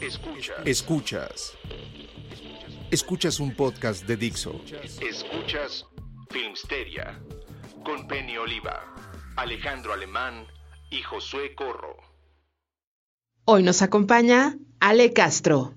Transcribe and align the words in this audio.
Escuchas. 0.00 0.56
Escuchas. 0.64 1.52
Escuchas 2.90 3.38
un 3.38 3.54
podcast 3.54 4.06
de 4.06 4.16
Dixo. 4.16 4.58
Escuchas 5.00 5.84
Filmsteria 6.30 7.20
con 7.84 8.08
Penny 8.08 8.38
Oliva, 8.38 8.94
Alejandro 9.36 9.92
Alemán 9.92 10.46
y 10.90 11.02
Josué 11.02 11.54
Corro. 11.54 11.96
Hoy 13.44 13.62
nos 13.62 13.82
acompaña 13.82 14.56
Ale 14.80 15.12
Castro. 15.12 15.74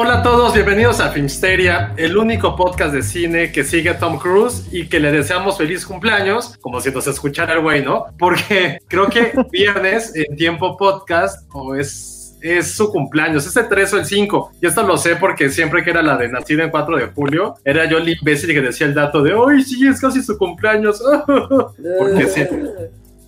Hola 0.00 0.20
a 0.20 0.22
todos, 0.22 0.54
bienvenidos 0.54 1.00
a 1.00 1.08
Filmsteria, 1.08 1.92
el 1.96 2.16
único 2.16 2.54
podcast 2.54 2.94
de 2.94 3.02
cine 3.02 3.50
que 3.50 3.64
sigue 3.64 3.90
a 3.90 3.98
Tom 3.98 4.16
Cruise 4.16 4.68
y 4.70 4.86
que 4.86 5.00
le 5.00 5.10
deseamos 5.10 5.58
feliz 5.58 5.84
cumpleaños, 5.84 6.56
como 6.60 6.80
si 6.80 6.92
nos 6.92 7.08
escuchara 7.08 7.54
el 7.54 7.62
güey, 7.62 7.84
¿no? 7.84 8.06
Porque 8.16 8.78
creo 8.86 9.08
que 9.08 9.32
viernes 9.50 10.14
en 10.14 10.36
tiempo 10.36 10.76
podcast 10.76 11.48
o 11.52 11.74
es, 11.74 12.38
es 12.40 12.76
su 12.76 12.92
cumpleaños, 12.92 13.44
es 13.44 13.56
el 13.56 13.68
3 13.68 13.94
o 13.94 13.98
el 13.98 14.04
5. 14.04 14.52
Y 14.62 14.66
esto 14.68 14.84
lo 14.84 14.96
sé 14.96 15.16
porque 15.16 15.50
siempre 15.50 15.82
que 15.82 15.90
era 15.90 16.00
la 16.00 16.16
de 16.16 16.28
nacido 16.28 16.62
en 16.62 16.70
4 16.70 16.96
de 16.96 17.06
julio, 17.08 17.56
era 17.64 17.84
yo 17.86 17.98
el 17.98 18.08
imbécil 18.08 18.54
que 18.54 18.60
decía 18.60 18.86
el 18.86 18.94
dato 18.94 19.20
de, 19.20 19.32
¡ay, 19.32 19.64
sí, 19.64 19.84
es 19.84 20.00
casi 20.00 20.22
su 20.22 20.38
cumpleaños! 20.38 21.02
porque 21.26 22.26
sí. 22.28 22.46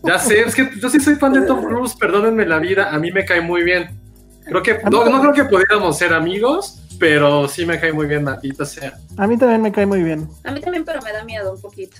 Ya 0.04 0.20
sé, 0.20 0.42
es 0.42 0.54
que 0.54 0.70
yo 0.80 0.88
sí 0.88 1.00
soy 1.00 1.16
fan 1.16 1.32
de 1.32 1.42
Tom 1.42 1.64
Cruise, 1.64 1.96
perdónenme 1.96 2.46
la 2.46 2.60
vida, 2.60 2.90
a 2.94 2.98
mí 3.00 3.10
me 3.10 3.24
cae 3.24 3.40
muy 3.40 3.64
bien. 3.64 3.98
Creo 4.50 4.62
que, 4.62 4.78
no, 4.90 5.04
no 5.06 5.20
creo 5.20 5.32
que 5.32 5.44
pudiéramos 5.44 5.96
ser 5.96 6.12
amigos, 6.12 6.82
pero 6.98 7.48
sí 7.48 7.64
me 7.64 7.80
cae 7.80 7.92
muy 7.92 8.06
bien, 8.06 8.24
maldita 8.24 8.66
sea. 8.66 8.98
A 9.16 9.26
mí 9.26 9.36
también 9.38 9.62
me 9.62 9.72
cae 9.72 9.86
muy 9.86 10.02
bien. 10.02 10.28
A 10.44 10.50
mí 10.52 10.60
también, 10.60 10.84
pero 10.84 11.00
me 11.02 11.12
da 11.12 11.24
miedo 11.24 11.52
un 11.54 11.60
poquito. 11.60 11.96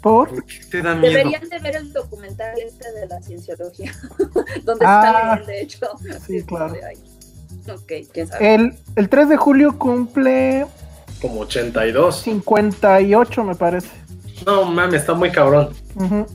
¿Por? 0.00 0.30
¿Por 0.30 0.44
qué 0.46 0.58
te 0.70 0.82
da 0.82 0.94
miedo? 0.96 1.12
Deberían 1.12 1.48
de 1.48 1.58
ver 1.60 1.76
el 1.76 1.92
documental 1.92 2.54
este 2.58 2.90
de 2.92 3.06
la 3.06 3.20
cienciología, 3.22 3.92
donde 4.64 4.84
Ah, 4.84 5.36
está 5.38 5.40
él, 5.40 5.46
de 5.46 5.60
hecho. 5.60 5.78
sí, 6.26 6.42
claro. 6.42 6.68
como 6.68 6.74
de, 6.80 6.84
ay, 6.86 6.96
Ok, 7.72 7.92
quién 8.12 8.26
sabe. 8.26 8.54
El, 8.54 8.74
el 8.96 9.08
3 9.08 9.28
de 9.28 9.36
julio 9.36 9.78
cumple 9.78 10.66
Como 11.20 11.40
82. 11.42 12.16
58, 12.22 13.44
me 13.44 13.54
parece. 13.54 13.88
No 14.44 14.64
mames, 14.64 15.02
está 15.02 15.14
muy 15.14 15.30
cabrón. 15.30 15.68
Ujú. 15.94 16.26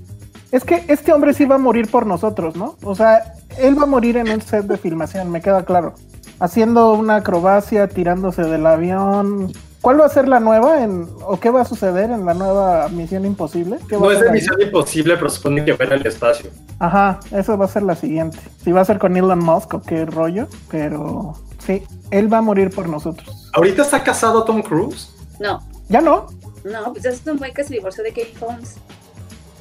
Es 0.51 0.63
que 0.63 0.83
este 0.87 1.11
hombre 1.13 1.33
sí 1.33 1.45
va 1.45 1.55
a 1.55 1.59
morir 1.59 1.89
por 1.89 2.05
nosotros, 2.05 2.55
¿no? 2.55 2.75
O 2.83 2.95
sea, 2.95 3.33
él 3.57 3.77
va 3.77 3.83
a 3.83 3.87
morir 3.87 4.17
en 4.17 4.29
un 4.29 4.41
set 4.41 4.65
de 4.65 4.77
filmación, 4.77 5.29
me 5.31 5.41
queda 5.41 5.63
claro. 5.65 5.93
Haciendo 6.39 6.93
una 6.93 7.17
acrobacia, 7.17 7.87
tirándose 7.87 8.43
del 8.43 8.65
avión. 8.65 9.51
¿Cuál 9.81 10.01
va 10.01 10.05
a 10.05 10.09
ser 10.09 10.27
la 10.27 10.39
nueva 10.39 10.83
en, 10.83 11.07
o 11.25 11.39
qué 11.39 11.49
va 11.49 11.61
a 11.61 11.65
suceder 11.65 12.11
en 12.11 12.25
la 12.25 12.33
nueva 12.33 12.87
Misión 12.89 13.25
Imposible? 13.25 13.77
¿Qué 13.87 13.95
va 13.95 14.03
No 14.03 14.09
a 14.09 14.13
es 14.13 14.19
de 14.21 14.31
misión 14.31 14.59
imposible, 14.61 15.15
pero 15.15 15.29
supone 15.29 15.63
que 15.63 15.73
va 15.73 15.85
al 15.85 16.05
espacio. 16.05 16.49
Ajá, 16.79 17.19
eso 17.31 17.57
va 17.57 17.65
a 17.65 17.69
ser 17.69 17.83
la 17.83 17.95
siguiente. 17.95 18.37
Si 18.63 18.71
va 18.71 18.81
a 18.81 18.85
ser 18.85 18.99
con 18.99 19.15
Elon 19.15 19.39
Musk 19.39 19.75
o 19.75 19.81
qué 19.81 20.05
rollo, 20.05 20.47
pero 20.69 21.35
sí, 21.65 21.83
él 22.11 22.31
va 22.31 22.39
a 22.39 22.41
morir 22.41 22.69
por 22.71 22.89
nosotros. 22.89 23.49
¿Ahorita 23.53 23.83
está 23.83 24.03
casado 24.03 24.43
Tom 24.43 24.61
Cruise? 24.61 25.09
No, 25.39 25.61
¿Ya 25.89 26.01
no? 26.01 26.27
no, 26.65 26.91
pues 26.91 27.05
es 27.05 27.25
un 27.25 27.37
güey 27.37 27.53
que 27.53 27.63
se 27.63 27.75
divorció 27.75 28.03
de 28.03 28.09
Katie 28.09 28.35
Holmes. 28.41 28.75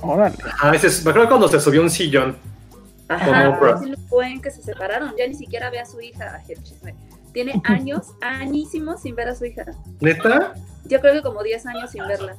Órale. 0.03 0.37
Ah, 0.61 0.73
ese 0.75 0.87
es- 0.89 1.05
me 1.05 1.11
acuerdo 1.11 1.29
cuando 1.29 1.49
se 1.49 1.61
subió 1.61 1.81
a 1.81 1.85
un 1.85 1.91
sillón. 1.91 2.37
Con 3.09 3.17
Ajá, 3.17 3.51
Oprah. 3.51 3.75
es 3.77 3.83
el 3.83 3.97
buen 4.09 4.41
que 4.41 4.51
se 4.51 4.63
separaron. 4.63 5.13
Ya 5.17 5.27
ni 5.29 5.35
siquiera 5.35 5.71
ve 5.71 5.79
a 5.79 5.87
su 5.87 6.01
hija. 6.01 6.43
Tiene 7.33 7.61
años, 7.65 8.07
añísimos 8.21 9.03
sin 9.03 9.15
ver 9.15 9.29
a 9.29 9.35
su 9.35 9.45
hija. 9.45 9.65
¿Neta? 10.01 10.55
Yo 10.85 11.01
creo 11.01 11.15
que 11.15 11.23
como 11.23 11.43
10 11.43 11.67
años 11.67 11.91
sin 11.91 12.07
verla. 12.07 12.37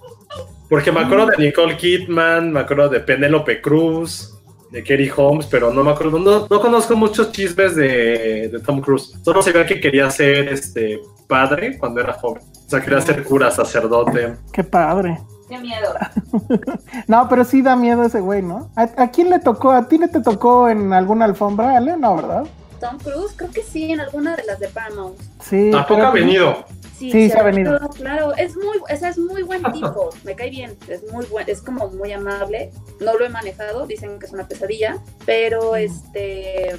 Porque 0.70 0.92
me 0.92 1.02
acuerdo 1.02 1.28
de 1.28 1.38
Nicole 1.38 1.78
Kidman, 1.78 2.52
me 2.52 2.62
acuerdo 2.62 2.90
de 2.90 3.00
Penélope 3.02 3.62
Cruz, 3.62 4.34
de 4.72 4.84
Kerry 4.84 5.12
Holmes, 5.16 5.46
pero 5.50 5.72
no 5.74 5.84
me 5.84 5.92
acuerdo, 5.92 6.20
no, 6.20 6.48
no 6.50 6.62
conozco 6.62 6.96
muchos 6.96 7.32
chismes 7.32 7.76
de, 7.76 8.50
de 8.52 8.60
Tom 8.60 8.82
Cruise. 8.82 9.14
Solo 9.24 9.42
sabía 9.42 9.66
que 9.66 9.80
quería 9.80 10.10
ser 10.10 10.50
este 10.50 11.00
padre 11.28 11.78
cuando 11.78 12.02
era 12.02 12.14
joven. 12.14 12.42
O 12.66 12.70
sea, 12.70 12.82
quería 12.82 13.00
ser 13.02 13.24
cura, 13.24 13.50
sacerdote. 13.52 14.36
Qué 14.52 14.64
padre. 14.64 15.20
Qué 15.48 15.58
miedo. 15.60 15.94
No, 17.08 17.28
pero 17.30 17.44
sí 17.46 17.62
da 17.62 17.76
miedo 17.76 18.04
ese 18.04 18.20
güey, 18.20 18.42
¿no? 18.42 18.70
¿A, 18.76 18.84
a 18.98 19.12
quién 19.12 19.30
le 19.30 19.40
tocó? 19.40 19.72
¿A 19.72 19.88
ti 19.88 19.98
le 19.98 20.08
te 20.08 20.22
tocó 20.22 20.68
en 20.68 20.92
alguna 20.94 21.26
alfombra, 21.26 21.78
Ale? 21.78 21.96
No, 21.98 22.16
¿verdad? 22.16 22.46
Tom 22.80 22.98
Cruise, 23.00 23.34
creo 23.36 23.50
que 23.52 23.64
sí, 23.64 23.92
en 23.92 24.00
alguna 24.02 24.36
de 24.36 24.44
las 24.44 24.60
de 24.60 24.68
Paramount. 24.68 25.18
Sí. 25.42 25.70
Tampoco 25.72 26.02
ha 26.02 26.12
venido. 26.12 26.66
Sí, 26.98 27.12
Sí, 27.12 27.30
se 27.30 27.40
ha 27.40 27.44
venido. 27.44 27.80
Claro, 27.96 28.36
es 28.36 28.56
muy, 28.56 28.78
o 28.78 28.98
sea, 28.98 29.10
es 29.10 29.18
muy 29.18 29.44
buen 29.44 29.64
tipo, 29.74 30.10
me 30.24 30.36
cae 30.36 30.50
bien, 30.50 30.76
es 30.88 31.02
muy 31.12 31.26
buen, 31.28 31.48
es 31.50 31.62
como 31.62 31.88
muy 31.90 32.12
amable. 32.12 32.72
No 33.00 33.16
lo 33.18 33.26
he 33.26 33.30
manejado, 33.30 33.86
dicen 33.88 34.20
que 34.20 34.26
es 34.26 34.34
una 34.34 34.48
pesadilla, 34.48 34.98
pero 35.26 35.76
este, 35.76 36.76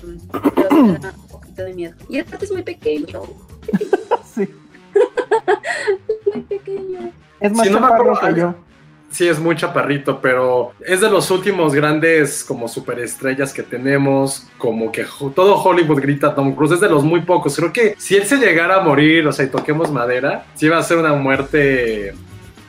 pero 0.54 0.82
me 0.82 0.98
da 0.98 1.14
un 1.16 1.28
poquito 1.28 1.62
de 1.64 1.72
miedo. 1.74 1.94
Y 2.08 2.18
aparte 2.18 2.44
es 2.44 2.52
muy 2.52 2.62
pequeño, 2.62 3.22
Sí. 4.34 4.48
muy 6.32 6.42
pequeño. 6.42 7.12
Es 7.40 7.52
más 7.52 7.66
Sí, 7.66 7.72
no 7.72 7.80
me 7.80 7.86
chaparro 7.88 8.14
acuerdo. 8.16 8.34
que 8.34 8.40
yo. 8.40 8.54
Sí, 9.10 9.26
es 9.26 9.38
muy 9.40 9.56
chaparrito, 9.56 10.20
pero 10.20 10.72
es 10.86 11.00
de 11.00 11.08
los 11.08 11.30
últimos 11.30 11.74
grandes 11.74 12.44
como 12.44 12.68
superestrellas 12.68 13.54
que 13.54 13.62
tenemos, 13.62 14.46
como 14.58 14.92
que 14.92 15.06
todo 15.34 15.56
Hollywood 15.62 16.00
grita 16.02 16.26
a 16.26 16.34
Tom 16.34 16.54
Cruise, 16.54 16.72
es 16.72 16.80
de 16.80 16.90
los 16.90 17.02
muy 17.04 17.22
pocos. 17.22 17.56
Creo 17.56 17.72
que 17.72 17.94
si 17.96 18.16
él 18.16 18.26
se 18.26 18.36
llegara 18.36 18.76
a 18.76 18.80
morir, 18.80 19.26
o 19.26 19.32
sea, 19.32 19.46
y 19.46 19.48
toquemos 19.48 19.90
madera, 19.90 20.44
sí 20.54 20.68
va 20.68 20.76
a 20.76 20.82
ser 20.82 20.98
una 20.98 21.14
muerte 21.14 22.12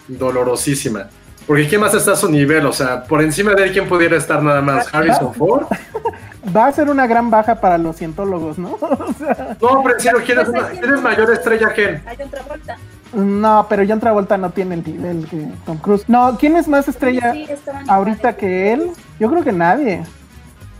dolorosísima. 0.07 1.07
Porque 1.45 1.67
¿quién 1.67 1.81
más 1.81 1.93
está 1.93 2.13
a 2.13 2.15
su 2.15 2.29
nivel? 2.29 2.65
O 2.65 2.73
sea, 2.73 3.03
por 3.03 3.21
encima 3.21 3.53
de 3.53 3.63
él, 3.63 3.71
¿quién 3.73 3.87
pudiera 3.87 4.15
estar 4.17 4.41
nada 4.43 4.61
más? 4.61 4.87
Harrison 4.93 5.33
Ford. 5.33 5.65
Va 6.55 6.67
a 6.67 6.71
ser 6.71 6.89
una 6.89 7.05
gran 7.05 7.29
baja 7.29 7.59
para 7.59 7.77
los 7.77 7.97
cientólogos, 7.97 8.57
¿no? 8.57 8.77
O 8.81 9.13
sea, 9.17 9.57
No, 9.61 9.81
pero 9.83 9.95
en 9.95 9.99
serio, 10.01 10.19
¿quién 10.25 10.39
es, 10.39 10.47
una- 10.47 10.69
quién 10.69 10.93
es 10.93 11.01
mayor 11.01 11.31
estrella 11.33 11.73
que 11.73 11.83
él? 11.83 12.01
Hay 12.05 12.17
otra 12.25 12.41
vuelta. 12.47 12.77
No, 13.13 13.65
pero 13.69 13.83
John 13.87 13.99
Travolta 13.99 14.37
no 14.37 14.49
tiene 14.51 14.75
el 14.75 14.83
nivel 14.83 15.27
que 15.27 15.47
Tom 15.65 15.77
Cruise. 15.77 16.05
No, 16.07 16.37
¿quién 16.39 16.55
es 16.55 16.67
más 16.67 16.87
estrella 16.87 17.33
Sí, 17.33 17.47
ahorita 17.87 18.35
que 18.37 18.73
él? 18.73 18.91
Yo 19.19 19.29
creo 19.29 19.43
que 19.43 19.51
nadie. 19.51 20.03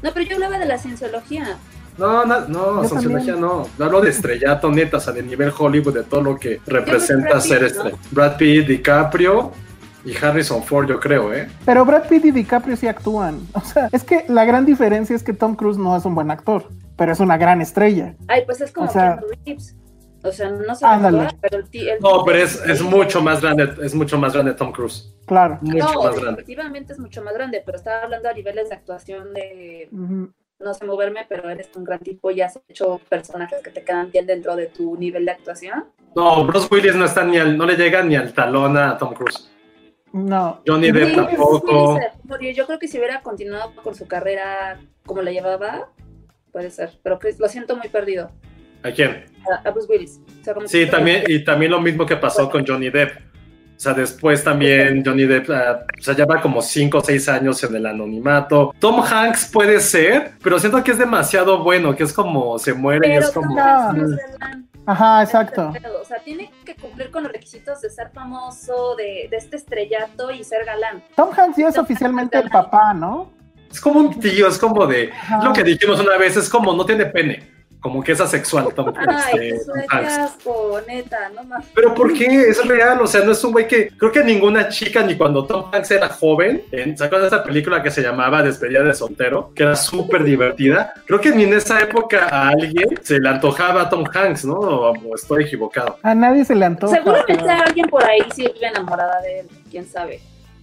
No, 0.01 0.12
pero 0.13 0.25
yo 0.25 0.36
hablaba 0.36 0.57
de 0.59 0.65
la 0.65 0.77
cienciología. 0.77 1.57
No, 1.98 2.25
no, 2.25 2.48
no, 2.48 2.88
sociología 2.88 3.36
no. 3.36 3.68
Hablo 3.77 4.00
de 4.00 4.09
estrellato, 4.12 4.71
neta, 4.71 4.98
o 4.98 5.00
sea, 5.01 5.12
de 5.12 5.21
nivel 5.21 5.51
Hollywood, 5.57 5.94
de 5.94 6.03
todo 6.03 6.21
lo 6.21 6.38
que 6.38 6.62
representa 6.65 7.30
Brad 7.31 7.39
ser 7.42 7.59
Pitt, 7.59 7.68
estrella. 7.71 7.89
¿no? 7.92 7.98
Brad 8.12 8.38
Pitt, 8.38 8.68
DiCaprio 8.68 9.51
y 10.06 10.15
Harrison 10.15 10.63
Ford, 10.63 10.88
yo 10.88 10.98
creo, 11.00 11.33
¿eh? 11.33 11.50
Pero 11.65 11.83
Brad 11.83 12.07
Pitt 12.07 12.24
y 12.25 12.31
DiCaprio 12.31 12.77
sí 12.77 12.88
actúan. 12.88 13.42
O 13.53 13.59
sea, 13.62 13.89
es 13.92 14.06
que 14.06 14.24
la 14.30 14.45
gran 14.45 14.65
diferencia 14.65 15.13
es 15.13 15.24
que 15.24 15.33
Tom 15.33 15.56
Cruise 15.56 15.77
no 15.77 15.98
es 15.98 16.06
un 16.06 16.15
buen 16.15 16.31
actor, 16.31 16.69
pero 16.95 17.12
es 17.12 17.19
una 17.19 17.38
gran 17.38 17.59
estrella. 17.59 18.13
Ay, 18.30 18.44
pues 18.45 18.62
es 18.62 18.71
como 18.71 18.88
O 18.88 18.92
sea- 18.94 19.18
Keanu 19.18 19.27
Reeves. 19.45 19.75
O 20.21 20.31
sea, 20.31 20.50
no 20.50 20.71
actuar, 20.71 21.36
pero 21.39 21.57
el, 21.60 21.88
el 21.88 22.00
No, 22.01 22.24
pero 22.25 22.39
es, 22.39 22.62
es 22.66 22.81
mucho 22.81 23.21
más 23.21 23.42
grande, 23.42 23.74
es 23.81 23.95
mucho 23.95 24.18
más 24.18 24.33
grande 24.33 24.54
Tom 24.54 24.71
Cruise. 24.71 25.13
Claro. 25.25 25.60
Mucho 25.62 25.94
no, 25.94 26.04
más 26.04 26.16
grande. 26.16 26.42
definitivamente 26.42 26.94
es 26.94 27.00
mucho 27.00 27.24
más 27.24 27.33
grande, 27.33 27.63
pero 27.66 27.77
estaba 27.77 28.04
hablando 28.04 28.27
a 28.27 28.33
niveles 28.33 28.69
de 28.69 28.75
actuación 28.75 29.33
de, 29.33 29.88
no 30.60 30.74
sé 30.74 30.86
moverme, 30.86 31.25
pero 31.30 31.50
eres 31.50 31.69
un 31.75 31.86
gran 31.86 32.00
tipo 32.00 32.31
y 32.31 32.42
has 32.42 32.60
hecho 32.68 33.00
personajes 33.07 33.62
que 33.63 33.69
te 33.69 33.83
quedan 33.83 34.12
bien 34.12 34.25
dentro 34.25 34.56
de 34.56 34.68
tu 34.68 34.98
nivel 34.98 35.25
de 35.25 35.31
actuación. 35.31 35.86
No, 36.16 36.45
Bruce 36.45 36.68
Willis 36.69 36.95
no 36.95 37.06
está 37.06 37.24
ni 37.24 37.38
al, 37.38 37.57
no 37.57 37.65
le 37.65 37.75
llega 37.75 38.04
ni 38.04 38.15
al 38.15 38.33
talón 38.33 38.75
a 38.77 38.98
Tom 38.98 39.13
Cruise. 39.13 39.50
No. 40.12 40.62
Johnny 40.65 40.92
Depp 40.92 41.10
Sí, 41.10 41.15
tampoco. 41.15 42.00
Yo 42.54 42.65
creo 42.65 42.80
que 42.80 42.88
si 42.88 42.98
hubiera 42.98 43.22
continuado 43.22 43.74
con 43.75 43.95
su 43.95 44.07
carrera 44.07 44.80
como 45.06 45.22
la 45.22 45.31
llevaba, 45.31 45.89
puede 46.51 46.72
ser. 46.72 47.00
Pero 47.04 47.19
lo 47.38 47.48
siento 47.48 47.77
muy 47.77 47.89
perdido. 47.89 48.31
¿A 48.83 48.92
quién? 48.92 49.25
A, 49.65 49.69
Bruce 49.71 49.88
Willis. 49.89 50.19
O 50.41 50.44
sea, 50.44 50.53
como 50.53 50.68
Sí, 50.68 50.80
que- 50.80 50.88
también, 50.88 51.24
y 51.27 51.44
también 51.44 51.71
lo 51.71 51.81
mismo 51.81 52.06
que 52.06 52.15
pasó 52.18 52.50
con 52.50 52.65
Johnny 52.65 52.89
Depp. 52.89 53.18
O 53.75 53.81
sea, 53.81 53.94
después 53.94 54.44
también 54.44 55.03
Johnny 55.06 55.24
Depp, 55.24 55.50
ah, 55.51 55.86
o 55.97 56.01
sea, 56.01 56.13
lleva 56.13 56.41
como 56.41 56.62
5 56.62 56.97
o 56.97 57.01
6 57.01 57.30
años 57.30 57.63
en 57.63 57.75
el 57.75 57.86
anonimato. 57.86 58.74
Tom 58.77 59.01
Hanks 59.01 59.50
puede 59.53 59.80
ser, 59.80 60.33
pero 60.44 60.59
siento 60.59 60.83
que 60.83 60.91
es 60.91 60.97
demasiado 60.97 61.63
bueno, 61.63 61.95
que 61.95 62.03
es 62.03 62.12
como 62.12 62.59
se 62.59 62.74
muere 62.74 63.07
y 63.07 63.18
es 63.18 63.31
como... 63.31 63.56
Tom 63.56 63.57
Hanks 63.59 63.97
no 63.97 64.06
es 64.15 64.21
galán. 64.39 64.69
Ajá, 64.86 65.24
exacto. 65.24 65.71
O 66.01 66.03
sea, 66.06 66.18
tiene 66.19 66.51
que 66.65 66.75
cumplir 66.75 67.09
con 67.09 67.24
los 67.24 67.31
requisitos 67.31 67.80
de 67.80 67.89
ser 67.89 68.09
famoso, 68.13 68.95
de, 68.97 69.27
de 69.31 69.38
este 69.38 69.56
estrellato 69.56 70.30
y 70.31 70.44
ser 70.44 70.65
galán. 70.65 71.01
Tom 71.15 71.30
Hanks 71.38 71.56
ya 71.57 71.68
es 71.69 71.77
oficialmente 71.77 72.38
el 72.38 72.50
papá, 72.50 72.94
¿no? 72.94 73.31
Es 73.71 73.80
como 73.80 74.00
un 74.01 74.19
tío, 74.19 74.47
es 74.47 74.57
como 74.57 74.88
de... 74.88 75.12
Ajá. 75.13 75.44
Lo 75.45 75.53
que 75.53 75.63
dijimos 75.63 76.01
una 76.01 76.18
vez, 76.18 76.36
es 76.36 76.50
como 76.50 76.74
no 76.74 76.86
tiene 76.86 77.06
pene, 77.06 77.47
como 77.81 78.03
que 78.03 78.11
es 78.11 78.19
asexual 78.21 78.67
Tom, 78.75 78.93
Ay, 78.97 79.49
este, 79.51 79.71
qué 79.89 79.95
asco, 79.97 80.79
neta, 80.87 81.29
no 81.35 81.43
más. 81.43 81.65
Pero 81.73 81.93
¿por 81.93 82.13
qué? 82.13 82.25
Es 82.49 82.65
real, 82.67 82.99
o 83.01 83.07
sea, 83.07 83.21
no 83.21 83.31
es 83.31 83.43
un 83.43 83.51
güey 83.53 83.67
que 83.67 83.89
creo 83.89 84.11
que 84.11 84.23
ninguna 84.23 84.67
chica, 84.69 85.01
ni 85.03 85.15
cuando 85.15 85.45
Tom 85.45 85.65
Hanks 85.71 85.91
era 85.91 86.09
joven, 86.09 86.63
en, 86.71 86.97
¿se 86.97 87.03
acuerdan 87.05 87.29
de 87.29 87.35
esa 87.35 87.43
película 87.43 87.81
que 87.81 87.91
se 87.91 88.01
llamaba 88.01 88.43
Despedida 88.43 88.83
de 88.83 88.93
soltero? 88.93 89.51
Que 89.55 89.63
era 89.63 89.75
súper 89.75 90.23
divertida. 90.23 90.93
Creo 91.05 91.21
que 91.21 91.31
ni 91.31 91.43
en 91.43 91.53
esa 91.53 91.79
época 91.79 92.27
a 92.29 92.49
alguien 92.49 92.87
se 93.01 93.19
le 93.19 93.29
antojaba 93.29 93.83
a 93.83 93.89
Tom 93.89 94.03
Hanks, 94.13 94.45
¿no? 94.45 94.55
O, 94.55 94.91
o 94.91 95.15
estoy 95.15 95.45
equivocado. 95.45 95.97
A 96.03 96.13
nadie 96.13 96.43
se 96.45 96.55
le 96.55 96.65
antoja. 96.65 96.99
Pero- 97.03 97.27
está 97.27 97.59
alguien 97.59 97.87
por 97.87 98.03
ahí 98.03 98.19
sí 98.35 98.43
vive 98.53 98.67
enamorada 98.67 99.21
de 99.21 99.39
él, 99.41 99.47
quién 99.71 99.87
sabe. 99.87 100.19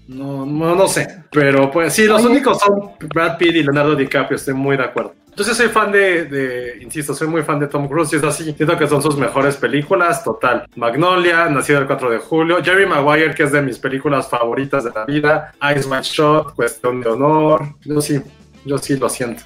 No, 0.09 0.47
no, 0.47 0.75
no 0.75 0.87
sé. 0.87 1.09
Pero 1.33 1.71
pues 1.71 1.93
sí, 1.93 2.05
los 2.07 2.21
Oye. 2.23 2.33
únicos 2.35 2.59
son 2.61 2.93
Brad 3.13 3.39
Pitt 3.39 3.57
y 3.57 3.63
Leonardo 3.63 3.97
DiCaprio, 3.97 4.37
estoy 4.37 4.55
muy 4.55 4.77
de 4.77 4.85
acuerdo. 4.85 5.15
Entonces 5.37 5.59
soy 5.59 5.69
fan 5.69 5.93
de, 5.93 6.25
de, 6.25 6.79
insisto, 6.83 7.13
soy 7.13 7.29
muy 7.29 7.43
fan 7.43 7.61
de 7.61 7.67
Tom 7.67 7.87
Cruise 7.89 8.11
y 8.15 8.17
es 8.17 8.25
así. 8.25 8.55
Siento 8.55 8.75
que 8.79 8.87
son 8.89 9.03
sus 9.03 9.19
mejores 9.19 9.59
películas, 9.59 10.25
total. 10.25 10.67
Magnolia, 10.77 11.51
Nacido 11.51 11.79
el 11.79 11.87
4 11.87 12.09
de 12.09 12.19
julio, 12.21 12.65
Jerry 12.65 12.87
Maguire, 12.87 13.35
que 13.35 13.43
es 13.43 13.53
de 13.53 13.61
mis 13.61 13.79
películas 13.79 14.31
favoritas 14.31 14.85
de 14.85 14.93
la 14.95 15.05
vida, 15.05 15.53
Ice 15.77 15.87
White 15.87 16.05
Shot, 16.05 16.55
Cuestión 16.55 17.03
de 17.03 17.11
Honor. 17.11 17.67
Yo 17.85 18.01
sí, 18.01 18.23
yo 18.65 18.79
sí 18.79 18.97
lo 18.97 19.11
siento. 19.11 19.43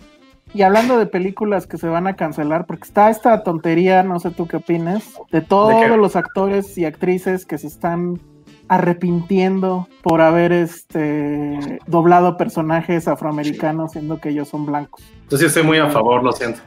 Y 0.54 0.62
hablando 0.62 0.96
de 0.96 1.06
películas 1.06 1.66
que 1.66 1.76
se 1.76 1.88
van 1.88 2.06
a 2.06 2.14
cancelar, 2.14 2.66
porque 2.66 2.84
está 2.84 3.10
esta 3.10 3.42
tontería, 3.42 4.04
no 4.04 4.20
sé 4.20 4.30
tú 4.30 4.46
qué 4.46 4.58
opinas, 4.58 5.14
de 5.32 5.40
todos 5.40 5.98
los 5.98 6.14
actores 6.14 6.78
y 6.78 6.84
actrices 6.84 7.44
que 7.44 7.58
se 7.58 7.66
están 7.66 8.20
arrepintiendo 8.70 9.88
por 10.02 10.20
haber 10.20 10.52
este 10.52 11.78
doblado 11.86 12.36
personajes 12.36 13.08
afroamericanos 13.08 13.92
siendo 13.92 14.20
que 14.20 14.30
ellos 14.30 14.48
son 14.48 14.66
blancos. 14.66 15.02
Yo 15.28 15.36
sí 15.36 15.44
estoy 15.46 15.62
muy 15.62 15.78
a 15.78 15.88
favor, 15.88 16.22
lo 16.22 16.32
siento. 16.32 16.60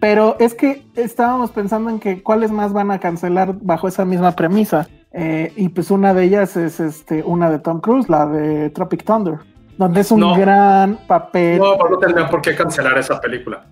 Pero 0.00 0.36
es 0.40 0.54
que 0.54 0.84
estábamos 0.96 1.50
pensando 1.52 1.88
en 1.90 2.00
que 2.00 2.22
cuáles 2.22 2.50
más 2.50 2.72
van 2.72 2.90
a 2.90 2.98
cancelar 2.98 3.54
bajo 3.60 3.86
esa 3.88 4.04
misma 4.04 4.32
premisa. 4.32 4.88
Eh, 5.12 5.52
y 5.56 5.68
pues 5.68 5.90
una 5.90 6.12
de 6.14 6.24
ellas 6.24 6.56
es 6.56 6.80
este, 6.80 7.22
una 7.22 7.50
de 7.50 7.58
Tom 7.58 7.80
Cruise, 7.80 8.08
la 8.08 8.26
de 8.26 8.70
Tropic 8.70 9.04
Thunder, 9.04 9.38
donde 9.78 10.00
es 10.00 10.10
un 10.10 10.20
No. 10.20 10.34
gran 10.34 10.96
papel. 11.06 11.58
No, 11.58 11.76
no 11.76 11.98
tendrían 11.98 12.28
por 12.30 12.40
qué 12.42 12.56
cancelar 12.56 12.98
esa 12.98 13.20
película. 13.20 13.64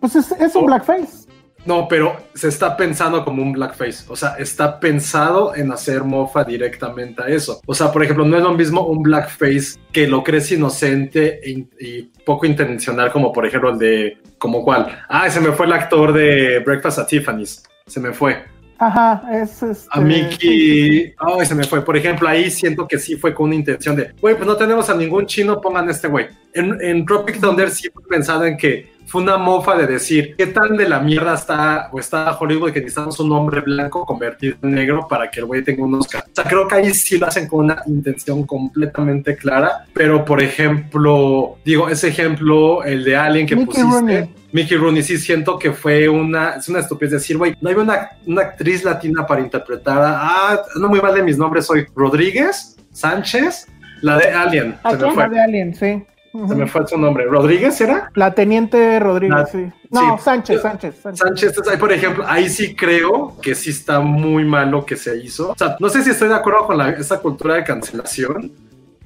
Pues 0.00 0.16
es, 0.16 0.32
es 0.32 0.54
un 0.56 0.62
Oh. 0.62 0.66
blackface. 0.66 1.26
No, 1.66 1.88
pero 1.88 2.16
se 2.34 2.48
está 2.48 2.76
pensando 2.76 3.24
como 3.24 3.42
un 3.42 3.52
blackface. 3.52 4.04
O 4.08 4.16
sea, 4.16 4.34
está 4.38 4.78
pensado 4.78 5.54
en 5.54 5.72
hacer 5.72 6.04
mofa 6.04 6.44
directamente 6.44 7.22
a 7.22 7.26
eso. 7.26 7.60
O 7.66 7.74
sea, 7.74 7.90
por 7.90 8.02
ejemplo, 8.02 8.24
no 8.24 8.36
es 8.36 8.42
lo 8.42 8.52
mismo 8.52 8.86
un 8.86 9.02
blackface 9.02 9.78
que 9.90 10.06
lo 10.06 10.22
crees 10.22 10.52
inocente 10.52 11.40
e 11.42 11.66
y, 11.80 12.02
poco 12.24 12.46
intencional, 12.46 13.12
como 13.12 13.32
por 13.32 13.46
ejemplo 13.46 13.70
el 13.70 13.78
de. 13.78 14.18
¿Como 14.38 14.62
cuál? 14.62 15.04
Ah, 15.08 15.30
se 15.30 15.40
me 15.40 15.52
fue 15.52 15.66
el 15.66 15.72
actor 15.72 16.12
de 16.12 16.58
Breakfast 16.58 16.98
at 16.98 17.06
Tiffany's. 17.06 17.62
Se 17.86 17.98
me 18.00 18.12
fue. 18.12 18.44
Ajá, 18.78 19.22
es 19.32 19.62
este, 19.62 19.88
A 19.92 20.00
Mickey. 20.00 21.14
Ay, 21.18 21.46
se 21.46 21.54
me 21.54 21.64
fue. 21.64 21.82
Por 21.82 21.96
ejemplo, 21.96 22.28
ahí 22.28 22.50
siento 22.50 22.86
que 22.86 22.98
sí 22.98 23.16
fue 23.16 23.32
con 23.32 23.46
una 23.46 23.54
intención 23.54 23.96
de, 23.96 24.12
güey, 24.20 24.34
pues 24.34 24.46
no 24.46 24.56
tenemos 24.56 24.90
a 24.90 24.94
ningún 24.94 25.26
chino, 25.26 25.60
pongan 25.60 25.88
este 25.88 26.08
güey. 26.08 26.26
En, 26.52 26.78
en 26.82 27.06
Tropic 27.06 27.40
Thunder 27.40 27.70
sí 27.70 27.88
fue 27.90 28.02
pensado 28.06 28.44
en 28.44 28.56
que 28.56 28.93
fue 29.06 29.22
una 29.22 29.36
mofa 29.36 29.76
de 29.76 29.86
decir, 29.86 30.34
¿qué 30.36 30.46
tan 30.46 30.76
de 30.76 30.88
la 30.88 31.00
mierda 31.00 31.34
está 31.34 31.88
o 31.92 32.00
está 32.00 32.36
Hollywood 32.38 32.72
que 32.72 32.80
necesitamos 32.80 33.18
un 33.20 33.32
hombre 33.32 33.60
blanco 33.60 34.04
convertido 34.04 34.56
en 34.62 34.72
negro 34.72 35.06
para 35.08 35.30
que 35.30 35.40
el 35.40 35.46
güey 35.46 35.62
tenga 35.62 35.84
un 35.84 35.94
Oscar? 35.94 36.24
O 36.26 36.34
sea, 36.34 36.44
creo 36.44 36.66
que 36.66 36.74
ahí 36.74 36.94
sí 36.94 37.18
lo 37.18 37.26
hacen 37.26 37.46
con 37.46 37.66
una 37.66 37.82
intención 37.86 38.44
completamente 38.44 39.36
clara, 39.36 39.86
pero 39.92 40.24
por 40.24 40.42
ejemplo, 40.42 41.56
digo, 41.64 41.88
ese 41.88 42.08
ejemplo, 42.08 42.82
el 42.82 43.04
de 43.04 43.16
Alien 43.16 43.46
que 43.46 43.56
Mickey 43.56 43.82
pusiste. 43.82 43.90
Rooney. 43.90 44.34
Mickey 44.52 44.76
Rooney 44.76 45.02
sí 45.02 45.18
siento 45.18 45.58
que 45.58 45.72
fue 45.72 46.08
una, 46.08 46.50
es 46.56 46.68
una 46.68 46.78
estupidez 46.78 47.12
decir, 47.12 47.36
güey, 47.36 47.56
no 47.60 47.70
hay 47.70 47.74
una, 47.74 48.10
una 48.26 48.42
actriz 48.42 48.84
latina 48.84 49.26
para 49.26 49.40
interpretar 49.40 50.00
a, 50.00 50.18
ah, 50.22 50.62
no 50.76 50.88
muy 50.88 51.00
mal 51.00 51.14
de 51.14 51.22
mis 51.22 51.36
nombres, 51.36 51.66
soy 51.66 51.86
Rodríguez, 51.94 52.76
Sánchez, 52.92 53.66
la 54.00 54.16
de 54.16 54.28
Alien, 54.28 54.76
¿A 54.82 54.90
se 54.90 54.96
me 54.96 55.02
quién? 55.02 55.16
La 55.16 55.28
de 55.28 55.40
Alien, 55.40 55.74
sí. 55.74 56.04
Se 56.48 56.54
me 56.56 56.66
fue 56.66 56.84
su 56.86 56.98
nombre, 56.98 57.24
¿Rodríguez 57.26 57.80
era? 57.80 58.10
La 58.14 58.34
teniente 58.34 58.98
Rodríguez, 58.98 59.36
La- 59.38 59.46
sí. 59.46 59.70
No, 59.90 60.16
sí. 60.18 60.24
Sánchez, 60.24 60.62
Sánchez, 60.62 60.96
Sánchez. 61.00 61.20
Sánchez, 61.20 61.68
ahí, 61.70 61.76
por 61.76 61.92
ejemplo, 61.92 62.24
ahí 62.26 62.48
sí 62.48 62.74
creo 62.74 63.36
que 63.40 63.54
sí 63.54 63.70
está 63.70 64.00
muy 64.00 64.44
mal 64.44 64.68
lo 64.72 64.84
que 64.84 64.96
se 64.96 65.16
hizo. 65.16 65.52
O 65.52 65.56
sea, 65.56 65.76
no 65.78 65.88
sé 65.88 66.02
si 66.02 66.10
estoy 66.10 66.28
de 66.28 66.34
acuerdo 66.34 66.66
con 66.66 66.76
la, 66.78 66.90
esa 66.90 67.20
cultura 67.20 67.54
de 67.54 67.62
cancelación, 67.62 68.50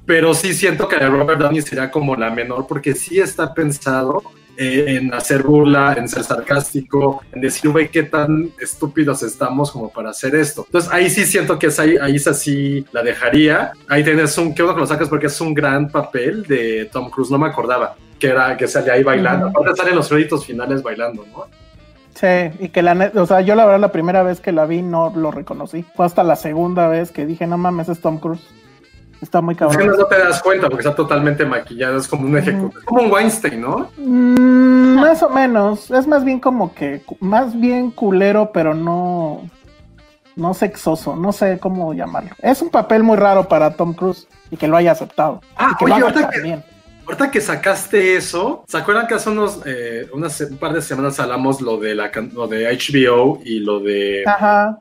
pero 0.07 0.33
sí 0.33 0.55
siento 0.55 0.87
que 0.87 0.97
Robert 0.97 1.39
Downey 1.39 1.61
sería 1.61 1.91
como 1.91 2.15
la 2.15 2.31
menor, 2.31 2.65
porque 2.65 2.95
sí 2.95 3.19
está 3.19 3.53
pensado 3.53 4.23
en 4.59 5.13
hacer 5.13 5.43
burla, 5.43 5.95
en 5.97 6.09
ser 6.09 6.23
sarcástico, 6.23 7.23
en 7.31 7.41
decir, 7.41 7.71
güey, 7.71 7.89
qué 7.89 8.03
tan 8.03 8.51
estúpidos 8.59 9.23
estamos 9.23 9.71
como 9.71 9.89
para 9.89 10.09
hacer 10.09 10.35
esto. 10.35 10.63
Entonces 10.65 10.91
ahí 10.91 11.09
sí 11.09 11.25
siento 11.25 11.57
que 11.57 11.67
es 11.67 11.79
ahí, 11.79 11.95
ahí 12.01 12.17
es 12.17 12.27
así, 12.27 12.85
la 12.91 13.01
dejaría. 13.01 13.71
Ahí 13.87 14.03
tienes 14.03 14.37
un, 14.37 14.53
qué 14.53 14.61
bueno 14.61 14.75
que 14.75 14.81
lo 14.81 14.87
sacas 14.87 15.07
porque 15.07 15.27
es 15.27 15.41
un 15.41 15.53
gran 15.53 15.89
papel 15.89 16.43
de 16.43 16.89
Tom 16.91 17.09
Cruise, 17.09 17.31
no 17.31 17.37
me 17.37 17.47
acordaba 17.47 17.95
que 18.19 18.27
era 18.27 18.57
que 18.57 18.67
salía 18.67 18.93
ahí 18.93 19.03
bailando. 19.03 19.47
Ujú. 19.47 19.59
Aparte 19.59 19.77
salen 19.77 19.95
los 19.95 20.09
créditos 20.09 20.45
finales 20.45 20.83
bailando, 20.83 21.25
¿no? 21.31 21.45
Sí, 22.15 22.27
y 22.59 22.67
que 22.67 22.81
la 22.81 23.11
o 23.15 23.25
sea, 23.25 23.39
yo 23.39 23.55
la 23.55 23.65
verdad 23.65 23.79
la 23.79 23.93
primera 23.93 24.23
vez 24.23 24.41
que 24.41 24.51
la 24.51 24.65
vi 24.65 24.81
no 24.81 25.13
lo 25.15 25.31
reconocí. 25.31 25.85
Fue 25.95 26.05
hasta 26.05 26.21
la 26.23 26.35
segunda 26.35 26.89
vez 26.89 27.11
que 27.11 27.25
dije, 27.25 27.47
no 27.47 27.57
mames, 27.57 27.87
es 27.87 28.01
Tom 28.01 28.17
Cruise. 28.19 28.45
Está 29.21 29.41
muy 29.41 29.53
Es 29.53 29.57
que 29.57 29.65
no, 29.65 29.69
cabrón. 29.71 30.05
te 30.09 30.17
das 30.17 30.41
cuenta 30.41 30.69
porque 30.69 30.81
está 30.87 30.95
totalmente 30.95 31.45
maquillado, 31.45 31.97
es 31.97 32.07
como 32.07 32.25
un 32.27 32.37
ejecutivo, 32.37 32.79
es 32.79 32.85
como 32.85 33.01
un 33.01 33.11
Weinstein, 33.11 33.59
¿no? 33.59 33.89
Mm, 33.97 34.95
más 34.95 35.21
o 35.23 35.29
menos. 35.29 35.91
Es 35.91 36.07
más 36.07 36.23
bien 36.23 36.39
como 36.39 36.73
que, 36.73 37.01
más 37.19 37.59
bien 37.59 37.91
culero, 37.91 38.51
pero 38.53 38.73
no, 38.73 39.41
no 40.35 40.53
sexoso. 40.53 41.15
No 41.15 41.31
sé 41.33 41.59
cómo 41.59 41.93
llamarlo. 41.93 42.31
Es 42.41 42.61
un 42.61 42.69
papel 42.69 43.03
muy 43.03 43.17
raro 43.17 43.47
para 43.47 43.71
Tom 43.75 43.93
Cruise 43.93 44.27
y 44.51 44.57
que 44.57 44.67
lo 44.67 44.77
haya 44.77 44.93
aceptado. 44.93 45.41
Ah, 45.57 45.71
y 45.73 45.75
que 45.77 45.85
oye, 45.85 45.99
lo 45.99 46.07
haga 46.07 46.21
ahorita 46.21 46.29
que-. 46.29 46.63
Ahorita 47.05 47.31
que 47.31 47.41
sacaste 47.41 48.15
eso, 48.15 48.63
¿se 48.67 48.77
acuerdan 48.77 49.07
que 49.07 49.15
hace 49.15 49.31
unos, 49.31 49.61
eh, 49.65 50.07
unas, 50.13 50.39
un 50.41 50.57
par 50.57 50.73
de 50.73 50.81
semanas 50.83 51.19
hablamos 51.19 51.59
lo 51.59 51.77
de, 51.77 51.95
la, 51.95 52.11
lo 52.33 52.47
de 52.47 52.65
HBO 52.71 53.39
y 53.43 53.61
lo 53.61 53.79
de 53.79 54.23
Ajá. 54.27 54.79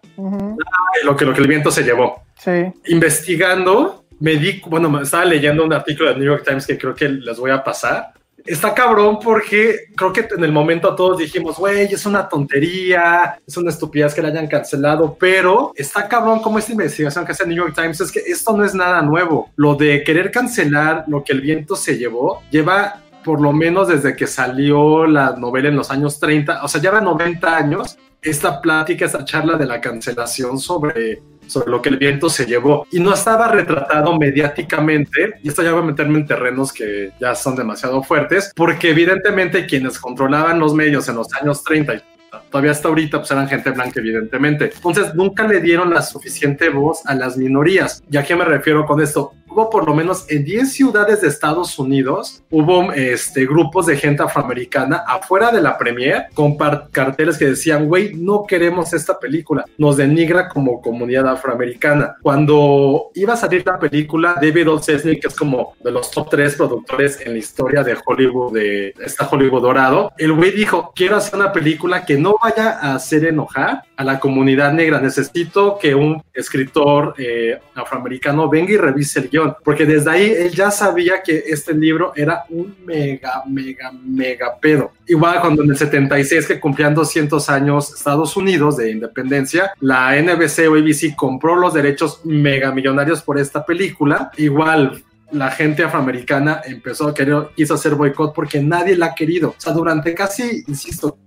lo, 1.05 1.17
que, 1.17 1.25
lo 1.25 1.33
que 1.33 1.41
el 1.41 1.49
viento 1.49 1.71
se 1.71 1.85
llevó? 1.85 2.23
Sí. 2.39 2.71
Investigando, 2.89 4.05
me 4.21 4.37
di, 4.37 4.61
bueno, 4.67 5.01
estaba 5.01 5.25
leyendo 5.25 5.65
un 5.65 5.73
artículo 5.73 6.09
del 6.09 6.19
New 6.19 6.27
York 6.27 6.45
Times 6.45 6.67
que 6.67 6.79
creo 6.79 6.95
que 6.95 7.09
les 7.09 7.39
voy 7.39 7.51
a 7.51 7.63
pasar. 7.63 8.13
Está 8.45 8.73
cabrón 8.73 9.19
porque 9.23 9.89
creo 9.95 10.13
que 10.13 10.27
en 10.35 10.43
el 10.43 10.53
momento 10.53 10.95
todos 10.95 11.19
dijimos, 11.19 11.59
güey, 11.59 11.93
es 11.93 12.07
una 12.07 12.29
tontería, 12.29 13.39
es 13.47 13.57
una 13.57 13.71
estupidez 13.71 14.15
que 14.15 14.23
la 14.23 14.29
hayan 14.29 14.47
cancelado, 14.47 15.17
pero 15.19 15.73
está 15.77 16.09
cabrón 16.09 16.41
como 16.41 16.59
esta 16.59 16.73
investigación 16.73 17.27
que 17.27 17.33
hace 17.33 17.47
New 17.47 17.57
York 17.57 17.75
Times 17.75 18.01
es 18.01 18.11
que 18.11 18.21
esto 18.21 18.57
no 18.57 18.65
es 18.65 18.75
nada 18.75 19.03
nuevo. 19.03 19.51
Lo 19.57 19.75
de 19.75 20.03
querer 20.03 20.31
cancelar 20.31 21.05
lo 21.09 21.23
que 21.23 21.33
el 21.33 21.43
viento 21.43 21.77
se 21.77 21.99
llevó 21.99 22.43
lleva 22.51 23.03
por 23.23 23.43
lo 23.43 23.53
menos 23.53 23.89
desde 23.89 24.17
que 24.17 24.27
salió 24.27 25.07
la 25.07 25.37
novela 25.37 25.69
en 25.69 25.77
los 25.77 25.91
años 25.91 26.19
30, 26.19 26.65
o 26.65 26.69
sea, 26.69 26.81
lleva 26.81 27.01
90 27.01 27.57
años 27.57 27.99
esta 28.23 28.61
plática, 28.61 29.05
esta 29.05 29.25
charla 29.25 29.59
de 29.59 29.67
la 29.67 29.81
cancelación 29.81 30.59
sobre, 30.59 31.21
sobre 31.49 31.71
lo 31.71 31.83
que 31.83 31.89
el 31.89 31.97
viento 31.97 32.29
se 32.29 32.47
llevó. 32.47 32.87
Y 32.91 33.01
no 33.01 33.15
estaba 33.15 33.49
retratado 33.49 34.17
mediáticamente, 34.19 35.35
y 35.43 35.49
esto 35.49 35.63
ya 35.63 35.73
va 35.73 35.81
a 35.81 35.85
meterme 35.85 36.19
en 36.19 36.27
terrenos 36.27 36.73
que 36.73 37.13
ya 37.21 37.35
son 37.35 37.57
demasiado 37.57 38.03
fuertes, 38.03 38.53
porque 38.55 38.91
evidentemente 38.91 39.67
quienes 39.67 39.99
controlaban 39.99 40.59
los 40.59 40.75
medios 40.75 41.09
en 41.09 41.17
los 41.17 41.33
años 41.35 41.63
30 41.65 41.95
y 41.95 42.03
todavía 42.51 42.73
hasta 42.73 42.89
ahorita, 42.89 43.19
pues 43.19 43.31
eran 43.31 43.49
gente 43.49 43.71
blanca, 43.71 44.01
evidentemente. 44.01 44.73
Entonces, 44.75 45.15
nunca 45.15 45.47
le 45.47 45.61
dieron 45.61 45.93
la 45.93 46.03
suficiente 46.03 46.69
voz 46.69 47.05
a 47.07 47.15
las 47.15 47.37
minorías. 47.37 48.03
¿Y 48.11 48.17
a 48.17 48.23
qué 48.23 48.37
me 48.37 48.45
refiero 48.45 48.87
con 48.87 49.01
esto? 49.01 49.33
hubo 49.51 49.71
por 49.71 49.87
lo 49.87 49.95
menos 49.95 50.25
en 50.29 50.45
10 50.45 50.73
ciudades 50.73 51.21
de 51.21 51.29
Estados 51.29 51.79
Unidos, 51.79 52.43
hubo 52.51 52.93
este, 52.93 53.47
grupos 53.47 53.87
de 53.87 53.97
gente 53.97 54.23
afroamericana 54.23 55.05
afuera 55.07 55.51
de 55.51 55.61
la 55.61 55.79
premier 55.79 56.27
con 56.35 56.57
carteles 56.91 57.39
que 57.39 57.47
decían, 57.47 57.87
güey, 57.87 58.15
no 58.15 58.45
queremos 58.47 58.93
esta 58.93 59.19
película, 59.19 59.65
nos 59.77 59.97
denigra 59.97 60.49
como 60.49 60.81
comunidad 60.81 61.29
afroamericana. 61.29 62.17
Cuando 62.23 63.11
iba 63.15 63.35
a 63.35 63.37
salir 63.37 63.65
la 63.67 63.79
película, 63.79 64.37
David 64.41 64.71
O. 64.71 64.81
que 64.81 64.93
es 64.95 65.37
como 65.37 65.75
de 65.83 65.91
los 65.91 66.11
top 66.11 66.29
3 66.31 66.55
productores 66.57 67.21
en 67.21 67.33
la 67.33 67.39
historia 67.39 67.83
de 67.83 67.97
Hollywood, 68.05 68.53
de 68.53 68.95
esta 69.01 69.29
Hollywood 69.29 69.63
dorado, 69.63 70.13
el 70.19 70.33
güey 70.33 70.53
dijo, 70.53 70.93
quiero 70.95 71.17
hacer 71.17 71.35
una 71.35 71.53
película 71.53 72.05
que 72.05 72.18
no 72.19 72.37
vaya 72.43 72.79
a 72.81 72.95
hacer 72.95 73.25
enojar 73.25 73.83
a 73.97 74.05
la 74.05 74.21
comunidad 74.21 74.73
negra, 74.73 75.01
necesito 75.01 75.79
que 75.81 75.95
un 75.95 76.23
escritor 76.33 77.15
eh, 77.19 77.59
afroamericano 77.75 78.49
venga 78.49 78.73
y 78.73 78.77
revise 78.77 79.21
el 79.21 79.29
guion, 79.29 79.57
porque 79.65 79.87
desde 79.87 80.11
ahí 80.11 80.31
él 80.31 80.51
ya 80.51 80.71
sabía 80.71 81.23
que 81.23 81.45
este 81.47 81.75
libro 81.75 82.13
era 82.15 82.45
un 82.51 82.77
mega, 82.85 83.43
mega, 83.47 83.93
mega 83.93 84.57
pedo. 84.61 84.93
Igual 85.07 85.41
cuando 85.41 85.63
en 85.63 85.71
el 85.71 85.77
76 85.77 86.47
que 86.47 86.61
cumplían 86.61 86.95
200 86.95 87.49
años 87.51 87.95
Estados 87.95 88.37
Unidos 88.37 88.77
de 88.77 88.91
independencia, 88.91 89.73
la 89.81 90.15
NBC 90.21 90.69
o 90.69 90.75
ABC 90.75 91.17
compró 91.17 91.57
los 91.57 91.75
derechos 91.75 92.21
mega 92.25 92.71
millonarios 92.73 93.23
por 93.23 93.39
esta 93.39 93.65
película. 93.65 94.31
Igual 94.37 95.03
la 95.31 95.51
gente 95.51 95.83
afroamericana 95.83 96.63
empezó 96.65 97.09
a 97.09 97.15
querer, 97.15 97.49
quiso 97.55 97.75
hacer 97.75 97.95
boicot 97.95 98.35
porque 98.35 98.61
nadie 98.61 98.97
la 98.97 99.07
ha 99.07 99.15
querido. 99.15 99.51
O 99.51 99.61
sea, 99.61 99.73
durante 99.73 100.15
casi, 100.15 100.65
insisto, 100.67 101.19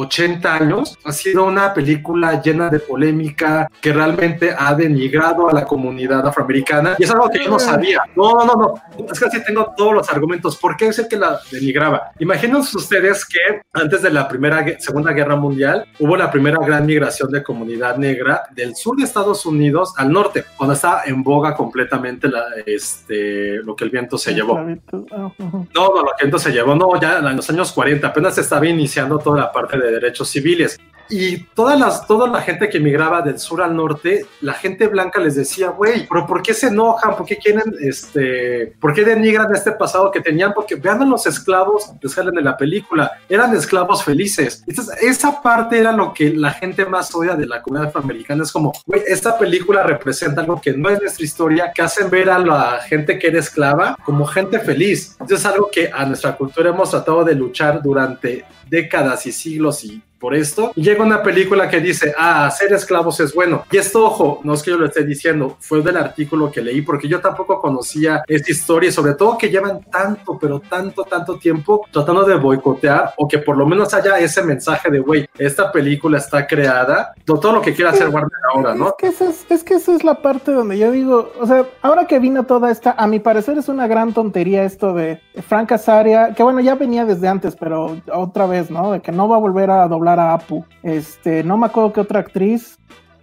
80 0.00 0.54
años, 0.54 0.96
ha 1.04 1.12
sido 1.12 1.44
una 1.44 1.74
película 1.74 2.40
llena 2.40 2.70
de 2.70 2.78
polémica 2.78 3.68
que 3.80 3.92
realmente 3.92 4.54
ha 4.56 4.74
denigrado 4.74 5.48
a 5.48 5.52
la 5.52 5.64
comunidad 5.64 6.26
afroamericana 6.26 6.94
y 6.98 7.04
es 7.04 7.10
algo 7.10 7.28
que 7.28 7.42
yo 7.42 7.50
no 7.50 7.58
sabía. 7.58 8.02
No, 8.14 8.44
no, 8.44 8.54
no, 8.54 8.74
es 9.10 9.18
que 9.18 9.30
sí 9.30 9.44
tengo 9.44 9.74
todos 9.76 9.94
los 9.94 10.10
argumentos. 10.10 10.56
¿Por 10.56 10.76
qué 10.76 10.88
es 10.88 10.98
el 11.00 11.08
que 11.08 11.16
la 11.16 11.40
denigraba? 11.50 12.12
Imagínense 12.20 12.76
ustedes 12.76 13.24
que 13.24 13.62
antes 13.72 14.02
de 14.02 14.10
la 14.10 14.28
primera, 14.28 14.64
segunda 14.78 15.12
guerra 15.12 15.34
mundial 15.34 15.86
hubo 15.98 16.16
la 16.16 16.30
primera 16.30 16.58
gran 16.64 16.86
migración 16.86 17.30
de 17.32 17.42
comunidad 17.42 17.96
negra 17.96 18.44
del 18.52 18.76
sur 18.76 18.96
de 18.96 19.04
Estados 19.04 19.44
Unidos 19.46 19.94
al 19.96 20.12
norte, 20.12 20.44
cuando 20.56 20.74
estaba 20.74 21.02
en 21.06 21.22
boga 21.24 21.56
completamente 21.56 22.28
la, 22.28 22.44
este, 22.66 23.56
lo 23.64 23.74
que 23.74 23.84
el 23.84 23.90
viento 23.90 24.16
se 24.16 24.32
llevó. 24.32 24.58
No, 24.58 25.34
no, 25.74 26.02
lo 26.02 26.12
que 26.16 26.24
el 26.24 26.26
viento 26.26 26.38
se 26.38 26.52
llevó, 26.52 26.74
no, 26.74 27.00
ya 27.00 27.18
en 27.18 27.36
los 27.36 27.50
años 27.50 27.72
40 27.72 28.06
apenas 28.06 28.34
se 28.36 28.42
estaba 28.42 28.66
iniciando 28.66 29.18
toda 29.18 29.40
la 29.40 29.52
parte 29.52 29.78
de 29.78 29.87
derechos 29.90 30.28
civiles. 30.28 30.78
Y 31.10 31.38
todas 31.54 31.78
las, 31.78 32.06
toda 32.06 32.28
la 32.28 32.42
gente 32.42 32.68
que 32.68 32.80
migraba 32.80 33.22
del 33.22 33.38
sur 33.38 33.62
al 33.62 33.74
norte, 33.74 34.26
la 34.40 34.54
gente 34.54 34.86
blanca 34.88 35.20
les 35.20 35.36
decía, 35.36 35.70
güey, 35.70 36.06
pero 36.06 36.26
¿por 36.26 36.42
qué 36.42 36.52
se 36.54 36.68
enojan? 36.68 37.16
¿Por 37.16 37.26
qué 37.26 37.36
quieren, 37.36 37.74
este, 37.80 38.74
por 38.80 38.92
qué 38.92 39.04
denigran 39.04 39.54
este 39.54 39.72
pasado 39.72 40.10
que 40.10 40.20
tenían? 40.20 40.52
Porque 40.52 40.74
vean 40.76 41.02
a 41.02 41.06
los 41.06 41.26
esclavos 41.26 41.92
que 42.00 42.08
salen 42.08 42.34
de 42.34 42.42
la 42.42 42.56
película, 42.56 43.12
eran 43.28 43.54
esclavos 43.54 44.04
felices. 44.04 44.62
Entonces, 44.66 44.96
esa 45.02 45.40
parte 45.40 45.78
era 45.78 45.92
lo 45.92 46.12
que 46.12 46.30
la 46.30 46.50
gente 46.52 46.84
más 46.84 47.14
odia 47.14 47.34
de 47.34 47.46
la 47.46 47.62
comunidad 47.62 47.88
afroamericana. 47.88 48.42
Es 48.42 48.52
como, 48.52 48.72
güey, 48.86 49.02
esta 49.06 49.38
película 49.38 49.82
representa 49.82 50.42
algo 50.42 50.60
que 50.60 50.72
no 50.72 50.90
es 50.90 51.00
nuestra 51.00 51.24
historia, 51.24 51.72
que 51.74 51.82
hacen 51.82 52.10
ver 52.10 52.30
a 52.30 52.38
la 52.38 52.80
gente 52.86 53.18
que 53.18 53.28
era 53.28 53.38
esclava 53.38 53.96
como 54.04 54.26
gente 54.26 54.58
feliz. 54.58 55.12
Entonces, 55.12 55.40
es 55.40 55.46
algo 55.46 55.70
que 55.72 55.90
a 55.92 56.04
nuestra 56.04 56.36
cultura 56.36 56.70
hemos 56.70 56.90
tratado 56.90 57.24
de 57.24 57.34
luchar 57.34 57.82
durante 57.82 58.44
décadas 58.68 59.26
y 59.26 59.32
siglos 59.32 59.84
y 59.84 60.02
por 60.18 60.34
esto. 60.34 60.72
Y 60.74 60.82
llega 60.82 61.04
una 61.04 61.22
película 61.22 61.68
que 61.68 61.80
dice, 61.80 62.14
ah, 62.18 62.50
ser 62.50 62.72
esclavos 62.72 63.20
es 63.20 63.34
bueno. 63.34 63.64
Y 63.70 63.76
esto, 63.76 64.04
ojo, 64.04 64.40
no 64.44 64.54
es 64.54 64.62
que 64.62 64.70
yo 64.70 64.78
lo 64.78 64.86
esté 64.86 65.04
diciendo, 65.04 65.56
fue 65.60 65.82
del 65.82 65.96
artículo 65.96 66.50
que 66.50 66.60
leí, 66.60 66.82
porque 66.82 67.08
yo 67.08 67.20
tampoco 67.20 67.60
conocía 67.60 68.22
esta 68.26 68.50
historia, 68.50 68.88
y 68.88 68.92
sobre 68.92 69.14
todo 69.14 69.38
que 69.38 69.50
llevan 69.50 69.80
tanto, 69.90 70.38
pero 70.40 70.60
tanto, 70.60 71.04
tanto 71.04 71.38
tiempo 71.38 71.86
tratando 71.90 72.24
de 72.24 72.36
boicotear, 72.36 73.14
o 73.16 73.28
que 73.28 73.38
por 73.38 73.56
lo 73.56 73.66
menos 73.66 73.94
haya 73.94 74.18
ese 74.18 74.42
mensaje 74.42 74.90
de, 74.90 74.98
güey, 74.98 75.28
esta 75.38 75.70
película 75.70 76.18
está 76.18 76.46
creada, 76.46 77.14
todo 77.24 77.52
lo 77.52 77.60
que 77.60 77.74
quiera 77.74 77.90
hacer 77.90 78.08
Warner 78.08 78.30
ahora, 78.54 78.74
¿no? 78.74 78.88
Es 78.88 78.94
que, 78.98 79.06
esa 79.08 79.28
es, 79.28 79.46
es 79.48 79.64
que 79.64 79.74
esa 79.74 79.94
es 79.94 80.04
la 80.04 80.22
parte 80.22 80.52
donde 80.52 80.78
yo 80.78 80.90
digo, 80.90 81.30
o 81.40 81.46
sea, 81.46 81.66
ahora 81.82 82.06
que 82.06 82.18
vino 82.18 82.44
toda 82.44 82.70
esta, 82.70 82.92
a 82.92 83.06
mi 83.06 83.20
parecer 83.20 83.58
es 83.58 83.68
una 83.68 83.86
gran 83.86 84.12
tontería 84.12 84.64
esto 84.64 84.92
de 84.94 85.20
Frank 85.46 85.72
Azaria, 85.72 86.34
que 86.34 86.42
bueno, 86.42 86.60
ya 86.60 86.74
venía 86.74 87.04
desde 87.04 87.28
antes, 87.28 87.56
pero 87.56 87.96
otra 88.12 88.46
vez, 88.46 88.70
¿no? 88.70 88.92
De 88.92 89.00
que 89.00 89.12
no 89.12 89.28
va 89.28 89.36
a 89.36 89.40
volver 89.40 89.70
a 89.70 89.86
doblar 89.88 90.07
a 90.16 90.34
Apu. 90.34 90.64
Este, 90.82 91.42
no 91.42 91.56
me 91.56 91.66
acuerdo 91.66 91.92
qué 91.92 92.00
otra 92.00 92.20
actriz 92.20 92.78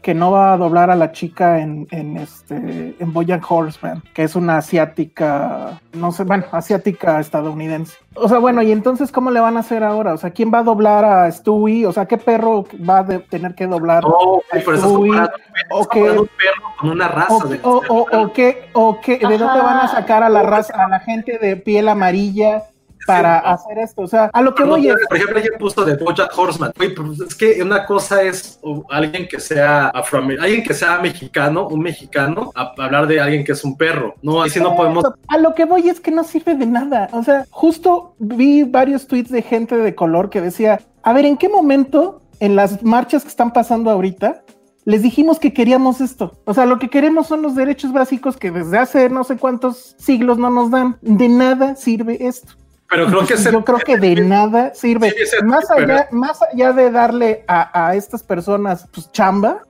que 0.05 0.13
no 0.13 0.29
va 0.29 0.53
a 0.53 0.57
doblar 0.57 0.91
a 0.91 0.95
la 0.95 1.11
chica 1.11 1.59
en, 1.61 1.87
en 1.89 2.17
este 2.17 2.95
en 2.99 3.11
Boyan 3.11 3.41
Horseman, 3.49 4.03
que 4.13 4.21
es 4.21 4.35
una 4.35 4.57
asiática, 4.57 5.81
no 5.93 6.11
sé, 6.11 6.25
bueno, 6.25 6.45
asiática 6.51 7.19
estadounidense. 7.19 7.97
O 8.13 8.29
sea, 8.29 8.37
bueno, 8.37 8.61
y 8.61 8.71
entonces 8.71 9.11
cómo 9.11 9.31
le 9.31 9.39
van 9.39 9.57
a 9.57 9.61
hacer 9.61 9.83
ahora? 9.83 10.13
O 10.13 10.17
sea, 10.17 10.29
¿quién 10.29 10.51
va 10.53 10.59
a 10.59 10.63
doblar 10.63 11.03
a 11.03 11.31
Stewie? 11.31 11.87
O 11.87 11.91
sea, 11.91 12.05
¿qué 12.05 12.19
perro 12.19 12.65
va 12.87 12.99
a 12.99 13.05
tener 13.05 13.55
que 13.55 13.65
doblar 13.65 14.03
no, 14.03 14.41
a 14.51 14.59
Stewie? 14.59 15.21
o 15.71 15.87
qué 15.87 16.01
un 16.03 16.27
perro 16.37 16.75
con 16.79 16.89
una 16.91 17.07
raza 17.07 17.33
o, 17.33 17.47
de 17.47 17.59
o, 17.63 17.81
o, 17.89 18.21
o, 18.21 18.31
qué, 18.31 18.69
o 18.73 19.01
qué, 19.01 19.17
¿de 19.17 19.37
dónde 19.39 19.59
van 19.59 19.79
a 19.79 19.87
sacar 19.87 20.21
a 20.21 20.29
la 20.29 20.43
raza, 20.43 20.85
a 20.85 20.87
la 20.87 20.99
gente 20.99 21.39
de 21.39 21.57
piel 21.57 21.89
amarilla? 21.89 22.65
Para 23.05 23.39
hacer 23.39 23.77
esto. 23.77 24.01
O 24.01 24.07
sea, 24.07 24.29
a 24.33 24.41
lo 24.41 24.53
que 24.55 24.63
voy 24.63 24.89
es. 24.89 24.95
Por 25.07 25.17
ejemplo, 25.17 25.37
alguien 25.37 25.59
puso 25.59 25.85
de 25.85 25.95
Bojack 25.95 26.37
Horseman. 26.37 26.71
Oye, 26.79 26.89
pues 26.91 27.19
es 27.21 27.35
que 27.35 27.61
una 27.61 27.85
cosa 27.85 28.21
es 28.21 28.59
alguien 28.89 29.27
que 29.27 29.39
sea 29.39 29.87
afroamericano, 29.87 30.45
alguien 30.45 30.63
que 30.63 30.73
sea 30.73 30.99
mexicano, 30.99 31.67
un 31.67 31.81
mexicano, 31.81 32.51
a 32.55 32.73
hablar 32.77 33.07
de 33.07 33.19
alguien 33.19 33.43
que 33.43 33.53
es 33.53 33.63
un 33.63 33.77
perro. 33.77 34.15
No, 34.21 34.41
así 34.41 34.59
no 34.59 34.75
podemos. 34.75 35.03
A 35.27 35.37
lo 35.37 35.53
que 35.53 35.65
voy 35.65 35.89
es 35.89 35.99
que 35.99 36.11
no 36.11 36.23
sirve 36.23 36.55
de 36.55 36.65
nada. 36.65 37.09
O 37.11 37.23
sea, 37.23 37.45
justo 37.49 38.15
vi 38.19 38.63
varios 38.63 39.07
tweets 39.07 39.29
de 39.29 39.41
gente 39.41 39.77
de 39.77 39.95
color 39.95 40.29
que 40.29 40.41
decía: 40.41 40.81
A 41.03 41.13
ver, 41.13 41.25
¿en 41.25 41.37
qué 41.37 41.49
momento 41.49 42.21
en 42.39 42.55
las 42.55 42.83
marchas 42.83 43.23
que 43.23 43.29
están 43.29 43.53
pasando 43.53 43.89
ahorita 43.89 44.41
les 44.85 45.01
dijimos 45.01 45.39
que 45.39 45.51
queríamos 45.51 45.99
esto. 45.99 46.39
O 46.45 46.53
sea, 46.53 46.65
lo 46.65 46.77
que 46.77 46.89
queremos 46.89 47.27
son 47.27 47.41
los 47.41 47.55
derechos 47.55 47.91
básicos 47.91 48.37
que 48.37 48.51
desde 48.51 48.77
hace 48.77 49.09
no 49.09 49.23
sé 49.23 49.37
cuántos 49.37 49.95
siglos 49.97 50.37
no 50.37 50.51
nos 50.51 50.69
dan. 50.69 50.97
De 51.01 51.27
nada 51.27 51.75
sirve 51.75 52.27
esto. 52.27 52.53
Pero 52.89 53.07
creo 53.07 53.25
que 53.25 53.35
yo 53.37 53.65
creo 53.65 53.79
que 53.79 53.97
de 53.97 54.15
nada 54.21 54.73
sirve. 54.73 55.13
más, 55.43 55.69
allá, 55.71 56.07
más 56.11 56.39
allá 56.41 56.71
de 56.71 56.91
darle 56.91 57.43
a, 57.47 57.87
a, 57.87 57.95
estas 57.95 58.23
personas 58.23 58.87
pues, 58.93 59.11
chamba, 59.11 59.63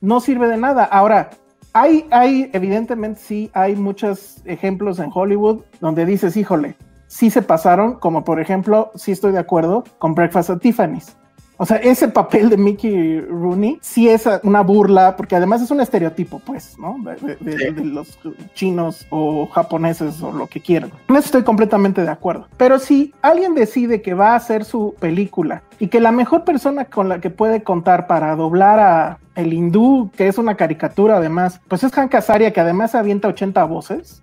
no 0.00 0.20
sirve 0.20 0.48
de 0.48 0.56
nada. 0.56 0.84
Ahora, 0.84 1.30
hay, 1.72 2.06
hay, 2.10 2.50
evidentemente 2.52 3.20
sí, 3.20 3.50
hay 3.52 3.76
muchos 3.76 4.38
ejemplos 4.44 4.98
en 4.98 5.10
Hollywood 5.12 5.62
donde 5.80 6.04
dices, 6.04 6.36
híjole, 6.36 6.74
sí 7.06 7.30
se 7.30 7.42
pasaron, 7.42 7.94
como 7.94 8.24
por 8.24 8.40
ejemplo, 8.40 8.90
sí 8.94 9.12
estoy 9.12 9.32
de 9.32 9.38
acuerdo 9.38 9.84
con 9.98 10.14
Breakfast 10.14 10.50
at 10.50 10.58
Tiffany's. 10.58 11.17
O 11.60 11.66
sea, 11.66 11.78
ese 11.78 12.06
papel 12.06 12.50
de 12.50 12.56
Mickey 12.56 13.20
Rooney 13.20 13.78
sí 13.82 14.08
es 14.08 14.28
una 14.44 14.62
burla, 14.62 15.16
porque 15.16 15.34
además 15.34 15.60
es 15.60 15.72
un 15.72 15.80
estereotipo, 15.80 16.38
pues, 16.38 16.78
¿no? 16.78 16.96
De, 17.02 17.72
los 17.84 18.16
chinos 18.54 19.06
o 19.10 19.46
japoneses 19.46 20.22
o 20.22 20.30
lo 20.30 20.46
que 20.46 20.60
quieran. 20.60 20.92
En 21.08 21.16
eso 21.16 21.26
estoy 21.26 21.42
completamente 21.42 22.02
de 22.02 22.10
acuerdo. 22.10 22.46
Pero 22.56 22.78
si 22.78 23.12
alguien 23.22 23.56
decide 23.56 24.02
que 24.02 24.14
va 24.14 24.32
a 24.32 24.36
hacer 24.36 24.64
su 24.64 24.94
película 25.00 25.64
y 25.80 25.88
que 25.88 26.00
la 26.00 26.12
mejor 26.12 26.44
persona 26.44 26.84
con 26.84 27.08
la 27.08 27.20
que 27.20 27.30
puede 27.30 27.64
contar 27.64 28.06
para 28.06 28.36
doblar 28.36 28.78
a 28.78 29.18
el 29.34 29.52
hindú, 29.52 30.10
que 30.16 30.28
es 30.28 30.38
una 30.38 30.54
caricatura 30.54 31.16
además, 31.16 31.60
pues 31.66 31.82
es 31.82 31.92
Hank 31.92 32.14
Azaria, 32.14 32.52
que 32.52 32.60
además 32.60 32.94
avienta 32.94 33.26
80 33.26 33.64
voces, 33.64 34.22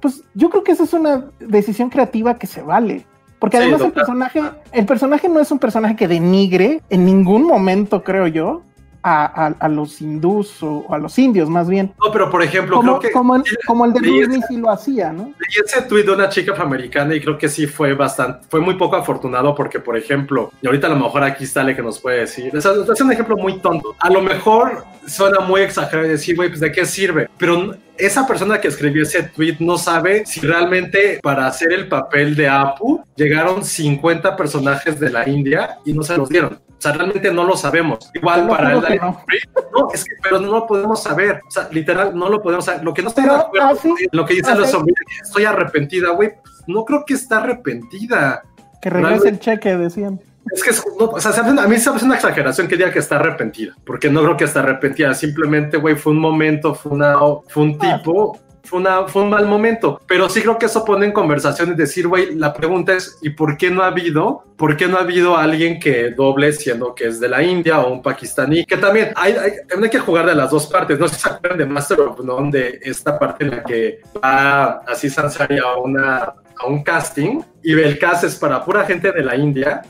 pues 0.00 0.22
yo 0.34 0.48
creo 0.48 0.64
que 0.64 0.72
esa 0.72 0.84
es 0.84 0.94
una 0.94 1.26
decisión 1.40 1.90
creativa 1.90 2.38
que 2.38 2.46
se 2.46 2.62
vale. 2.62 3.06
Porque 3.44 3.58
además 3.58 3.82
el 3.82 3.92
personaje, 3.92 4.42
el 4.72 4.86
personaje 4.86 5.28
no 5.28 5.38
es 5.38 5.50
un 5.50 5.58
personaje 5.58 5.96
que 5.96 6.08
denigre 6.08 6.80
en 6.88 7.04
ningún 7.04 7.46
momento, 7.46 8.02
creo 8.02 8.26
yo, 8.26 8.62
a, 9.02 9.48
a, 9.48 9.68
los 9.68 10.00
hindús 10.00 10.62
o, 10.62 10.86
a 10.88 10.96
los 10.96 11.18
indios, 11.18 11.50
más 11.50 11.68
bien. 11.68 11.92
No, 12.02 12.10
pero 12.10 12.30
por 12.30 12.42
ejemplo, 12.42 12.76
como, 12.76 12.98
creo 12.98 13.00
que. 13.00 13.12
Como 13.12 13.36
el, 13.36 13.42
como 13.66 13.84
el 13.84 13.92
de 13.92 14.00
Disney 14.00 14.40
sí 14.48 14.56
lo 14.56 14.70
hacía, 14.70 15.12
¿no? 15.12 15.34
Y 15.46 15.62
ese 15.62 15.82
tuit 15.82 16.06
de 16.06 16.12
una 16.12 16.30
chica 16.30 16.52
afroamericana, 16.52 17.14
y 17.14 17.20
creo 17.20 17.36
que 17.36 17.50
sí 17.50 17.66
fue 17.66 17.92
bastante. 17.92 18.46
Fue 18.48 18.60
muy 18.60 18.76
poco 18.76 18.96
afortunado, 18.96 19.54
porque, 19.54 19.78
por 19.78 19.98
ejemplo, 19.98 20.50
y 20.62 20.66
ahorita 20.66 20.86
a 20.86 20.90
lo 20.90 20.96
mejor 20.96 21.22
aquí 21.22 21.44
sale 21.44 21.76
que 21.76 21.82
nos 21.82 22.00
puede 22.00 22.20
decir. 22.20 22.50
Es, 22.56 22.64
es 22.64 23.00
un 23.02 23.12
ejemplo 23.12 23.36
muy 23.36 23.58
tonto. 23.58 23.94
A 23.98 24.08
lo 24.08 24.22
mejor 24.22 24.86
suena 25.06 25.40
muy 25.40 25.60
exagerado 25.60 26.08
decir, 26.08 26.34
güey, 26.34 26.48
pues 26.48 26.60
de 26.60 26.72
qué 26.72 26.86
sirve. 26.86 27.28
Pero 27.36 27.74
esa 27.98 28.26
persona 28.26 28.60
que 28.60 28.68
escribió 28.68 29.02
ese 29.02 29.22
tweet 29.22 29.56
no 29.60 29.78
sabe 29.78 30.26
si 30.26 30.40
realmente 30.40 31.20
para 31.22 31.46
hacer 31.46 31.72
el 31.72 31.88
papel 31.88 32.34
de 32.34 32.48
Apu 32.48 33.02
llegaron 33.16 33.64
50 33.64 34.36
personajes 34.36 34.98
de 34.98 35.10
la 35.10 35.28
India 35.28 35.78
y 35.84 35.92
no 35.92 36.02
se 36.02 36.16
los 36.16 36.28
dieron. 36.28 36.54
O 36.54 36.80
sea, 36.80 36.92
realmente 36.92 37.32
no 37.32 37.44
lo 37.44 37.56
sabemos. 37.56 38.10
Igual 38.14 38.46
para 38.48 38.72
él. 38.72 39.00
No. 39.00 39.24
no. 39.72 39.88
es 39.92 40.04
que, 40.04 40.10
pero 40.22 40.40
no 40.40 40.50
lo 40.50 40.66
podemos 40.66 41.02
saber. 41.02 41.40
O 41.46 41.50
sea, 41.50 41.68
literal, 41.70 42.14
no 42.14 42.28
lo 42.28 42.42
podemos 42.42 42.64
saber. 42.64 42.84
Lo 42.84 42.92
que 42.92 43.02
no 43.02 43.08
estoy 43.08 43.24
pero, 43.24 43.36
de 43.36 43.42
acuerdo, 43.42 43.68
así, 43.68 43.94
lo 44.12 44.26
que 44.26 44.34
dicen 44.34 44.58
los 44.58 44.74
hombres, 44.74 44.96
estoy 45.22 45.44
arrepentida, 45.44 46.10
güey. 46.10 46.32
No 46.66 46.84
creo 46.84 47.04
que 47.06 47.14
está 47.14 47.38
arrepentida. 47.38 48.42
Que 48.82 48.90
regrese 48.90 49.28
el 49.28 49.38
cheque, 49.38 49.76
decían. 49.76 50.20
Es 50.52 50.62
que 50.62 50.70
no, 50.98 51.06
o 51.06 51.20
sea, 51.20 51.32
a 51.32 51.66
mí 51.68 51.78
se 51.78 51.90
me 51.90 51.96
hace 51.96 52.04
una 52.04 52.14
exageración 52.14 52.68
que 52.68 52.76
diga 52.76 52.92
que 52.92 52.98
está 52.98 53.16
arrepentida, 53.16 53.74
porque 53.84 54.10
no 54.10 54.22
creo 54.22 54.36
que 54.36 54.44
está 54.44 54.60
arrepentida, 54.60 55.14
simplemente, 55.14 55.76
güey, 55.78 55.96
fue 55.96 56.12
un 56.12 56.20
momento, 56.20 56.74
fue, 56.74 56.92
una, 56.92 57.16
fue 57.48 57.62
un 57.62 57.78
tipo 57.78 58.38
fue, 58.64 58.80
una, 58.80 59.06
fue 59.06 59.22
un 59.22 59.30
mal 59.30 59.46
momento. 59.46 60.00
Pero 60.06 60.28
sí 60.28 60.40
creo 60.40 60.58
que 60.58 60.66
eso 60.66 60.84
pone 60.84 61.06
en 61.06 61.12
conversación 61.12 61.72
y 61.72 61.74
decir, 61.74 62.08
güey, 62.08 62.34
la 62.34 62.52
pregunta 62.52 62.94
es, 62.94 63.18
¿y 63.22 63.30
por 63.30 63.56
qué 63.56 63.70
no 63.70 63.82
ha 63.82 63.88
habido? 63.88 64.44
¿Por 64.56 64.76
qué 64.76 64.88
no 64.88 64.96
ha 64.96 65.00
habido 65.00 65.36
alguien 65.36 65.78
que 65.78 66.10
doble 66.10 66.52
siendo 66.52 66.94
que 66.94 67.08
es 67.08 67.20
de 67.20 67.28
la 67.28 67.42
India 67.42 67.80
o 67.80 67.92
un 67.92 68.02
pakistaní? 68.02 68.64
Que 68.64 68.76
también 68.76 69.12
hay, 69.16 69.34
hay, 69.34 69.52
hay 69.82 69.90
que 69.90 69.98
jugar 69.98 70.26
de 70.26 70.34
las 70.34 70.50
dos 70.50 70.66
partes. 70.66 70.98
No 70.98 71.08
sé 71.08 71.16
si 71.16 71.20
se 71.20 71.28
acuerdan 71.28 71.58
de 71.58 71.66
Master 71.66 72.00
of 72.00 72.20
None, 72.20 72.50
de 72.50 72.80
esta 72.82 73.18
parte 73.18 73.44
en 73.44 73.50
la 73.50 73.62
que 73.62 74.00
va 74.22 74.80
así 74.86 75.10
Sansari 75.10 75.58
a, 75.58 75.76
una, 75.76 76.34
a 76.56 76.66
un 76.66 76.82
casting 76.82 77.40
y 77.62 77.72
el 77.72 77.98
cast 77.98 78.24
es 78.24 78.36
para 78.36 78.64
pura 78.64 78.84
gente 78.84 79.12
de 79.12 79.22
la 79.22 79.36
India 79.36 79.82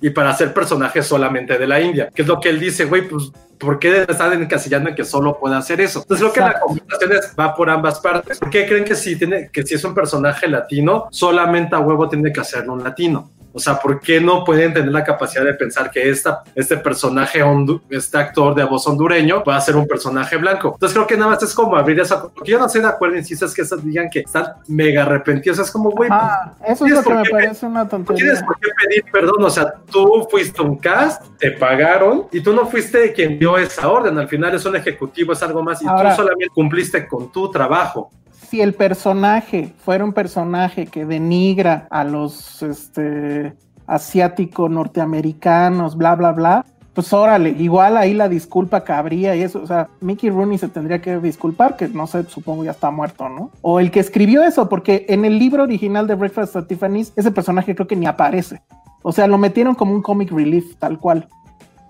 y 0.00 0.10
para 0.10 0.30
hacer 0.30 0.54
personajes 0.54 1.06
solamente 1.06 1.58
de 1.58 1.66
la 1.66 1.80
India, 1.80 2.08
que 2.14 2.22
es 2.22 2.28
lo 2.28 2.38
que 2.40 2.48
él 2.50 2.60
dice, 2.60 2.84
güey, 2.84 3.08
pues, 3.08 3.32
¿por 3.58 3.78
qué 3.78 4.04
están 4.08 4.40
encasillando 4.40 4.88
en 4.90 4.94
que 4.94 5.04
solo 5.04 5.38
puede 5.38 5.56
hacer 5.56 5.80
eso? 5.80 6.00
Entonces 6.02 6.28
creo 6.30 6.32
que 6.32 6.52
la 6.52 6.60
conversación 6.60 7.12
es- 7.12 7.34
va 7.38 7.54
por 7.54 7.68
ambas 7.68 7.98
partes. 8.00 8.38
¿Por 8.38 8.50
qué 8.50 8.66
creen 8.66 8.84
que 8.84 8.94
si, 8.94 9.16
tiene, 9.16 9.50
que 9.52 9.64
si 9.64 9.74
es 9.74 9.84
un 9.84 9.94
personaje 9.94 10.46
latino, 10.46 11.08
solamente 11.10 11.74
a 11.74 11.80
huevo 11.80 12.08
tiene 12.08 12.32
que 12.32 12.40
hacerlo 12.40 12.74
un 12.74 12.84
latino? 12.84 13.30
O 13.58 13.60
sea, 13.60 13.76
¿por 13.78 14.00
qué 14.00 14.20
no 14.20 14.44
pueden 14.44 14.72
tener 14.72 14.92
la 14.92 15.02
capacidad 15.02 15.44
de 15.44 15.52
pensar 15.54 15.90
que 15.90 16.08
esta, 16.08 16.42
este 16.54 16.76
personaje, 16.76 17.42
hondu- 17.42 17.82
este 17.90 18.16
actor 18.16 18.54
de 18.54 18.62
voz 18.62 18.86
hondureño, 18.86 19.42
va 19.42 19.56
a 19.56 19.60
ser 19.60 19.74
un 19.76 19.86
personaje 19.86 20.36
blanco? 20.36 20.70
Entonces 20.74 20.94
creo 20.94 21.06
que 21.08 21.16
nada 21.16 21.32
más 21.32 21.42
es 21.42 21.52
como 21.54 21.76
abrir 21.76 21.98
esa... 21.98 22.22
Porque 22.22 22.52
yo 22.52 22.58
no 22.58 22.66
estoy 22.66 22.82
de 22.82 22.86
acuerdo, 22.86 23.16
insisto, 23.16 23.46
es 23.46 23.54
que 23.54 23.62
esas 23.62 23.84
digan 23.84 24.08
que 24.10 24.20
están 24.20 24.46
mega 24.68 25.02
arrepentidos. 25.02 25.58
Es 25.58 25.70
como, 25.72 25.90
güey, 25.90 26.08
Ah, 26.12 26.52
eso 26.64 26.86
es 26.86 26.92
¿tienes 26.92 26.96
lo 26.96 27.02
que 27.10 27.14
me 27.16 27.22
qué- 27.24 27.30
parece 27.30 27.66
una 27.66 27.82
no 27.84 27.88
tienes 27.90 28.06
tontería. 28.06 28.46
por 28.46 28.58
qué 28.60 28.68
pedir 28.86 29.04
perdón, 29.12 29.42
o 29.44 29.50
sea, 29.50 29.74
tú 29.90 30.26
fuiste 30.30 30.62
un 30.62 30.76
cast, 30.78 31.22
te 31.38 31.50
pagaron 31.50 32.26
y 32.30 32.40
tú 32.40 32.52
no 32.52 32.66
fuiste 32.66 33.12
quien 33.12 33.38
dio 33.38 33.58
esa 33.58 33.88
orden, 33.90 34.16
al 34.18 34.28
final 34.28 34.54
es 34.54 34.64
un 34.64 34.76
ejecutivo, 34.76 35.32
es 35.32 35.42
algo 35.42 35.62
más 35.62 35.82
y 35.82 35.86
Ahora- 35.88 36.10
tú 36.10 36.16
solamente 36.16 36.48
cumpliste 36.54 37.06
con 37.08 37.32
tu 37.32 37.50
trabajo. 37.50 38.10
Si 38.48 38.62
el 38.62 38.72
personaje 38.72 39.74
fuera 39.84 40.02
un 40.02 40.14
personaje 40.14 40.86
que 40.86 41.04
denigra 41.04 41.86
a 41.90 42.02
los 42.02 42.62
este, 42.62 43.54
asiáticos 43.86 44.70
norteamericanos, 44.70 45.98
bla, 45.98 46.14
bla, 46.14 46.32
bla, 46.32 46.64
pues 46.94 47.12
órale, 47.12 47.50
igual 47.50 47.98
ahí 47.98 48.14
la 48.14 48.26
disculpa 48.26 48.84
cabría 48.84 49.36
y 49.36 49.42
eso, 49.42 49.60
o 49.62 49.66
sea, 49.66 49.88
Mickey 50.00 50.30
Rooney 50.30 50.56
se 50.56 50.68
tendría 50.68 51.02
que 51.02 51.18
disculpar, 51.18 51.76
que 51.76 51.88
no 51.88 52.06
sé, 52.06 52.24
supongo 52.24 52.64
ya 52.64 52.70
está 52.70 52.90
muerto, 52.90 53.28
¿no? 53.28 53.50
O 53.60 53.80
el 53.80 53.90
que 53.90 54.00
escribió 54.00 54.42
eso, 54.42 54.66
porque 54.70 55.04
en 55.10 55.26
el 55.26 55.38
libro 55.38 55.64
original 55.64 56.06
de 56.06 56.14
Breakfast 56.14 56.56
at 56.56 56.64
Tiffany's, 56.64 57.12
ese 57.16 57.30
personaje 57.30 57.74
creo 57.74 57.86
que 57.86 57.96
ni 57.96 58.06
aparece. 58.06 58.62
O 59.02 59.12
sea, 59.12 59.26
lo 59.26 59.36
metieron 59.36 59.74
como 59.74 59.92
un 59.92 60.00
comic 60.00 60.32
relief, 60.32 60.74
tal 60.78 60.98
cual. 60.98 61.28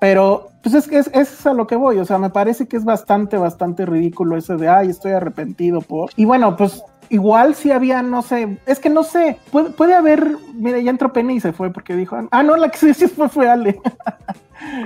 Pero, 0.01 0.51
pues 0.63 0.75
es 0.75 0.87
que 0.87 0.99
es, 0.99 1.11
es 1.13 1.47
a 1.47 1.55
lo 1.55 1.67
que 1.67 1.77
voy, 1.77 1.99
o 1.99 2.05
sea, 2.05 2.19
me 2.19 2.31
parece 2.31 2.69
que 2.69 2.77
es 2.77 2.85
bastante, 2.85 3.37
bastante 3.37 3.85
ridículo 3.85 4.37
ese 4.37 4.57
de, 4.57 4.69
ay, 4.69 4.91
estoy 4.91 5.13
arrepentido 5.13 5.81
por... 5.81 6.11
Y 6.17 6.25
bueno, 6.25 6.57
pues 6.57 6.83
igual 7.11 7.55
si 7.55 7.71
había, 7.71 8.03
no 8.03 8.23
sé, 8.23 8.59
es 8.67 8.79
que 8.79 8.91
no 8.91 9.03
sé, 9.03 9.39
puede, 9.51 9.71
puede 9.71 9.95
haber, 9.95 10.37
mira, 10.55 10.79
ya 10.79 10.91
entró 10.91 11.13
Penny 11.13 11.37
y 11.37 11.41
se 11.41 11.53
fue 11.53 11.73
porque 11.73 11.97
dijo, 11.97 12.17
ah, 12.31 12.43
no, 12.43 12.57
la 12.57 12.69
que 12.69 12.79
sí, 12.79 12.95
sí 12.95 13.07
fue 13.17 13.29
fue 13.29 13.49
Ale. 13.49 13.81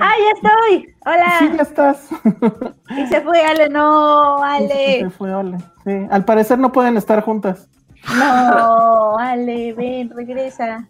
¡Ah, 0.01 0.13
ya 0.19 0.31
estoy! 0.35 0.95
¡Hola! 1.05 1.35
Sí, 1.39 1.51
ya 1.55 1.63
estás. 1.63 2.07
Y 2.97 3.07
se 3.07 3.21
fue 3.21 3.41
Ale, 3.41 3.69
no, 3.69 4.37
sí, 4.37 4.43
Ale. 4.43 4.99
se 5.01 5.09
fue 5.09 5.33
Ale. 5.33 5.57
Sí, 5.83 6.07
al 6.11 6.25
parecer 6.25 6.59
no 6.59 6.71
pueden 6.71 6.95
estar 6.97 7.21
juntas. 7.23 7.69
No, 8.15 9.17
Ale, 9.17 9.73
ven, 9.73 10.09
regresa. 10.09 10.87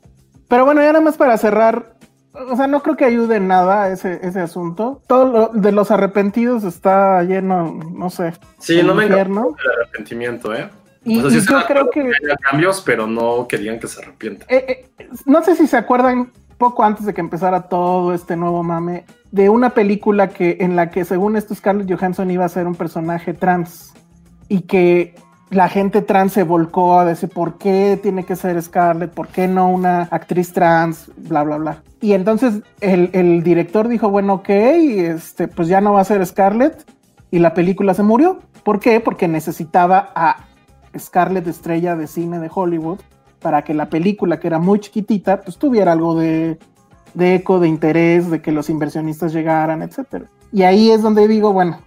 Pero 0.48 0.66
bueno, 0.66 0.82
ya 0.82 0.88
nada 0.88 1.02
más 1.02 1.16
para 1.16 1.38
cerrar, 1.38 1.94
o 2.34 2.56
sea, 2.56 2.68
no 2.68 2.82
creo 2.82 2.98
que 2.98 3.06
ayude 3.06 3.36
en 3.38 3.48
nada 3.48 3.90
ese, 3.90 4.20
ese 4.24 4.40
asunto. 4.40 5.02
Todo 5.08 5.26
lo 5.26 5.48
de 5.50 5.72
los 5.72 5.92
arrepentidos 5.92 6.64
está 6.64 7.22
lleno, 7.24 7.80
no 7.92 8.10
sé. 8.10 8.34
Sí, 8.60 8.82
no 8.84 8.96
me 8.96 9.06
encanta 9.06 9.32
el 9.32 9.82
arrepentimiento, 9.82 10.54
¿eh? 10.54 10.70
Y, 11.06 11.20
O 11.20 11.22
sea, 11.22 11.30
y 11.30 11.32
sí 11.34 11.38
estoy 11.40 11.60
yo 11.62 11.68
creo 11.68 11.90
que, 11.90 12.12
cambios, 12.50 12.82
pero 12.86 13.08
no 13.08 13.48
querían 13.48 13.80
que 13.80 13.88
se 13.88 14.02
arrepienta. 14.02 14.46
eh, 14.50 14.90
eh, 14.98 15.10
no 15.26 15.44
sé 15.44 15.56
si 15.56 15.68
se 15.68 15.78
acuerdan 15.78 16.32
poco 16.58 16.84
antes 16.84 17.06
de 17.06 17.14
que 17.14 17.22
empezara 17.22 17.64
todo 17.64 18.14
este 18.14 18.36
nuevo 18.38 18.64
mame 18.64 19.06
de 19.32 19.50
una 19.50 19.72
película 19.72 20.30
que 20.30 20.58
en 20.62 20.76
la 20.76 20.92
que 20.92 21.04
según 21.04 21.36
esto 21.36 21.54
Scarlett 21.56 21.92
Johansson 21.92 22.32
iba 22.32 22.46
a 22.46 22.50
ser 22.50 22.68
un 22.68 22.76
personaje 22.76 23.34
trans 23.34 23.94
y 24.48 24.62
que 24.62 25.16
la 25.54 25.70
gente 25.70 26.02
trans 26.02 26.34
se 26.34 26.44
volcó 26.44 27.00
a 27.00 27.06
decir 27.06 27.30
por 27.30 27.58
qué 27.58 28.00
tiene 28.02 28.26
que 28.26 28.36
ser 28.36 28.62
Scarlett, 28.62 29.12
por 29.12 29.28
qué 29.28 29.48
no 29.48 29.70
una 29.70 30.04
actriz 30.04 30.54
trans, 30.54 31.12
bla 31.18 31.44
bla 31.44 31.58
bla. 31.58 31.84
Y 32.02 32.14
entonces 32.14 32.62
el, 32.82 33.44
director 33.44 33.88
dijo, 33.88 34.10
bueno, 34.10 34.36
ok, 34.36 34.50
este, 34.50 35.48
pues 35.48 35.68
ya 35.68 35.82
no 35.82 35.94
va 35.94 36.02
a 36.02 36.06
ser 36.06 36.26
Scarlett 36.26 36.86
y 37.32 37.40
la 37.40 37.54
película 37.54 37.94
se 37.94 38.04
murió. 38.04 38.40
¿Por 38.64 38.80
qué? 38.80 39.00
Porque 39.00 39.28
necesitaba 39.28 40.12
a 40.16 40.46
Scarlett 40.98 41.48
estrella 41.48 41.96
de 41.96 42.08
cine 42.08 42.40
de 42.40 42.50
Hollywood 42.54 43.00
para 43.40 43.64
que 43.64 43.74
la 43.74 43.90
película, 43.90 44.40
que 44.40 44.48
era 44.48 44.60
muy 44.60 44.80
chiquitita, 44.80 45.42
pues 45.42 45.58
tuviera 45.58 45.92
algo 45.92 46.16
de, 46.16 46.60
de 47.14 47.36
eco, 47.36 47.60
de 47.60 47.68
interés, 47.68 48.30
de 48.30 48.42
que 48.42 48.52
los 48.52 48.70
inversionistas 48.70 49.34
llegaran, 49.34 49.82
etcétera. 49.82 50.26
Y 50.52 50.64
ahí 50.64 50.92
es 50.92 51.02
donde 51.02 51.28
digo, 51.28 51.52
bueno, 51.52 51.80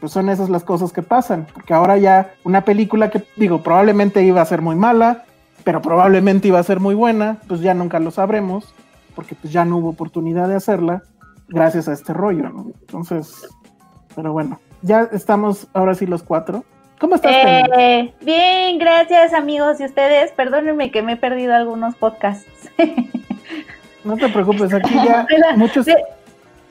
pues 0.00 0.12
son 0.12 0.28
esas 0.28 0.48
las 0.48 0.64
cosas 0.64 0.92
que 0.92 1.02
pasan, 1.02 1.46
porque 1.52 1.74
ahora 1.74 1.98
ya 1.98 2.32
una 2.44 2.64
película 2.64 3.10
que 3.10 3.22
digo, 3.36 3.62
probablemente 3.62 4.22
iba 4.22 4.40
a 4.40 4.46
ser 4.46 4.62
muy 4.62 4.74
mala, 4.74 5.24
pero 5.62 5.82
probablemente 5.82 6.48
iba 6.48 6.58
a 6.58 6.64
ser 6.64 6.80
muy 6.80 6.94
buena, 6.94 7.38
pues 7.46 7.60
ya 7.60 7.74
nunca 7.74 8.00
lo 8.00 8.10
sabremos, 8.10 8.74
porque 9.14 9.34
pues 9.34 9.52
ya 9.52 9.64
no 9.64 9.76
hubo 9.76 9.90
oportunidad 9.90 10.48
de 10.48 10.56
hacerla 10.56 11.02
gracias 11.48 11.88
a 11.88 11.92
este 11.92 12.14
rollo, 12.14 12.48
¿no? 12.48 12.66
Entonces, 12.80 13.46
pero 14.14 14.32
bueno, 14.32 14.58
ya 14.82 15.08
estamos 15.12 15.68
ahora 15.74 15.94
sí 15.94 16.06
los 16.06 16.22
cuatro. 16.22 16.64
¿Cómo 16.98 17.14
estás? 17.14 17.32
Eh, 17.32 18.14
bien, 18.22 18.78
gracias 18.78 19.32
amigos 19.32 19.80
y 19.80 19.84
ustedes. 19.84 20.32
Perdónenme 20.32 20.90
que 20.90 21.02
me 21.02 21.12
he 21.12 21.16
perdido 21.16 21.54
algunos 21.54 21.96
podcasts. 21.96 22.70
No 24.04 24.16
te 24.16 24.28
preocupes, 24.30 24.72
aquí 24.72 24.94
ya 24.94 25.26
muchos... 25.56 25.86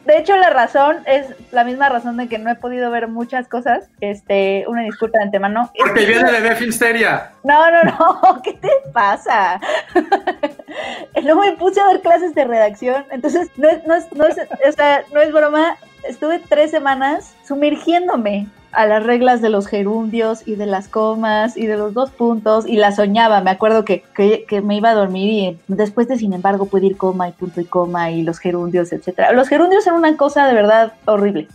de, 0.09 0.17
hecho, 0.17 0.35
la 0.37 0.49
razón 0.49 0.97
es 1.05 1.27
la 1.51 1.63
misma 1.63 1.89
razón 1.89 2.17
de 2.17 2.27
que 2.27 2.37
no 2.37 2.49
he 2.49 2.55
podido 2.55 2.91
ver 2.91 3.07
muchas 3.07 3.47
cosas. 3.47 3.89
Este, 4.01 4.65
una 4.67 4.81
disculpa 4.81 5.19
de 5.19 5.25
antemano. 5.25 5.71
Porque 5.77 6.05
viene 6.05 6.31
de 6.31 6.55
Filmsteria. 6.55 7.31
No, 7.43 7.69
no, 7.71 7.83
no, 7.83 8.41
¿qué 8.43 8.53
te 8.53 8.69
pasa? 8.91 9.59
no 11.23 11.35
me 11.35 11.53
puse 11.53 11.79
a 11.79 11.85
dar 11.85 12.01
clases 12.01 12.33
de 12.35 12.45
redacción, 12.45 13.05
entonces 13.11 13.49
no 13.57 13.69
es, 13.69 13.85
no 13.85 13.95
es, 13.95 14.11
no 14.13 14.25
es, 14.25 14.37
o 14.37 14.71
sea, 14.71 15.03
no 15.13 15.21
es 15.21 15.31
broma. 15.31 15.77
Estuve 16.03 16.39
tres 16.39 16.71
semanas 16.71 17.35
sumergiéndome 17.45 18.47
a 18.71 18.85
las 18.85 19.03
reglas 19.03 19.41
de 19.41 19.49
los 19.49 19.67
gerundios 19.67 20.47
y 20.47 20.55
de 20.55 20.65
las 20.65 20.87
comas 20.87 21.57
y 21.57 21.65
de 21.65 21.77
los 21.77 21.93
dos 21.93 22.11
puntos 22.11 22.67
y 22.67 22.75
la 22.75 22.91
soñaba. 22.91 23.41
Me 23.41 23.51
acuerdo 23.51 23.85
que, 23.85 24.03
que, 24.15 24.61
me 24.61 24.77
iba 24.77 24.89
a 24.91 24.95
dormir 24.95 25.31
y 25.31 25.59
después 25.67 26.07
de 26.07 26.17
sin 26.17 26.33
embargo 26.33 26.65
puede 26.65 26.87
ir 26.87 26.97
coma 26.97 27.29
y 27.29 27.31
punto 27.31 27.61
y 27.61 27.65
coma 27.65 28.11
y 28.11 28.23
los 28.23 28.39
gerundios, 28.39 28.91
etcétera. 28.91 29.31
Los 29.31 29.47
gerundios 29.47 29.83
son 29.83 29.95
una 29.95 30.15
cosa 30.17 30.47
de 30.47 30.53
verdad 30.53 30.93
horrible. 31.05 31.47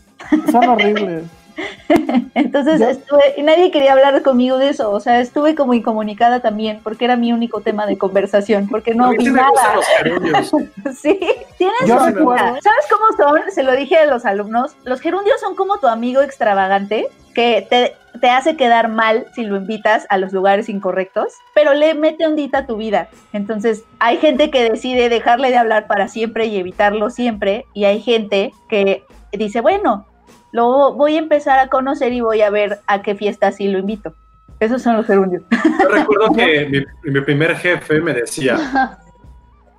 Son 0.50 0.68
horribles. 0.68 1.24
Entonces 2.34 2.80
Ya. 2.80 2.90
estuve, 2.90 3.22
y 3.36 3.42
nadie 3.42 3.70
quería 3.70 3.92
hablar 3.92 4.22
conmigo 4.22 4.58
de 4.58 4.70
eso, 4.70 4.90
o 4.90 5.00
sea, 5.00 5.20
estuve 5.20 5.54
como 5.54 5.74
incomunicada 5.74 6.40
también, 6.40 6.80
porque 6.82 7.04
era 7.04 7.16
mi 7.16 7.32
único 7.32 7.60
tema 7.60 7.86
de 7.86 7.96
conversación, 7.98 8.68
porque 8.68 8.94
no 8.94 9.10
vi 9.10 9.24
nada. 9.26 9.50
los 9.74 9.86
gerundios. 9.86 10.52
Sí, 11.00 11.18
tienes 11.58 11.74
Yo 11.86 11.98
recuerdo- 11.98 12.58
¿Sabes 12.62 12.86
cómo 12.90 13.06
son? 13.16 13.50
Se 13.50 13.62
lo 13.62 13.72
dije 13.72 13.96
a 13.96 14.06
los 14.06 14.24
alumnos, 14.24 14.76
los 14.84 15.00
gerundios 15.00 15.40
son 15.40 15.54
como 15.54 15.78
tu 15.78 15.86
amigo 15.86 16.22
extravagante 16.22 17.08
que 17.34 17.66
te, 17.68 17.94
te 18.20 18.30
hace 18.30 18.56
quedar 18.56 18.88
mal 18.88 19.26
si 19.34 19.42
lo 19.44 19.56
invitas 19.56 20.06
a 20.08 20.18
los 20.18 20.32
lugares 20.32 20.68
incorrectos, 20.68 21.32
pero 21.54 21.74
le 21.74 21.94
mete 21.94 22.26
ondita 22.26 22.58
a 22.58 22.66
tu 22.66 22.76
vida. 22.76 23.08
Entonces, 23.32 23.82
hay 23.98 24.18
gente 24.18 24.50
que 24.50 24.70
decide 24.70 25.08
dejarle 25.08 25.50
de 25.50 25.56
hablar 25.56 25.86
para 25.88 26.06
siempre 26.06 26.46
y 26.46 26.56
evitarlo 26.58 27.10
siempre, 27.10 27.64
y 27.74 27.84
hay 27.86 28.00
gente 28.00 28.52
que 28.68 29.02
dice, 29.32 29.60
bueno, 29.60 30.06
lo 30.54 30.92
voy 30.92 31.16
a 31.16 31.18
empezar 31.18 31.58
a 31.58 31.66
conocer 31.66 32.12
y 32.12 32.20
voy 32.20 32.40
a 32.40 32.48
ver 32.48 32.78
a 32.86 33.02
qué 33.02 33.16
fiesta 33.16 33.50
sí 33.50 33.66
lo 33.66 33.80
invito. 33.80 34.14
Esos 34.60 34.82
son 34.82 34.96
los 34.96 35.04
gerundios. 35.04 35.42
Yo 35.50 35.88
recuerdo 35.88 36.32
que 36.36 36.86
mi, 37.02 37.10
mi 37.10 37.20
primer 37.22 37.56
jefe 37.56 38.00
me 38.00 38.14
decía, 38.14 38.96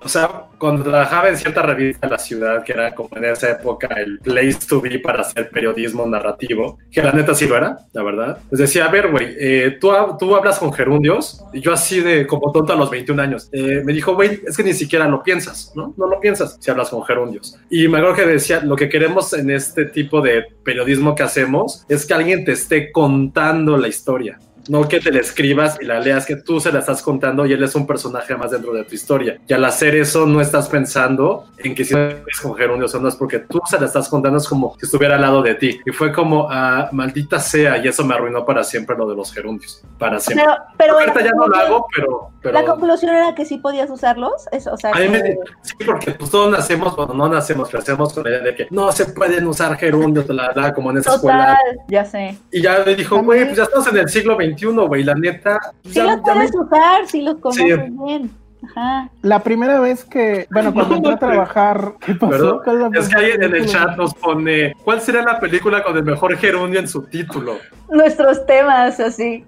o 0.06 0.08
sea, 0.08 0.44
cuando 0.56 0.84
trabajaba 0.84 1.28
en 1.28 1.36
cierta 1.36 1.62
revista 1.62 2.06
de 2.06 2.12
la 2.12 2.18
ciudad, 2.18 2.62
que 2.62 2.72
era 2.72 2.94
como 2.94 3.08
en 3.16 3.24
esa 3.24 3.50
época 3.50 3.88
el 3.96 4.20
place 4.20 4.56
to 4.68 4.80
be 4.80 5.00
para 5.00 5.22
hacer 5.22 5.50
periodismo 5.50 6.06
narrativo, 6.06 6.78
que 6.92 7.02
la 7.02 7.10
neta 7.10 7.34
sí 7.34 7.48
lo 7.48 7.56
era, 7.56 7.76
la 7.92 8.04
verdad. 8.04 8.38
Les 8.52 8.60
decía, 8.60 8.86
a 8.86 8.88
ver, 8.88 9.10
güey, 9.10 9.34
eh, 9.36 9.78
¿tú, 9.80 9.90
tú 10.16 10.36
hablas 10.36 10.60
con 10.60 10.72
gerundios, 10.72 11.44
y 11.52 11.60
yo 11.60 11.72
así 11.72 12.00
de 12.00 12.24
como 12.24 12.52
tonto 12.52 12.72
a 12.72 12.76
los 12.76 12.88
21 12.88 13.20
años. 13.20 13.48
Eh, 13.50 13.82
me 13.84 13.92
dijo, 13.92 14.14
güey, 14.14 14.40
es 14.46 14.56
que 14.56 14.62
ni 14.62 14.74
siquiera 14.74 15.08
lo 15.08 15.24
piensas, 15.24 15.72
¿no? 15.74 15.92
No 15.96 16.06
lo 16.06 16.20
piensas 16.20 16.56
si 16.60 16.70
hablas 16.70 16.90
con 16.90 17.02
gerundios. 17.02 17.58
Y 17.68 17.88
me 17.88 17.98
acuerdo 17.98 18.16
que 18.16 18.26
decía, 18.26 18.60
lo 18.60 18.76
que 18.76 18.88
queremos 18.88 19.32
en 19.32 19.50
este 19.50 19.86
tipo 19.86 20.20
de 20.20 20.44
periodismo 20.62 21.16
que 21.16 21.24
hacemos 21.24 21.84
es 21.88 22.06
que 22.06 22.14
alguien 22.14 22.44
te 22.44 22.52
esté 22.52 22.92
contando 22.92 23.76
la 23.76 23.88
historia. 23.88 24.38
No 24.68 24.86
que 24.88 25.00
te 25.00 25.10
la 25.12 25.20
escribas 25.20 25.78
y 25.80 25.84
la 25.84 26.00
leas, 26.00 26.26
que 26.26 26.36
tú 26.36 26.60
se 26.60 26.72
la 26.72 26.80
estás 26.80 27.02
contando 27.02 27.46
y 27.46 27.52
él 27.52 27.62
es 27.62 27.74
un 27.74 27.86
personaje 27.86 28.34
más 28.36 28.50
dentro 28.50 28.72
de 28.72 28.84
tu 28.84 28.94
historia. 28.94 29.38
Y 29.46 29.52
al 29.52 29.64
hacer 29.64 29.94
eso 29.94 30.26
no 30.26 30.40
estás 30.40 30.68
pensando 30.68 31.46
en 31.58 31.74
que 31.74 31.84
si 31.84 31.94
es 31.94 32.40
con 32.40 32.54
gerundios 32.54 32.94
o 32.94 33.00
no, 33.00 33.08
es 33.08 33.16
porque 33.16 33.38
tú 33.40 33.60
se 33.68 33.78
la 33.78 33.86
estás 33.86 34.08
contando, 34.08 34.38
es 34.38 34.48
como 34.48 34.74
si 34.78 34.86
estuviera 34.86 35.16
al 35.16 35.22
lado 35.22 35.42
de 35.42 35.54
ti. 35.54 35.80
Y 35.84 35.90
fue 35.90 36.12
como, 36.12 36.48
ah, 36.50 36.88
maldita 36.92 37.40
sea, 37.40 37.78
y 37.78 37.88
eso 37.88 38.04
me 38.04 38.14
arruinó 38.14 38.44
para 38.44 38.62
siempre 38.64 38.96
lo 38.96 39.08
de 39.08 39.16
los 39.16 39.32
gerundios, 39.32 39.82
para 39.98 40.20
siempre. 40.20 40.44
Pero, 40.76 40.96
pero 40.96 41.14
la 41.14 41.22
ya 41.24 41.30
no 41.32 41.46
lo 41.46 41.56
hago, 41.56 41.86
pero... 41.94 42.30
pero 42.42 42.54
La 42.60 42.64
conclusión 42.64 43.14
era 43.14 43.34
que 43.34 43.44
sí 43.44 43.58
podías 43.58 43.90
usarlos. 43.90 44.32
Eso, 44.52 44.72
o 44.72 44.76
sea, 44.76 44.92
a 44.92 44.98
mí 44.98 45.08
me- 45.08 45.22
que- 45.22 45.38
sí, 45.62 45.74
porque 45.84 46.12
pues 46.12 46.30
todos 46.30 46.50
nacemos, 46.50 46.94
bueno, 46.96 47.14
no 47.14 47.28
nacemos, 47.28 47.68
crecemos 47.68 48.12
con 48.12 48.24
la 48.24 48.30
idea 48.30 48.40
de 48.40 48.54
que 48.54 48.66
no 48.70 48.90
se 48.92 49.06
pueden 49.06 49.46
usar 49.46 49.76
gerundios, 49.76 50.28
la 50.28 50.48
verdad, 50.48 50.74
como 50.74 50.90
en 50.90 50.98
esa 50.98 51.14
escuela. 51.14 51.56
total, 51.58 51.84
ya 51.88 52.04
sé. 52.04 52.36
Y 52.50 52.62
ya 52.62 52.82
me 52.84 52.94
dijo, 52.94 53.22
güey, 53.22 53.44
pues 53.44 53.56
ya 53.56 53.62
estamos 53.64 53.86
en 53.88 53.96
el 53.98 54.08
siglo 54.08 54.36
XXI, 54.36 54.55
güey, 54.64 55.04
la 55.04 55.14
neta. 55.14 55.58
Sí 55.84 55.90
ya- 55.92 56.04
los 56.04 56.16
ya 56.16 56.34
me- 56.34 56.48
puedes 56.48 56.54
usar, 56.56 57.06
sí 57.06 57.22
los 57.22 57.36
conoces 57.36 57.64
Sí. 57.64 57.90
bien. 58.04 58.30
Ajá. 58.70 59.10
La 59.22 59.40
primera 59.42 59.78
vez 59.78 60.04
que, 60.04 60.46
bueno, 60.50 60.72
cuando 60.74 60.96
entré 60.96 61.12
a 61.12 61.18
trabajar, 61.18 61.92
¿qué 62.00 62.14
pasó? 62.14 62.30
Perdón, 62.30 62.60
¿Cuál 62.64 62.76
es 62.76 62.82
la 62.92 62.98
Es 63.00 63.08
que 63.08 63.16
ahí 63.16 63.30
en 63.32 63.42
el 63.42 63.66
chat 63.66 63.96
nos 63.96 64.14
pone, 64.14 64.72
¿cuál 64.84 65.00
será 65.00 65.22
la 65.22 65.38
película 65.38 65.82
con 65.84 65.96
el 65.96 66.02
mejor 66.04 66.36
gerundio 66.36 66.80
en 66.80 66.88
su 66.88 67.02
título? 67.02 67.58
Nuestros 67.90 68.44
temas, 68.46 68.98
así. 68.98 69.44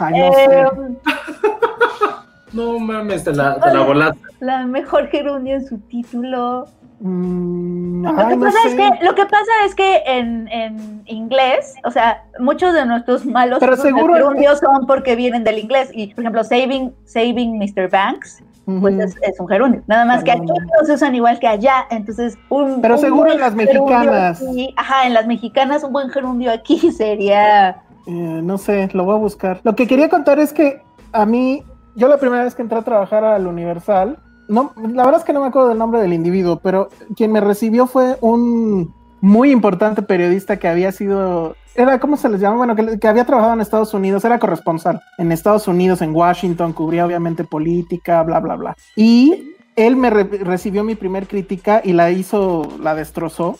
Ay, 0.00 0.14
no 0.18 0.32
sé. 0.32 0.44
Eh, 0.50 0.66
No 2.52 2.78
mames, 2.78 3.24
te 3.24 3.32
la, 3.34 3.60
te 3.60 3.70
la 3.74 3.80
volaste. 3.82 4.20
la 4.40 4.64
mejor 4.66 5.08
gerundio 5.08 5.56
en 5.56 5.66
su 5.66 5.78
título. 5.78 6.66
Mm, 7.00 8.04
Lo 8.06 8.16
que, 8.28 8.36
no 8.36 8.44
pasa 8.46 8.58
sé. 8.62 8.68
es 8.68 8.74
que, 8.74 9.04
lo 9.04 9.14
que 9.14 9.24
pasa 9.26 9.52
es 9.66 9.74
que 9.74 10.02
en, 10.06 10.48
en 10.48 11.02
inglés, 11.06 11.74
o 11.84 11.90
sea, 11.90 12.22
muchos 12.38 12.72
de 12.74 12.86
nuestros 12.86 13.26
malos 13.26 13.58
Pero 13.60 13.76
seguro- 13.76 14.14
gerundios 14.14 14.58
son 14.60 14.86
porque 14.86 15.14
vienen 15.16 15.44
del 15.44 15.58
inglés. 15.58 15.90
Y, 15.92 16.08
por 16.14 16.20
ejemplo, 16.24 16.42
saving, 16.44 16.94
saving 17.04 17.58
Mr. 17.58 17.90
Banks, 17.90 18.42
pues 18.80 18.98
es, 18.98 19.14
es 19.22 19.38
un 19.38 19.46
gerundio. 19.46 19.82
Nada 19.86 20.04
más 20.04 20.24
que 20.24 20.32
aquí 20.32 20.40
no 20.46 20.84
se 20.86 20.92
usan 20.94 21.14
igual 21.14 21.38
que 21.38 21.46
allá. 21.46 21.86
Entonces, 21.90 22.36
un. 22.48 22.80
Pero 22.80 22.94
un 22.94 23.00
seguro 23.00 23.30
en 23.32 23.40
las 23.40 23.54
mexicanas. 23.54 24.42
aquí- 24.42 24.74
ajá, 24.76 25.06
en 25.06 25.14
las 25.14 25.26
mexicanas, 25.26 25.84
un 25.84 25.92
buen 25.92 26.08
gerundio 26.10 26.50
aquí 26.52 26.78
sería. 26.92 27.82
Eh, 28.06 28.10
no 28.42 28.56
sé, 28.58 28.88
lo 28.92 29.04
voy 29.04 29.14
a 29.16 29.18
buscar. 29.18 29.60
Lo 29.64 29.74
que 29.76 29.86
quería 29.86 30.08
contar 30.08 30.38
es 30.38 30.52
que 30.52 30.80
a 31.12 31.26
mí, 31.26 31.62
yo 31.94 32.08
la 32.08 32.16
primera 32.18 32.42
vez 32.44 32.54
que 32.54 32.62
entré 32.62 32.78
a 32.78 32.82
trabajar 32.82 33.22
al 33.24 33.46
Universal, 33.46 34.18
no, 34.48 34.72
la 34.76 35.04
verdad 35.04 35.20
es 35.20 35.24
que 35.24 35.32
no 35.32 35.40
me 35.40 35.48
acuerdo 35.48 35.68
del 35.70 35.78
nombre 35.78 36.00
del 36.00 36.12
individuo, 36.12 36.60
pero 36.62 36.88
quien 37.16 37.32
me 37.32 37.40
recibió 37.40 37.86
fue 37.86 38.16
un 38.20 38.94
muy 39.20 39.50
importante 39.50 40.02
periodista 40.02 40.58
que 40.58 40.68
había 40.68 40.92
sido, 40.92 41.56
era, 41.74 41.98
¿cómo 41.98 42.16
se 42.16 42.28
les 42.28 42.40
llama? 42.40 42.56
Bueno, 42.56 42.76
que, 42.76 43.08
había 43.08 43.24
trabajado 43.24 43.54
en 43.54 43.60
Estados 43.60 43.92
Unidos, 43.94 44.24
era 44.24 44.38
corresponsal 44.38 45.00
en 45.18 45.32
Estados 45.32 45.66
Unidos, 45.68 46.02
en 46.02 46.14
Washington, 46.14 46.72
cubría 46.72 47.06
obviamente 47.06 47.44
política, 47.44 48.22
bla, 48.22 48.40
bla, 48.40 48.56
bla. 48.56 48.76
Y 48.94 49.54
él 49.74 49.96
me 49.96 50.10
re- 50.10 50.24
recibió 50.24 50.84
mi 50.84 50.94
primer 50.94 51.26
crítica 51.26 51.80
y 51.82 51.92
la 51.92 52.10
hizo, 52.10 52.68
la 52.80 52.94
destrozó, 52.94 53.58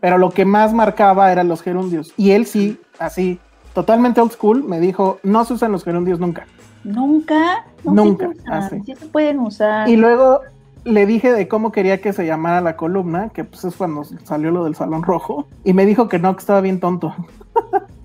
pero 0.00 0.18
lo 0.18 0.30
que 0.30 0.44
más 0.44 0.72
marcaba 0.72 1.32
eran 1.32 1.48
los 1.48 1.62
gerundios. 1.62 2.12
Y 2.16 2.30
él 2.30 2.46
sí, 2.46 2.78
así, 2.98 3.40
totalmente 3.74 4.20
old 4.20 4.32
school, 4.32 4.62
me 4.62 4.78
dijo, 4.78 5.18
no 5.22 5.44
se 5.44 5.54
usan 5.54 5.72
los 5.72 5.84
gerundios 5.84 6.20
nunca. 6.20 6.46
Nunca. 6.84 7.64
no, 7.84 7.92
Nunca, 7.92 8.28
usan, 8.28 8.52
ah, 8.52 8.68
sí. 8.68 8.94
se 8.94 9.06
pueden 9.06 9.40
usar. 9.40 9.88
Y 9.88 9.96
luego 9.96 10.40
le 10.84 11.06
dije 11.06 11.32
de 11.32 11.48
cómo 11.48 11.72
quería 11.72 12.00
que 12.00 12.12
se 12.12 12.26
llamara 12.26 12.60
la 12.60 12.76
columna, 12.76 13.30
que 13.30 13.44
pues 13.44 13.64
es 13.64 13.76
cuando 13.76 14.04
salió 14.24 14.50
lo 14.50 14.64
del 14.64 14.74
Salón 14.74 15.02
Rojo, 15.02 15.46
y 15.64 15.72
me 15.72 15.86
dijo 15.86 16.08
que 16.08 16.18
no, 16.18 16.34
que 16.34 16.40
estaba 16.40 16.60
bien 16.60 16.80
tonto. 16.80 17.14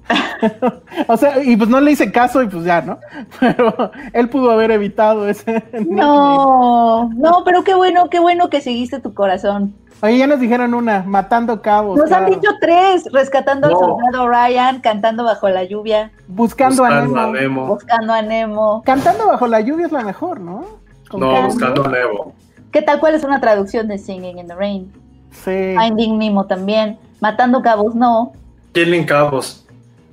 o 1.08 1.18
sea, 1.18 1.42
y 1.44 1.56
pues 1.56 1.70
no 1.70 1.80
le 1.80 1.92
hice 1.92 2.12
caso 2.12 2.44
y 2.44 2.48
pues 2.48 2.66
ya, 2.66 2.82
¿no? 2.82 3.00
Pero 3.40 3.92
él 4.12 4.30
pudo 4.30 4.52
haber 4.52 4.72
evitado 4.72 5.28
ese. 5.28 5.64
No, 5.88 7.10
no, 7.10 7.44
pero 7.46 7.64
qué 7.64 7.74
bueno, 7.74 8.10
qué 8.10 8.20
bueno 8.20 8.50
que 8.50 8.62
seguiste 8.62 9.00
tu 9.00 9.14
corazón. 9.14 9.74
Oye, 10.04 10.18
ya 10.18 10.28
nos 10.28 10.42
dijeron 10.42 10.74
una, 10.74 11.04
matando 11.04 11.62
cabos. 11.62 11.98
Nos 11.98 12.12
han 12.12 12.26
dicho 12.26 12.50
tres, 12.60 13.08
rescatando 13.14 13.70
No. 13.70 13.78
al 13.78 13.86
soldado 13.86 14.28
Ryan, 14.28 14.82
cantando 14.82 15.24
bajo 15.24 15.48
la 15.48 15.64
lluvia, 15.64 16.12
buscando, 16.28 16.84
a 16.84 16.90
Buscando 16.90 17.16
Nemo. 17.16 17.38
a 17.38 17.42
Nemo. 17.42 17.68
buscando 17.68 18.14
a 18.14 18.22
Nemo. 18.22 18.82
Cantando 18.86 19.28
bajo 19.28 19.48
la 19.48 19.62
lluvia 19.62 19.86
es 19.86 19.94
la 19.94 20.02
mejor, 20.04 20.42
¿no? 20.42 20.66
Con 21.10 21.22
No, 21.22 21.32
Candy. 21.32 21.48
buscando 21.54 21.86
a 21.86 21.88
Nemo. 21.88 22.34
¿Qué 22.74 22.82
tal? 22.82 23.00
¿Cuál 23.00 23.16
es 23.16 23.24
una 23.24 23.40
traducción 23.40 23.88
de 23.88 23.98
Singing 23.98 24.40
in 24.40 24.48
the 24.48 24.56
Rain? 24.56 24.92
Sí. 25.32 25.74
Finding 25.80 26.18
Nemo 26.20 26.48
también. 26.48 26.98
Matando 27.22 27.62
cabos, 27.62 27.96
no. 27.96 28.34
Killing 28.74 29.06
Cabos. 29.06 29.66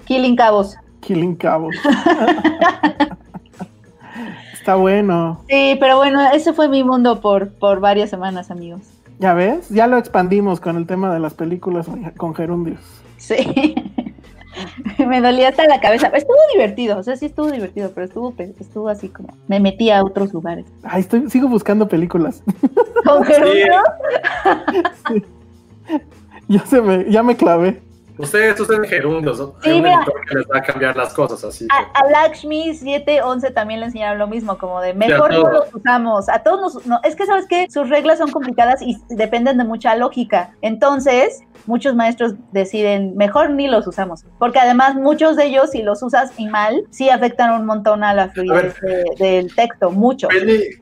Killing 0.05 0.37
cabos. 0.37 0.76
Killing 1.00 1.35
cabos. 1.35 1.74
Está 4.53 4.74
bueno. 4.76 5.40
Sí, 5.48 5.76
pero 5.81 5.96
bueno, 5.96 6.20
ese 6.33 6.53
fue 6.53 6.68
mi 6.68 6.85
mundo 6.85 7.20
por, 7.20 7.53
por 7.55 7.81
varias 7.81 8.11
semanas, 8.11 8.50
amigos. 8.50 8.83
¿Ya 9.21 9.35
ves? 9.35 9.69
Ya 9.69 9.87
lo 9.87 9.99
expandimos 9.99 10.61
con 10.61 10.79
el 10.79 10.87
tema 10.87 11.13
de 11.13 11.21
las 11.21 11.35
películas 11.35 11.87
con 12.17 12.35
gerundios. 12.35 12.81
Sí. 13.19 13.75
me 15.07 15.21
dolía 15.21 15.51
hasta 15.51 15.67
la 15.67 15.79
cabeza. 15.79 16.07
Estuvo 16.09 16.39
divertido, 16.55 16.99
o 16.99 17.03
sea, 17.03 17.17
sí 17.17 17.27
estuvo 17.27 17.51
divertido, 17.51 17.91
pero 17.95 18.07
estuvo, 18.07 18.35
estuvo 18.39 18.89
así 18.89 19.11
como. 19.11 19.29
Me 19.47 19.61
metí 19.61 19.91
a 19.91 20.03
otros 20.03 20.33
lugares. 20.33 20.65
Ay, 20.85 21.03
estoy, 21.03 21.29
sigo 21.29 21.49
buscando 21.49 21.87
películas. 21.87 22.43
Con 23.05 23.23
gerundio. 23.25 23.75
ya 26.49 26.65
se 26.65 26.81
me, 26.81 27.11
ya 27.11 27.23
me 27.23 27.37
clavé. 27.37 27.83
Ustedes 28.21 28.59
usan 28.61 28.85
gerundios, 28.85 29.39
¿no? 29.39 29.55
Sí, 29.63 29.71
Hay 29.71 29.77
un 29.77 29.83
mira. 29.83 29.97
editor 29.97 30.15
que 30.27 30.35
les 30.37 30.47
va 30.47 30.59
a 30.59 30.63
cambiar 30.63 30.97
las 30.97 31.13
cosas 31.15 31.43
así. 31.45 31.67
A, 31.71 31.99
a 32.01 32.11
Lakshmi 32.11 32.75
711 32.75 33.51
también 33.51 33.81
le 33.81 33.87
enseñaron 33.87 34.19
lo 34.19 34.27
mismo, 34.27 34.59
como 34.59 34.81
de 34.81 34.95
mejor 34.95 35.33
a 35.33 35.37
no 35.37 35.51
los 35.51 35.75
usamos. 35.75 36.29
A 36.29 36.43
todos 36.43 36.61
nos, 36.75 36.87
no, 36.87 37.01
es 37.03 37.17
que 37.17 37.27
sabes 37.27 37.47
que 37.47 37.71
sus 37.71 37.89
reglas 37.89 38.19
son 38.19 38.31
complicadas 38.31 38.81
y 38.83 38.97
dependen 39.09 39.59
de 39.59 39.65
mucha 39.65 39.95
lógica. 39.97 40.53
Entonces, 40.63 41.41
muchos 41.67 41.95
maestros 41.95 42.35
deciden 42.53 43.17
mejor 43.17 43.51
ni 43.51 43.69
los 43.69 43.87
usamos, 43.87 44.25
porque 44.39 44.59
además 44.59 44.95
muchos 44.95 45.37
de 45.37 45.45
ellos 45.47 45.71
si 45.71 45.83
los 45.83 46.03
usas 46.03 46.33
y 46.39 46.47
mal, 46.49 46.85
sí 46.91 47.11
afectan 47.11 47.53
un 47.61 47.67
montón 47.67 48.03
a 48.03 48.15
la 48.15 48.29
fluidez 48.31 48.75
de- 48.81 49.05
del 49.19 49.55
texto, 49.55 49.91
mucho. 49.91 50.29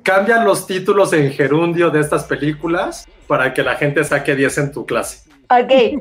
Cambian 0.02 0.44
los 0.44 0.66
títulos 0.66 1.12
en 1.12 1.30
gerundio 1.32 1.90
de 1.90 2.00
estas 2.00 2.24
películas 2.24 3.06
para 3.26 3.52
que 3.54 3.62
la 3.62 3.74
gente 3.76 4.02
saque 4.04 4.34
10 4.34 4.58
en 4.58 4.72
tu 4.72 4.86
clase. 4.86 5.27
Ok, 5.50 5.72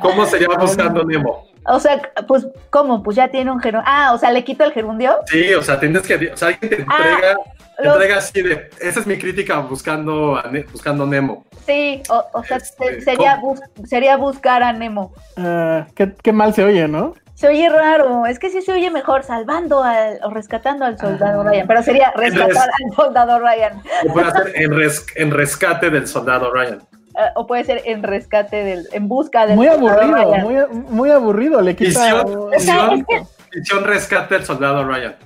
¿Cómo 0.00 0.26
sería 0.26 0.48
buscando 0.58 1.04
Nemo? 1.04 1.46
o 1.66 1.80
sea, 1.80 1.98
pues 2.28 2.46
¿cómo? 2.68 3.02
Pues 3.02 3.16
ya 3.16 3.28
tiene 3.28 3.50
un 3.50 3.58
gerundio. 3.58 3.88
Ah, 3.90 4.12
o 4.12 4.18
sea, 4.18 4.30
le 4.30 4.44
quito 4.44 4.64
el 4.64 4.72
gerundio. 4.72 5.16
Sí, 5.26 5.54
o 5.54 5.62
sea, 5.62 5.80
tienes 5.80 6.02
que, 6.02 6.30
o 6.32 6.36
sea, 6.36 6.48
alguien 6.48 6.70
te 6.70 6.84
Ah, 6.88 6.96
entrega, 6.98 7.36
te 7.78 7.84
los- 7.84 7.94
entrega 7.94 8.16
así 8.18 8.42
de, 8.42 8.70
esa 8.80 9.00
es 9.00 9.06
mi 9.06 9.16
crítica 9.18 9.60
buscando, 9.60 10.36
a 10.36 10.42
Ne- 10.50 10.66
buscando 10.70 11.06
Nemo. 11.06 11.46
Sí, 11.64 12.02
o, 12.10 12.22
o 12.34 12.44
sea, 12.44 12.58
Este, 12.58 12.96
se- 12.96 13.00
sería, 13.00 13.36
bus- 13.36 13.62
sería 13.86 14.18
buscar 14.18 14.62
a 14.62 14.74
Nemo. 14.74 15.14
Ah, 15.38 15.86
qué, 15.94 16.12
qué 16.22 16.32
mal 16.32 16.52
se 16.52 16.64
oye, 16.64 16.86
¿no? 16.86 17.14
Se 17.34 17.48
oye 17.48 17.68
raro, 17.68 18.26
es 18.26 18.38
que 18.38 18.48
sí 18.50 18.62
se 18.62 18.72
oye 18.72 18.90
mejor 18.90 19.24
salvando 19.24 19.82
al, 19.82 20.20
o 20.22 20.30
rescatando 20.30 20.84
al 20.84 20.96
soldado 20.98 21.40
Ah. 21.40 21.50
Ryan, 21.50 21.66
pero 21.66 21.82
sería 21.82 22.12
rescatar 22.16 22.68
al 22.70 22.94
soldado 22.96 23.38
Ryan, 23.40 23.82
O 24.08 24.12
puede 24.12 24.26
hacer 24.28 24.52
en, 24.54 24.70
res- 24.76 25.06
en 25.16 25.30
rescate 25.32 25.90
del 25.90 26.06
soldado 26.06 26.52
Ryan. 26.52 26.78
Eh, 27.16 27.30
o 27.34 27.46
puede 27.46 27.64
ser 27.64 27.82
en 27.86 28.02
rescate 28.04 28.62
del, 28.64 28.88
en 28.92 29.08
busca 29.08 29.46
del 29.46 29.56
Muy 29.56 29.66
soldado 29.66 30.00
aburrido, 30.00 30.30
Ryan. 30.32 30.42
muy, 30.42 30.84
muy 30.90 31.10
aburrido. 31.10 31.60
Le 31.60 31.74
quita. 31.76 32.00
Misión, 32.00 32.38
O 32.54 32.60
sea, 32.60 32.86
misión, 32.88 32.98
es 33.00 33.06
que- 33.06 33.58
misión 33.58 33.84
rescate 33.84 34.34
del 34.34 34.44
soldado 34.44 34.84
Ryan. 34.84 35.16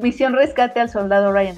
Misión 0.00 0.34
rescate 0.34 0.80
al 0.80 0.90
soldado 0.90 1.32
Ryan. 1.32 1.56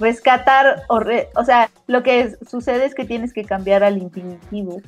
Rescatar, 0.00 0.82
o, 0.88 0.98
re- 1.00 1.30
o 1.36 1.44
sea, 1.44 1.70
lo 1.86 2.02
que 2.02 2.20
es- 2.20 2.38
sucede 2.48 2.84
es 2.84 2.94
que 2.94 3.04
tienes 3.04 3.32
que 3.32 3.44
cambiar 3.44 3.82
al 3.84 3.96
infinitivo, 3.98 4.80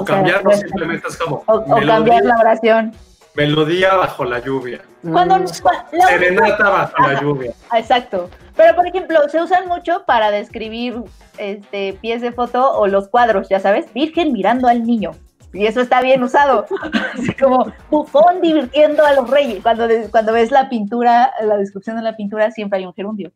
O, 0.00 0.04
cambiarlo 0.04 0.50
rescate. 0.50 0.68
simplemente 0.68 1.08
es 1.08 1.16
como 1.16 1.42
o, 1.46 1.52
o 1.54 1.60
melodía, 1.80 1.86
cambiar 1.86 2.24
la 2.24 2.36
oración. 2.38 2.92
melodía 3.34 3.94
bajo 3.94 4.24
la 4.24 4.38
lluvia. 4.40 4.80
Cuando, 5.02 5.38
Mm, 5.38 5.44
la 5.92 6.06
Serenata 6.08 6.68
bajo 6.70 7.02
la 7.02 7.20
lluvia. 7.20 7.52
Ah, 7.70 7.78
Exacto. 7.78 8.28
Pero, 8.56 8.74
por 8.74 8.86
ejemplo, 8.86 9.18
se 9.28 9.40
usan 9.42 9.68
mucho 9.68 10.04
para 10.06 10.30
describir 10.30 11.02
este, 11.38 11.92
pies 12.00 12.22
de 12.22 12.32
foto 12.32 12.72
o 12.72 12.86
los 12.86 13.08
cuadros, 13.08 13.48
ya 13.48 13.60
sabes, 13.60 13.92
Virgen 13.92 14.32
mirando 14.32 14.66
al 14.68 14.84
niño. 14.84 15.12
Y 15.52 15.66
eso 15.66 15.80
está 15.80 16.00
bien 16.02 16.22
usado. 16.22 16.66
Así 17.14 17.32
como 17.34 17.72
bufón 17.90 18.40
divirtiendo 18.42 19.04
a 19.06 19.12
los 19.12 19.30
reyes. 19.30 19.62
Cuando, 19.62 19.86
cuando 20.10 20.32
ves 20.32 20.50
la 20.50 20.68
pintura, 20.68 21.30
la 21.42 21.56
descripción 21.56 21.96
de 21.96 22.02
la 22.02 22.16
pintura, 22.16 22.50
siempre 22.50 22.78
hay 22.80 22.86
un 22.86 22.94
gerundio. 22.94 23.30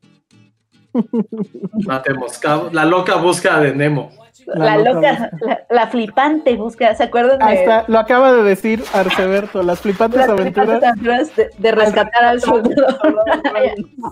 Matemos. 1.87 2.41
La 2.73 2.85
loca 2.85 3.17
búsqueda 3.17 3.61
de 3.61 3.75
Nemo. 3.75 4.11
La, 4.47 4.77
La 4.77 4.77
loca 4.79 4.93
loca, 4.95 5.31
la, 5.43 5.61
la 5.71 5.87
flipante 5.89 6.57
búsqueda. 6.57 6.95
¿Se 6.95 7.05
acuerdan 7.05 7.43
Ahí 7.43 7.57
de 7.57 7.63
está, 7.63 7.85
lo 7.89 7.99
acaba 7.99 8.33
de 8.33 8.43
decir 8.43 8.83
Arceberto, 8.93 9.63
las 9.63 9.81
flipantes 9.81 10.21
las 10.21 10.31
aventuras. 10.31 10.83
aventuras 10.83 11.37
de, 11.37 11.51
de 11.59 11.73
rescatar 11.73 12.25
al 12.25 12.41
soldado? 12.41 12.99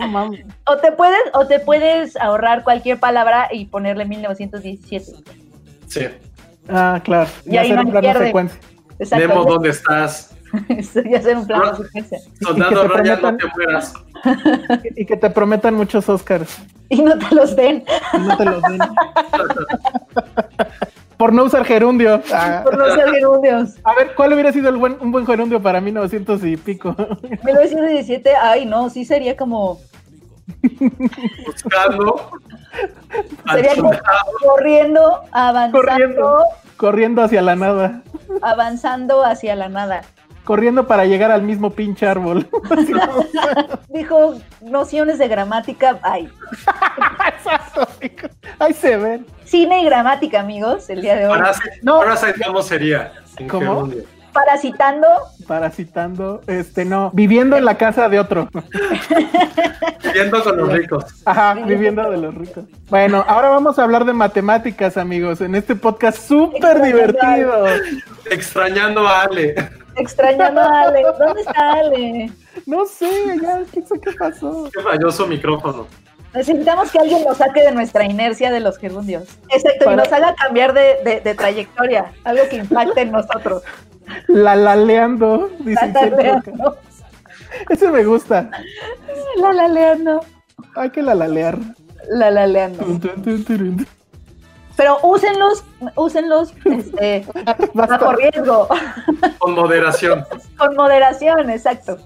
No 0.00 0.30
o 0.66 0.76
te 0.76 0.92
puedes, 0.92 1.18
o 1.32 1.46
te 1.46 1.58
puedes 1.60 2.16
ahorrar 2.16 2.62
cualquier 2.62 3.00
palabra 3.00 3.48
y 3.50 3.64
ponerle 3.66 4.04
1917. 4.04 5.12
Sí. 5.86 6.06
Ah, 6.68 7.00
claro. 7.02 7.30
Y 7.46 7.56
ahí 7.56 7.66
hacer 7.72 7.76
no 7.76 7.80
un 7.80 7.86
me 7.86 7.92
plano 7.92 8.06
pierde. 8.08 8.26
secuencia. 8.26 8.60
Exacto. 8.98 9.28
Nemo, 9.28 9.44
¿dónde 9.44 9.70
estás? 9.70 10.36
Ya 11.10 11.20
ser 11.22 11.36
un 11.36 11.46
plan 11.46 11.62
de 11.72 11.84
secuencia. 11.84 12.18
Soldado 12.40 12.88
Ryan, 12.88 13.22
no 13.22 13.36
te 13.36 13.44
mueras. 13.56 13.94
Y 14.96 15.04
que 15.06 15.16
te 15.16 15.30
prometan 15.30 15.74
muchos 15.74 16.08
Oscars. 16.08 16.58
Y 16.88 17.02
no 17.02 17.18
te 17.18 17.34
los 17.34 17.54
den 17.54 17.84
y 18.14 18.18
no 18.18 18.36
te 18.36 18.44
los 18.46 18.62
den. 18.62 18.78
Por 21.18 21.32
no 21.32 21.44
usar 21.44 21.64
gerundio. 21.64 22.22
Ah, 22.32 22.60
por 22.62 22.78
no 22.78 22.94
ser 22.94 23.10
gerundios. 23.10 23.74
a 23.82 23.92
ver, 23.96 24.14
¿cuál 24.14 24.32
hubiera 24.34 24.52
sido 24.52 24.68
el 24.68 24.76
buen, 24.76 24.96
un 25.00 25.10
buen 25.10 25.26
gerundio 25.26 25.60
para 25.60 25.80
1900 25.80 26.44
y 26.44 26.56
pico? 26.56 26.94
1917, 27.44 28.36
ay 28.40 28.64
no, 28.66 28.88
sí 28.88 29.04
sería 29.04 29.36
como, 29.36 29.80
Buscando. 31.44 32.30
sería 33.50 33.74
como 33.74 33.90
corriendo, 34.44 35.20
avanzando, 35.32 35.78
Corriendo. 35.80 36.38
Corriendo 36.76 37.22
hacia 37.22 37.42
la 37.42 37.56
nada. 37.56 38.02
avanzando 38.40 39.24
hacia 39.24 39.56
la 39.56 39.68
nada. 39.68 40.02
Corriendo 40.48 40.86
para 40.86 41.04
llegar 41.04 41.30
al 41.30 41.42
mismo 41.42 41.72
pinche 41.74 42.06
árbol. 42.06 42.48
Dijo 43.88 44.34
nociones 44.62 45.18
de 45.18 45.28
gramática, 45.28 45.98
ay, 46.00 46.26
Exacto. 47.36 47.86
Ahí 48.58 48.72
se 48.72 48.96
ven. 48.96 49.26
cine 49.44 49.82
y 49.82 49.84
gramática, 49.84 50.40
amigos, 50.40 50.88
el 50.88 51.02
día 51.02 51.16
de 51.16 51.26
hoy. 51.26 51.38
Parásite, 51.38 51.80
No. 51.82 52.00
¿cómo 52.46 52.62
sería? 52.62 53.12
¿Cómo? 53.46 53.60
gerundio. 53.60 54.04
Parasitando, 54.38 55.08
Parasitando, 55.48 56.42
este 56.46 56.84
no, 56.84 57.10
viviendo 57.12 57.56
en 57.56 57.64
la 57.64 57.76
casa 57.76 58.08
de 58.08 58.20
otro. 58.20 58.48
Viviendo 60.04 60.42
con 60.44 60.56
los 60.56 60.72
ricos. 60.72 61.04
Ajá, 61.24 61.54
viviendo 61.54 62.08
de 62.08 62.18
los 62.18 62.34
ricos. 62.34 62.64
Bueno, 62.88 63.24
ahora 63.26 63.48
vamos 63.48 63.78
a 63.78 63.82
hablar 63.82 64.04
de 64.04 64.12
matemáticas, 64.12 64.96
amigos, 64.96 65.40
en 65.40 65.56
este 65.56 65.74
podcast 65.74 66.18
súper 66.18 66.80
divertido. 66.80 67.66
Extrañando 68.30 69.06
a 69.06 69.22
Ale. 69.22 69.54
extrañando 69.96 70.60
a 70.60 70.82
Ale. 70.82 71.02
¿Dónde 71.18 71.40
está 71.40 71.72
Ale? 71.72 72.30
No 72.64 72.86
sé, 72.86 73.10
ya, 73.42 73.62
¿qué 73.72 73.82
sé 73.82 74.00
qué 74.00 74.12
pasó? 74.12 74.70
Qué 74.72 74.82
falló 74.82 75.10
su 75.10 75.26
micrófono. 75.26 75.88
Necesitamos 76.34 76.90
que 76.90 76.98
alguien 76.98 77.24
nos 77.24 77.38
saque 77.38 77.62
de 77.62 77.72
nuestra 77.72 78.04
inercia 78.04 78.50
de 78.50 78.60
los 78.60 78.78
gerundios. 78.78 79.24
Exacto, 79.48 79.86
Para- 79.86 79.92
y 79.94 79.96
nos 79.96 80.12
haga 80.12 80.34
cambiar 80.34 80.72
de, 80.74 80.96
de- 81.04 81.20
de 81.20 81.34
trayectoria, 81.34 82.12
algo 82.24 82.42
que 82.50 82.56
impacte 82.56 83.00
en 83.02 83.12
nosotros. 83.12 83.62
La 84.26 84.54
laleando, 84.56 85.50
dice 85.60 85.86
La 85.92 86.06
laleando. 86.06 86.76
Ese 87.68 87.88
me 87.90 88.04
gusta. 88.04 88.50
La 89.40 89.52
laleando. 89.52 90.20
Hay 90.76 90.90
que 90.90 91.02
la 91.02 91.14
lalear. 91.14 91.58
La 92.10 92.30
laleando. 92.30 92.84
Pero 94.76 94.98
úsenlos, 95.02 95.64
úsenlos 95.96 96.54
este, 96.64 97.26
bajo 97.74 98.12
riesgo, 98.12 98.68
Con 99.38 99.54
moderación. 99.54 100.24
con 100.56 100.76
moderación, 100.76 101.50
exacto. 101.50 101.98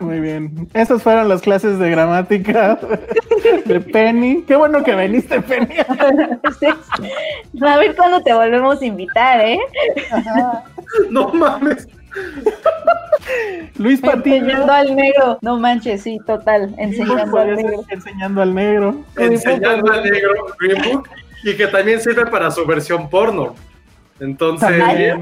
Muy 0.00 0.20
bien. 0.20 0.68
Esas 0.74 1.02
fueron 1.02 1.28
las 1.28 1.42
clases 1.42 1.78
de 1.78 1.90
gramática 1.90 2.78
de 3.64 3.80
Penny. 3.80 4.42
Qué 4.42 4.56
bueno 4.56 4.82
que 4.82 4.94
viniste, 4.94 5.40
Penny. 5.40 5.74
Sí. 6.60 6.66
A 7.62 7.78
ver 7.78 7.94
cuándo 7.96 8.22
te 8.22 8.34
volvemos 8.34 8.80
a 8.80 8.84
invitar, 8.84 9.40
¿eh? 9.40 9.58
No 11.10 11.28
mames. 11.28 11.88
Luis 13.78 14.00
Patiño. 14.00 14.36
Enseñando 14.36 14.72
al 14.72 14.96
negro. 14.96 15.38
No 15.42 15.58
manches, 15.58 16.02
sí, 16.02 16.18
total. 16.26 16.74
Enseñando 16.78 17.38
al 17.38 17.56
negro. 17.56 17.84
enseñando 17.88 18.42
al 18.42 18.54
negro. 18.54 18.96
Enseñando 19.16 19.92
al 19.92 20.04
negro 20.04 20.32
Green 20.60 20.82
Book 20.82 21.08
y 21.42 21.54
que 21.56 21.66
también 21.66 22.00
sirve 22.00 22.26
para 22.26 22.50
su 22.50 22.64
versión 22.66 23.08
porno. 23.08 23.54
Entonces. 24.20 24.80
Ay, 24.82 25.10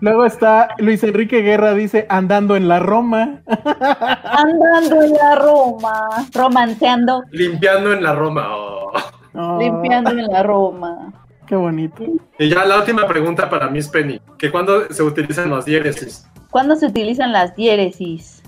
Luego 0.00 0.24
está 0.24 0.68
Luis 0.78 1.04
Enrique 1.04 1.42
Guerra, 1.42 1.74
dice 1.74 2.06
andando 2.08 2.56
en 2.56 2.66
la 2.66 2.80
Roma. 2.80 3.40
Andando 3.46 5.02
en 5.02 5.12
la 5.12 5.34
Roma. 5.36 6.08
Romanceando. 6.34 7.22
limpiando 7.30 7.92
en 7.92 8.02
la 8.02 8.14
Roma. 8.14 8.48
Oh. 8.56 8.92
Oh, 9.34 9.58
Limpiando 9.60 10.10
en 10.10 10.26
la 10.26 10.42
Roma. 10.42 11.12
Qué 11.46 11.54
bonito. 11.56 12.02
Y 12.38 12.48
ya 12.48 12.64
la 12.64 12.78
última 12.78 13.06
pregunta 13.06 13.48
para 13.48 13.68
Miss 13.70 13.88
Penny, 13.88 14.20
que 14.38 14.50
cuando 14.50 14.92
se 14.92 15.02
utilizan 15.02 15.50
las 15.50 15.64
diéresis. 15.64 16.26
¿Cuándo 16.50 16.76
se 16.76 16.86
utilizan 16.86 17.32
las 17.32 17.54
diéresis? 17.56 18.42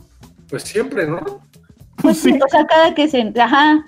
Pues 0.51 0.63
siempre, 0.65 1.07
¿no? 1.07 1.21
Pues 2.03 2.19
sí, 2.19 2.33
Sí. 2.33 2.39
o 2.45 2.49
sea, 2.49 2.67
cada 2.67 2.95
que 2.95 3.09
se. 3.09 3.33
Ajá. 3.41 3.85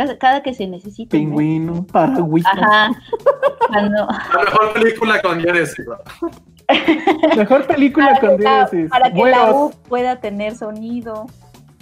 Cada, 0.00 0.16
cada 0.18 0.42
que 0.42 0.54
se 0.54 0.66
necesite. 0.66 1.14
¿no? 1.18 1.24
Pingüino, 1.24 1.86
paragüita. 1.86 2.48
Ajá. 2.50 2.90
Cuando- 3.68 4.06
La 4.08 4.44
mejor 4.44 4.72
película 4.72 5.20
con 5.20 5.38
diéresis. 5.42 5.84
¿no? 5.86 5.98
Mejor 7.36 7.66
película 7.66 8.14
para 8.14 8.20
con 8.20 8.36
diéresis. 8.38 8.88
para 8.88 9.12
que 9.12 9.24
la. 9.24 9.52
U 9.52 9.70
pueda 9.90 10.18
tener 10.20 10.56
sonido. 10.56 11.26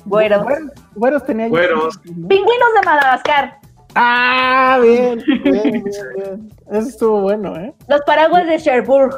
Güeros. 0.05 0.43
Güeros, 0.43 0.71
güeros 0.97 1.25
tenía 1.27 1.47
yo. 1.47 1.51
Güeros. 1.51 1.99
Pingüinos 1.99 2.75
de 2.81 2.87
Madagascar. 2.87 3.59
Ah, 3.95 4.81
bien, 4.83 5.23
bien, 5.45 5.63
bien, 5.63 5.83
bien. 5.83 6.53
Eso 6.73 6.89
estuvo 6.89 7.21
bueno, 7.21 7.55
¿eh? 7.57 7.73
Los 7.87 8.01
paraguas 8.01 8.49
de 8.49 8.59
Cherbourg. 8.59 9.15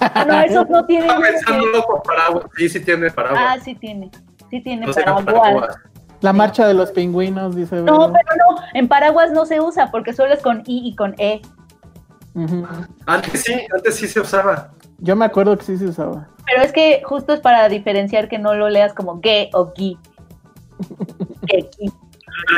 Ah, 0.00 0.24
no, 0.24 0.40
esos 0.40 0.68
no 0.70 0.86
tienen. 0.86 1.08
Estaba 1.10 1.26
pensando 1.26 1.82
con 1.82 2.00
paraguas. 2.02 2.44
Sí, 2.56 2.68
sí 2.68 2.78
tiene 2.80 3.10
paraguas. 3.10 3.42
Ah, 3.44 3.58
sí 3.60 3.74
tiene. 3.74 4.08
Sí 4.50 4.60
tiene 4.62 4.86
No 4.86 4.92
paraguas. 4.92 5.76
La 6.20 6.32
marcha 6.32 6.66
de 6.66 6.74
los 6.74 6.90
pingüinos, 6.90 7.54
dice. 7.54 7.76
No, 7.76 8.12
pero 8.12 8.36
no. 8.36 8.62
En 8.74 8.88
paraguas 8.88 9.30
no 9.30 9.46
se 9.46 9.60
usa 9.60 9.90
porque 9.90 10.12
solo 10.12 10.34
es 10.34 10.42
con 10.42 10.62
I 10.66 10.88
y 10.88 10.96
con 10.96 11.14
E. 11.18 11.42
Antes 13.06 13.42
sí, 13.42 13.54
antes 13.74 13.96
sí 13.96 14.08
se 14.08 14.20
usaba. 14.20 14.70
Yo 14.98 15.16
me 15.16 15.24
acuerdo 15.24 15.56
que 15.56 15.64
sí 15.64 15.76
se 15.76 15.86
usaba. 15.86 16.28
Pero 16.46 16.62
es 16.62 16.72
que 16.72 17.02
justo 17.04 17.32
es 17.32 17.40
para 17.40 17.68
diferenciar 17.68 18.28
que 18.28 18.38
no 18.38 18.54
lo 18.54 18.68
leas 18.68 18.94
como 18.94 19.20
ge 19.20 19.50
o 19.52 19.72
gui. 19.76 19.98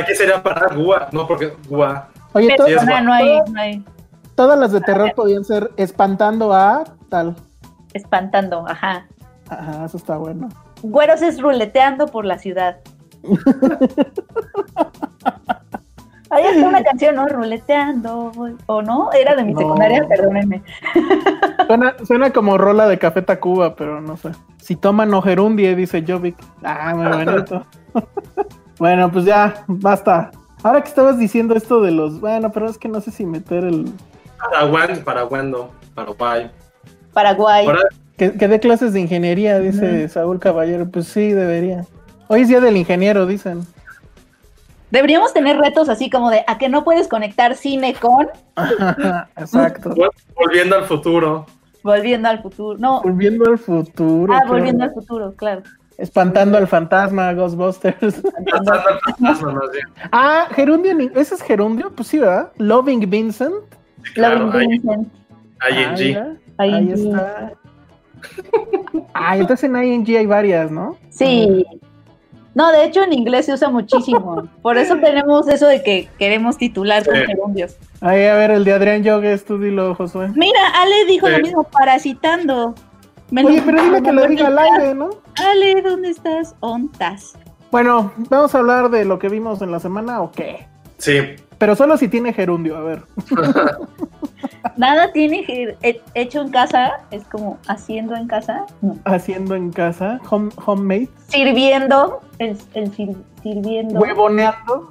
Aquí 0.01 0.15
sería 0.15 0.43
para 0.43 0.75
gua, 0.75 1.09
no 1.13 1.27
porque 1.27 1.55
gua. 1.69 2.09
Oye, 2.33 2.55
Pero 2.57 3.01
no 3.03 3.13
hay, 3.13 3.41
no 3.51 3.61
hay 3.61 3.85
todas 4.41 4.59
las 4.59 4.73
de 4.73 4.81
terror 4.81 5.13
podían 5.15 5.45
ser 5.45 5.71
espantando 5.77 6.55
a 6.55 6.85
tal. 7.11 7.37
espantando, 7.93 8.65
ajá. 8.67 9.07
Ajá, 9.51 9.85
eso 9.85 9.99
está 9.99 10.17
bueno. 10.17 10.49
Güeros 10.81 11.21
es 11.21 11.43
ruleteando 11.43 12.07
por 12.07 12.25
la 12.25 12.39
ciudad. 12.39 12.79
Ahí 16.31 16.45
está 16.45 16.69
una 16.69 16.83
canción, 16.85 17.17
¿no? 17.17 17.27
Ruleteando. 17.27 18.31
¿O 18.67 18.83
no? 18.83 19.13
Era 19.13 19.35
de 19.35 19.43
mi 19.43 19.53
No. 19.53 19.61
secundaria, 19.61 20.07
perdónenme. 20.07 20.63
Suena, 21.67 21.95
suena 22.07 22.31
como 22.31 22.57
rola 22.57 22.87
de 22.87 22.99
Café 22.99 23.23
Tacuba, 23.23 23.75
pero 23.75 24.01
no 24.01 24.17
sé. 24.17 24.31
Si 24.59 24.77
toman 24.77 25.13
o 25.15 25.23
gerundie, 25.23 25.75
dice 25.75 26.05
Jovic. 26.07 26.37
Ah, 26.63 26.95
muy 26.95 27.07
bonito. 27.25 27.67
bueno, 28.79 29.11
pues 29.11 29.25
ya, 29.25 29.65
basta. 29.67 30.31
Ahora 30.63 30.83
que 30.83 30.89
estabas 30.89 31.19
diciendo 31.19 31.55
esto 31.55 31.81
de 31.81 31.91
los. 31.91 32.21
Bueno, 32.21 32.51
pero 32.53 32.69
es 32.69 32.79
que 32.79 32.89
no 32.89 33.01
sé 33.01 33.11
si 33.11 33.27
meter 33.27 33.65
el. 33.65 33.93
Paraguay, 34.39 35.03
Paraguay 35.05 36.51
Paraguay. 37.13 37.67
Que, 38.17 38.33
que 38.33 38.49
dé 38.49 38.61
clases 38.61 38.93
de 38.93 39.01
ingeniería, 39.01 39.59
dice 39.59 40.09
Saúl 40.09 40.39
Caballero. 40.39 40.89
Pues 40.91 41.07
sí, 41.09 41.33
debería. 41.33 41.87
Hoy 42.33 42.43
es 42.43 42.49
día 42.49 42.61
del 42.61 42.77
ingeniero, 42.77 43.27
dicen. 43.27 43.63
Deberíamos 44.93 45.33
tener 45.33 45.57
retos 45.59 45.89
así 45.89 46.09
como 46.11 46.31
de 46.31 46.45
a 46.47 46.59
que 46.59 46.69
no 46.69 46.85
puedes 46.85 47.09
conectar 47.09 47.57
cine 47.57 47.95
con 47.95 48.29
Exacto. 49.37 49.91
vol- 49.91 50.11
volviendo 50.37 50.77
al 50.77 50.85
futuro. 50.85 51.47
Volviendo 51.83 52.29
al 52.29 52.41
futuro. 52.41 52.79
No, 52.79 53.03
Volviendo 53.03 53.51
al 53.51 53.59
futuro. 53.59 54.33
ah, 54.33 54.39
claro. 54.43 54.53
volviendo 54.55 54.85
al 54.85 54.93
futuro, 54.93 55.35
claro. 55.35 55.63
Espantando 55.99 56.57
al 56.57 56.69
fantasma, 56.69 57.33
Ghostbusters. 57.33 58.23
Pasando 58.51 58.73
al 58.73 59.01
fantasma, 59.01 59.53
más 59.53 59.71
bien. 59.73 59.87
ah, 60.13 60.47
gerundio. 60.53 60.97
¿Ese 61.17 61.35
es 61.35 61.43
gerundio? 61.43 61.91
Pues 61.91 62.07
sí, 62.09 62.19
¿verdad? 62.21 62.53
Loving 62.59 63.11
Vincent. 63.11 63.55
Sí, 64.05 64.13
claro, 64.15 64.47
Loving 64.47 64.61
ahí, 64.61 64.69
Vincent. 64.79 65.09
Ah, 65.61 65.71
ING. 65.71 65.95
mira, 65.99 66.37
Ahí 66.59 66.75
Ahí 66.75 66.93
está. 66.93 67.53
Ah, 69.15 69.37
entonces 69.37 69.65
en 69.69 69.77
ING 69.83 70.17
hay 70.17 70.27
varias, 70.27 70.71
¿no? 70.71 70.97
Sí. 71.11 71.65
No, 72.55 72.73
de 72.73 72.85
hecho 72.85 73.03
en 73.05 73.13
inglés 73.13 73.47
se 73.47 73.53
usa 73.55 73.71
muchísimo. 73.71 74.49
Por 74.63 74.77
eso 74.77 74.97
tenemos 75.03 75.47
eso 75.49 75.67
de 75.67 75.83
que 75.83 76.09
queremos 76.19 76.57
titular 76.59 77.05
con 77.07 77.15
Sí. 77.15 77.23
gerundios. 77.27 77.77
Ahí, 78.01 78.25
a 78.27 78.35
ver, 78.35 78.51
el 78.51 78.65
de 78.65 78.73
Adrián 78.73 79.03
Yogues, 79.05 79.45
tú 79.45 79.59
dilo, 79.59 79.95
Josué. 79.95 80.31
Mira, 80.35 80.61
Ale 80.77 81.05
dijo 81.07 81.27
Sí. 81.27 81.33
lo 81.33 81.39
mismo, 81.41 81.63
parasitando. 81.65 82.75
Me 83.31 83.45
Oye, 83.45 83.63
pero 83.65 83.83
dile 83.83 84.03
que 84.03 84.13
lo 84.13 84.27
diga 84.27 84.49
al 84.49 84.59
aire, 84.59 84.95
¿no? 84.95 85.11
Ale, 85.37 85.81
¿dónde 85.83 86.09
estás? 86.11 86.55
¿Ontas? 86.61 87.35
Bueno, 87.71 88.13
vamos 88.29 88.53
a 88.55 88.59
hablar 88.59 88.91
de 88.91 89.05
lo 89.05 89.21
que 89.21 89.29
vimos 89.29 89.63
en 89.63 89.71
la 89.71 89.79
semana 89.79 90.21
o 90.21 90.33
qué. 90.33 90.67
Sí, 90.99 91.21
Pero 91.61 91.77
solo 91.77 91.99
si 91.99 92.09
tiene 92.09 92.33
gerundio, 92.33 92.75
a 92.79 92.81
ver. 92.81 93.03
Nada 94.79 95.13
tiene 95.13 95.77
hecho 96.15 96.41
en 96.41 96.49
casa, 96.51 97.01
es 97.11 97.23
como 97.25 97.59
haciendo 97.69 98.17
en 98.17 98.27
casa. 98.29 98.65
No. 98.81 98.97
Haciendo 99.05 99.55
en 99.55 99.71
casa, 99.71 100.19
home, 100.31 100.51
homemade, 100.65 101.11
Sirviendo, 101.29 102.21
el, 102.39 102.57
el 102.73 102.91
sir- 102.93 103.15
sirviendo. 103.43 104.01
huevoneando. 104.01 104.91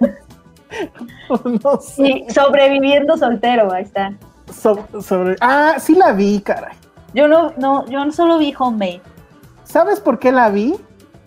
no 1.62 1.80
sé. 1.80 2.04
Sí, 2.04 2.24
sobreviviendo 2.30 3.16
soltero, 3.16 3.72
ahí 3.72 3.84
está. 3.84 4.12
So- 4.52 4.88
sobre. 5.00 5.36
Ah, 5.40 5.74
sí 5.78 5.94
la 5.94 6.10
vi, 6.14 6.40
caray. 6.40 6.74
Yo 7.14 7.28
no, 7.28 7.52
no, 7.58 7.86
yo 7.86 8.10
solo 8.10 8.38
vi 8.38 8.52
Homemade. 8.58 9.00
¿Sabes 9.62 10.00
por 10.00 10.18
qué 10.18 10.32
la 10.32 10.50
vi? 10.50 10.74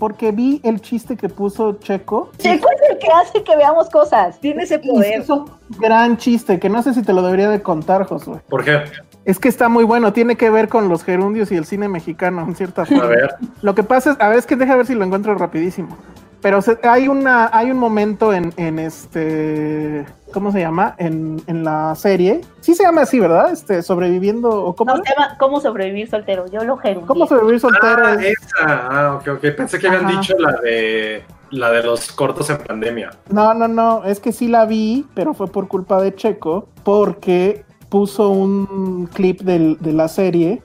Porque 0.01 0.31
vi 0.31 0.59
el 0.63 0.81
chiste 0.81 1.15
que 1.15 1.29
puso 1.29 1.73
Checo. 1.73 2.31
Checo 2.39 2.67
es 2.71 2.89
el 2.89 2.97
que 2.97 3.07
hace 3.21 3.43
que 3.43 3.55
veamos 3.55 3.87
cosas. 3.91 4.39
Tiene 4.39 4.63
ese 4.63 4.79
poder. 4.79 5.21
es 5.21 5.29
un 5.29 5.45
gran 5.77 6.17
chiste 6.17 6.59
que 6.59 6.69
no 6.69 6.81
sé 6.81 6.95
si 6.95 7.03
te 7.03 7.13
lo 7.13 7.21
debería 7.21 7.49
de 7.49 7.61
contar, 7.61 8.07
Josué. 8.07 8.39
¿Por 8.49 8.63
qué? 8.65 8.81
Es 9.25 9.37
que 9.37 9.47
está 9.47 9.69
muy 9.69 9.83
bueno, 9.83 10.11
tiene 10.11 10.37
que 10.37 10.49
ver 10.49 10.69
con 10.69 10.89
los 10.89 11.03
gerundios 11.03 11.51
y 11.51 11.55
el 11.55 11.65
cine 11.65 11.87
mexicano, 11.87 12.41
en 12.41 12.55
cierta 12.55 12.81
A 12.81 12.85
forma. 12.87 13.05
ver. 13.05 13.35
Lo 13.61 13.75
que 13.75 13.83
pasa 13.83 14.13
es, 14.13 14.17
a 14.19 14.29
ver, 14.29 14.39
es 14.39 14.47
que 14.47 14.55
deja 14.55 14.75
ver 14.75 14.87
si 14.87 14.95
lo 14.95 15.05
encuentro 15.05 15.35
rapidísimo. 15.35 15.95
Pero 16.41 16.61
se- 16.61 16.79
hay 16.83 17.07
una, 17.07 17.49
hay 17.53 17.69
un 17.71 17.77
momento 17.77 18.33
en, 18.33 18.51
en 18.57 18.79
este, 18.79 20.05
¿cómo 20.33 20.51
se 20.51 20.59
llama? 20.59 20.95
En, 20.97 21.41
en 21.47 21.63
la 21.63 21.93
serie. 21.95 22.41
Sí 22.61 22.73
se 22.73 22.83
llama 22.83 23.01
así, 23.01 23.19
¿verdad? 23.19 23.51
Este, 23.51 23.81
sobreviviendo 23.83 24.49
o 24.49 24.75
cómo. 24.75 24.95
No, 24.95 25.03
se 25.03 25.13
llama 25.13 25.37
¿Cómo 25.39 25.59
sobrevivir 25.61 26.09
soltero? 26.09 26.47
Yo 26.47 26.63
lo 26.63 26.77
gerundié. 26.77 27.07
¿Cómo 27.07 27.27
sobrevivir 27.27 27.59
soltero? 27.59 28.03
Ah, 28.05 28.13
esa. 28.15 28.57
Ah, 28.89 29.15
ok, 29.21 29.27
ok. 29.37 29.55
Pensé 29.55 29.77
que 29.79 29.87
habían 29.87 30.05
Ajá. 30.05 30.19
dicho 30.19 30.33
la 30.39 30.53
de 30.61 31.23
la 31.51 31.69
de 31.71 31.83
los 31.83 32.11
cortos 32.11 32.49
en 32.49 32.57
pandemia. 32.59 33.11
No, 33.29 33.53
no, 33.53 33.67
no, 33.67 34.03
es 34.05 34.19
que 34.19 34.31
sí 34.31 34.47
la 34.47 34.65
vi, 34.65 35.05
pero 35.13 35.33
fue 35.33 35.47
por 35.47 35.67
culpa 35.67 36.01
de 36.01 36.15
Checo, 36.15 36.67
porque 36.83 37.65
puso 37.89 38.29
un 38.29 39.07
clip 39.13 39.41
del- 39.41 39.77
de 39.79 39.91
la 39.93 40.07
serie 40.07 40.61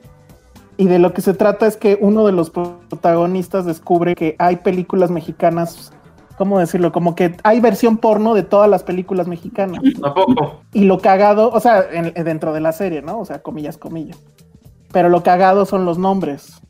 y 0.76 0.86
de 0.86 0.98
lo 0.98 1.12
que 1.14 1.22
se 1.22 1.34
trata 1.34 1.66
es 1.66 1.76
que 1.76 1.98
uno 2.00 2.26
de 2.26 2.32
los 2.32 2.50
protagonistas 2.50 3.64
descubre 3.66 4.14
que 4.14 4.36
hay 4.38 4.56
películas 4.56 5.10
mexicanas, 5.10 5.92
¿cómo 6.38 6.58
decirlo? 6.58 6.92
Como 6.92 7.14
que 7.14 7.36
hay 7.44 7.60
versión 7.60 7.96
porno 7.98 8.34
de 8.34 8.42
todas 8.42 8.68
las 8.68 8.82
películas 8.82 9.26
mexicanas. 9.26 9.80
Tampoco. 10.00 10.60
Y 10.72 10.84
lo 10.84 10.98
cagado, 10.98 11.50
o 11.50 11.60
sea, 11.60 11.84
en- 11.90 12.12
dentro 12.24 12.52
de 12.52 12.60
la 12.60 12.72
serie, 12.72 13.02
¿no? 13.02 13.18
O 13.20 13.24
sea, 13.24 13.42
comillas, 13.42 13.78
comillas. 13.78 14.18
Pero 14.92 15.08
lo 15.08 15.22
cagado 15.22 15.64
son 15.66 15.84
los 15.84 15.98
nombres. 15.98 16.60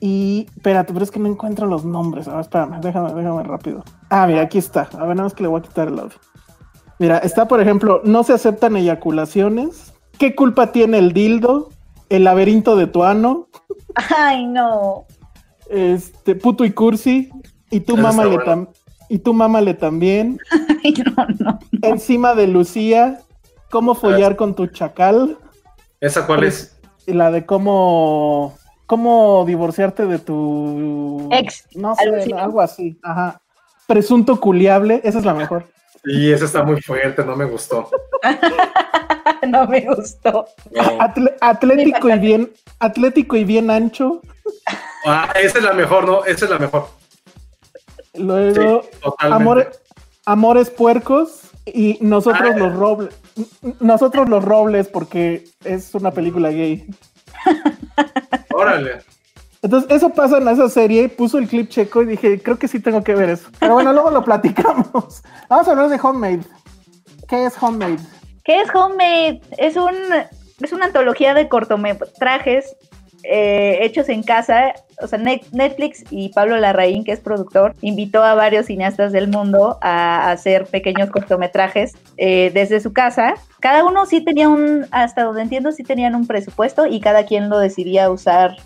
Y, 0.00 0.46
espérate, 0.56 0.92
pero 0.94 1.04
es 1.04 1.10
que 1.10 1.20
no 1.20 1.28
encuentro 1.28 1.66
los 1.66 1.84
nombres. 1.84 2.26
A 2.26 2.32
ver, 2.32 2.40
espérame, 2.40 2.80
déjame, 2.80 3.12
déjame 3.12 3.42
rápido. 3.42 3.84
Ah, 4.08 4.26
mira, 4.26 4.40
aquí 4.42 4.56
está. 4.58 4.88
A 4.94 5.04
ver, 5.04 5.08
nada 5.16 5.24
más 5.24 5.34
que 5.34 5.42
le 5.42 5.48
voy 5.48 5.60
a 5.60 5.62
quitar 5.62 5.88
el 5.88 5.98
audio. 5.98 6.16
Mira, 6.98 7.18
está, 7.18 7.46
por 7.48 7.60
ejemplo, 7.60 8.00
no 8.04 8.22
se 8.24 8.32
aceptan 8.32 8.76
eyaculaciones. 8.76 9.92
¿Qué 10.18 10.34
culpa 10.34 10.72
tiene 10.72 10.98
el 10.98 11.12
dildo? 11.12 11.68
El 12.10 12.24
laberinto 12.24 12.76
de 12.76 12.86
tu 12.86 13.02
ano. 13.04 13.48
Ay, 13.94 14.46
no. 14.46 15.06
Este, 15.70 16.34
puto 16.34 16.64
y 16.66 16.72
cursi. 16.72 17.30
Y 17.70 17.78
está 17.78 17.94
mámale 17.96 18.36
bueno. 18.36 18.44
tam- 18.44 18.68
y 19.08 19.18
tú 19.20 19.32
mámale 19.32 19.74
también. 19.74 20.38
Ay, 20.84 20.92
no, 21.16 21.26
no. 21.38 21.58
Encima 21.82 22.34
de 22.34 22.46
Lucía. 22.48 23.20
¿Cómo 23.70 23.94
follar 23.94 24.34
con 24.36 24.54
tu 24.54 24.66
chacal? 24.66 25.38
¿Esa 26.00 26.26
cuál 26.26 26.44
es? 26.44 26.76
Y 27.06 27.12
la 27.12 27.30
de 27.30 27.46
cómo 27.46 28.54
cómo 28.86 29.44
divorciarte 29.46 30.06
de 30.06 30.18
tu 30.18 31.28
Ex, 31.30 31.64
no 31.76 31.94
algo 31.96 32.16
sé, 32.16 32.20
así. 32.22 32.32
algo 32.32 32.60
así, 32.60 32.98
ajá. 33.04 33.40
Presunto 33.86 34.40
culiable, 34.40 35.00
esa 35.04 35.20
es 35.20 35.24
la 35.24 35.34
mejor. 35.34 35.68
Y 36.04 36.32
esa 36.32 36.46
está 36.46 36.64
muy 36.64 36.80
fuerte, 36.80 37.24
no 37.24 37.36
me 37.36 37.44
gustó. 37.44 37.88
no 39.48 39.66
me 39.66 39.80
gustó. 39.82 40.46
No. 40.70 40.98
Atlético 41.40 42.08
y 42.10 42.18
bien 42.18 42.52
atlético 42.78 43.36
y 43.36 43.44
bien 43.44 43.70
ancho. 43.70 44.20
Ah, 45.06 45.28
esa 45.40 45.58
es 45.58 45.64
la 45.64 45.72
mejor, 45.72 46.06
¿no? 46.06 46.24
Esa 46.24 46.44
es 46.46 46.50
la 46.50 46.58
mejor. 46.58 46.88
Luego 48.14 48.82
Sí, 48.82 48.88
totalmente. 49.02 49.42
amor- 49.42 49.70
amores 50.26 50.70
puercos 50.70 51.42
y 51.66 51.98
nosotros 52.00 52.50
Ah. 52.54 52.58
los 52.58 52.74
robles. 52.74 53.14
Nosotros 53.80 54.28
los 54.28 54.44
robles 54.44 54.88
porque 54.88 55.44
es 55.64 55.94
una 55.94 56.10
película 56.10 56.50
gay. 56.50 56.86
Órale. 58.54 59.02
Entonces, 59.62 59.90
eso 59.90 60.08
pasa 60.10 60.38
en 60.38 60.48
esa 60.48 60.68
serie, 60.70 61.08
puso 61.10 61.36
el 61.38 61.46
clip 61.46 61.68
checo 61.68 62.02
y 62.02 62.06
dije, 62.06 62.40
creo 62.42 62.58
que 62.58 62.66
sí 62.66 62.80
tengo 62.80 63.04
que 63.04 63.14
ver 63.14 63.28
eso. 63.30 63.48
Pero 63.58 63.74
bueno, 63.74 63.92
luego 63.92 64.10
lo 64.10 64.24
platicamos. 64.24 65.22
Vamos 65.50 65.68
a 65.68 65.70
hablar 65.72 65.88
de 65.90 66.00
Homemade. 66.02 66.40
¿Qué 67.28 67.44
es 67.44 67.62
Homemade? 67.62 67.98
¿Qué 68.50 68.62
es 68.62 68.74
Homemade? 68.74 69.40
Es 69.58 69.76
un 69.76 69.92
es 70.60 70.72
una 70.72 70.86
antología 70.86 71.34
de 71.34 71.46
cortometrajes 71.46 72.76
eh, 73.22 73.78
hechos 73.82 74.08
en 74.08 74.24
casa. 74.24 74.74
O 75.00 75.06
sea, 75.06 75.20
Net- 75.20 75.46
Netflix 75.52 76.02
y 76.10 76.30
Pablo 76.30 76.56
Larraín, 76.56 77.04
que 77.04 77.12
es 77.12 77.20
productor, 77.20 77.76
invitó 77.80 78.24
a 78.24 78.34
varios 78.34 78.66
cineastas 78.66 79.12
del 79.12 79.28
mundo 79.28 79.78
a 79.82 80.32
hacer 80.32 80.66
pequeños 80.66 81.10
cortometrajes 81.10 81.92
eh, 82.16 82.50
desde 82.52 82.80
su 82.80 82.92
casa. 82.92 83.34
Cada 83.60 83.84
uno 83.84 84.04
sí 84.04 84.20
tenía 84.20 84.48
un, 84.48 84.84
hasta 84.90 85.22
donde 85.22 85.42
entiendo, 85.42 85.70
sí 85.70 85.84
tenían 85.84 86.16
un 86.16 86.26
presupuesto 86.26 86.86
y 86.86 86.98
cada 86.98 87.26
quien 87.26 87.50
lo 87.50 87.58
decidía 87.60 88.10
usar 88.10 88.56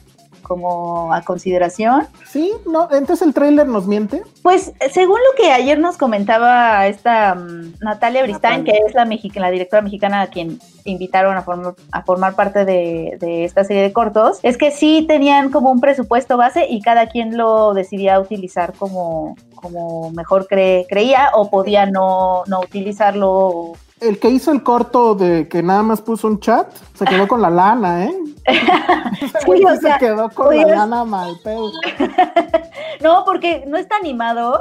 como 0.44 1.12
a 1.12 1.22
consideración. 1.22 2.07
Sí, 2.28 2.52
no, 2.70 2.88
entonces 2.92 3.26
el 3.26 3.35
tráiler 3.35 3.66
nos 3.66 3.88
miente. 3.88 4.22
Pues 4.42 4.72
según 4.92 5.16
lo 5.18 5.37
que 5.42 5.50
ayer 5.50 5.78
nos 5.80 5.96
comentaba 5.96 6.87
esta 6.87 7.35
mm, 7.35 7.74
Natalia 7.80 8.22
Natalia. 8.26 8.64
que 8.64 8.78
es 8.87 8.94
la, 8.94 9.04
mexi- 9.07 9.35
la 9.35 9.50
directora 9.50 9.83
mexicana 9.83 10.20
a 10.20 10.26
quien 10.28 10.61
invitaron 10.85 11.37
a 11.37 11.42
formar, 11.42 11.74
a 11.90 12.02
formar 12.02 12.35
parte 12.35 12.64
de, 12.64 13.16
de 13.18 13.44
esta 13.44 13.64
serie 13.64 13.83
de 13.83 13.92
cortos, 13.92 14.38
es 14.42 14.57
que 14.59 14.70
sí 14.70 15.04
tenían 15.09 15.50
como 15.50 15.70
un 15.72 15.80
presupuesto 15.80 16.37
base 16.37 16.66
y 16.68 16.83
cada 16.83 17.09
quien 17.09 17.37
lo 17.37 17.72
decidía 17.74 18.20
utilizar 18.20 18.74
como, 18.74 19.35
como 19.54 20.11
mejor 20.11 20.46
cre- 20.46 20.87
creía 20.88 21.30
o 21.35 21.48
podía 21.50 21.87
no, 21.87 22.44
no 22.46 22.61
utilizarlo. 22.61 23.72
El 24.00 24.18
que 24.18 24.28
hizo 24.28 24.50
el 24.52 24.62
corto 24.62 25.14
de 25.14 25.48
que 25.48 25.62
nada 25.62 25.83
más 25.83 26.02
puso 26.02 26.26
un 26.26 26.40
chat, 26.40 26.68
se 26.94 27.04
quedó 27.04 27.26
con 27.28 27.40
la 27.40 27.48
lana, 27.50 28.04
¿eh? 28.04 28.14
Sí, 29.44 29.64
o 29.64 29.76
sea, 29.76 29.94
se 29.94 29.98
quedó 30.04 30.28
con 30.30 30.54
la 30.57 30.66
lana 30.66 31.04
mal 31.04 31.35
pedo. 31.42 31.70
No, 33.00 33.24
porque 33.24 33.64
no 33.66 33.76
está 33.76 33.96
animado. 33.96 34.61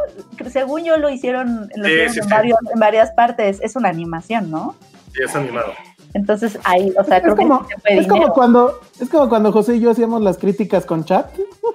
Según 0.51 0.83
yo 0.83 0.97
lo 0.97 1.09
hicieron, 1.09 1.69
lo 1.75 1.85
Sí, 1.85 1.91
hicieron 1.91 2.13
sí, 2.13 2.19
en, 2.19 2.25
sí. 2.25 2.29
varios- 2.31 2.59
en 2.73 2.79
varias 2.79 3.11
partes. 3.11 3.59
Es 3.61 3.75
una 3.75 3.89
animación, 3.89 4.49
¿no? 4.51 4.75
Sí, 5.13 5.21
es 5.23 5.33
animado. 5.35 5.71
Entonces 6.13 6.59
ahí, 6.65 6.91
o 6.99 7.03
sea, 7.03 7.17
Es 7.17 7.23
creo 7.23 7.35
como, 7.35 7.65
que 7.67 7.75
se 7.81 7.99
es 7.99 8.07
como 8.07 8.33
cuando, 8.33 8.79
es 8.99 9.09
como 9.09 9.29
cuando 9.29 9.51
José 9.51 9.75
y 9.75 9.79
yo 9.79 9.91
hacíamos 9.91 10.21
las 10.21 10.37
críticas 10.37 10.85
con 10.85 11.05
chat. 11.05 11.27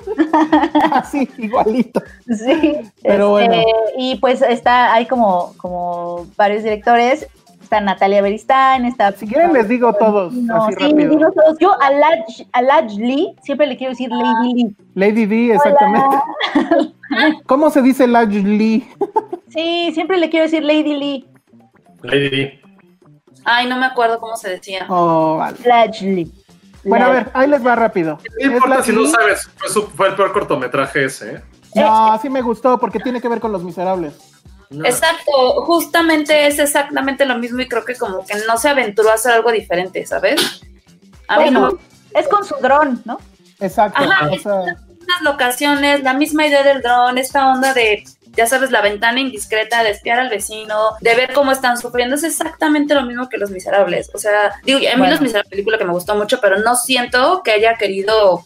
Así, 0.93 1.29
igualito. 1.39 2.03
Sí, 2.27 2.79
Pero 3.03 3.39
este, 3.39 3.57
bueno. 3.57 3.63
Y 3.97 4.17
pues 4.17 4.43
está, 4.43 4.93
hay 4.93 5.07
como, 5.07 5.55
como 5.57 6.27
varios 6.37 6.63
directores. 6.65 7.27
Está 7.69 7.83
Natalia 7.83 8.23
Beristain, 8.23 8.87
está. 8.87 9.13
Si 9.13 9.27
quieren 9.27 9.53
les 9.53 9.69
digo 9.69 9.93
todos, 9.93 10.33
No, 10.33 10.65
así 10.65 10.73
sí, 10.79 10.85
rápido. 10.89 11.11
digo 11.11 11.31
todos. 11.33 11.59
Yo 11.61 11.71
a 11.83 11.91
Laj, 11.91 12.47
a 12.53 12.63
Laj 12.63 12.93
Lee 12.97 13.37
siempre 13.43 13.67
le 13.67 13.77
quiero 13.77 13.91
decir 13.91 14.09
Lady 14.11 14.55
Lee. 14.55 14.77
Lady 14.95 15.27
D, 15.27 15.53
exactamente. 15.55 16.17
¿Cómo 17.47 17.69
se 17.69 17.83
dice 17.83 18.07
Laj 18.07 18.29
Lee? 18.31 18.89
Sí, 19.51 19.91
siempre 19.93 20.17
le 20.17 20.31
quiero 20.31 20.45
decir 20.47 20.63
Lady 20.65 20.95
Lee. 20.95 21.29
Lady 22.01 22.31
D. 22.31 22.61
Ay, 23.45 23.69
no 23.69 23.77
me 23.77 23.85
acuerdo 23.85 24.19
cómo 24.19 24.35
se 24.39 24.49
decía. 24.49 24.87
Oh, 24.89 25.37
vale. 25.37 25.59
Laj 25.67 26.01
Lee. 26.01 26.33
Bueno, 26.85 27.05
a 27.05 27.11
ver, 27.11 27.31
ahí 27.35 27.49
les 27.51 27.67
va 27.67 27.77
rápido. 27.77 28.19
No 28.41 28.47
importa 28.51 28.83
si 28.83 28.93
no 28.93 29.03
Lee. 29.03 29.09
sabes, 29.09 29.47
fue, 29.59 29.69
su- 29.69 29.83
fue 29.89 30.09
el 30.09 30.15
peor 30.15 30.33
cortometraje 30.33 31.05
ese, 31.05 31.33
¿eh? 31.35 31.41
No, 31.75 32.19
sí 32.19 32.31
me 32.31 32.41
gustó 32.41 32.79
porque 32.79 32.99
tiene 32.99 33.21
que 33.21 33.29
ver 33.29 33.41
con 33.41 33.53
los 33.53 33.63
miserables. 33.63 34.28
No. 34.71 34.85
Exacto, 34.85 35.63
justamente 35.63 36.47
es 36.47 36.59
exactamente 36.59 37.25
lo 37.25 37.39
mismo 37.39 37.61
y 37.61 37.69
creo 37.69 37.85
que 37.85 37.95
como 37.95 38.27
que 38.27 38.35
no 38.47 38.59
se 38.59 38.69
aventuró 38.69 39.11
a 39.11 39.15
hacer 39.15 39.33
algo 39.33 39.51
diferente, 39.51 40.05
¿sabes? 40.05 40.63
A 41.27 41.39
mí 41.39 41.45
Bueno, 41.45 41.61
no 41.61 41.79
es 42.15 42.29
con 42.29 42.45
su 42.45 42.55
dron, 42.57 43.03
¿no? 43.05 43.19
Exacto. 43.61 44.03
Ajá. 44.03 44.31
o 44.31 44.39
sea, 44.39 44.65
las 44.65 45.23
locaciones, 45.23 46.03
la 46.03 46.15
misma 46.15 46.47
idea 46.47 46.63
del 46.63 46.83
dron, 46.83 47.19
esta 47.19 47.51
onda 47.51 47.73
de, 47.73 48.05
ya 48.37 48.47
sabes, 48.47 48.71
la 48.71 48.83
ventana 48.83 49.21
indiscreta, 49.21 49.83
de 49.83 49.91
espiar 49.91 50.19
al 50.19 50.29
vecino, 50.29 50.97
de 51.01 51.15
ver 51.15 51.33
cómo 51.33 51.53
están 51.53 51.79
sufriendo, 51.79 52.15
es 52.17 52.25
exactamente 52.25 52.95
lo 52.95 53.03
mismo 53.03 53.29
que 53.29 53.39
Los 53.39 53.51
Miserables. 53.51 54.11
O 54.15 54.19
sea, 54.19 54.53
digo, 54.65 54.79
a 54.79 54.83
mí 54.83 54.87
Bueno. 54.99 55.11
Los 55.13 55.21
Miserables 55.21 55.33
es 55.33 55.35
una 55.35 55.51
película 55.51 55.79
que 55.79 55.85
me 55.85 55.93
gustó 55.93 56.15
mucho, 56.15 56.41
pero 56.41 56.59
no 56.59 56.77
siento 56.77 57.43
que 57.43 57.53
haya 57.53 57.77
querido 57.77 58.45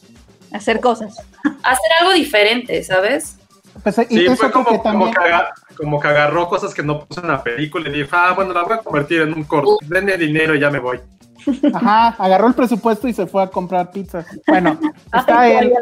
Hacer 0.52 0.80
cosas. 0.80 1.16
hacer 1.62 1.90
algo 2.00 2.12
diferente, 2.12 2.82
¿sabes? 2.84 3.36
Pues, 3.82 3.98
y 4.10 4.16
Sí, 4.16 4.26
eso 4.26 4.36
fue 4.36 4.50
como, 4.50 4.64
que 4.66 4.70
como, 4.78 4.82
también. 4.82 5.12
que 5.14 5.20
aga- 5.20 5.52
como 5.76 6.00
que 6.00 6.08
agarró 6.08 6.48
cosas 6.48 6.74
que 6.74 6.82
no 6.82 7.04
puso 7.04 7.20
en 7.20 7.28
la 7.28 7.42
película 7.42 7.88
y 7.88 7.92
dijo, 7.92 8.08
ah, 8.12 8.32
bueno, 8.34 8.52
la 8.52 8.62
voy 8.62 8.72
a 8.74 8.78
convertir 8.78 9.22
en 9.22 9.32
un 9.34 9.44
corto. 9.44 9.78
Denme 9.82 10.16
dinero 10.16 10.54
y 10.54 10.60
ya 10.60 10.70
me 10.70 10.78
voy. 10.78 11.00
Ajá, 11.74 12.14
agarró 12.18 12.46
el 12.46 12.54
presupuesto 12.54 13.08
y 13.08 13.12
se 13.12 13.26
fue 13.26 13.42
a 13.42 13.48
comprar 13.48 13.90
pizza. 13.90 14.24
Bueno, 14.46 14.78
está 15.12 15.40
Ay, 15.40 15.52
él. 15.60 15.72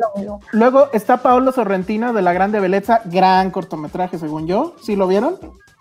Luego 0.52 0.88
está 0.92 1.18
Paolo 1.18 1.52
Sorrentino 1.52 2.12
de 2.14 2.22
La 2.22 2.32
Grande 2.32 2.60
Belleza, 2.60 3.02
gran 3.04 3.50
cortometraje, 3.50 4.18
según 4.18 4.46
yo. 4.46 4.74
¿Sí 4.82 4.96
lo 4.96 5.06
vieron? 5.06 5.36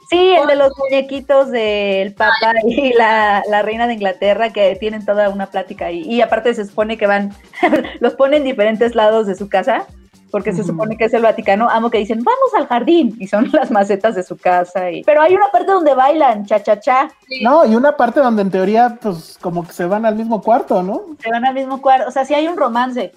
Sí, 0.10 0.32
el 0.42 0.48
de 0.48 0.56
los 0.56 0.72
muñequitos 0.76 1.52
del 1.52 2.16
Papa 2.16 2.54
y 2.66 2.94
la, 2.94 3.44
la 3.48 3.62
reina 3.62 3.86
de 3.86 3.94
Inglaterra 3.94 4.52
que 4.52 4.76
tienen 4.76 5.06
toda 5.06 5.30
una 5.30 5.46
plática 5.46 5.86
ahí. 5.86 6.02
Y 6.02 6.22
aparte 6.22 6.54
se 6.56 6.66
supone 6.66 6.98
que 6.98 7.06
van, 7.06 7.32
los 8.00 8.16
ponen 8.16 8.40
en 8.40 8.44
diferentes 8.46 8.96
lados 8.96 9.28
de 9.28 9.36
su 9.36 9.48
casa 9.50 9.86
porque 10.32 10.54
se 10.54 10.64
supone 10.64 10.98
que 10.98 11.06
es 11.06 11.14
el 11.14 11.22
Vaticano, 11.22 11.70
amo 11.70 11.90
que 11.90 11.98
dicen, 11.98 12.24
vamos 12.24 12.54
al 12.58 12.68
jardín, 12.68 13.16
y 13.20 13.28
son 13.28 13.50
las 13.54 13.72
macetas 13.72 14.16
de 14.16 14.24
su 14.24 14.38
casa. 14.38 14.92
Y... 14.92 15.04
Pero 15.04 15.22
hay 15.22 15.36
una 15.36 15.48
parte 15.52 15.72
donde 15.72 15.94
bailan, 15.94 16.46
cha-cha-cha, 16.46 17.10
No, 17.42 17.66
y 17.66 17.76
una 17.76 17.98
parte 17.98 18.20
donde 18.20 18.42
en 18.42 18.52
teoría, 18.52 18.98
pues, 19.02 19.38
como 19.42 19.66
que 19.66 19.74
se 19.74 19.86
van 19.86 20.06
al 20.06 20.16
mismo 20.16 20.42
cuarto, 20.42 20.84
¿no? 20.84 21.02
se 21.20 21.30
van 21.30 21.46
al 21.46 21.54
mismo 21.54 21.82
cuarto, 21.82 22.08
o 22.08 22.12
sea, 22.12 22.26
sí 22.26 22.34
hay 22.34 22.48
un 22.48 22.58
romance. 22.58 23.12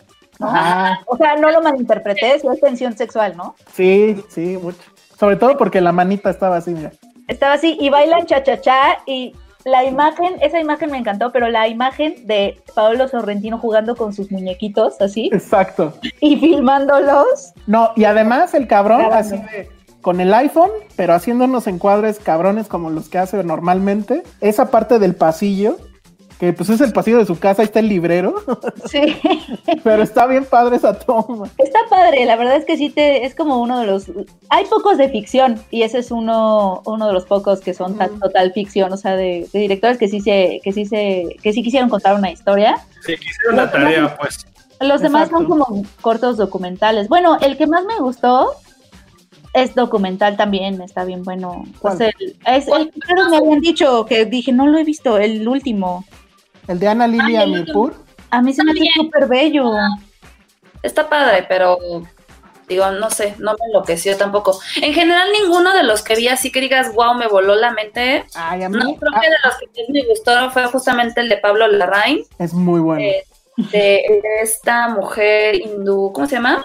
O 1.06 1.16
sea, 1.16 1.36
no 1.36 1.50
lo 1.50 1.62
malinterpreté, 1.62 2.40
sí 2.40 2.48
hay 2.48 2.58
tensión 2.58 2.96
sexual, 2.96 3.36
¿no? 3.36 3.54
Sí, 3.72 4.22
sí, 4.28 4.58
mucho. 4.60 4.80
Sobre 5.18 5.36
todo 5.36 5.56
porque 5.56 5.80
la 5.80 5.92
manita 5.92 6.30
estaba 6.30 6.56
así, 6.56 6.72
mira. 6.72 6.90
Estaba 7.28 7.54
así, 7.54 7.76
y 7.80 7.90
bailan 7.90 8.26
cha-cha-cha, 8.26 9.02
y 9.06 9.34
la 9.64 9.84
imagen, 9.84 10.34
esa 10.40 10.58
imagen 10.60 10.90
me 10.90 10.98
encantó, 10.98 11.32
pero 11.32 11.48
la 11.48 11.68
imagen 11.68 12.26
de 12.26 12.60
Paolo 12.74 13.08
Sorrentino 13.08 13.58
jugando 13.58 13.96
con 13.96 14.12
sus 14.12 14.30
muñequitos, 14.30 15.00
así, 15.00 15.30
Exacto. 15.32 15.94
y 16.20 16.36
filmándolos, 16.36 17.52
No, 17.66 17.90
y 17.96 18.04
además 18.04 18.54
el 18.54 18.66
cabrón 18.66 18.98
Grabando. 19.00 19.36
así 19.36 19.36
de 19.36 19.70
con 20.00 20.20
el 20.20 20.34
iPhone, 20.34 20.70
pero 20.96 21.14
haciendo 21.14 21.44
unos 21.44 21.68
encuadres 21.68 22.18
cabrones 22.18 22.66
como 22.66 22.90
los 22.90 23.08
que 23.08 23.18
hace 23.18 23.42
normalmente. 23.44 24.24
Esa 24.40 24.70
parte 24.72 24.98
del 24.98 25.14
pasillo, 25.14 25.76
que 26.42 26.52
pues 26.52 26.70
es 26.70 26.80
el 26.80 26.92
pasillo 26.92 27.18
de 27.18 27.24
su 27.24 27.38
casa, 27.38 27.62
ahí 27.62 27.66
está 27.66 27.78
el 27.78 27.88
librero, 27.88 28.34
sí. 28.86 29.16
pero 29.84 30.02
está 30.02 30.26
bien 30.26 30.44
padre 30.44 30.74
esa 30.74 30.98
toma. 30.98 31.48
Está 31.56 31.78
padre, 31.88 32.24
la 32.26 32.34
verdad 32.34 32.56
es 32.56 32.64
que 32.64 32.76
sí 32.76 32.90
te, 32.90 33.24
es 33.24 33.36
como 33.36 33.62
uno 33.62 33.78
de 33.78 33.86
los, 33.86 34.10
hay 34.48 34.64
pocos 34.64 34.98
de 34.98 35.08
ficción 35.08 35.62
y 35.70 35.82
ese 35.82 35.98
es 35.98 36.10
uno, 36.10 36.82
uno 36.84 37.06
de 37.06 37.12
los 37.12 37.26
pocos 37.26 37.60
que 37.60 37.74
son 37.74 37.96
tan 37.96 38.18
total 38.18 38.52
ficción, 38.52 38.92
o 38.92 38.96
sea, 38.96 39.14
de, 39.14 39.46
de 39.52 39.58
directores 39.60 39.98
que 39.98 40.08
sí 40.08 40.20
se, 40.20 40.60
que 40.64 40.72
sí 40.72 40.84
se, 40.84 41.36
que 41.40 41.52
sí 41.52 41.62
quisieron 41.62 41.88
contar 41.88 42.16
una 42.16 42.32
historia. 42.32 42.76
Sí, 43.06 43.14
que 43.16 43.24
hicieron 43.24 43.54
la 43.54 43.70
tarea, 43.70 44.16
pues. 44.16 44.44
Los 44.80 45.00
demás 45.00 45.28
son 45.28 45.44
como 45.44 45.84
cortos 46.00 46.38
documentales. 46.38 47.06
Bueno, 47.06 47.38
el 47.40 47.56
que 47.56 47.68
más 47.68 47.84
me 47.84 48.00
gustó 48.00 48.56
es 49.54 49.76
documental 49.76 50.36
también, 50.36 50.82
está 50.82 51.04
bien 51.04 51.22
bueno. 51.22 51.62
¿Cuál? 51.78 52.02
Es 52.02 52.14
el, 52.18 52.36
es 52.46 52.66
el 52.66 52.90
que 52.90 53.14
me 53.30 53.36
habían 53.36 53.60
dicho 53.60 54.06
que 54.06 54.24
dije, 54.24 54.50
no 54.50 54.66
lo 54.66 54.76
he 54.78 54.82
visto, 54.82 55.18
el 55.18 55.46
último. 55.46 56.04
El 56.68 56.78
de 56.78 56.88
Ana 56.88 57.06
Lilia 57.06 57.46
Mirpur. 57.46 57.94
A 58.30 58.40
mí 58.40 58.52
se 58.52 58.64
me 58.64 58.72
hace 58.72 58.84
súper 58.94 59.26
bello. 59.28 59.70
Está 60.82 61.08
padre, 61.08 61.44
pero 61.48 61.78
digo, 62.68 62.90
no 62.92 63.10
sé, 63.10 63.34
no 63.38 63.52
me 63.52 63.66
enloqueció 63.66 64.16
tampoco. 64.16 64.58
En 64.80 64.94
general, 64.94 65.28
ninguno 65.40 65.74
de 65.74 65.82
los 65.82 66.02
que 66.02 66.14
vi 66.16 66.28
así 66.28 66.50
que 66.50 66.60
digas, 66.60 66.94
wow, 66.94 67.14
me 67.14 67.28
voló 67.28 67.54
la 67.54 67.70
mente. 67.72 68.24
Ay, 68.34 68.62
a 68.62 68.68
mí 68.68 68.78
No, 68.78 68.94
creo 68.96 69.12
ah, 69.14 69.20
que 69.20 69.28
de 69.28 69.36
los 69.44 69.56
que 69.58 69.66
más 69.82 69.88
me 69.90 70.08
gustó 70.08 70.50
fue 70.50 70.64
justamente 70.66 71.20
el 71.20 71.28
de 71.28 71.36
Pablo 71.36 71.68
Larraín, 71.68 72.24
es 72.38 72.54
muy 72.54 72.80
bueno. 72.80 73.02
eh, 73.02 73.24
de, 73.56 74.20
de 74.22 74.40
esta 74.42 74.88
mujer 74.88 75.56
hindú, 75.56 76.10
¿cómo 76.14 76.26
se 76.26 76.36
llama? 76.36 76.64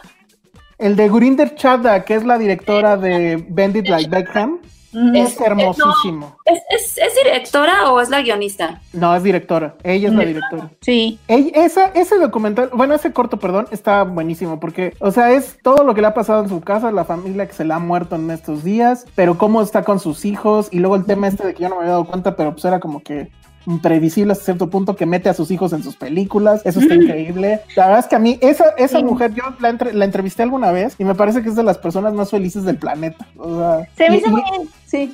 El 0.78 0.96
de 0.96 1.10
Gurinder 1.10 1.56
Chadha, 1.56 2.06
que 2.06 2.16
es 2.16 2.24
la 2.24 2.38
directora 2.38 2.96
de 2.98 3.44
Bend 3.50 3.76
It 3.78 3.88
Like 3.88 4.10
Beckham, 4.10 4.62
es 4.94 5.34
Es- 5.34 5.42
hermosísimo. 5.42 6.38
¿Es, 6.46 6.60
es, 6.70 6.98
es 6.98 7.14
directora 7.24 7.92
o 7.92 8.00
es 8.02 8.10
la 8.10 8.22
guionista? 8.22 8.82
No, 8.94 9.16
es 9.16 9.24
directora. 9.24 9.76
Ella 9.84 10.08
es 10.10 10.14
la 10.14 10.24
directora. 10.26 10.70
Sí. 10.82 11.20
Ey, 11.28 11.52
esa, 11.56 11.88
ese 11.88 12.18
documental, 12.18 12.70
bueno, 12.74 12.94
ese 12.96 13.12
corto, 13.14 13.38
perdón, 13.38 13.68
está 13.72 14.04
buenísimo 14.04 14.60
porque, 14.60 14.94
o 15.00 15.12
sea, 15.12 15.32
es 15.32 15.58
todo 15.62 15.84
lo 15.84 15.94
que 15.94 16.02
le 16.02 16.08
ha 16.08 16.14
pasado 16.14 16.44
en 16.44 16.50
su 16.50 16.62
casa, 16.62 16.92
la 16.92 17.06
familia 17.06 17.46
que 17.48 17.54
se 17.54 17.66
le 17.66 17.74
ha 17.74 17.80
muerto 17.80 18.16
en 18.16 18.32
estos 18.32 18.64
días, 18.64 19.06
pero 19.16 19.38
cómo 19.38 19.62
está 19.62 19.84
con 19.84 20.00
sus 20.00 20.26
hijos 20.26 20.70
y 20.72 20.80
luego 20.80 20.96
el 20.96 21.06
tema 21.06 21.28
este 21.28 21.46
de 21.48 21.54
que 21.54 21.64
yo 21.64 21.70
no 21.70 21.76
me 21.76 21.82
había 21.82 21.92
dado 21.94 22.06
cuenta, 22.06 22.36
pero 22.36 22.52
pues 22.54 22.66
era 22.66 22.80
como 22.80 23.02
que 23.04 23.30
imprevisible 23.68 24.32
hasta 24.32 24.46
cierto 24.46 24.70
punto 24.70 24.96
que 24.96 25.06
mete 25.06 25.30
a 25.30 25.34
sus 25.34 25.52
hijos 25.52 25.74
en 25.74 25.84
sus 25.84 25.96
películas, 25.96 26.62
eso 26.66 26.80
está 26.80 26.96
increíble. 26.96 27.62
La 27.76 27.86
verdad 27.86 28.00
es 28.00 28.08
que 28.08 28.16
a 28.16 28.20
mí, 28.20 28.40
esa, 28.42 28.70
esa 28.78 28.98
Sí. 29.00 29.04
mujer, 29.04 29.34
yo 29.34 29.44
la, 29.60 29.70
entre- 29.70 29.94
la 29.94 30.06
entrevisté 30.06 30.42
alguna 30.44 30.72
vez 30.72 30.96
y 30.98 31.04
me 31.04 31.14
parece 31.16 31.44
que 31.44 31.50
es 31.50 31.56
de 31.56 31.64
las 31.64 31.78
personas 31.78 32.14
más 32.14 32.32
felices 32.32 32.64
del 32.64 32.78
planeta. 32.78 33.28
O 33.38 33.58
sea, 33.60 33.88
Se 33.98 34.10
me 34.10 34.18
hizo 34.18 34.28
y- 34.28 34.32
muy 34.32 34.44
bien. 34.52 34.70
Sí. 34.86 35.12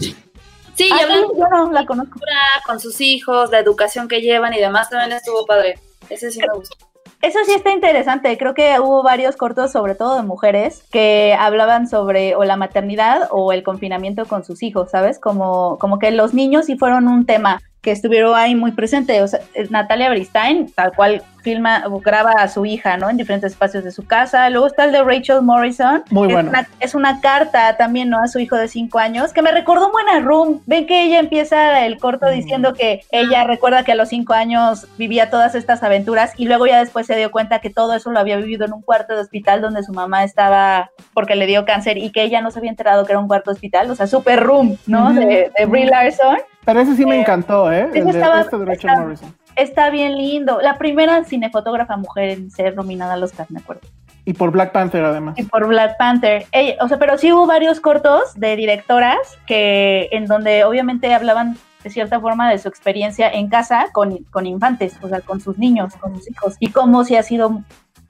Sí, 0.76 0.90
Ah, 0.92 0.98
y 1.00 1.04
hablando 1.04 1.28
sí, 1.34 1.40
yo 1.40 1.48
no 1.50 1.72
la 1.72 1.86
conozco. 1.86 2.20
con 2.66 2.80
sus 2.80 3.00
hijos, 3.02 3.52
la 3.52 3.60
educación 3.60 4.08
que 4.08 4.22
llevan 4.22 4.54
y 4.54 4.60
demás, 4.60 4.90
también 4.90 5.12
estuvo 5.12 5.46
padre. 5.46 5.78
Ese 6.10 6.32
sí 6.32 6.40
me 6.40 6.48
gustó. 6.56 6.76
Eso 7.22 7.40
sí 7.46 7.54
está 7.54 7.72
interesante. 7.72 8.38
Creo 8.38 8.54
que 8.54 8.80
hubo 8.80 9.02
varios 9.04 9.36
cortos, 9.38 9.72
sobre 9.72 9.96
todo 9.96 10.16
de 10.18 10.24
mujeres, 10.24 10.84
que 10.92 11.36
hablaban 11.40 11.88
sobre 11.88 12.36
o 12.36 12.44
la 12.44 12.58
maternidad 12.58 13.30
o 13.32 13.54
el 13.54 13.64
confinamiento 13.64 14.26
con 14.26 14.44
sus 14.44 14.62
hijos, 14.62 14.92
¿sabes? 14.92 15.20
Como, 15.20 15.78
como 15.80 16.00
que 16.00 16.12
los 16.12 16.34
niños 16.34 16.66
sí 16.66 16.76
fueron 16.78 17.08
un 17.08 17.26
tema 17.26 17.62
que 17.84 17.92
estuvieron 17.92 18.36
ahí 18.36 18.56
muy 18.56 18.72
presente. 18.72 19.22
O 19.22 19.28
sea, 19.28 19.42
eh, 19.54 19.68
Natalia 19.70 20.10
Bristain, 20.10 20.72
tal 20.72 20.94
cual 20.94 21.22
filma 21.44 21.84
o 21.88 22.00
graba 22.00 22.32
a 22.32 22.48
su 22.48 22.66
hija, 22.66 22.96
¿no? 22.96 23.10
En 23.10 23.18
diferentes 23.18 23.52
espacios 23.52 23.84
de 23.84 23.92
su 23.92 24.08
casa. 24.08 24.50
Luego 24.50 24.68
está 24.68 24.86
el 24.86 24.94
de 24.94 25.04
Rachel 25.04 25.42
Morrison. 25.42 26.02
Muy 26.10 26.30
bueno. 26.32 26.50
Es 26.50 26.54
una, 26.56 26.68
es 26.80 26.96
una 26.96 27.20
carta 27.20 27.76
también, 27.76 28.10
¿no? 28.10 28.24
A 28.24 28.28
su 28.28 28.40
hijo 28.40 28.56
de 28.56 28.70
cinco 28.70 29.00
años, 29.00 29.34
que 29.34 29.42
me 29.42 29.52
recordó 29.52 29.92
Buena 29.92 30.22
Room. 30.22 30.62
Ven 30.66 30.88
que 30.88 31.04
ella 31.04 31.20
empieza 31.20 31.86
el 31.86 31.98
corto 31.98 32.28
Mm. 32.28 32.32
diciendo 32.34 32.74
que 32.74 33.02
ella 33.12 33.44
recuerda 33.44 33.84
que 33.84 33.92
a 33.92 33.96
los 33.96 34.08
cinco 34.08 34.32
años 34.34 34.88
vivía 34.98 35.30
todas 35.30 35.54
estas 35.54 35.84
aventuras 35.84 36.32
y 36.38 36.46
luego 36.46 36.66
ya 36.66 36.80
después 36.80 37.06
se 37.06 37.18
dio 37.18 37.32
cuenta 37.32 37.60
que 37.60 37.70
todo 37.70 37.94
eso 37.94 38.10
lo 38.12 38.20
había 38.20 38.38
vivido 38.38 38.66
en 38.66 38.72
un 38.72 38.82
cuarto 38.82 39.14
de 39.14 39.20
hospital 39.20 39.60
donde 39.60 39.84
su 39.84 39.92
mamá 39.92 40.24
estaba 40.24 40.92
porque 41.14 41.36
le 41.36 41.46
dio 41.46 41.66
cáncer 41.66 41.98
y 41.98 42.12
que 42.12 42.24
ella 42.24 42.40
no 42.40 42.52
se 42.52 42.60
había 42.60 42.72
enterado 42.72 43.06
que 43.06 43.12
era 43.12 43.20
un 43.20 43.28
cuarto 43.28 43.52
de 43.52 43.56
hospital, 43.56 43.92
o 43.92 43.96
sea, 43.96 44.08
Super 44.08 44.40
Room, 44.42 44.78
¿no? 44.88 45.12
De, 45.14 45.52
de 45.58 45.66
Brie 45.66 45.86
Larson. 45.88 46.38
Pero 46.66 46.80
ese 46.80 46.96
sí 46.96 47.06
me 47.06 47.20
encantó, 47.20 47.72
¿eh? 47.72 47.90
El 47.94 48.06
de, 48.06 48.12
estaba- 48.12 48.42
este 48.42 48.58
de 48.58 48.66
Rachel 48.66 48.90
está- 48.90 49.02
Morrison. 49.02 49.36
Está 49.56 49.90
bien 49.92 50.18
lindo. 50.18 50.60
La 50.62 50.78
primera 50.80 51.24
cinefotógrafa 51.26 51.96
mujer 51.98 52.30
en 52.30 52.50
ser 52.52 52.76
nominada 52.76 53.14
al 53.14 53.24
Oscar, 53.24 53.46
me 53.50 53.60
acuerdo. 53.60 53.82
Y 54.26 54.34
por 54.34 54.52
Black 54.52 54.72
Panther, 54.72 55.04
además. 55.04 55.38
Y 55.38 55.44
por 55.44 55.68
Black 55.68 55.98
Panther. 55.98 56.46
Ella- 56.52 56.78
o 56.82 56.88
sea, 56.88 56.98
pero 56.98 57.18
sí 57.18 57.32
hubo 57.32 57.46
varios 57.46 57.80
cortos 57.80 58.34
de 58.36 58.56
directoras 58.56 59.18
que 59.46 60.08
en 60.12 60.26
donde 60.26 60.64
obviamente 60.64 61.14
hablaban 61.14 61.58
de 61.84 61.90
cierta 61.90 62.20
forma 62.22 62.50
de 62.50 62.58
su 62.58 62.70
experiencia 62.70 63.30
en 63.30 63.50
casa 63.50 63.88
con, 63.92 64.18
con 64.32 64.46
infantes, 64.46 64.96
o 65.02 65.10
sea, 65.10 65.20
con 65.20 65.42
sus 65.42 65.58
niños, 65.58 65.94
con 66.00 66.16
sus 66.16 66.32
hijos, 66.32 66.56
y 66.60 66.70
cómo 66.72 67.04
sí 67.04 67.18
ha 67.18 67.24
sido 67.24 67.62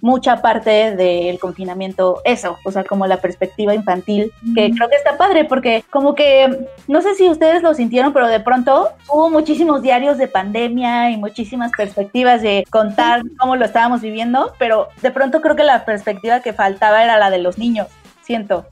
mucha 0.03 0.41
parte 0.41 0.95
del 0.97 1.39
confinamiento 1.39 2.21
eso, 2.25 2.57
o 2.65 2.71
sea, 2.73 2.83
como 2.83 3.07
la 3.07 3.21
perspectiva 3.21 3.73
infantil, 3.73 4.33
que 4.53 4.69
creo 4.71 4.89
que 4.89 4.97
está 4.97 5.17
padre, 5.17 5.45
porque 5.45 5.85
como 5.89 6.13
que, 6.13 6.67
no 6.89 7.01
sé 7.01 7.15
si 7.15 7.29
ustedes 7.29 7.63
lo 7.63 7.73
sintieron, 7.73 8.11
pero 8.11 8.27
de 8.27 8.41
pronto 8.41 8.89
hubo 9.09 9.29
muchísimos 9.29 9.81
diarios 9.81 10.17
de 10.17 10.27
pandemia 10.27 11.09
y 11.09 11.15
muchísimas 11.15 11.71
perspectivas 11.71 12.41
de 12.41 12.65
contar 12.69 13.21
cómo 13.39 13.55
lo 13.55 13.63
estábamos 13.63 14.01
viviendo, 14.01 14.53
pero 14.59 14.89
de 15.01 15.09
pronto 15.09 15.39
creo 15.39 15.55
que 15.55 15.63
la 15.63 15.85
perspectiva 15.85 16.41
que 16.41 16.51
faltaba 16.51 17.01
era 17.01 17.17
la 17.17 17.29
de 17.29 17.37
los 17.37 17.57
niños, 17.57 17.87
siento. 18.23 18.65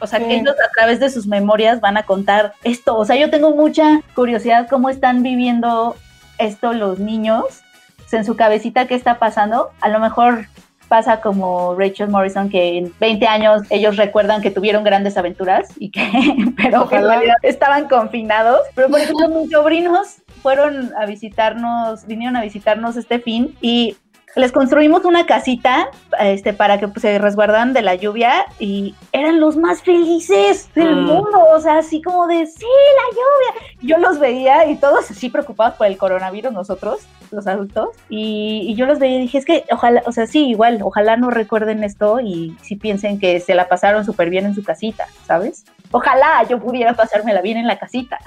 O 0.00 0.06
sea, 0.06 0.18
Sí. 0.20 0.26
que 0.26 0.34
ellos 0.36 0.54
a 0.64 0.70
través 0.72 1.00
de 1.00 1.10
sus 1.10 1.26
memorias 1.26 1.80
van 1.80 1.96
a 1.96 2.04
contar 2.04 2.52
esto. 2.62 2.96
O 2.96 3.04
sea, 3.04 3.16
yo 3.16 3.30
tengo 3.30 3.50
mucha 3.50 4.00
curiosidad 4.14 4.68
cómo 4.68 4.88
están 4.90 5.22
viviendo 5.22 5.96
esto 6.38 6.72
los 6.72 6.98
niños. 6.98 7.62
O 8.06 8.08
sea, 8.08 8.20
en 8.20 8.24
su 8.24 8.36
cabecita, 8.36 8.86
¿qué 8.86 8.94
está 8.94 9.18
pasando? 9.18 9.70
A 9.80 9.88
lo 9.88 9.98
mejor 9.98 10.46
pasa 10.88 11.20
como 11.20 11.74
Rachel 11.74 12.08
Morrison, 12.08 12.48
que 12.48 12.78
en 12.78 12.94
20 13.00 13.26
años 13.26 13.62
ellos 13.70 13.96
recuerdan 13.96 14.40
que 14.40 14.52
tuvieron 14.52 14.84
grandes 14.84 15.16
aventuras 15.16 15.68
y 15.78 15.90
que, 15.90 16.00
pero 16.56 16.88
que 16.88 16.96
en 16.96 17.02
Ojalá. 17.02 17.14
realidad 17.14 17.36
estaban 17.42 17.88
confinados. 17.88 18.60
Pero, 18.74 18.88
por 18.88 19.00
ejemplo, 19.00 19.28
mis 19.28 19.50
sobrinos 19.50 20.22
fueron 20.42 20.92
a 20.96 21.06
visitarnos, 21.06 22.06
vinieron 22.06 22.36
a 22.36 22.42
visitarnos 22.42 22.96
este 22.96 23.18
fin 23.18 23.56
y 23.60 23.96
les 24.36 24.52
construimos 24.52 25.04
una 25.06 25.24
casita 25.26 25.88
este, 26.20 26.52
para 26.52 26.78
que 26.78 26.88
pues, 26.88 27.00
se 27.02 27.18
resguardaran 27.18 27.72
de 27.72 27.82
la 27.82 27.94
lluvia 27.94 28.44
y 28.58 28.94
eran 29.12 29.40
los 29.40 29.56
más 29.56 29.82
felices 29.82 30.68
del 30.74 30.94
Mm. 30.94 31.04
mundo. 31.06 31.38
O 31.54 31.60
sea, 31.60 31.78
así 31.78 32.02
como 32.02 32.26
de, 32.26 32.46
sí, 32.46 32.64
la 32.66 33.16
lluvia. 33.16 33.68
Yo 33.80 33.98
los 33.98 34.18
veía 34.18 34.66
y 34.70 34.76
todos 34.76 35.10
así 35.10 35.30
preocupados 35.30 35.74
por 35.76 35.86
el 35.86 35.96
coronavirus, 35.96 36.52
nosotros, 36.52 37.00
los 37.30 37.46
adultos. 37.46 37.88
Y, 38.10 38.66
y 38.68 38.74
yo 38.74 38.84
los 38.86 38.98
veía 38.98 39.16
y 39.16 39.20
dije, 39.22 39.38
es 39.38 39.44
que 39.46 39.64
ojalá, 39.70 40.02
o 40.06 40.12
sea, 40.12 40.26
sí, 40.26 40.48
igual, 40.48 40.80
ojalá 40.82 41.16
no 41.16 41.30
recuerden 41.30 41.82
esto 41.82 42.20
y 42.20 42.54
sí 42.62 42.76
piensen 42.76 43.18
que 43.18 43.40
se 43.40 43.54
la 43.54 43.68
pasaron 43.68 44.04
súper 44.04 44.28
bien 44.30 44.44
en 44.46 44.54
su 44.54 44.62
casita, 44.62 45.06
¿sabes? 45.26 45.64
Ojalá 45.90 46.42
yo 46.48 46.58
pudiera 46.60 46.94
pasármela 46.94 47.40
bien 47.42 47.56
en 47.58 47.66
la 47.66 47.78
casita. 47.78 48.18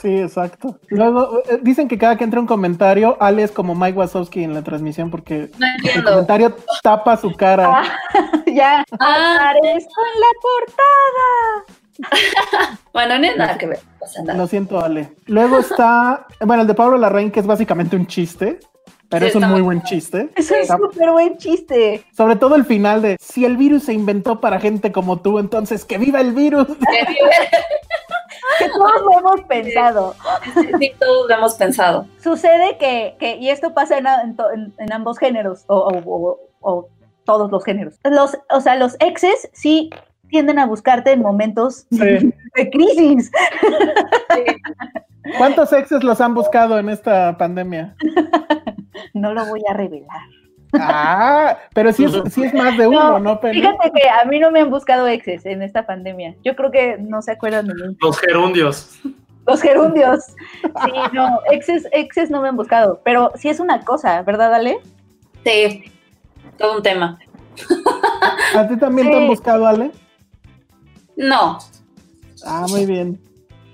Sí, 0.00 0.16
exacto. 0.18 0.78
Luego 0.88 1.42
eh, 1.48 1.58
dicen 1.62 1.88
que 1.88 1.98
cada 1.98 2.16
que 2.16 2.24
entra 2.24 2.38
un 2.40 2.46
comentario, 2.46 3.16
Ale 3.20 3.42
es 3.42 3.50
como 3.50 3.74
Mike 3.74 3.98
Wazowski 3.98 4.44
en 4.44 4.54
la 4.54 4.62
transmisión 4.62 5.10
porque 5.10 5.50
No 5.58 5.66
el 5.94 6.04
comentario 6.04 6.54
tapa 6.82 7.16
su 7.16 7.32
cara. 7.34 7.82
ya, 8.46 8.84
Ah. 9.00 9.50
aparezco 9.50 10.00
en 10.14 10.20
la 10.20 10.26
portada. 10.42 11.64
Bueno, 12.92 13.14
no 13.14 13.20
tiene 13.20 13.36
nada 13.36 13.58
que 13.58 13.66
ver. 13.66 13.78
no 13.78 13.98
pasa 14.00 14.22
nada. 14.22 14.38
Lo 14.38 14.46
siento, 14.46 14.80
Ale. 14.80 15.12
Luego 15.26 15.58
está, 15.58 16.26
bueno, 16.44 16.62
el 16.62 16.68
de 16.68 16.74
Pablo 16.74 16.96
Larraín, 16.96 17.30
que 17.30 17.40
es 17.40 17.46
básicamente 17.46 17.96
un 17.96 18.06
chiste, 18.06 18.60
pero 19.08 19.24
Sí, 19.26 19.30
es 19.30 19.34
un 19.36 19.48
muy 19.50 19.60
buen 19.62 19.82
chiste. 19.82 20.30
Es 20.36 20.50
un 20.50 20.66
súper 20.66 21.10
buen 21.12 21.36
chiste. 21.38 22.04
Sobre 22.16 22.36
todo 22.36 22.54
el 22.56 22.64
final 22.64 23.02
de, 23.02 23.16
si 23.20 23.44
el 23.44 23.56
virus 23.56 23.84
se 23.84 23.92
inventó 23.94 24.40
para 24.40 24.60
gente 24.60 24.92
como 24.92 25.18
tú, 25.20 25.38
entonces 25.38 25.84
que 25.84 25.98
viva 25.98 26.20
el 26.20 26.32
virus. 26.32 26.66
Que 28.58 28.68
todos 28.70 28.92
lo 29.04 29.18
hemos 29.18 29.40
pensado. 29.42 30.14
Sí, 30.80 30.92
todos 30.98 31.28
lo 31.28 31.34
hemos 31.34 31.54
pensado. 31.54 32.06
Sucede 32.22 32.76
que, 32.78 33.14
que 33.20 33.36
y 33.36 33.50
esto 33.50 33.72
pasa 33.74 33.98
en, 33.98 34.06
en 34.78 34.92
ambos 34.92 35.18
géneros, 35.18 35.64
o, 35.68 35.76
o- 35.76 36.02
o- 36.04 36.38
o 36.60 36.88
todos 37.24 37.50
los 37.52 37.62
géneros. 37.64 37.94
Los, 38.04 38.36
o 38.50 38.60
sea, 38.60 38.74
los 38.76 38.96
exes 39.00 39.48
sí 39.52 39.90
tienden 40.28 40.58
a 40.58 40.66
buscarte 40.66 41.12
en 41.12 41.20
momentos 41.22 41.86
Sí. 41.90 41.98
de 41.98 42.70
crisis. 42.70 43.30
¿Cuántos 45.36 45.72
exes 45.72 46.02
los 46.02 46.20
han 46.20 46.34
buscado 46.34 46.78
en 46.78 46.88
esta 46.88 47.36
pandemia? 47.36 47.94
No 49.14 49.32
lo 49.32 49.46
voy 49.46 49.62
a 49.68 49.74
revelar. 49.74 50.22
Ah, 50.74 51.56
pero 51.72 51.92
sí 51.92 52.04
es, 52.04 52.12
sí 52.32 52.42
es 52.42 52.52
más 52.52 52.76
de 52.76 52.88
uno, 52.88 53.20
¿no? 53.20 53.40
Penny? 53.40 53.60
Fíjate 53.60 53.92
que 53.92 54.08
a 54.08 54.24
mí 54.24 54.40
no 54.40 54.50
me 54.50 54.60
han 54.60 54.70
buscado 54.70 55.06
exes 55.06 55.46
en 55.46 55.62
esta 55.62 55.86
pandemia. 55.86 56.34
Yo 56.44 56.56
creo 56.56 56.70
que 56.70 56.98
no 56.98 57.22
se 57.22 57.32
acuerdan 57.32 57.68
de 57.68 57.74
mí. 57.74 57.96
Los 58.00 58.18
gerundios. 58.18 59.00
Los 59.46 59.62
gerundios. 59.62 60.24
Sí, 60.84 60.92
no, 61.12 61.40
exes, 61.50 61.86
exes 61.92 62.28
no 62.30 62.42
me 62.42 62.48
han 62.48 62.56
buscado. 62.56 63.00
Pero 63.04 63.30
sí 63.36 63.48
es 63.48 63.60
una 63.60 63.84
cosa, 63.84 64.20
¿verdad, 64.22 64.52
Ale? 64.52 64.80
Sí, 65.44 65.84
todo 66.56 66.76
un 66.76 66.82
tema. 66.82 67.18
¿A 68.56 68.68
ti 68.68 68.76
también 68.76 69.10
te 69.10 69.16
han 69.16 69.26
buscado, 69.28 69.66
Ale? 69.66 69.92
No, 71.16 71.58
Ah, 72.44 72.66
muy 72.68 72.86
bien. 72.86 73.20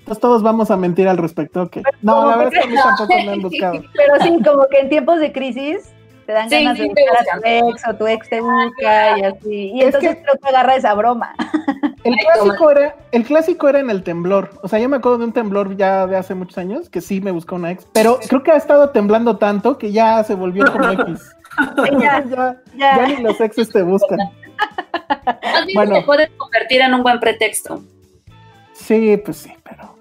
Entonces 0.05 0.21
todos 0.21 0.43
vamos 0.43 0.71
a 0.71 0.77
mentir 0.77 1.09
al 1.09 1.17
respecto, 1.17 1.63
¿ok? 1.63 1.79
No, 2.03 2.17
como 2.17 2.29
la 2.31 2.37
verdad 2.37 2.51
que- 2.53 2.59
es 2.59 2.65
que 2.65 2.69
a 2.69 2.71
mí 2.71 2.77
tampoco 2.77 3.15
me 3.25 3.31
han 3.33 3.41
buscado. 3.43 3.83
Pero 3.95 4.15
sí, 4.23 4.43
como 4.45 4.67
que 4.69 4.79
en 4.81 4.89
tiempos 4.91 5.19
de 5.19 5.33
crisis 5.33 5.91
te 6.27 6.33
dan 6.33 6.49
Sí, 6.51 6.57
ganas 6.63 6.77
sí, 6.77 6.83
de 6.83 6.89
buscar 6.89 7.17
a 7.37 7.41
tu 7.41 7.47
ex 7.71 7.89
o 7.89 7.95
tu 7.97 8.07
ex 8.07 8.29
te 8.29 8.41
busca 8.43 9.19
y 9.19 9.23
así. 9.23 9.71
Y 9.75 9.81
Es 9.81 9.87
entonces 9.87 10.17
que- 10.17 10.23
creo 10.23 10.35
que 10.43 10.49
agarra 10.49 10.77
esa 10.77 10.93
broma. 10.95 11.35
El 12.05 12.17
clásico, 12.17 12.71
era, 12.71 12.97
el 13.13 13.25
clásico 13.25 13.67
era 13.69 13.81
en 13.81 13.89
el 13.89 14.03
temblor. 14.03 14.51
O 14.63 14.69
sea, 14.69 14.79
yo 14.79 14.91
me 14.91 14.97
acuerdo 14.99 15.19
de 15.19 15.25
un 15.25 15.33
temblor 15.33 15.75
ya 15.77 16.07
de 16.07 16.17
hace 16.19 16.35
muchos 16.35 16.59
años 16.59 16.91
que 16.91 17.01
sí 17.01 17.23
me 17.23 17.31
buscó 17.31 17.55
una 17.57 17.71
ex. 17.71 17.87
Pero 17.95 18.19
creo 18.29 18.43
que 18.43 18.51
ha 18.53 18.57
estado 18.57 18.91
temblando 18.91 19.39
tanto 19.39 19.79
que 19.79 19.91
ya 19.91 20.23
se 20.25 20.35
volvió 20.35 20.71
como 20.71 20.91
X. 20.91 21.35
Ya, 22.01 22.23
ya, 22.29 22.57
ya. 22.77 22.97
ya 22.97 23.07
ni 23.07 23.23
los 23.23 23.41
exes 23.41 23.71
te 23.71 23.81
buscan. 23.83 24.19
más 24.19 25.67
bien 25.67 25.77
Bueno. 25.77 25.95
se 25.97 26.03
puede 26.03 26.29
convertir 26.37 26.81
en 26.81 26.93
un 26.95 27.03
buen 27.05 27.21
pretexto. 27.21 27.81
Sí, 28.73 29.17
pues 29.25 29.37
sí, 29.37 29.53
pero. 29.63 29.94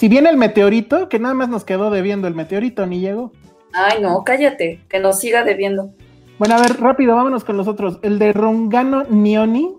Si 0.00 0.08
viene 0.08 0.30
el 0.30 0.38
meteorito, 0.38 1.10
que 1.10 1.18
nada 1.18 1.34
más 1.34 1.50
nos 1.50 1.64
quedó 1.64 1.90
debiendo 1.90 2.26
el 2.26 2.34
meteorito, 2.34 2.86
ni 2.86 3.00
llegó. 3.00 3.32
Ay, 3.74 4.00
no, 4.00 4.24
cállate, 4.24 4.80
que 4.88 4.98
nos 4.98 5.20
siga 5.20 5.44
debiendo. 5.44 5.90
Bueno, 6.38 6.54
a 6.54 6.60
ver, 6.62 6.80
rápido, 6.80 7.14
vámonos 7.16 7.44
con 7.44 7.58
los 7.58 7.68
otros. 7.68 7.98
El 8.00 8.18
de 8.18 8.32
Rongano 8.32 9.04
Nioni. 9.10 9.74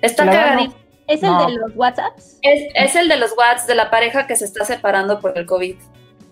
Está 0.00 0.24
cagadito. 0.26 0.74
¿Es 1.06 1.22
el 1.22 1.30
No. 1.30 1.46
de 1.46 1.52
los 1.58 1.76
WhatsApps? 1.76 2.38
Es, 2.42 2.72
es 2.74 2.96
el 2.96 3.06
de 3.08 3.18
los 3.18 3.36
Whats 3.38 3.68
de 3.68 3.76
la 3.76 3.88
pareja 3.88 4.26
que 4.26 4.34
se 4.34 4.46
está 4.46 4.64
separando 4.64 5.20
por 5.20 5.38
el 5.38 5.46
COVID. 5.46 5.76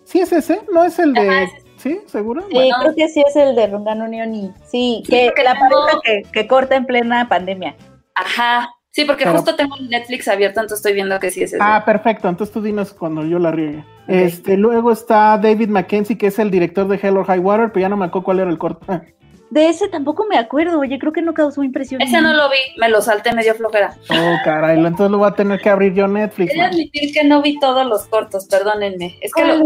¿Sí 0.02 0.18
es 0.20 0.32
ese? 0.32 0.62
¿No 0.72 0.82
es 0.82 0.98
el 0.98 1.14
de.? 1.14 1.20
Ajá, 1.28 1.42
es 1.44 1.50
¿Sí? 1.76 2.00
¿Seguro? 2.06 2.42
Sí, 2.48 2.54
Bueno. 2.54 2.74
creo 2.80 2.94
que 2.96 3.08
sí 3.10 3.22
es 3.24 3.36
el 3.36 3.54
de 3.54 3.68
Rongano 3.68 4.08
Nioni. 4.08 4.52
Sí, 4.66 5.04
Sí, 5.06 5.08
que 5.08 5.26
porque 5.26 5.44
la 5.44 5.52
tengo- 5.54 5.68
pareja 5.86 6.00
que, 6.02 6.22
que 6.32 6.48
corta 6.48 6.74
en 6.74 6.84
plena 6.84 7.28
pandemia. 7.28 7.76
Ajá. 8.16 8.70
Sí, 8.92 9.04
porque 9.04 9.24
Pero- 9.24 9.36
justo 9.36 9.54
tengo 9.54 9.76
Netflix 9.76 10.26
abierto, 10.26 10.60
entonces 10.60 10.78
estoy 10.78 10.94
viendo 10.94 11.18
que 11.20 11.30
sí 11.30 11.42
es 11.42 11.52
ese. 11.52 11.62
Ah, 11.62 11.84
perfecto. 11.84 12.28
Entonces 12.28 12.52
tú 12.52 12.60
dinos 12.60 12.92
cuando 12.92 13.24
yo 13.24 13.38
la 13.38 13.52
riegue. 13.52 13.84
Este, 14.08 14.56
luego 14.56 14.90
está 14.90 15.38
David 15.38 15.68
Mackenzie, 15.68 16.18
que 16.18 16.26
es 16.26 16.38
el 16.40 16.50
director 16.50 16.88
de 16.88 16.98
Hell 17.00 17.16
or 17.16 17.24
High 17.26 17.38
Water, 17.38 17.70
pero 17.72 17.82
ya 17.82 17.88
no 17.88 17.96
me 17.96 18.06
acuerdo 18.06 18.24
cuál 18.24 18.40
era 18.40 18.50
el 18.50 18.58
corto. 18.58 18.84
De 19.50 19.68
ese 19.68 19.88
tampoco 19.88 20.26
me 20.30 20.38
acuerdo, 20.38 20.78
oye, 20.78 20.96
creo 21.00 21.12
que 21.12 21.22
no 21.22 21.34
causó 21.34 21.64
impresión. 21.64 22.00
Ese 22.00 22.20
no 22.20 22.32
lo 22.32 22.48
vi, 22.48 22.56
me 22.80 22.88
lo 22.88 23.02
salté 23.02 23.32
medio 23.34 23.52
flojera. 23.54 23.94
Oh, 24.08 24.36
caray, 24.44 24.78
entonces 24.78 25.10
lo 25.10 25.18
voy 25.18 25.28
a 25.28 25.32
tener 25.34 25.60
que 25.60 25.68
abrir 25.68 25.92
yo 25.92 26.06
Netflix. 26.06 26.56
Man. 26.56 26.66
admitir 26.70 27.12
que 27.12 27.24
no 27.24 27.42
vi 27.42 27.58
todos 27.58 27.84
los 27.84 28.06
cortos, 28.06 28.46
perdónenme. 28.46 29.18
Es 29.20 29.32
que 29.34 29.42
Ah, 29.42 29.54
lo-. 29.54 29.64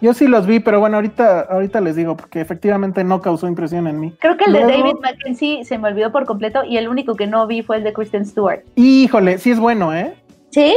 Yo 0.00 0.14
sí 0.14 0.28
los 0.28 0.46
vi, 0.46 0.60
pero 0.60 0.78
bueno, 0.78 0.96
ahorita, 0.96 1.40
ahorita 1.40 1.80
les 1.80 1.96
digo, 1.96 2.16
porque 2.16 2.40
efectivamente 2.40 3.02
no 3.02 3.20
causó 3.20 3.48
impresión 3.48 3.88
en 3.88 3.98
mí. 4.00 4.14
Creo 4.20 4.36
que 4.36 4.44
el 4.44 4.52
de 4.52 4.60
David 4.60 4.94
Mackenzie 5.02 5.64
se 5.64 5.76
me 5.76 5.88
olvidó 5.88 6.12
por 6.12 6.24
completo 6.24 6.62
y 6.64 6.76
el 6.76 6.88
único 6.88 7.16
que 7.16 7.26
no 7.26 7.46
vi 7.48 7.62
fue 7.62 7.78
el 7.78 7.84
de 7.84 7.92
Kristen 7.92 8.24
Stewart. 8.24 8.60
Híjole, 8.76 9.38
sí 9.38 9.50
es 9.50 9.58
bueno, 9.58 9.92
¿eh? 9.92 10.14
¿Sí? 10.50 10.74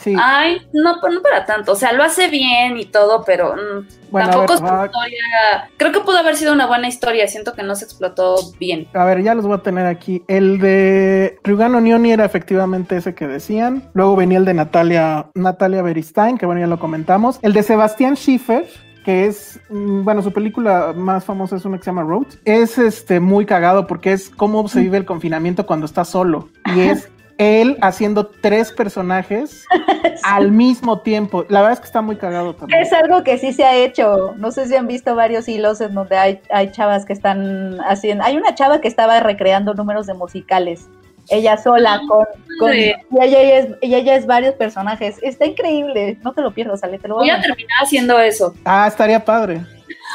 Sí. 0.00 0.14
Ay, 0.18 0.62
no, 0.72 0.96
no 0.96 1.22
para 1.22 1.44
tanto. 1.44 1.72
O 1.72 1.76
sea, 1.76 1.92
lo 1.92 2.02
hace 2.02 2.28
bien 2.28 2.78
y 2.78 2.86
todo, 2.86 3.22
pero 3.24 3.54
mm, 3.54 4.10
Bueno, 4.10 4.30
tampoco 4.30 4.54
ver, 4.54 4.56
es 4.56 4.60
una 4.72 4.86
historia. 4.86 5.70
Creo 5.76 5.92
que 5.92 6.00
pudo 6.00 6.18
haber 6.18 6.36
sido 6.36 6.54
una 6.54 6.66
buena 6.66 6.88
historia. 6.88 7.28
Siento 7.28 7.52
que 7.52 7.62
no 7.62 7.76
se 7.76 7.84
explotó 7.84 8.36
bien. 8.58 8.88
A 8.94 9.04
ver, 9.04 9.22
ya 9.22 9.34
los 9.34 9.46
voy 9.46 9.56
a 9.56 9.62
tener 9.62 9.86
aquí. 9.86 10.22
El 10.26 10.58
de 10.58 11.38
Ryugano 11.44 11.80
Nioni 11.80 12.12
era 12.12 12.24
efectivamente 12.24 12.96
ese 12.96 13.14
que 13.14 13.26
decían. 13.26 13.90
Luego 13.92 14.16
venía 14.16 14.38
el 14.38 14.46
de 14.46 14.54
Natalia, 14.54 15.26
Natalia 15.34 15.82
Beristain, 15.82 16.38
que 16.38 16.46
bueno, 16.46 16.62
ya 16.62 16.66
lo 16.66 16.78
comentamos. 16.78 17.38
El 17.42 17.52
de 17.52 17.62
Sebastián 17.62 18.16
Schiffer, 18.16 18.66
que 19.04 19.26
es, 19.26 19.60
mm, 19.68 20.02
bueno, 20.02 20.22
su 20.22 20.32
película 20.32 20.94
más 20.96 21.24
famosa 21.26 21.56
es 21.56 21.64
una 21.66 21.76
que 21.76 21.84
se 21.84 21.90
llama 21.90 22.02
Road. 22.02 22.26
Es 22.46 22.78
este 22.78 23.20
muy 23.20 23.44
cagado 23.44 23.86
porque 23.86 24.12
es 24.14 24.30
cómo 24.30 24.66
se 24.66 24.80
vive 24.80 24.96
el 24.96 25.04
confinamiento 25.04 25.66
cuando 25.66 25.84
está 25.84 26.06
solo. 26.06 26.48
Y 26.74 26.80
es 26.80 27.10
él 27.40 27.78
haciendo 27.80 28.26
tres 28.26 28.70
personajes 28.70 29.64
al 30.22 30.52
mismo 30.52 31.00
tiempo. 31.00 31.46
La 31.48 31.60
verdad 31.60 31.72
es 31.72 31.80
que 31.80 31.86
está 31.86 32.02
muy 32.02 32.16
cagado 32.16 32.54
también. 32.54 32.82
Es 32.82 32.92
algo 32.92 33.24
que 33.24 33.38
sí 33.38 33.54
se 33.54 33.64
ha 33.64 33.74
hecho. 33.74 34.34
No 34.36 34.52
sé 34.52 34.68
si 34.68 34.76
han 34.76 34.86
visto 34.86 35.14
varios 35.14 35.48
hilos 35.48 35.80
en 35.80 35.94
donde 35.94 36.18
hay, 36.18 36.40
hay 36.50 36.70
chavas 36.70 37.06
que 37.06 37.14
están 37.14 37.78
haciendo. 37.80 38.24
Hay 38.24 38.36
una 38.36 38.54
chava 38.54 38.82
que 38.82 38.88
estaba 38.88 39.20
recreando 39.20 39.72
números 39.72 40.06
de 40.06 40.12
musicales. 40.12 40.86
Ella 41.30 41.56
sola 41.56 42.02
con. 42.06 42.26
con 42.58 42.72
Sí. 42.72 42.92
y 43.10 43.24
ella, 43.24 43.58
es, 43.58 43.68
ella 43.80 43.98
ya 44.00 44.16
es 44.16 44.26
varios 44.26 44.54
personajes. 44.56 45.16
Está 45.22 45.46
increíble. 45.46 46.18
No 46.22 46.34
te 46.34 46.42
lo 46.42 46.52
pierdas, 46.52 46.84
Ale. 46.84 46.98
Te 46.98 47.08
lo 47.08 47.14
voy 47.14 47.24
Voy 47.24 47.30
a 47.30 47.38
a 47.38 47.40
terminar 47.40 47.78
haciendo 47.82 48.18
eso. 48.18 48.54
Ah, 48.66 48.86
estaría 48.86 49.24
padre. 49.24 49.64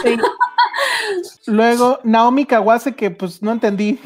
Sí. 0.03 0.15
Luego 1.47 1.99
Naomi 2.03 2.45
Kawase, 2.45 2.93
que 2.93 3.09
pues 3.09 3.41
no 3.41 3.51
entendí. 3.51 3.99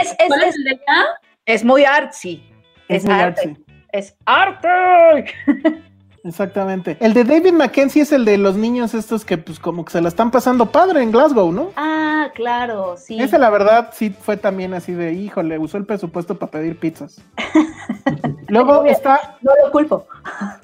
Es, 0.00 0.10
es, 0.10 0.28
¿Cuál 0.28 0.42
es 0.42 0.48
es, 0.48 0.56
el 0.56 0.64
de 0.64 0.70
ella? 0.72 1.06
Es 1.48 1.64
muy 1.64 1.84
artsy. 1.84 2.44
Es, 2.88 3.04
muy 3.04 3.14
arte. 3.14 3.40
artsy. 3.40 3.64
Es 3.90 4.14
arte. 4.26 5.24
Exactamente. 6.24 6.98
El 7.00 7.14
de 7.14 7.24
David 7.24 7.52
Mackenzie 7.52 8.02
es 8.02 8.12
el 8.12 8.26
de 8.26 8.36
los 8.36 8.56
niños 8.56 8.92
estos 8.92 9.24
que 9.24 9.38
pues 9.38 9.58
como 9.58 9.82
que 9.84 9.92
se 9.92 10.02
la 10.02 10.08
están 10.08 10.30
pasando 10.30 10.66
padre 10.66 11.02
en 11.02 11.10
Glasgow, 11.10 11.50
¿no? 11.50 11.70
Ah, 11.76 12.28
claro, 12.34 12.96
sí. 12.98 13.18
Ese 13.18 13.38
la 13.38 13.48
verdad 13.48 13.90
sí 13.94 14.10
fue 14.10 14.36
también 14.36 14.74
así 14.74 14.92
de, 14.92 15.14
híjole, 15.14 15.58
usó 15.58 15.78
el 15.78 15.86
presupuesto 15.86 16.38
para 16.38 16.52
pedir 16.52 16.78
pizzas. 16.78 17.22
luego 18.48 18.84
está, 18.84 19.38
No 19.40 19.52
lo 19.64 19.72
culpo. 19.72 20.06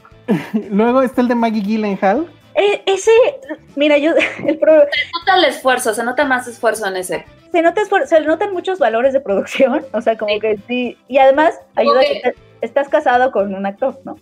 luego 0.70 1.00
está 1.00 1.22
el 1.22 1.28
de 1.28 1.34
Maggie 1.34 1.62
Gyllenhaal. 1.62 2.28
Eh, 2.54 2.82
ese, 2.86 3.10
mira, 3.76 3.98
yo, 3.98 4.12
el 4.46 4.58
pro- 4.58 4.80
Se 4.82 5.18
nota 5.18 5.36
el 5.38 5.44
esfuerzo, 5.44 5.94
se 5.94 6.04
nota 6.04 6.24
más 6.24 6.46
esfuerzo 6.46 6.86
en 6.86 6.96
ese. 6.96 7.24
se, 7.52 7.62
nota, 7.62 7.80
esfuer- 7.82 8.06
se 8.06 8.20
notan 8.20 8.52
muchos 8.52 8.78
valores 8.78 9.12
de 9.12 9.20
producción, 9.20 9.84
o 9.92 10.00
sea, 10.00 10.16
como 10.16 10.38
que 10.40 10.58
sí, 10.68 10.96
y 11.08 11.18
además 11.18 11.58
ayuda 11.74 12.00
que 12.00 12.34
estás 12.60 12.88
casado 12.88 13.30
con 13.32 13.54
un 13.54 13.66
actor, 13.66 13.98
¿no? 14.04 14.16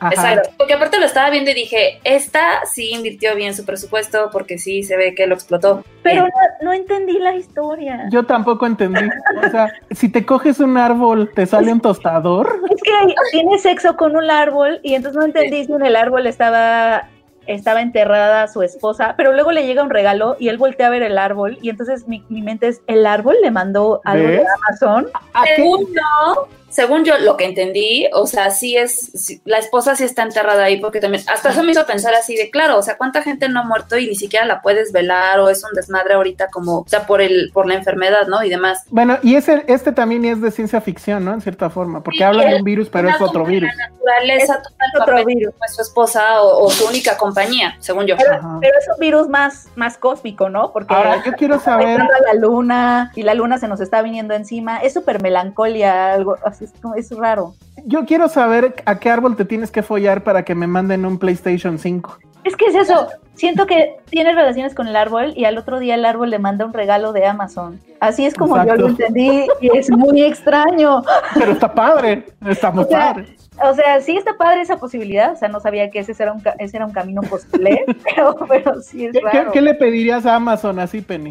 Ajá. 0.00 0.14
Exacto. 0.14 0.50
Porque 0.58 0.74
aparte 0.74 0.98
lo 0.98 1.06
estaba 1.06 1.30
viendo 1.30 1.52
y 1.52 1.54
dije, 1.54 2.00
esta 2.02 2.64
sí 2.66 2.90
invirtió 2.92 3.36
bien 3.36 3.54
su 3.54 3.64
presupuesto 3.64 4.30
porque 4.32 4.58
sí 4.58 4.82
se 4.82 4.96
ve 4.96 5.14
que 5.14 5.28
lo 5.28 5.34
explotó. 5.36 5.84
Pero 6.02 6.22
Bien. 6.24 6.32
no, 6.60 6.66
no 6.66 6.72
entendí 6.72 7.20
la 7.20 7.36
historia. 7.36 8.06
Yo 8.10 8.24
tampoco 8.26 8.66
entendí. 8.66 8.98
O 9.46 9.48
sea, 9.48 9.72
si 9.92 10.08
te 10.08 10.26
coges 10.26 10.58
un 10.58 10.76
árbol, 10.76 11.30
¿te 11.32 11.46
sale 11.46 11.72
un 11.72 11.80
tostador? 11.80 12.62
Es 12.68 12.82
que 12.82 13.14
tiene 13.30 13.56
sexo 13.60 13.96
con 13.96 14.16
un 14.16 14.28
árbol 14.28 14.80
y 14.82 14.94
entonces 14.96 15.20
no 15.20 15.24
entendí 15.24 15.66
si 15.66 15.72
en 15.72 15.86
el 15.86 15.94
árbol 15.94 16.26
estaba 16.26 17.08
estaba 17.46 17.80
enterrada 17.80 18.48
su 18.48 18.62
esposa, 18.62 19.14
pero 19.16 19.32
luego 19.32 19.52
le 19.52 19.66
llega 19.66 19.82
un 19.82 19.90
regalo 19.90 20.36
y 20.38 20.48
él 20.48 20.58
voltea 20.58 20.86
a 20.86 20.90
ver 20.90 21.02
el 21.02 21.18
árbol 21.18 21.58
y 21.60 21.70
entonces 21.70 22.06
mi, 22.08 22.24
mi 22.28 22.42
mente 22.42 22.68
es, 22.68 22.82
¿el 22.86 23.06
árbol 23.06 23.36
le 23.42 23.50
mandó 23.50 24.00
algo 24.04 24.28
de. 24.28 24.44
Amazon? 24.68 25.08
¿A 25.34 25.44
qué? 25.44 25.62
Yo, 25.62 26.48
según 26.72 27.04
yo, 27.04 27.18
lo 27.18 27.36
que 27.36 27.44
entendí, 27.44 28.08
o 28.12 28.26
sea, 28.26 28.50
sí 28.50 28.76
es, 28.76 29.10
sí- 29.14 29.40
la 29.44 29.58
esposa 29.58 29.94
sí 29.94 30.04
está 30.04 30.22
enterrada 30.22 30.64
ahí, 30.64 30.80
porque 30.80 31.00
también, 31.00 31.22
hasta 31.32 31.50
eso 31.50 31.62
me 31.62 31.72
hizo 31.72 31.86
pensar 31.86 32.14
así 32.14 32.34
de, 32.34 32.50
claro, 32.50 32.78
o 32.78 32.82
sea, 32.82 32.96
cuánta 32.96 33.22
gente 33.22 33.48
no 33.48 33.60
ha 33.60 33.64
muerto 33.64 33.96
y 33.98 34.06
ni 34.08 34.14
siquiera 34.16 34.46
la 34.46 34.62
puedes 34.62 34.90
velar 34.92 35.38
o 35.40 35.48
es 35.50 35.62
un 35.64 35.70
desmadre 35.74 36.14
ahorita 36.14 36.48
como, 36.48 36.78
o 36.80 36.84
sea, 36.88 37.06
por 37.06 37.20
el, 37.20 37.50
por 37.52 37.66
la 37.66 37.74
enfermedad, 37.74 38.26
¿no? 38.26 38.42
Y 38.42 38.48
demás. 38.50 38.84
Bueno, 38.90 39.18
y 39.22 39.36
ese, 39.36 39.64
este 39.68 39.92
también 39.92 40.24
es 40.24 40.40
de 40.40 40.50
ciencia 40.50 40.80
ficción, 40.80 41.24
¿no? 41.24 41.34
En 41.34 41.40
cierta 41.42 41.70
forma, 41.70 42.02
porque 42.02 42.18
Sí, 42.18 42.24
habla 42.24 42.44
de 42.46 42.56
un 42.56 42.64
virus, 42.64 42.88
pero 42.88 43.08
es 43.10 43.20
otro 43.20 43.44
virus. 43.44 43.70
La 43.76 43.88
naturaleza 43.88 44.54
Es 44.54 44.62
total 44.62 44.90
otro 45.00 45.24
virus. 45.26 45.54
fue 45.58 45.68
su 45.68 45.82
esposa 45.82 46.42
o, 46.42 46.64
o 46.64 46.70
su 46.70 46.86
única 46.86 47.16
compañía, 47.16 47.76
según 47.80 48.06
yo. 48.06 48.16
Pero, 48.16 48.32
es 48.34 48.88
un 48.88 48.98
virus 48.98 49.28
más, 49.28 49.68
más 49.76 49.96
cósmico, 49.98 50.48
¿no? 50.48 50.72
Porque 50.72 50.94
Ahora, 50.94 51.22
yo 51.24 51.32
quiero 51.32 51.58
saber, 51.60 51.98
la 52.00 52.34
luna 52.34 53.12
y 53.14 53.22
la 53.22 53.34
luna 53.34 53.58
se 53.58 53.68
nos 53.68 53.80
está 53.80 54.02
viniendo 54.02 54.34
encima. 54.34 54.78
Es 54.78 54.94
súper 54.94 55.22
melancolia, 55.22 56.12
algo 56.14 56.36
así, 56.44 56.61
es, 56.64 56.72
como- 56.80 56.94
es 56.94 57.10
raro. 57.16 57.54
yo 57.86 58.04
quiero 58.06 58.28
saber 58.28 58.74
a 58.86 58.98
qué 58.98 59.10
árbol 59.10 59.36
te 59.36 59.44
tienes 59.44 59.70
que 59.70 59.82
follar 59.82 60.22
para 60.24 60.44
que 60.44 60.54
me 60.54 60.66
manden 60.66 61.04
un 61.06 61.18
PlayStation 61.18 61.78
5. 61.78 62.18
Es 62.44 62.56
que 62.56 62.64
es 62.66 62.74
eso. 62.74 63.06
Siento 63.34 63.66
que 63.66 63.96
tiene 64.10 64.32
relaciones 64.34 64.74
con 64.74 64.88
el 64.88 64.96
árbol 64.96 65.32
y 65.36 65.44
al 65.44 65.56
otro 65.58 65.78
día 65.78 65.94
el 65.94 66.04
árbol 66.04 66.28
le 66.30 66.38
manda 66.40 66.64
un 66.64 66.72
regalo 66.72 67.12
de 67.12 67.24
Amazon. 67.24 67.80
Así 68.00 68.26
es 68.26 68.34
como 68.34 68.56
Exacto. 68.56 68.74
yo 68.76 68.82
lo 68.82 68.88
entendí 68.88 69.46
y 69.60 69.76
es 69.76 69.88
muy 69.90 70.22
extraño. 70.22 71.02
Pero 71.34 71.52
está 71.52 71.72
padre, 71.72 72.26
está 72.46 72.70
muy 72.72 72.82
O 72.84 72.88
sea, 72.88 73.12
padre. 73.14 73.36
O 73.64 73.74
sea, 73.74 74.00
sí 74.00 74.16
está 74.16 74.34
padre 74.36 74.60
esa 74.62 74.76
posibilidad. 74.78 75.32
O 75.32 75.36
sea, 75.36 75.48
no 75.48 75.60
sabía 75.60 75.88
que 75.90 76.00
ese 76.00 76.14
era 76.20 76.32
un, 76.32 76.42
ese 76.58 76.76
era 76.76 76.84
un 76.86 76.92
camino 76.92 77.20
posible, 77.22 77.84
pero, 78.16 78.34
pero 78.48 78.80
sí 78.82 79.06
es 79.06 79.12
¿Qué, 79.12 79.20
qué- 79.20 79.38
raro. 79.38 79.52
qué 79.52 79.60
le 79.60 79.74
pedirías 79.74 80.26
a 80.26 80.34
Amazon 80.34 80.80
así, 80.80 81.00
Penny? 81.00 81.30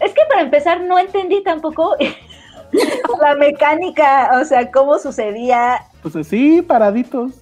Es 0.00 0.12
que 0.12 0.20
para 0.28 0.42
empezar 0.42 0.80
no 0.82 0.98
entendí 0.98 1.42
tampoco 1.44 1.94
la 3.22 3.34
mecánica, 3.36 4.30
o 4.40 4.44
sea, 4.44 4.70
cómo 4.70 4.98
sucedía. 4.98 5.78
Pues 6.02 6.16
así, 6.16 6.60
paraditos. 6.62 7.32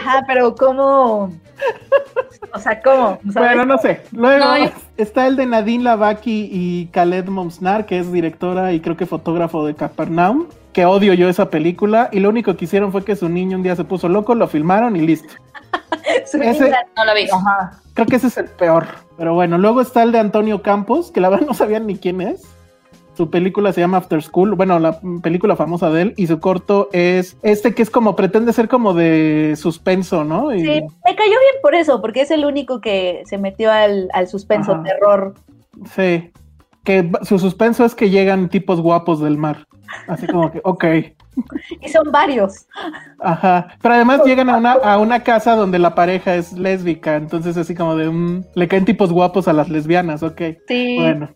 Ajá, 0.00 0.22
pero 0.26 0.54
cómo. 0.54 1.32
O 2.54 2.58
sea, 2.58 2.80
¿cómo? 2.80 3.18
¿Sabes? 3.32 3.48
Bueno, 3.56 3.64
no 3.66 3.78
sé. 3.78 4.00
Luego 4.12 4.44
No, 4.44 4.58
yo- 4.58 4.70
está 4.96 5.26
el 5.26 5.36
de 5.36 5.46
Nadine 5.46 5.84
Lavaki 5.84 6.48
y 6.52 6.86
Khaled 6.92 7.26
Momsnar, 7.26 7.84
que 7.86 7.98
es 7.98 8.10
directora 8.12 8.72
y 8.72 8.80
creo 8.80 8.96
que 8.96 9.06
fotógrafo 9.06 9.66
de 9.66 9.74
Capernaum, 9.74 10.46
que 10.72 10.86
odio 10.86 11.14
yo 11.14 11.28
esa 11.28 11.50
película. 11.50 12.08
Y 12.12 12.20
lo 12.20 12.28
único 12.28 12.56
que 12.56 12.64
hicieron 12.64 12.92
fue 12.92 13.04
que 13.04 13.16
su 13.16 13.28
niño 13.28 13.56
un 13.56 13.62
día 13.64 13.76
se 13.76 13.84
puso 13.84 14.08
loco, 14.08 14.34
lo 14.34 14.46
filmaron 14.48 14.96
y 14.96 15.00
listo. 15.00 15.34
Su 16.30 16.38
ese- 16.40 16.72
No 16.96 17.04
la 17.04 17.14
vi. 17.14 17.28
Ajá. 17.30 17.80
Creo 17.94 18.06
que 18.06 18.16
ese 18.16 18.28
es 18.28 18.36
el 18.38 18.46
peor. 18.46 18.86
Pero 19.16 19.34
bueno, 19.34 19.58
luego 19.58 19.80
está 19.80 20.02
el 20.04 20.12
de 20.12 20.20
Antonio 20.20 20.62
Campos, 20.62 21.10
que 21.10 21.20
la 21.20 21.28
verdad 21.28 21.46
no 21.48 21.54
sabían 21.54 21.86
ni 21.86 21.96
quién 21.98 22.20
es. 22.20 22.42
Su 23.18 23.30
película 23.30 23.72
se 23.72 23.80
llama 23.80 23.96
After 23.96 24.22
School, 24.22 24.54
bueno, 24.54 24.78
la 24.78 25.00
película 25.24 25.56
famosa 25.56 25.90
de 25.90 26.02
él, 26.02 26.14
y 26.16 26.28
su 26.28 26.38
corto 26.38 26.88
es 26.92 27.36
este 27.42 27.74
que 27.74 27.82
es 27.82 27.90
como, 27.90 28.14
pretende 28.14 28.52
ser 28.52 28.68
como 28.68 28.94
de 28.94 29.54
suspenso, 29.56 30.22
¿no? 30.22 30.54
Y- 30.54 30.60
Sí, 30.60 30.66
me 30.68 31.16
cayó 31.16 31.30
bien 31.30 31.56
por 31.60 31.74
eso, 31.74 32.00
porque 32.00 32.20
es 32.20 32.30
el 32.30 32.44
único 32.44 32.80
que 32.80 33.22
se 33.24 33.36
metió 33.36 33.72
al, 33.72 34.08
al 34.14 34.28
suspenso, 34.28 34.70
Ajá. 34.70 34.84
terror. 34.84 35.34
Sí. 35.96 36.30
Que 36.84 37.10
su 37.22 37.40
suspenso 37.40 37.84
es 37.84 37.96
que 37.96 38.08
llegan 38.08 38.48
tipos 38.50 38.80
guapos 38.80 39.20
del 39.20 39.36
mar. 39.36 39.66
Así 40.06 40.28
como 40.28 40.52
que, 40.52 40.60
ok. 40.62 40.84
Y 41.80 41.88
son 41.88 42.10
varios. 42.10 42.66
Ajá. 43.20 43.68
Pero 43.82 43.94
además 43.94 44.20
llegan 44.24 44.48
a 44.50 44.56
una, 44.56 44.72
a 44.72 44.98
una 44.98 45.22
casa 45.22 45.54
donde 45.56 45.78
la 45.78 45.94
pareja 45.94 46.34
es 46.34 46.52
lésbica. 46.52 47.16
Entonces, 47.16 47.56
así 47.56 47.74
como 47.74 47.96
de 47.96 48.08
mm, 48.10 48.44
le 48.54 48.68
caen 48.68 48.84
tipos 48.84 49.12
guapos 49.12 49.48
a 49.48 49.52
las 49.52 49.68
lesbianas, 49.68 50.22
ok. 50.22 50.40
Sí, 50.66 50.96
Bueno. 51.00 51.28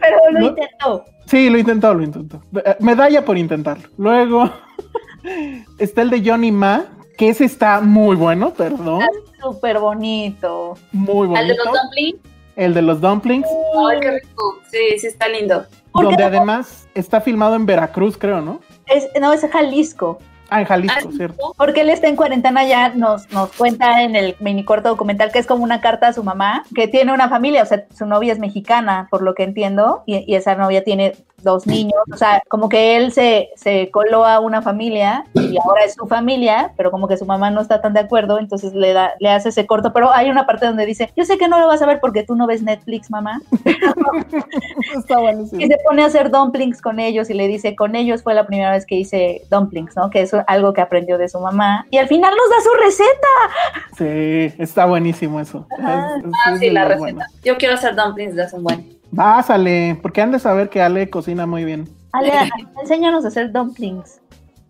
pero 0.00 0.16
lo 0.32 0.40
¿No? 0.40 0.46
intentó. 0.48 1.04
Sí, 1.26 1.48
lo 1.50 1.58
intentó, 1.58 1.94
lo 1.94 2.02
intentó. 2.02 2.40
Eh, 2.64 2.76
Medalla 2.80 3.24
por 3.24 3.38
intentarlo. 3.38 3.88
Luego 3.96 4.50
está 5.78 6.02
el 6.02 6.10
de 6.10 6.22
Johnny 6.28 6.52
Ma, 6.52 6.84
que 7.16 7.28
ese 7.30 7.44
está 7.44 7.80
muy 7.80 8.16
bueno, 8.16 8.50
perdón. 8.52 9.02
Súper 9.40 9.78
bonito. 9.78 10.74
Muy 10.92 11.28
¿Al 11.36 11.48
de 11.48 11.54
bonito. 11.54 11.64
los 11.64 11.74
dumplings? 11.82 12.33
El 12.56 12.74
de 12.74 12.82
los 12.82 13.00
dumplings, 13.00 13.48
Ay, 13.88 14.00
qué 14.00 14.10
rico. 14.12 14.60
Sí, 14.70 14.98
sí 14.98 15.06
está 15.06 15.28
lindo. 15.28 15.66
¿Por 15.92 16.04
donde 16.04 16.24
además 16.24 16.88
está 16.94 17.20
filmado 17.20 17.56
en 17.56 17.66
Veracruz, 17.66 18.16
creo, 18.16 18.40
¿no? 18.40 18.60
Es, 18.86 19.08
no, 19.20 19.32
es 19.32 19.46
Jalisco. 19.48 20.18
Ah, 20.50 20.60
en 20.60 20.66
Jalisco, 20.66 21.10
cierto. 21.12 21.54
Porque 21.56 21.80
él 21.80 21.90
está 21.90 22.08
en 22.08 22.16
cuarentena 22.16 22.64
ya, 22.64 22.90
nos, 22.90 23.30
nos 23.32 23.50
cuenta 23.52 24.02
en 24.02 24.14
el 24.14 24.36
mini 24.40 24.64
corto 24.64 24.88
documental 24.88 25.32
que 25.32 25.38
es 25.38 25.46
como 25.46 25.64
una 25.64 25.80
carta 25.80 26.08
a 26.08 26.12
su 26.12 26.22
mamá, 26.22 26.64
que 26.74 26.86
tiene 26.86 27.12
una 27.12 27.28
familia, 27.28 27.62
o 27.62 27.66
sea, 27.66 27.86
su 27.96 28.06
novia 28.06 28.32
es 28.32 28.38
mexicana, 28.38 29.08
por 29.10 29.22
lo 29.22 29.34
que 29.34 29.42
entiendo, 29.42 30.02
y, 30.06 30.30
y 30.30 30.36
esa 30.36 30.54
novia 30.54 30.84
tiene 30.84 31.14
dos 31.44 31.66
niños, 31.66 31.94
o 32.12 32.16
sea, 32.16 32.42
como 32.48 32.68
que 32.68 32.96
él 32.96 33.12
se, 33.12 33.50
se 33.56 33.90
coló 33.90 34.24
a 34.24 34.40
una 34.40 34.62
familia 34.62 35.24
y 35.34 35.56
ahora 35.64 35.84
es 35.84 35.94
su 35.94 36.06
familia, 36.06 36.72
pero 36.76 36.90
como 36.90 37.06
que 37.06 37.16
su 37.16 37.24
mamá 37.26 37.50
no 37.50 37.60
está 37.60 37.80
tan 37.80 37.92
de 37.94 38.00
acuerdo, 38.00 38.38
entonces 38.38 38.74
le, 38.74 38.92
da, 38.92 39.12
le 39.20 39.30
hace 39.30 39.50
ese 39.50 39.66
corto, 39.66 39.92
pero 39.92 40.12
hay 40.12 40.30
una 40.30 40.46
parte 40.46 40.66
donde 40.66 40.86
dice, 40.86 41.10
yo 41.16 41.24
sé 41.24 41.38
que 41.38 41.46
no 41.48 41.58
lo 41.60 41.66
vas 41.68 41.80
a 41.82 41.86
ver 41.86 42.00
porque 42.00 42.22
tú 42.24 42.34
no 42.34 42.46
ves 42.46 42.62
Netflix, 42.62 43.10
mamá, 43.10 43.40
Está 44.96 45.18
buenísimo. 45.18 45.60
y 45.60 45.66
se 45.68 45.76
pone 45.84 46.02
a 46.02 46.06
hacer 46.06 46.30
dumplings 46.30 46.80
con 46.80 46.98
ellos 46.98 47.30
y 47.30 47.34
le 47.34 47.48
dice, 47.48 47.76
con 47.76 47.94
ellos 47.96 48.22
fue 48.22 48.34
la 48.34 48.46
primera 48.46 48.70
vez 48.70 48.86
que 48.86 48.96
hice 48.96 49.42
dumplings, 49.50 49.96
¿no? 49.96 50.10
Que 50.10 50.22
es 50.22 50.32
algo 50.46 50.72
que 50.72 50.80
aprendió 50.80 51.18
de 51.18 51.28
su 51.28 51.40
mamá. 51.40 51.86
Y 51.90 51.98
al 51.98 52.08
final 52.08 52.32
nos 52.36 52.50
da 52.50 52.62
su 52.62 52.70
receta. 52.82 53.28
Sí, 54.52 54.54
está 54.62 54.86
buenísimo 54.86 55.40
eso. 55.40 55.66
Es- 55.78 55.84
es- 56.24 56.32
Ah, 56.46 56.52
es 56.54 56.58
sí, 56.60 56.70
la 56.70 56.82
receta. 56.84 56.98
bueno. 56.98 57.20
Yo 57.44 57.56
quiero 57.56 57.74
hacer 57.74 57.94
dumplings 57.94 58.34
de 58.34 58.42
hace 58.42 58.56
un 58.56 58.64
buen. 58.64 58.93
Pásale, 59.14 59.98
porque 60.02 60.20
han 60.20 60.32
de 60.32 60.38
saber 60.38 60.68
que 60.68 60.82
Ale 60.82 61.10
cocina 61.10 61.46
muy 61.46 61.64
bien. 61.64 61.88
Ale, 62.12 62.32
enséñanos 62.80 63.24
a 63.24 63.28
hacer 63.28 63.52
dumplings. 63.52 64.20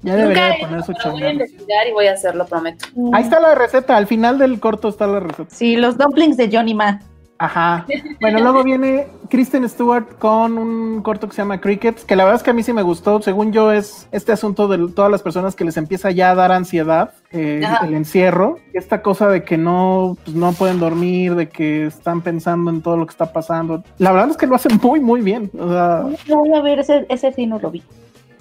Ya 0.03 0.16
debería 0.16 0.49
de 0.49 0.55
poner 0.61 0.80
hecho, 0.80 0.86
su 0.86 0.92
pero 0.92 1.12
voy 1.12 1.22
a 1.22 1.30
investigar 1.30 1.86
y 1.88 1.92
voy 1.92 2.07
a 2.09 2.12
hacerlo, 2.12 2.45
prometo. 2.45 2.84
Ahí 3.14 3.22
está 3.22 3.40
la 3.40 3.55
receta, 3.55 3.97
al 3.97 4.07
final 4.07 4.38
del 4.38 4.61
corto 4.61 4.88
está 4.88 5.07
la 5.07 5.20
receta. 5.20 5.49
Sí, 5.49 5.76
los 5.76 5.97
dumplings 5.97 6.36
de 6.36 6.51
Johnny 6.53 6.74
Ma. 6.74 7.01
Ajá. 7.39 7.85
Bueno, 8.20 8.41
luego 8.41 8.62
viene 8.62 9.09
Kristen 9.28 9.68
Stewart 9.68 10.18
con 10.18 10.57
un 10.57 11.03
corto 11.03 11.28
que 11.28 11.35
se 11.35 11.43
llama 11.43 11.61
Crickets, 11.61 12.05
que 12.05 12.14
la 12.16 12.24
verdad 12.24 12.37
es 12.37 12.43
que 12.45 12.51
a 12.51 12.53
mí 12.53 12.62
sí 12.62 12.72
me 12.72 12.82
gustó. 12.82 13.20
Según 13.20 13.53
yo, 13.53 13.72
es 13.72 14.09
este 14.12 14.32
asunto 14.32 14.68
de 14.68 14.93
todas 14.93 15.11
las 15.11 15.22
personas 15.22 15.57
que 15.57 15.64
les 15.64 15.76
empieza 15.76 16.11
ya 16.11 16.30
a 16.30 16.35
dar 16.35 16.53
ansiedad, 16.53 17.12
eh, 17.32 17.62
el 17.82 17.95
encierro. 17.95 18.59
Esta 18.72 19.03
cosa 19.03 19.28
de 19.28 19.43
que 19.45 19.59
no, 19.59 20.16
pues, 20.24 20.37
no 20.37 20.53
pueden 20.53 20.78
dormir, 20.78 21.35
de 21.35 21.49
que 21.49 21.87
están 21.87 22.22
pensando 22.22 22.70
en 22.70 22.82
todo 22.82 22.97
lo 22.97 23.07
que 23.07 23.11
está 23.11 23.32
pasando. 23.32 23.82
La 23.99 24.12
verdad 24.12 24.30
es 24.30 24.37
que 24.37 24.47
lo 24.47 24.55
hacen 24.55 24.78
muy, 24.82 25.01
muy 25.01 25.20
bien. 25.20 25.51
O 25.59 25.68
sea, 25.68 26.07
No 26.28 26.37
voy 26.39 26.55
a 26.55 26.62
ver, 26.62 26.78
ese, 26.78 27.05
ese 27.09 27.32
sí 27.32 27.47
no 27.47 27.59
lo 27.59 27.70
vi. 27.70 27.82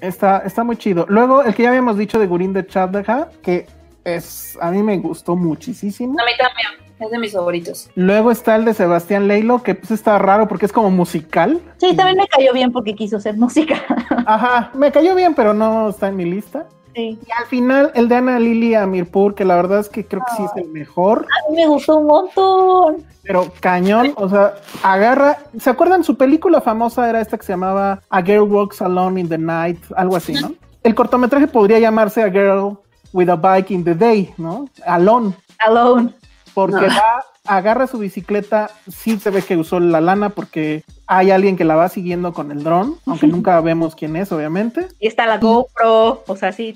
Está, 0.01 0.39
está 0.39 0.63
muy 0.63 0.77
chido. 0.77 1.05
Luego, 1.09 1.43
el 1.43 1.55
que 1.55 1.63
ya 1.63 1.69
habíamos 1.69 1.97
dicho 1.97 2.19
de 2.19 2.27
Gurin 2.27 2.53
de 2.53 2.67
Chadha, 2.67 3.29
que 3.41 3.65
es, 4.03 4.57
a 4.61 4.69
mí 4.69 4.83
me 4.83 4.97
gustó 4.97 5.35
muchísimo. 5.35 6.19
A 6.19 6.25
mí 6.25 6.31
también. 6.37 6.82
Es 7.03 7.11
de 7.11 7.19
mis 7.19 7.33
favoritos. 7.33 7.89
Luego 7.95 8.31
está 8.31 8.55
el 8.55 8.63
de 8.63 8.73
Sebastián 8.73 9.27
Leilo, 9.27 9.61
que 9.61 9.75
pues 9.75 9.91
está 9.91 10.17
raro 10.19 10.47
porque 10.47 10.65
es 10.65 10.71
como 10.71 10.89
musical. 10.89 11.59
Sí, 11.77 11.93
también 11.95 12.17
me 12.17 12.27
cayó 12.27 12.53
bien 12.53 12.71
porque 12.71 12.95
quiso 12.95 13.17
hacer 13.17 13.35
música. 13.35 13.75
Ajá, 14.25 14.71
me 14.73 14.89
cayó 14.91 15.13
bien, 15.15 15.33
pero 15.35 15.53
no 15.53 15.89
está 15.89 16.07
en 16.07 16.15
mi 16.15 16.23
lista. 16.25 16.65
Sí. 16.95 17.19
Y 17.27 17.31
al 17.37 17.45
final, 17.47 17.91
el 17.95 18.07
de 18.07 18.15
Ana 18.15 18.39
Lili 18.39 18.75
Amirpur, 18.75 19.35
que 19.35 19.43
la 19.43 19.55
verdad 19.55 19.79
es 19.79 19.89
que 19.89 20.05
creo 20.05 20.21
que 20.21 20.37
sí 20.37 20.43
es 20.43 20.63
el 20.63 20.69
mejor, 20.69 21.25
A 21.25 21.49
mí 21.49 21.57
me 21.57 21.67
gustó 21.67 21.97
un 21.97 22.05
montón. 22.05 23.03
pero 23.23 23.51
cañón, 23.59 24.13
o 24.15 24.29
sea, 24.29 24.53
agarra. 24.83 25.39
¿Se 25.59 25.69
acuerdan? 25.71 26.03
Su 26.03 26.15
película 26.15 26.61
famosa 26.61 27.09
era 27.09 27.19
esta 27.19 27.37
que 27.37 27.45
se 27.45 27.53
llamaba 27.53 27.99
A 28.09 28.21
Girl 28.21 28.43
Walks 28.43 28.81
Alone 28.81 29.19
in 29.19 29.27
the 29.27 29.37
Night, 29.37 29.79
algo 29.97 30.15
así, 30.15 30.33
¿no? 30.33 30.53
El 30.83 30.95
cortometraje 30.95 31.47
podría 31.47 31.79
llamarse 31.79 32.21
A 32.21 32.29
Girl 32.29 32.77
with 33.11 33.29
a 33.29 33.35
Bike 33.35 33.71
in 33.71 33.83
the 33.83 33.95
Day, 33.95 34.33
¿no? 34.37 34.69
Alone. 34.85 35.33
Alone. 35.59 36.13
Porque 36.53 36.87
No. 36.87 36.93
va, 36.93 37.25
agarra 37.45 37.87
su 37.87 37.97
bicicleta, 37.97 38.69
sí 38.89 39.19
se 39.19 39.29
ve 39.29 39.41
que 39.41 39.57
usó 39.57 39.79
la 39.79 40.01
lana 40.01 40.29
porque 40.29 40.83
hay 41.07 41.31
alguien 41.31 41.57
que 41.57 41.65
la 41.65 41.75
va 41.75 41.89
siguiendo 41.89 42.33
con 42.33 42.51
el 42.51 42.63
dron, 42.63 42.95
aunque 43.05 43.27
nunca 43.27 43.59
vemos 43.61 43.95
quién 43.95 44.15
es, 44.15 44.31
obviamente. 44.31 44.87
Y 44.99 45.07
está 45.07 45.25
la 45.25 45.37
GoPro, 45.37 46.23
o 46.27 46.35
sea, 46.35 46.51
sí, 46.51 46.73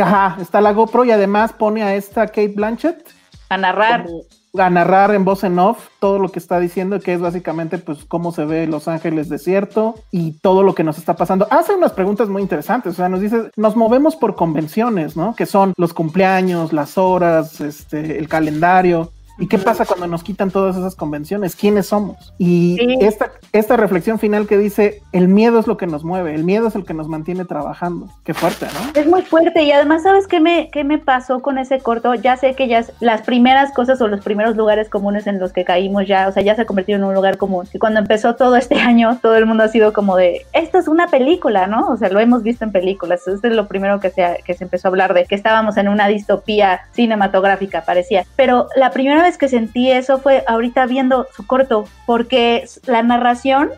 Ajá, 0.00 0.36
está 0.40 0.60
la 0.60 0.72
GoPro 0.72 1.04
y 1.04 1.10
además 1.10 1.52
pone 1.52 1.82
a 1.82 1.94
esta 1.94 2.26
Kate 2.26 2.52
Blanchett 2.54 3.08
a 3.48 3.56
narrar. 3.56 4.04
como 4.04 4.20
a 4.60 4.70
narrar 4.70 5.14
en 5.14 5.24
voz 5.24 5.44
en 5.44 5.58
off 5.58 5.88
todo 5.98 6.18
lo 6.18 6.30
que 6.30 6.38
está 6.38 6.58
diciendo, 6.60 7.00
que 7.00 7.14
es 7.14 7.20
básicamente 7.20 7.78
pues 7.78 8.04
cómo 8.04 8.32
se 8.32 8.44
ve 8.44 8.66
Los 8.66 8.88
Ángeles 8.88 9.28
desierto 9.28 9.94
y 10.10 10.32
todo 10.40 10.62
lo 10.62 10.74
que 10.74 10.84
nos 10.84 10.98
está 10.98 11.16
pasando. 11.16 11.46
Hace 11.50 11.74
unas 11.74 11.92
preguntas 11.92 12.28
muy 12.28 12.42
interesantes, 12.42 12.94
o 12.94 12.96
sea, 12.96 13.08
nos 13.08 13.20
dice, 13.20 13.50
nos 13.56 13.76
movemos 13.76 14.16
por 14.16 14.36
convenciones, 14.36 15.16
¿no? 15.16 15.34
Que 15.34 15.46
son 15.46 15.72
los 15.76 15.94
cumpleaños, 15.94 16.72
las 16.72 16.98
horas, 16.98 17.60
este, 17.60 18.18
el 18.18 18.28
calendario. 18.28 19.12
¿Y 19.38 19.46
qué 19.46 19.58
pasa 19.58 19.84
cuando 19.84 20.06
nos 20.06 20.24
quitan 20.24 20.50
todas 20.50 20.76
esas 20.76 20.94
convenciones? 20.96 21.54
¿Quiénes 21.54 21.86
somos? 21.86 22.34
Y 22.38 22.76
Sí. 22.78 22.98
esta, 23.00 23.30
esta 23.52 23.76
reflexión 23.76 24.18
final 24.18 24.46
que 24.46 24.58
dice, 24.58 25.02
el 25.12 25.28
miedo 25.28 25.58
es 25.60 25.66
lo 25.66 25.76
que 25.76 25.86
nos 25.86 26.04
mueve, 26.04 26.34
el 26.34 26.44
miedo 26.44 26.66
es 26.68 26.74
el 26.74 26.84
que 26.84 26.94
nos 26.94 27.08
mantiene 27.08 27.44
trabajando. 27.44 28.08
Qué 28.24 28.34
fuerte, 28.34 28.66
¿no? 28.66 29.00
Es 29.00 29.06
muy 29.06 29.22
fuerte 29.22 29.62
y 29.62 29.70
además, 29.72 30.02
¿sabes 30.02 30.26
qué 30.26 30.40
me, 30.40 30.68
qué 30.72 30.82
me 30.84 30.98
pasó 30.98 31.40
con 31.40 31.58
ese 31.58 31.78
corto? 31.78 32.14
Ya 32.14 32.36
sé 32.36 32.54
que 32.54 32.66
ya 32.68 32.80
es- 32.80 32.92
las 33.00 33.22
primeras 33.22 33.72
cosas 33.72 34.00
o 34.00 34.08
los 34.08 34.20
primeros 34.20 34.56
lugares 34.56 34.88
comunes 34.88 35.26
en 35.26 35.38
los 35.38 35.52
que 35.52 35.64
caímos 35.64 36.06
ya, 36.08 36.28
o 36.28 36.32
sea, 36.32 36.42
ya 36.42 36.54
se 36.56 36.62
ha 36.62 36.66
convertido 36.66 36.98
en 36.98 37.04
un 37.04 37.14
lugar 37.14 37.36
común. 37.38 37.66
Y 37.72 37.78
cuando 37.78 38.00
empezó 38.00 38.34
todo 38.34 38.56
este 38.56 38.74
año, 38.80 39.18
todo 39.22 39.36
el 39.36 39.46
mundo 39.46 39.62
ha 39.64 39.68
sido 39.68 39.92
como 39.92 40.16
de, 40.16 40.46
esto 40.52 40.78
es 40.78 40.88
una 40.88 41.06
película, 41.08 41.66
¿no? 41.66 41.88
O 41.88 41.96
sea, 41.96 42.08
lo 42.08 42.18
hemos 42.20 42.42
visto 42.42 42.64
en 42.64 42.72
películas. 42.72 43.26
Esto 43.28 43.46
es 43.48 43.54
lo 43.54 43.68
primero 43.68 44.00
que 44.00 44.10
se, 44.10 44.38
que 44.44 44.54
se 44.54 44.64
empezó 44.64 44.88
a 44.88 44.90
hablar 44.90 45.14
de, 45.14 45.24
que 45.26 45.34
estábamos 45.34 45.76
en 45.76 45.88
una 45.88 46.08
distopía 46.08 46.80
cinematográfica, 46.92 47.82
parecía. 47.84 48.24
Pero 48.36 48.66
la 48.76 48.90
primera 48.90 49.22
vez 49.22 49.27
que 49.36 49.48
sentí 49.48 49.90
eso 49.90 50.18
fue 50.20 50.44
ahorita 50.46 50.86
viendo 50.86 51.26
su 51.36 51.46
corto, 51.46 51.86
porque 52.06 52.64
la 52.86 53.02
narración 53.02 53.70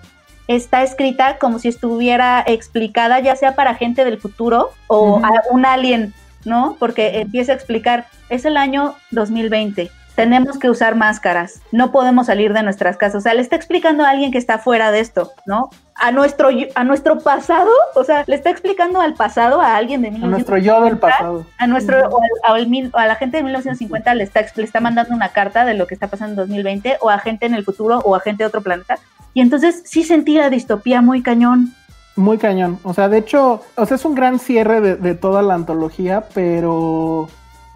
está 0.46 0.82
escrita 0.82 1.38
como 1.38 1.59
si 1.59 1.68
estuviera 1.68 2.42
explicada 2.46 3.20
ya 3.20 3.36
sea 3.36 3.55
para 3.55 3.74
gente 3.74 4.05
del 4.05 4.18
futuro 4.18 4.72
o 4.88 5.20
a 5.24 5.30
un 5.51 5.64
alien, 5.64 6.12
¿no? 6.44 6.76
Porque 6.78 7.20
empieza 7.20 7.53
a 7.53 7.55
explicar, 7.55 8.07
es 8.28 8.44
el 8.44 8.57
año 8.57 8.94
2020. 9.11 9.90
Tenemos 10.17 10.59
que 10.59 10.69
usar 10.69 10.97
máscaras, 10.97 11.61
no 11.73 11.93
podemos 11.93 12.27
salir 12.27 12.53
de 12.53 12.63
nuestras 12.63 12.97
casas. 12.97 13.17
O 13.17 13.21
sea, 13.23 13.33
le 13.35 13.41
está 13.41 13.57
explicando 13.57 14.05
a 14.05 14.11
alguien 14.11 14.31
que 14.33 14.39
está 14.39 14.59
fuera 14.59 14.91
de 14.91 15.01
esto, 15.01 15.31
¿no? 15.47 15.71
A 15.95 16.13
nuestro, 16.13 16.49
a 16.75 16.85
nuestro 16.85 17.21
pasado, 17.21 17.71
o 17.95 18.05
sea, 18.05 18.25
le 18.27 18.35
está 18.35 18.51
explicando 18.51 19.01
al 19.01 19.15
pasado 19.15 19.61
a 19.61 19.77
alguien 19.77 20.03
de 20.03 20.09
A 20.09 20.11
nuestro 20.13 20.57
1950 20.57 20.61
yo 20.67 20.85
del 20.85 20.99
pasado. 20.99 21.47
a 21.59 21.67
nuestro 21.67 22.09
o 22.09 22.21
al- 22.23 22.55
al 22.57 22.67
mil- 22.69 22.91
o 22.93 22.99
a 22.99 23.07
la 23.07 23.15
gente 23.17 23.39
de 23.39 23.43
1950 23.45 24.15
le 24.15 24.25
está, 24.25 24.41
le 24.57 24.65
está 24.65 24.81
mandando 24.81 25.15
una 25.15 25.29
carta 25.31 25.65
de 25.65 25.75
lo 25.75 25.87
que 25.87 25.95
está 25.95 26.09
pasando 26.09 26.33
en 26.43 26.49
2020 26.49 26.99
o 27.01 27.09
a 27.11 27.19
gente 27.19 27.47
en 27.47 27.55
el 27.55 27.65
futuro 27.65 27.99
o 28.01 28.15
a 28.17 28.21
gente 28.21 28.43
de 28.43 28.49
otro 28.49 28.63
planeta. 28.63 28.99
Y 29.33 29.41
entonces 29.41 29.83
sí 29.85 30.03
sentí 30.03 30.37
la 30.37 30.51
distopía 30.51 31.01
muy 31.03 31.23
cañón. 31.23 31.73
Muy 32.17 32.37
cañón. 32.39 32.79
O 32.83 32.93
sea, 32.93 33.09
de 33.09 33.19
hecho, 33.19 33.63
o 33.77 33.87
sea, 33.87 33.95
es 33.95 34.05
un 34.05 34.15
gran 34.15 34.39
cierre 34.39 34.81
de, 34.81 34.97
de 34.97 35.15
toda 35.15 35.41
la 35.43 35.55
antología, 35.55 36.25
pero 36.35 37.29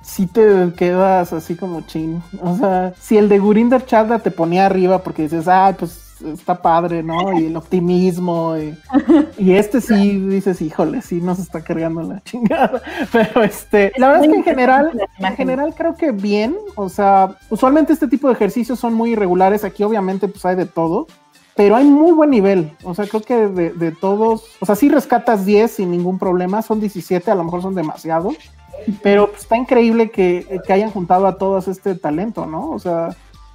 sí 0.04 0.26
te 0.26 0.72
quedas 0.76 1.32
así 1.32 1.56
como 1.56 1.80
chin. 1.82 2.22
O 2.40 2.56
sea, 2.56 2.92
si 3.00 3.16
el 3.16 3.28
de 3.28 3.38
Gurinder 3.38 3.84
Chadha 3.84 4.18
te 4.18 4.30
ponía 4.30 4.66
arriba 4.66 5.02
porque 5.02 5.22
dices, 5.22 5.48
ah, 5.48 5.74
pues 5.76 6.04
está 6.24 6.60
padre, 6.60 7.02
¿no? 7.02 7.32
Y 7.38 7.46
el 7.46 7.56
optimismo. 7.56 8.56
Y, 8.56 8.78
y 9.38 9.52
este 9.54 9.80
sí 9.80 10.18
dices, 10.20 10.60
híjole, 10.60 11.02
sí 11.02 11.20
nos 11.20 11.38
está 11.38 11.62
cargando 11.62 12.02
la 12.02 12.22
chingada. 12.22 12.82
Pero 13.12 13.42
este, 13.42 13.92
la 13.96 14.08
verdad 14.08 14.24
es 14.24 14.30
que 14.30 14.36
en 14.36 14.44
general, 14.44 15.00
en 15.18 15.36
general 15.36 15.74
creo 15.74 15.96
que 15.96 16.12
bien. 16.12 16.56
O 16.76 16.88
sea, 16.88 17.36
usualmente 17.50 17.92
este 17.92 18.08
tipo 18.08 18.28
de 18.28 18.34
ejercicios 18.34 18.78
son 18.78 18.94
muy 18.94 19.12
irregulares. 19.12 19.64
Aquí 19.64 19.82
obviamente 19.82 20.28
pues 20.28 20.44
hay 20.44 20.56
de 20.56 20.66
todo. 20.66 21.06
Pero 21.56 21.76
hay 21.76 21.84
muy 21.84 22.10
buen 22.10 22.30
nivel. 22.30 22.72
O 22.82 22.94
sea, 22.94 23.06
creo 23.06 23.22
que 23.22 23.46
de, 23.46 23.70
de 23.70 23.92
todos, 23.92 24.44
o 24.58 24.66
sea, 24.66 24.74
sí 24.74 24.88
rescatas 24.88 25.46
10 25.46 25.70
sin 25.70 25.90
ningún 25.92 26.18
problema. 26.18 26.62
Son 26.62 26.80
17, 26.80 27.30
a 27.30 27.34
lo 27.36 27.44
mejor 27.44 27.62
son 27.62 27.76
demasiado. 27.76 28.32
Pero 29.02 29.28
pues, 29.28 29.42
está 29.42 29.56
increíble 29.56 30.10
que, 30.10 30.60
que 30.66 30.72
hayan 30.72 30.90
juntado 30.90 31.26
a 31.26 31.36
todos 31.38 31.68
este 31.68 31.94
talento, 31.94 32.46
¿no? 32.46 32.70
O 32.70 32.78
sea, 32.78 33.10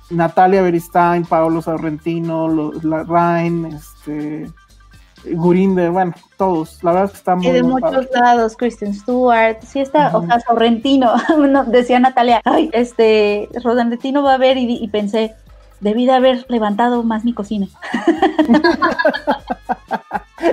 Natalia 0.09 0.61
Beristain, 0.61 1.23
Paolo 1.25 1.61
Sorrentino, 1.61 2.47
lo- 2.47 2.73
la 2.81 3.03
Ryan, 3.03 3.65
este, 3.67 4.49
Gurinder, 5.33 5.91
bueno, 5.91 6.13
todos. 6.37 6.81
La 6.83 6.91
verdad 6.93 7.05
es 7.07 7.11
que 7.11 7.17
está 7.17 7.35
muy 7.35 7.47
Y 7.47 7.51
de 7.51 7.61
muy 7.63 7.73
muchos 7.81 8.07
padre. 8.07 8.21
lados, 8.21 8.55
Kristen 8.55 8.93
Stewart, 8.93 9.57
sí 9.61 9.79
está, 9.81 10.15
o 10.17 10.25
sea, 10.25 10.39
Sorrentino, 10.39 11.13
no, 11.37 11.65
decía 11.65 11.99
Natalia, 11.99 12.41
ay, 12.45 12.69
este, 12.73 13.49
Sorrentino 13.61 14.23
va 14.23 14.35
a 14.35 14.37
ver 14.37 14.57
y, 14.57 14.77
y 14.81 14.87
pensé, 14.87 15.35
debí 15.79 16.05
de 16.05 16.13
haber 16.13 16.45
levantado 16.49 17.03
más 17.03 17.23
mi 17.25 17.33
cocina. 17.33 17.67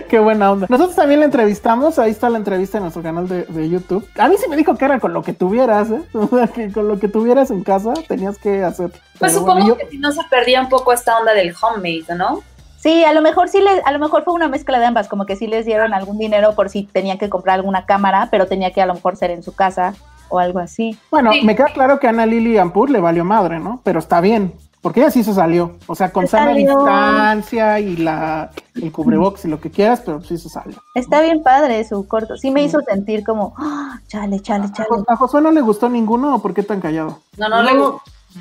Qué 0.09 0.19
buena 0.19 0.51
onda. 0.53 0.67
Nosotros 0.69 0.97
también 0.97 1.21
la 1.21 1.27
entrevistamos, 1.27 1.99
ahí 1.99 2.11
está 2.11 2.29
la 2.29 2.39
entrevista 2.39 2.79
en 2.79 2.85
nuestro 2.85 3.03
canal 3.03 3.29
de, 3.29 3.45
de 3.45 3.69
YouTube. 3.69 4.07
A 4.19 4.29
mí 4.29 4.37
sí 4.39 4.49
me 4.49 4.57
dijo 4.57 4.75
que 4.77 4.85
era 4.85 4.99
con 5.01 5.13
lo 5.13 5.23
que 5.23 5.33
tuvieras, 5.33 5.91
¿eh? 5.91 6.03
O 6.15 6.27
sea, 6.29 6.49
que 6.49 6.73
con 6.73 6.89
lo 6.89 6.99
que 6.99 7.09
tuvieras 7.09 7.51
en 7.51 7.63
casa 7.63 7.93
tenías 8.09 8.39
que 8.39 8.63
hacer. 8.65 8.91
Pues 8.91 9.01
Pero 9.19 9.33
supongo 9.33 9.53
bueno, 9.61 9.69
yo- 9.69 9.77
que 9.77 9.87
si 9.89 9.99
no 9.99 10.11
se 10.13 10.23
perdía 10.31 10.61
un 10.61 10.69
poco 10.69 10.93
esta 10.93 11.19
onda 11.19 11.35
del 11.35 11.55
homemade, 11.61 12.17
¿no? 12.17 12.41
Sí, 12.79 13.05
a 13.05 13.13
lo 13.13 13.23
mejor 13.23 13.49
sí 13.49 13.61
les, 13.61 13.85
a 13.85 13.91
lo 13.93 13.99
mejor 13.99 14.23
fue 14.25 14.35
una 14.35 14.49
mezcla 14.49 14.79
de 14.79 14.87
ambas, 14.87 15.09
como 15.09 15.27
que 15.27 15.35
sí 15.35 15.47
les 15.47 15.65
dieron 15.67 15.93
algún 15.95 16.19
dinero 16.19 16.55
por 16.55 16.69
si 16.69 16.85
tenían 16.85 17.19
que 17.19 17.29
comprar 17.29 17.57
alguna 17.57 17.85
cámara, 17.85 18.29
pero 18.31 18.47
tenía 18.47 18.71
que 18.73 18.83
a 18.83 18.87
lo 18.87 18.95
mejor 18.95 19.17
ser 19.17 19.31
en 19.33 19.43
su 19.43 19.55
casa 19.55 19.95
o 20.29 20.39
algo 20.39 20.59
así. 20.61 20.97
Bueno, 21.11 21.33
Sí. 21.33 21.43
me 21.43 21.57
queda 21.57 21.69
claro 21.73 21.99
que 21.99 22.07
a 22.07 22.11
Ana 22.11 22.27
Lili 22.27 22.59
Ampur 22.59 22.91
le 22.91 23.01
valió 23.01 23.25
madre, 23.25 23.59
¿no? 23.59 23.81
Pero 23.83 23.99
está 23.99 24.21
bien, 24.21 24.53
porque 24.83 25.01
ella 25.01 25.11
sí 25.11 25.25
se 25.25 25.35
salió. 25.35 25.77
O 25.87 25.95
sea, 25.95 26.13
con 26.13 26.25
Se 26.25 26.33
sana 26.33 26.53
distancia 26.55 27.81
y 27.81 27.97
la, 27.97 28.51
el 28.75 28.93
cubrebox 28.93 29.45
y 29.45 29.49
lo 29.49 29.61
que 29.61 29.71
quieras, 29.71 30.03
pero 30.05 30.23
sí 30.23 30.39
se 30.39 30.49
salió. 30.49 30.77
Está 30.95 31.21
bien 31.23 31.43
padre 31.43 31.83
su 31.85 32.07
corto, 32.07 32.37
sí 32.37 32.51
me 32.51 32.63
hizo 32.63 32.81
sentir 32.83 33.25
como, 33.25 33.55
"Ah, 33.59 33.99
chale, 34.07 34.41
chale, 34.41 34.67
¿A, 34.67 34.73
chale. 34.73 34.89
A 35.09 35.17
Josué 35.17 35.41
no 35.41 35.51
le 35.51 35.61
gustó 35.61 35.89
ninguno 35.89 36.35
o 36.37 36.43
por 36.43 36.55
qué 36.55 36.63
tan 36.63 36.81
callado? 36.81 37.21
No, 37.37 37.49
no, 37.49 37.63
le 37.63 37.75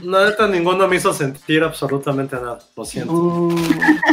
No, 0.04 0.26
neta, 0.26 0.48
ninguno 0.48 0.88
me 0.88 0.98
hizo 0.98 1.14
sentir 1.14 1.64
absolutamente 1.64 2.36
nada. 2.36 2.60
Lo 2.76 2.84
siento. 2.86 3.14
Uh, 3.14 3.56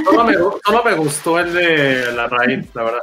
Solo 0.05 0.25
me, 0.25 0.35
solo 0.35 0.85
me 0.85 0.95
gustó 0.95 1.39
el 1.41 1.53
de 1.53 2.13
la 2.13 2.29
raíz, 2.29 2.67
la 2.75 2.83
verdad. 2.85 3.01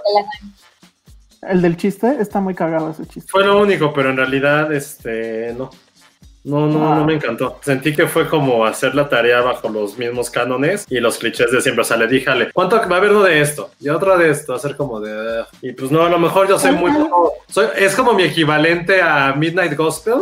el 1.42 1.62
del 1.62 1.78
chiste, 1.78 2.18
está 2.20 2.40
muy 2.40 2.56
cagado 2.56 2.92
ese 2.92 3.06
chiste. 3.06 3.30
Fue 3.30 3.46
lo 3.46 3.62
único, 3.62 3.94
pero 3.94 4.10
en 4.10 4.18
realidad, 4.18 4.72
este, 4.74 5.54
no. 5.58 5.70
No, 6.46 6.68
no, 6.68 6.96
no 6.96 7.06
me 7.06 7.14
encantó. 7.16 7.60
Sentí 7.62 7.94
que 7.94 8.08
fue 8.08 8.28
como 8.30 8.66
hacer 8.66 8.96
la 8.96 9.10
tarea 9.10 9.42
bajo 9.42 9.68
los 9.70 9.98
mismos 9.98 10.30
cánones 10.30 10.86
y 10.90 11.00
los 11.00 11.18
clichés 11.18 11.52
de 11.52 11.62
siempre. 11.62 11.82
O 11.82 11.86
sea, 11.86 11.98
le 11.98 12.08
dije, 12.08 12.30
Ale, 12.30 12.52
¿cuánto 12.54 12.78
va 12.78 12.96
a 12.96 12.98
haber 13.00 13.12
uno 13.12 13.24
de 13.24 13.42
esto? 13.42 13.72
Y 13.80 13.90
otro 13.90 14.18
de 14.18 14.30
esto, 14.30 14.54
hacer 14.54 14.76
como 14.78 15.00
de... 15.02 15.42
"Ugh". 15.42 15.48
Y 15.62 15.74
pues 15.74 15.92
no, 15.92 16.02
a 16.04 16.10
lo 16.10 16.18
mejor 16.18 16.48
yo 16.48 16.58
soy 16.58 16.72
muy... 16.72 16.92
poco- 16.94 17.34
soy, 17.50 17.68
es 17.78 17.94
como 17.96 18.14
mi 18.14 18.24
equivalente 18.24 19.02
a 19.02 19.34
Midnight 19.34 19.76
Gospel. 19.76 20.16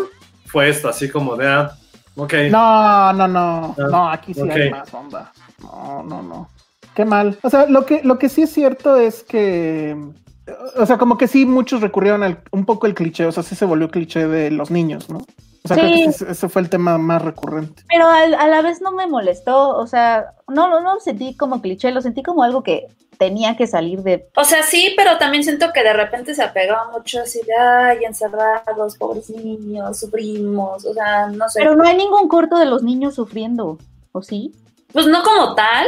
Fue 0.47 0.69
esto, 0.69 0.89
así 0.89 1.07
como 1.09 1.35
de... 1.35 1.47
ah, 1.47 1.71
ok. 2.15 2.33
No, 2.49 3.13
no, 3.13 3.27
no, 3.27 3.75
Ah, 3.77 3.87
no, 3.91 4.09
aquí 4.09 4.33
sí 4.33 4.41
hay 4.49 4.71
más 4.71 4.91
onda. 4.93 5.31
No, 5.61 6.03
no, 6.03 6.23
no. 6.23 6.49
Qué 6.95 7.05
mal. 7.05 7.37
O 7.43 7.49
sea, 7.51 7.67
lo 7.67 7.85
que, 7.85 8.01
lo 8.03 8.17
que 8.17 8.27
sí 8.27 8.41
es 8.41 8.51
cierto 8.51 8.95
es 8.97 9.21
que, 9.21 9.95
o 10.77 10.85
sea, 10.87 10.97
como 10.97 11.15
que 11.19 11.27
sí 11.27 11.45
muchos 11.45 11.81
recurrieron 11.81 12.23
al, 12.23 12.39
un 12.51 12.65
poco 12.65 12.87
el 12.87 12.95
cliché, 12.95 13.27
o 13.27 13.31
sea, 13.31 13.43
sí 13.43 13.55
se 13.55 13.65
volvió 13.65 13.89
cliché 13.91 14.27
de 14.27 14.49
los 14.49 14.71
niños, 14.71 15.07
¿no? 15.09 15.19
O 15.71 15.75
sea, 15.75 15.77
creo 15.77 15.89
que 15.89 15.97
Sí. 15.97 16.03
ese, 16.23 16.31
ese 16.31 16.49
fue 16.49 16.61
el 16.61 16.69
tema 16.69 16.97
más 16.97 17.21
recurrente. 17.21 17.83
Pero 17.89 18.07
al- 18.07 18.33
a, 18.35 18.47
la 18.47 18.61
vez 18.61 18.81
no 18.81 18.91
me 18.91 19.07
molestó, 19.07 19.69
o 19.77 19.87
sea, 19.87 20.31
no, 20.47 20.67
no, 20.69 20.81
no 20.81 20.95
lo 20.95 20.99
sentí 20.99 21.35
como 21.35 21.61
cliché, 21.61 21.91
lo 21.91 22.01
sentí 22.01 22.23
como 22.23 22.43
algo 22.43 22.63
que 22.63 22.87
tenía 23.17 23.57
que 23.57 23.65
salir 23.65 24.03
de... 24.03 24.29
O 24.35 24.43
sea, 24.43 24.61
sí, 24.63 24.93
pero 24.95 25.17
también 25.17 25.43
siento 25.43 25.73
que 25.73 25.81
de 25.83 25.93
repente 25.93 26.35
se 26.35 26.43
apegaba 26.43 26.91
mucho 26.91 27.21
así 27.21 27.39
de, 27.47 27.53
ay, 27.57 28.05
encerrados, 28.05 28.95
pobres 28.97 29.29
niños, 29.31 29.97
sufrimos, 29.99 30.85
o 30.85 30.93
sea, 30.93 31.27
no 31.27 31.49
sé. 31.49 31.59
Pero 31.59 31.75
no 31.75 31.83
hay 31.83 31.97
ningún 31.97 32.27
corto 32.27 32.57
de 32.59 32.65
los 32.67 32.83
niños 32.83 33.15
sufriendo, 33.15 33.79
¿o 34.11 34.21
sí? 34.21 34.53
Pues 34.93 35.07
no 35.07 35.23
como 35.23 35.55
tal, 35.55 35.87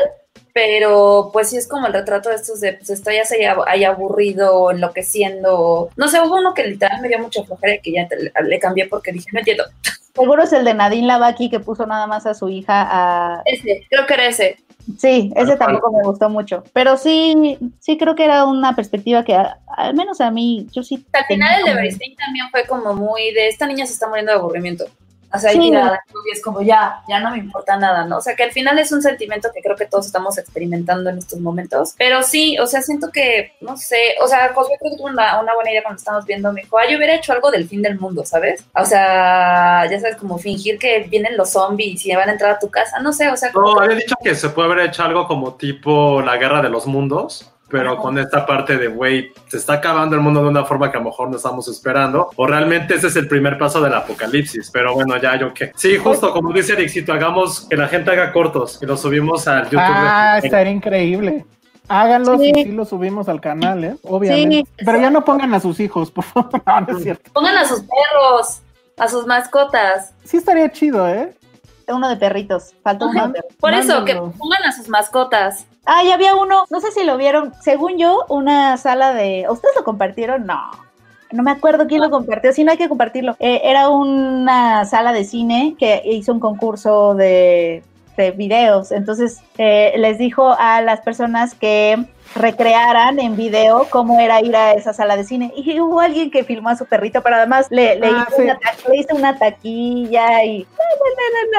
pero 0.61 1.29
pues 1.31 1.49
sí 1.49 1.55
es 1.55 1.69
como 1.69 1.87
el 1.87 1.93
retrato 1.93 2.27
de 2.27 2.35
estos 2.35 2.59
de, 2.59 2.73
pues 2.73 2.89
estoy 2.89 3.15
así 3.15 3.35
ahí 3.65 3.85
aburrido, 3.85 4.71
enloqueciendo. 4.71 5.89
No 5.95 6.07
sé, 6.09 6.19
hubo 6.19 6.35
uno 6.35 6.53
que 6.53 6.67
literal 6.67 6.99
me 7.01 7.07
dio 7.07 7.17
mucha 7.17 7.43
flojera 7.45 7.75
y 7.75 7.79
que 7.79 7.93
ya 7.93 8.09
te- 8.09 8.17
le, 8.43 8.59
cambié 8.59 8.85
porque 8.87 9.13
dije, 9.13 9.27
no 9.31 9.39
entiendo. 9.39 9.63
Seguro 10.13 10.43
es 10.43 10.51
el 10.51 10.65
de 10.65 10.73
Nadine 10.73 11.07
Lavaki 11.07 11.49
que 11.49 11.61
puso 11.61 11.85
nada 11.85 12.07
más 12.07 12.25
a 12.25 12.33
su 12.33 12.49
hija 12.49 12.85
a... 12.91 13.41
Ese, 13.45 13.85
creo 13.89 14.05
que 14.05 14.13
era 14.15 14.25
ese. 14.27 14.57
Sí, 14.97 15.31
ese 15.33 15.55
tampoco 15.55 15.93
me 15.93 16.03
gustó 16.03 16.29
mucho, 16.29 16.63
pero 16.73 16.97
sí, 16.97 17.57
sí 17.79 17.97
creo 17.97 18.15
que 18.15 18.25
era 18.25 18.43
una 18.43 18.75
perspectiva 18.75 19.23
que 19.23 19.35
a- 19.35 19.59
al 19.77 19.93
menos 19.93 20.19
a 20.19 20.29
mí, 20.29 20.67
yo 20.73 20.83
sí... 20.83 21.05
Al 21.13 21.23
final 21.25 21.59
el 21.59 21.65
de 21.67 21.73
Beristain 21.75 22.15
también 22.17 22.49
fue 22.51 22.65
como 22.65 22.93
muy 22.95 23.31
de, 23.33 23.47
esta 23.47 23.65
niña 23.65 23.85
se 23.85 23.93
está 23.93 24.09
muriendo 24.09 24.33
de 24.33 24.39
aburrimiento. 24.39 24.85
O 25.33 25.37
sea, 25.37 25.51
ahí 25.51 25.57
Sí. 25.57 25.61
tirada, 25.69 26.03
y 26.27 26.31
es 26.35 26.41
como 26.43 26.61
ya, 26.61 27.01
ya 27.07 27.19
no 27.19 27.31
me 27.31 27.37
importa 27.37 27.77
nada, 27.77 28.05
¿no? 28.05 28.17
O 28.17 28.21
sea, 28.21 28.35
que 28.35 28.43
al 28.43 28.51
final 28.51 28.79
es 28.79 28.91
un 28.91 29.01
sentimiento 29.01 29.49
que 29.53 29.61
creo 29.61 29.75
que 29.75 29.85
todos 29.85 30.07
estamos 30.07 30.37
experimentando 30.37 31.09
en 31.09 31.19
estos 31.19 31.39
momentos. 31.39 31.93
Pero 31.97 32.23
sí, 32.23 32.57
o 32.59 32.65
sea, 32.65 32.81
siento 32.81 33.11
que, 33.11 33.53
no 33.61 33.77
sé, 33.77 34.15
o 34.23 34.27
sea, 34.27 34.51
Josué 34.53 34.75
creo 34.79 34.91
que 34.91 34.97
tuvo 34.97 35.07
una, 35.07 35.39
una 35.39 35.53
buena 35.53 35.71
idea 35.71 35.83
cuando 35.83 35.99
estábamos 35.99 36.25
viendo, 36.25 36.51
me 36.51 36.61
dijo, 36.61 36.77
ah, 36.77 36.83
yo 36.89 36.97
hubiera 36.97 37.13
hecho 37.15 37.33
algo 37.33 37.51
del 37.51 37.67
fin 37.67 37.81
del 37.81 37.99
mundo, 37.99 38.25
¿sabes? 38.25 38.63
O 38.75 38.85
sea, 38.85 39.85
ya 39.89 39.99
sabes, 39.99 40.15
como 40.17 40.37
fingir 40.37 40.79
que 40.79 40.99
vienen 41.09 41.37
los 41.37 41.51
zombies 41.51 42.05
y 42.05 42.15
van 42.15 42.29
a 42.29 42.31
entrar 42.33 42.51
a 42.51 42.59
tu 42.59 42.69
casa, 42.69 42.99
no 42.99 43.13
sé, 43.13 43.29
o 43.29 43.37
sea, 43.37 43.51
como 43.51 43.75
No, 43.75 43.81
había 43.81 43.95
dicho 43.97 44.15
que 44.23 44.33
se 44.35 44.49
puede 44.49 44.71
haber 44.71 44.85
hecho 44.87 45.03
algo 45.03 45.27
como 45.27 45.55
tipo 45.55 46.21
la 46.21 46.37
guerra 46.37 46.61
de 46.61 46.69
los 46.69 46.87
mundos, 46.87 47.51
pero 47.69 47.97
con 47.97 48.17
esta 48.17 48.45
parte 48.45 48.77
de, 48.77 48.87
güey, 48.87 49.31
se 49.47 49.57
está 49.57 49.73
acabando 49.73 50.15
el 50.15 50.21
mundo 50.21 50.41
de 50.41 50.49
una 50.49 50.65
forma 50.65 50.91
que 50.91 50.97
a 50.97 51.01
lo 51.01 51.07
mejor 51.07 51.29
no 51.29 51.37
estamos 51.37 51.67
esperando, 51.67 52.29
o 52.35 52.47
realmente 52.47 52.95
ese 52.95 53.07
es 53.07 53.15
el 53.15 53.27
primer 53.27 53.57
paso 53.57 53.79
del 53.81 53.93
apocalipsis, 53.93 54.69
pero 54.71 54.93
bueno, 54.93 55.17
ya 55.17 55.37
yo 55.37 55.53
qué. 55.53 55.71
Sí, 55.75 55.97
justo 55.97 56.31
como 56.31 56.51
dice 56.53 56.73
Ericito, 56.73 57.13
hagamos 57.13 57.61
que 57.69 57.77
la 57.77 57.87
gente 57.87 58.11
haga 58.11 58.31
cortos 58.31 58.79
y 58.81 58.85
los 58.85 59.01
subimos 59.01 59.47
al 59.47 59.63
YouTube. 59.65 59.79
Ah, 59.81 60.39
estaría 60.43 60.71
increíble. 60.71 61.45
Háganlos 61.87 62.39
Sí. 62.39 62.51
y 62.55 62.63
sí 62.65 62.71
los 62.71 62.89
subimos 62.89 63.27
al 63.29 63.41
canal, 63.41 63.83
¿eh? 63.83 63.95
Obviamente. 64.03 64.57
Sí. 64.77 64.85
Pero 64.85 64.99
ya 65.01 65.09
no 65.09 65.25
pongan 65.25 65.53
a 65.55 65.59
sus 65.59 65.79
hijos, 65.79 66.11
por 66.11 66.23
favor. 66.23 66.61
No, 66.67 66.81
no 66.81 66.97
es 66.97 67.03
cierto. 67.03 67.31
pongan 67.33 67.57
a 67.57 67.65
sus 67.65 67.79
perros, 67.81 68.61
a 68.97 69.07
sus 69.07 69.25
mascotas. 69.25 70.13
Sí 70.23 70.37
estaría 70.37 70.71
chido, 70.71 71.07
¿eh? 71.09 71.33
Uno 71.87 72.07
de 72.07 72.17
perritos, 72.17 72.75
falta 72.83 73.05
uno 73.07 73.27
de 73.29 73.33
perros. 73.33 73.55
Por 73.59 73.73
eso, 73.73 74.05
que 74.05 74.13
pongan 74.13 74.63
a 74.67 74.71
sus 74.71 74.87
mascotas. 74.87 75.65
Ah, 75.91 76.03
ya 76.03 76.13
había 76.13 76.35
uno, 76.35 76.65
no 76.69 76.79
sé 76.81 76.91
si 76.91 77.03
lo 77.03 77.17
vieron, 77.17 77.51
según 77.61 77.97
yo, 77.97 78.23
una 78.29 78.77
sala 78.77 79.11
de... 79.11 79.47
¿Ustedes 79.49 79.75
lo 79.75 79.83
compartieron? 79.83 80.45
No. 80.45 80.69
No 81.31 81.41
me 81.41 81.49
acuerdo 81.49 81.87
quién 81.87 82.01
lo 82.01 82.11
compartió, 82.11 82.53
si 82.53 82.63
no 82.63 82.69
hay 82.69 82.77
que 82.77 82.87
compartirlo. 82.87 83.35
Eh, 83.39 83.61
era 83.63 83.89
una 83.89 84.85
sala 84.85 85.13
de 85.13 85.23
cine 85.23 85.75
que 85.79 86.03
hizo 86.05 86.31
un 86.31 86.39
concurso 86.39 87.15
de, 87.15 87.81
de 88.17 88.29
videos. 88.29 88.91
Entonces 88.91 89.41
eh, 89.57 89.93
les 89.97 90.19
dijo 90.19 90.55
a 90.59 90.81
las 90.81 91.01
personas 91.01 91.55
que 91.55 92.05
recrearan 92.35 93.19
en 93.19 93.35
video 93.35 93.87
cómo 93.89 94.19
era 94.19 94.41
ir 94.41 94.55
a 94.55 94.73
esa 94.73 94.93
sala 94.93 95.17
de 95.17 95.23
cine. 95.23 95.51
Y 95.55 95.79
hubo 95.79 95.99
alguien 95.99 96.31
que 96.31 96.43
filmó 96.43 96.69
a 96.69 96.75
su 96.75 96.85
perrito, 96.85 97.21
pero 97.23 97.35
además 97.37 97.67
le, 97.69 97.95
le 97.99 98.07
Ah, 98.07 98.25
hizo, 98.27 98.35
sí. 98.37 98.43
una, 98.43 98.57
ta- 98.59 98.89
le 98.89 98.97
hizo 98.97 99.15
una 99.15 99.37
taquilla 99.37 100.43
y... 100.45 100.67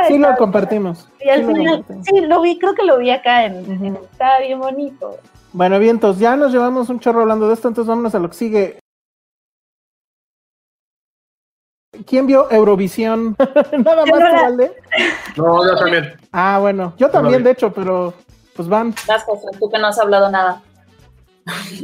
Sí 0.08 0.18
lo 0.18 0.36
compartimos. 0.36 1.08
Y 1.20 1.28
al 1.28 1.40
Sí 1.40 1.46
final, 1.54 1.84
sí, 2.02 2.20
lo 2.22 2.40
vi, 2.40 2.58
creo 2.58 2.74
que 2.74 2.84
lo 2.84 2.98
vi 2.98 3.10
acá 3.10 3.44
en... 3.44 3.54
En- 3.84 3.96
estaba 3.96 4.38
bien 4.40 4.58
bonito. 4.60 5.18
Bueno, 5.52 5.78
vientos, 5.78 6.18
ya 6.18 6.36
nos 6.36 6.52
llevamos 6.52 6.88
un 6.88 7.00
chorro 7.00 7.22
hablando 7.22 7.48
de 7.48 7.54
esto, 7.54 7.68
entonces 7.68 7.88
vámonos 7.88 8.14
a 8.14 8.18
lo 8.20 8.28
que 8.28 8.36
sigue. 8.36 8.78
¿Quién 12.06 12.26
vio 12.26 12.50
Eurovisión? 12.50 13.36
Nada 13.84 14.06
más, 14.06 14.20
Valde. 14.20 14.72
No, 15.36 15.66
yo 15.66 15.76
también. 15.76 16.12
Ah, 16.32 16.58
bueno, 16.60 16.94
yo 16.96 17.10
también, 17.10 17.42
de 17.42 17.50
hecho, 17.50 17.72
pero 17.72 18.14
pues 18.60 18.68
van. 18.68 18.94
Vas, 19.08 19.24
Josué, 19.24 19.52
tú 19.58 19.70
que 19.70 19.78
no 19.78 19.86
has 19.86 19.98
hablado 19.98 20.30
nada. 20.30 20.60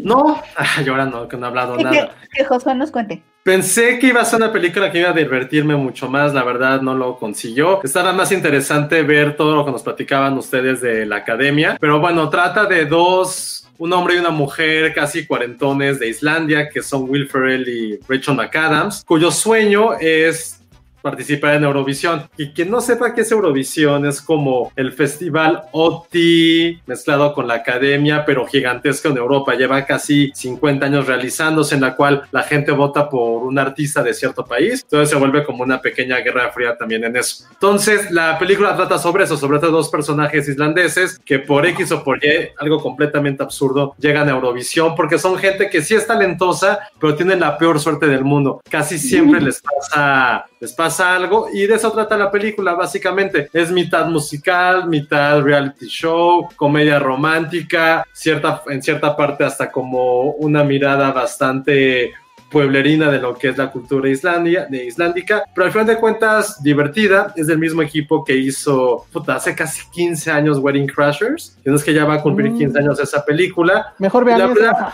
No, 0.02 0.42
ah, 0.56 0.82
yo 0.84 0.92
ahora 0.92 1.06
no, 1.06 1.26
que 1.26 1.38
no 1.38 1.46
he 1.46 1.48
hablado 1.48 1.74
Y 1.76 1.78
que, 1.78 1.84
nada. 1.84 2.14
que 2.30 2.44
Josué 2.44 2.74
nos 2.74 2.90
cuente. 2.90 3.22
Pensé 3.42 3.98
que 3.98 4.08
iba 4.08 4.20
a 4.20 4.26
ser 4.26 4.42
una 4.42 4.52
película 4.52 4.92
que 4.92 4.98
iba 4.98 5.08
a 5.08 5.14
divertirme 5.14 5.74
mucho 5.74 6.10
más, 6.10 6.34
la 6.34 6.44
verdad 6.44 6.82
no 6.82 6.94
lo 6.94 7.16
consiguió. 7.16 7.80
Estaba 7.82 8.12
más 8.12 8.30
interesante 8.30 9.02
ver 9.04 9.38
todo 9.38 9.56
lo 9.56 9.64
que 9.64 9.70
nos 9.70 9.82
platicaban 9.82 10.36
ustedes 10.36 10.82
de 10.82 11.06
la 11.06 11.16
academia, 11.16 11.78
pero 11.80 11.98
bueno, 11.98 12.28
trata 12.28 12.66
de 12.66 12.84
dos, 12.84 13.66
un 13.78 13.94
hombre 13.94 14.16
y 14.16 14.18
una 14.18 14.28
mujer 14.28 14.92
casi 14.92 15.26
cuarentones 15.26 15.98
de 15.98 16.08
Islandia, 16.08 16.68
que 16.68 16.82
son 16.82 17.08
Will 17.08 17.26
Ferrell 17.26 17.66
y 17.66 17.98
Rachel 18.06 18.34
McAdams, 18.34 19.02
cuyo 19.06 19.30
sueño 19.30 19.94
es 19.94 20.60
participar 21.06 21.54
en 21.54 21.62
Eurovisión. 21.62 22.28
Y 22.36 22.48
quien 22.48 22.68
no 22.68 22.80
sepa 22.80 23.14
qué 23.14 23.20
es 23.20 23.30
Eurovisión, 23.30 24.06
es 24.06 24.20
como 24.20 24.72
el 24.74 24.92
festival 24.92 25.62
OTI 25.70 26.80
mezclado 26.84 27.32
con 27.32 27.46
la 27.46 27.54
academia, 27.54 28.24
pero 28.24 28.44
gigantesco 28.44 29.06
en 29.10 29.16
Europa. 29.16 29.54
Lleva 29.54 29.86
casi 29.86 30.32
50 30.34 30.84
años 30.84 31.06
realizándose, 31.06 31.76
en 31.76 31.82
la 31.82 31.94
cual 31.94 32.24
la 32.32 32.42
gente 32.42 32.72
vota 32.72 33.08
por 33.08 33.44
un 33.44 33.56
artista 33.56 34.02
de 34.02 34.14
cierto 34.14 34.44
país. 34.44 34.82
Entonces 34.82 35.10
se 35.10 35.14
vuelve 35.14 35.44
como 35.44 35.62
una 35.62 35.80
pequeña 35.80 36.16
guerra 36.18 36.50
fría 36.50 36.76
también 36.76 37.04
en 37.04 37.16
eso. 37.16 37.44
Entonces, 37.52 38.10
la 38.10 38.36
película 38.36 38.74
trata 38.74 38.98
sobre 38.98 39.22
eso, 39.22 39.36
sobre 39.36 39.58
estos 39.58 39.70
dos 39.70 39.88
personajes 39.88 40.48
islandeses 40.48 41.20
que 41.24 41.38
por 41.38 41.66
X 41.66 41.92
o 41.92 42.02
por 42.02 42.18
Y, 42.24 42.48
algo 42.58 42.80
completamente 42.80 43.44
absurdo, 43.44 43.94
llegan 43.96 44.28
a 44.28 44.32
Eurovisión 44.32 44.96
porque 44.96 45.20
son 45.20 45.38
gente 45.38 45.70
que 45.70 45.82
sí 45.82 45.94
es 45.94 46.04
talentosa, 46.04 46.80
pero 47.00 47.14
tienen 47.14 47.38
la 47.38 47.56
peor 47.56 47.78
suerte 47.78 48.08
del 48.08 48.24
mundo. 48.24 48.60
Casi 48.68 48.98
siempre 48.98 49.40
les 49.40 49.62
pasa, 49.62 50.46
les 50.58 50.72
pasa 50.72 50.95
algo 51.00 51.48
y 51.52 51.66
de 51.66 51.74
eso 51.74 51.90
trata 51.92 52.16
la 52.16 52.30
película, 52.30 52.74
básicamente. 52.74 53.48
Es 53.52 53.70
mitad 53.70 54.06
musical, 54.06 54.88
mitad 54.88 55.40
reality 55.42 55.86
show, 55.86 56.48
comedia 56.56 56.98
romántica, 56.98 58.06
cierta, 58.12 58.62
en 58.68 58.82
cierta 58.82 59.16
parte 59.16 59.44
hasta 59.44 59.70
como 59.70 60.32
una 60.32 60.64
mirada 60.64 61.12
bastante 61.12 62.12
pueblerina 62.50 63.10
de 63.10 63.18
lo 63.18 63.34
que 63.36 63.48
es 63.48 63.58
la 63.58 63.70
cultura 63.70 64.08
islandia, 64.08 64.66
de 64.70 64.84
islandica, 64.86 65.44
pero 65.54 65.66
al 65.66 65.72
final 65.72 65.86
de 65.86 65.96
cuentas 65.96 66.62
divertida, 66.62 67.32
es 67.36 67.46
del 67.46 67.58
mismo 67.58 67.82
equipo 67.82 68.24
que 68.24 68.36
hizo 68.36 69.04
puta, 69.12 69.36
hace 69.36 69.54
casi 69.54 69.82
15 69.90 70.30
años 70.30 70.58
Wedding 70.58 70.86
Crashers, 70.86 71.56
que 71.62 71.70
no 71.70 71.76
es 71.76 71.84
que 71.84 71.92
ya 71.92 72.04
va 72.04 72.14
a 72.14 72.22
cumplir 72.22 72.52
15 72.54 72.78
años 72.78 73.00
esa 73.00 73.24
película. 73.24 73.94
Mejor 73.98 74.24
vean 74.24 74.38
La 74.38 74.46
verdad, 74.46 74.88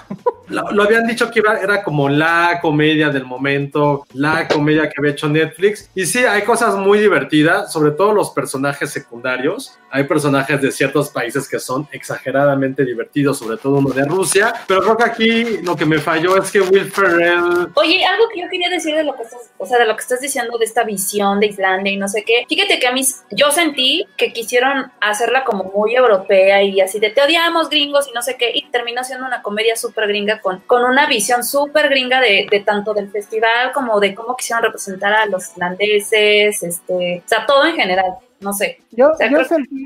lo, 0.49 0.71
lo 0.73 0.83
habían 0.83 1.07
dicho 1.07 1.31
que 1.31 1.41
iba- 1.41 1.59
era 1.59 1.83
como 1.83 2.09
la 2.09 2.59
comedia 2.61 3.11
del 3.11 3.25
momento, 3.25 4.07
la 4.15 4.49
comedia 4.49 4.89
que 4.89 4.95
había 4.99 5.13
hecho 5.13 5.29
Netflix. 5.29 5.91
Y 5.95 6.07
sí, 6.07 6.19
hay 6.21 6.43
cosas 6.43 6.75
muy 6.77 6.99
divertidas, 6.99 7.73
sobre 7.73 7.93
todo 7.93 8.13
los 8.13 8.31
personajes 8.31 8.91
secundarios. 8.91 9.79
Hay 9.91 10.05
personajes 10.05 10.61
de 10.63 10.73
ciertos 10.73 11.11
países 11.11 11.47
que 11.49 11.59
son 11.59 11.87
exageradamente 11.93 12.85
divertidos, 12.85 13.39
sobre 13.39 13.57
todo 13.59 13.75
uno 13.77 13.91
de 13.91 14.05
Rusia. 14.05 14.53
Pero 14.67 14.81
creo 14.83 14.97
que 14.97 15.05
aquí 15.05 15.45
lo 15.63 15.77
que 15.77 15.85
me 15.85 15.99
falló 15.99 16.37
es 16.43 16.51
que 16.51 16.61
Will 16.61 16.91
Ferrell 16.91 17.42
Oye, 17.75 18.05
algo 18.05 18.25
que 18.33 18.41
yo 18.41 18.49
quería 18.51 18.69
decir 18.71 18.95
de 18.95 19.05
lo 19.05 19.15
que 19.17 19.23
estás, 19.23 19.51
o 19.59 19.67
sea, 19.67 19.79
de 19.79 19.87
lo 19.87 19.95
que 19.97 20.03
estás 20.03 20.21
diciendo 20.21 20.59
de 20.59 20.65
esta 20.65 20.85
visión 20.85 21.41
de 21.41 21.47
Islandia 21.47 21.93
y 21.93 21.97
no 21.97 22.09
sé 22.09 22.25
qué. 22.25 22.45
Fíjate 22.49 22.79
que 22.79 22.87
a 22.87 22.93
mí, 22.93 23.03
yo 23.31 23.51
sentí 23.51 24.07
que 24.17 24.33
quisieron 24.33 24.91
hacerla 25.01 25.45
como 25.45 25.65
muy 25.65 25.95
europea 25.95 26.63
y 26.63 26.81
así 26.81 26.99
de 27.01 27.11
te 27.11 27.23
odiamos 27.23 27.69
gringos 27.71 28.09
y 28.09 28.13
no 28.13 28.23
sé 28.23 28.37
qué, 28.37 28.51
y 28.55 28.69
terminó 28.71 29.05
siendo 29.05 29.27
una 29.27 29.43
comedia 29.43 29.77
súper 29.77 30.09
gringa 30.09 30.41
con, 30.41 30.61
con 30.61 30.85
una 30.85 31.07
visión 31.07 31.45
súper 31.45 31.89
gringa 31.89 32.21
de, 32.21 32.47
de 32.51 32.61
tanto 32.61 32.95
del 32.95 33.11
festival 33.11 33.73
como 33.73 34.01
de 34.01 34.15
cómo 34.15 34.37
quisieron 34.37 34.63
representar 34.65 35.13
a 35.13 35.27
los 35.27 35.49
islandeses, 35.51 36.63
este, 36.63 37.23
o 37.25 37.29
sea, 37.29 37.47
todo 37.47 37.65
en 37.67 37.77
general, 37.77 38.15
no 38.41 38.53
sé. 38.53 38.81
Yo, 38.91 39.11
O 39.11 39.17
sea, 39.17 39.29
yo 39.29 39.37
creo 39.37 39.49
que- 39.49 39.55
sentí, 39.55 39.85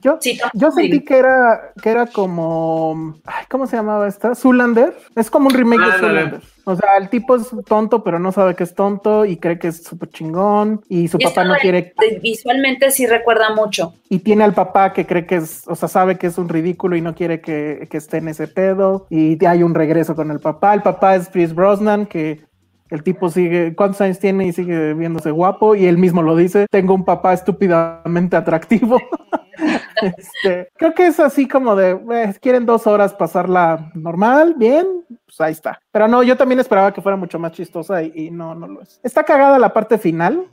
yo, 0.00 0.18
Sí, 0.20 0.38
no, 0.42 0.50
yo 0.54 0.70
sentí 0.70 1.04
que 1.04 1.18
era, 1.18 1.72
que 1.82 1.90
era 1.90 2.06
como, 2.06 3.16
ay, 3.24 3.44
¿cómo 3.48 3.66
se 3.66 3.76
llamaba 3.76 4.08
esta? 4.08 4.34
Zoolander. 4.34 4.94
Es 5.16 5.30
como 5.30 5.48
un 5.48 5.54
remake 5.54 5.80
de 5.84 5.92
Ándale. 5.92 6.40
O 6.68 6.76
sea, 6.76 6.98
el 6.98 7.08
tipo 7.08 7.34
es 7.36 7.48
tonto, 7.66 8.04
pero 8.04 8.18
no 8.18 8.30
sabe 8.30 8.54
que 8.54 8.64
es 8.64 8.74
tonto 8.74 9.24
y 9.24 9.38
cree 9.38 9.58
que 9.58 9.68
es 9.68 9.82
súper 9.84 10.10
chingón 10.10 10.82
y 10.88 11.08
su 11.08 11.16
Y 11.18 11.24
papá 11.24 11.42
no 11.44 11.54
quiere 11.56 11.94
visualmente 12.22 12.90
sí 12.90 13.06
recuerda 13.06 13.54
mucho. 13.54 13.94
y 14.10 14.18
tiene 14.18 14.44
al 14.44 14.52
papá 14.54 14.92
que 14.92 15.06
cree 15.06 15.26
que 15.26 15.36
es, 15.36 15.66
o 15.66 15.74
sea, 15.74 15.88
sabe 15.88 16.18
que 16.18 16.26
es 16.26 16.36
un 16.36 16.48
ridículo 16.48 16.96
y 16.96 17.00
no 17.00 17.14
quiere 17.14 17.40
que, 17.40 17.88
que 17.90 17.96
esté 17.96 18.18
en 18.18 18.28
ese 18.28 18.48
pedo 18.48 19.06
y 19.08 19.42
hay 19.46 19.62
un 19.62 19.74
regreso 19.74 20.14
con 20.14 20.30
el 20.30 20.40
papá. 20.40 20.74
El 20.74 20.82
papá 20.82 21.16
es 21.16 21.28
Chris 21.30 21.54
Brosnan 21.54 22.06
que 22.06 22.47
el 22.90 23.02
tipo 23.02 23.28
sigue, 23.30 23.74
¿cuántos 23.74 24.00
años 24.00 24.18
tiene 24.18 24.46
y 24.46 24.52
sigue 24.52 24.94
viéndose 24.94 25.30
guapo? 25.30 25.74
Y 25.74 25.86
él 25.86 25.98
mismo 25.98 26.22
lo 26.22 26.36
dice, 26.36 26.66
tengo 26.70 26.94
un 26.94 27.04
papá 27.04 27.32
estúpidamente 27.32 28.36
atractivo. 28.36 29.00
Este, 30.00 30.68
creo 30.76 30.94
que 30.94 31.08
es 31.08 31.18
así 31.18 31.48
como 31.48 31.74
de, 31.74 31.90
eh, 32.12 32.34
quieren 32.40 32.64
dos 32.66 32.86
horas 32.86 33.14
pasarla 33.14 33.90
normal, 33.94 34.54
bien, 34.56 34.86
pues 35.26 35.40
ahí 35.40 35.50
está. 35.50 35.80
Pero 35.90 36.06
no, 36.06 36.22
yo 36.22 36.36
también 36.36 36.60
esperaba 36.60 36.94
que 36.94 37.02
fuera 37.02 37.16
mucho 37.16 37.40
más 37.40 37.50
chistosa 37.50 38.00
y, 38.04 38.12
y 38.14 38.30
no, 38.30 38.54
no 38.54 38.68
lo 38.68 38.82
es. 38.82 39.00
Está 39.02 39.24
cagada 39.24 39.58
la 39.58 39.72
parte 39.72 39.98
final, 39.98 40.46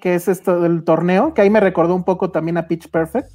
que 0.00 0.14
es 0.14 0.26
esto 0.26 0.60
del 0.60 0.84
torneo, 0.84 1.34
que 1.34 1.42
ahí 1.42 1.50
me 1.50 1.60
recordó 1.60 1.94
un 1.94 2.04
poco 2.04 2.30
también 2.30 2.56
a 2.56 2.66
Pitch 2.66 2.88
Perfect, 2.88 3.30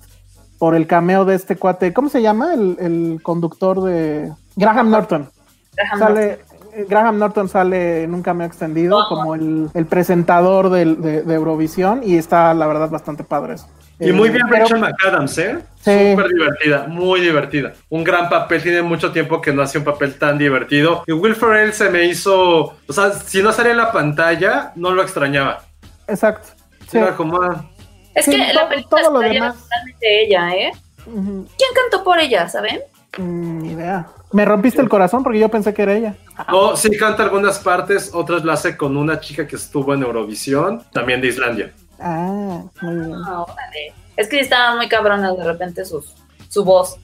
por 0.57 0.75
el 0.75 0.88
cameo 0.88 1.23
de 1.25 1.36
este 1.36 1.55
cuate, 1.55 1.93
¿cómo 1.93 2.09
se 2.09 2.21
llama? 2.21 2.53
El, 2.53 2.78
el 2.80 3.19
conductor 3.21 3.84
de 3.84 4.32
Graham 4.55 4.89
Norton. 4.89 5.30
Graham 5.75 5.99
Sale, 5.99 6.32
eh, 6.32 6.39
Graham 6.88 7.17
Norton 7.19 7.49
sale 7.49 8.03
en 8.03 8.13
un 8.13 8.21
cameo 8.21 8.45
extendido 8.47 9.05
como 9.09 9.36
el, 9.36 9.69
el 9.73 9.86
presentador 9.86 10.69
del- 10.69 11.01
de, 11.01 11.21
de 11.23 11.34
Eurovisión 11.34 12.01
y 12.03 12.17
está, 12.17 12.53
la 12.53 12.67
verdad, 12.67 12.89
bastante 12.89 13.23
padre 13.23 13.55
eso. 13.55 13.67
Y 13.99 14.11
muy 14.11 14.30
Eh, 14.30 14.32
bien 14.34 14.45
pero- 14.49 14.61
Rachel 14.65 14.80
McAdams, 14.80 15.38
¿eh? 15.39 15.57
Sí. 15.82 16.11
Súper 16.11 16.28
divertida, 16.28 16.86
muy 16.88 17.19
divertida. 17.21 17.73
Un 17.89 18.03
gran 18.03 18.30
papel, 18.30 18.61
tiene 18.61 18.82
mucho 18.84 19.11
tiempo 19.11 19.41
que 19.41 19.51
no 19.51 19.61
hace 19.63 19.80
un 19.80 19.84
papel 19.84 20.19
tan 20.19 20.38
divertido. 20.38 21.03
Y 21.07 21.13
Will 21.13 21.36
Ferrell 21.36 21.73
se 21.73 21.89
me 21.89 22.05
hizo, 22.05 22.59
o 22.88 22.93
sea, 22.93 23.11
si 23.11 23.41
no 23.41 23.51
salía 23.51 23.71
en 23.71 23.78
la 23.78 23.91
pantalla, 23.91 24.71
no 24.75 24.91
lo 24.91 25.01
extrañaba. 25.01 25.63
Exacto. 26.07 26.49
Sí. 26.89 26.97
Era 26.99 27.15
como, 27.15 27.41
ah, 27.41 27.65
Es 28.13 28.25
Sí, 28.25 28.32
que 28.32 28.53
la 28.53 28.67
película 28.69 29.01
todo 29.03 29.13
lo 29.13 29.21
está 29.21 29.34
llena 29.34 29.45
demás. 29.47 29.63
totalmente 29.63 30.05
de 30.05 30.23
ella, 30.25 30.49
¿eh? 30.55 30.71
¿Quién 31.05 31.69
cantó 31.75 32.03
por 32.03 32.19
ella, 32.19 32.47
saben? 32.49 32.80
Mm, 33.17 33.59
Ni 33.63 33.71
idea. 33.73 34.07
Me 34.34 34.43
rompiste 34.43 34.82
el 34.82 34.89
corazón 34.89 35.23
porque 35.23 35.39
yo 35.39 35.49
pensé 35.49 35.73
que 35.73 35.84
era 35.84 35.93
ella. 35.95 36.15
oh, 36.51 36.75
sí 36.75 36.89
canta 36.97 37.23
algunas 37.23 37.59
partes, 37.59 38.11
otras 38.13 38.43
la 38.43 38.53
hace 38.53 38.75
con 38.75 38.97
una 38.97 39.19
chica 39.19 39.47
que 39.47 39.55
estuvo 39.55 39.93
en 39.93 40.03
Eurovisión, 40.03 40.84
también 40.91 41.21
de 41.21 41.28
Islandia. 41.28 41.73
Ah, 41.99 42.61
muy 42.82 42.95
bien. 42.95 43.13
Ah, 43.25 43.43
órale. 43.43 43.93
Es 44.17 44.28
que 44.28 44.38
sí 44.38 44.41
estaban 44.43 44.78
muy 44.78 44.89
cabronas 44.89 45.38
de 45.38 45.43
repente 45.43 45.86
sus, 45.86 46.13
su 46.49 46.63
voz. 46.65 46.97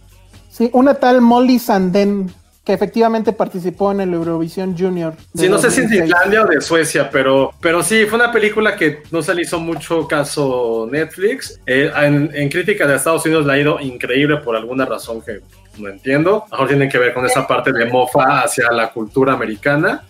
Sí, 0.50 0.70
una 0.74 0.96
tal 0.96 1.22
Molly 1.22 1.60
Sanden, 1.60 2.32
que 2.64 2.74
efectivamente 2.74 3.34
participó 3.34 3.92
en 3.92 4.02
el 4.02 4.14
Eurovisión 4.14 4.78
Junior. 4.78 5.16
Sí, 5.36 5.48
no 5.50 5.58
sé 5.58 5.72
si 5.72 5.82
es 5.82 5.90
de 5.90 6.00
2006. 6.00 6.10
Islandia 6.10 6.42
o 6.44 6.48
de 6.48 6.62
Suecia, 6.62 7.10
pero, 7.10 7.54
pero 7.62 7.82
sí, 7.84 8.06
fue 8.06 8.20
una 8.20 8.32
película 8.32 8.76
que 8.76 9.04
no 9.12 9.22
se 9.22 9.34
le 9.34 9.44
hizo 9.44 9.60
mucho 9.60 10.08
caso 10.08 10.88
Netflix. 10.92 11.60
Eh, 11.66 11.92
en, 11.96 12.30
en 12.34 12.50
crítica 12.50 12.86
de 12.86 12.96
Estados 12.96 13.26
Unidos 13.26 13.46
le 13.46 13.54
ha 13.54 13.58
ido 13.58 13.80
increíble 13.80 14.38
por 14.38 14.56
alguna 14.56 14.86
razón 14.86 15.22
que 15.22 15.42
no 15.78 15.90
entiendo. 15.90 16.46
Mejor 16.52 16.68
tiene 16.68 16.90
que 16.90 16.98
ver 16.98 17.14
con 17.14 17.26
esa 17.26 17.46
parte 17.48 17.72
de 17.72 17.86
mofa 17.86 18.42
hacia 18.42 18.72
la 18.72 18.92
cultura 18.92 19.34
americana. 19.34 20.04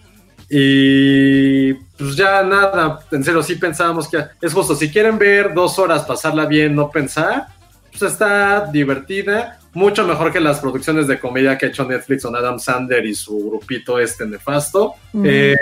Y 0.50 1.74
pues 1.74 2.16
ya 2.16 2.44
nada, 2.44 3.00
en 3.12 3.24
serio, 3.24 3.42
sí 3.42 3.56
pensábamos 3.56 4.08
que 4.08 4.24
es 4.42 4.54
justo. 4.54 4.76
Si 4.76 4.90
quieren 4.92 5.18
ver 5.18 5.54
dos 5.54 5.80
horas, 5.80 6.04
pasarla 6.04 6.46
bien, 6.46 6.76
no 6.76 6.90
pensar, 6.90 7.48
pues 7.90 8.04
está 8.12 8.66
divertida. 8.72 9.60
Mucho 9.74 10.06
mejor 10.06 10.32
que 10.32 10.40
las 10.40 10.60
producciones 10.60 11.08
de 11.08 11.20
comedia 11.20 11.58
que 11.58 11.66
ha 11.66 11.70
hecho 11.70 11.84
Netflix 11.86 12.24
con 12.24 12.36
Adam 12.36 12.60
Sander 12.60 13.04
y 13.06 13.16
su 13.16 13.50
grupito 13.50 13.98
este 14.00 14.26
nefasto. 14.28 14.94
Mm. 15.14 15.24
Eh, 15.28 15.56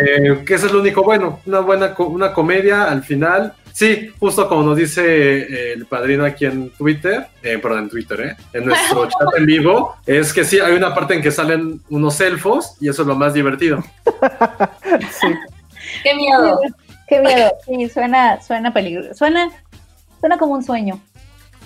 que 0.46 0.56
eso 0.56 0.66
es 0.66 0.74
lo 0.74 0.82
único 0.82 1.04
bueno. 1.04 1.40
Una 1.46 1.60
buena 1.62 1.94
co- 1.94 2.08
una 2.08 2.34
comedia 2.34 2.92
al 2.92 3.04
final. 3.04 3.54
Sí, 3.74 4.12
justo 4.20 4.48
como 4.50 4.64
nos 4.64 4.78
dice 4.78 5.04
eh, 5.04 5.74
el 5.74 5.86
padrino 5.86 6.26
aquí 6.26 6.46
en 6.46 6.70
Twitter, 6.72 7.28
eh, 7.42 7.58
perdón, 7.58 7.84
en 7.84 7.90
Twitter, 7.90 8.22
¿eh? 8.22 8.36
en 8.54 8.66
nuestro 8.66 9.06
chat 9.10 9.38
en 9.38 9.46
vivo, 9.46 9.96
es 10.06 10.34
que 10.34 10.44
sí, 10.44 10.60
hay 10.60 10.74
una 10.74 10.94
parte 10.94 11.14
en 11.16 11.22
que 11.22 11.32
salen 11.32 11.82
unos 11.90 12.20
elfos 12.22 12.76
y 12.82 12.90
eso 12.90 13.02
es 13.04 13.08
lo 13.08 13.16
más 13.16 13.34
divertido. 13.34 13.84
Sí. 15.20 15.28
¡Qué 16.04 16.16
miedo! 16.16 16.60
Qué 17.08 17.20
miedo. 17.20 17.52
Sí, 17.66 17.90
suena, 17.90 18.42
suena 18.42 18.74
peligroso. 18.74 19.14
Suena, 19.14 19.50
suena 20.20 20.38
como 20.38 20.54
un 20.54 20.64
sueño. 20.64 21.02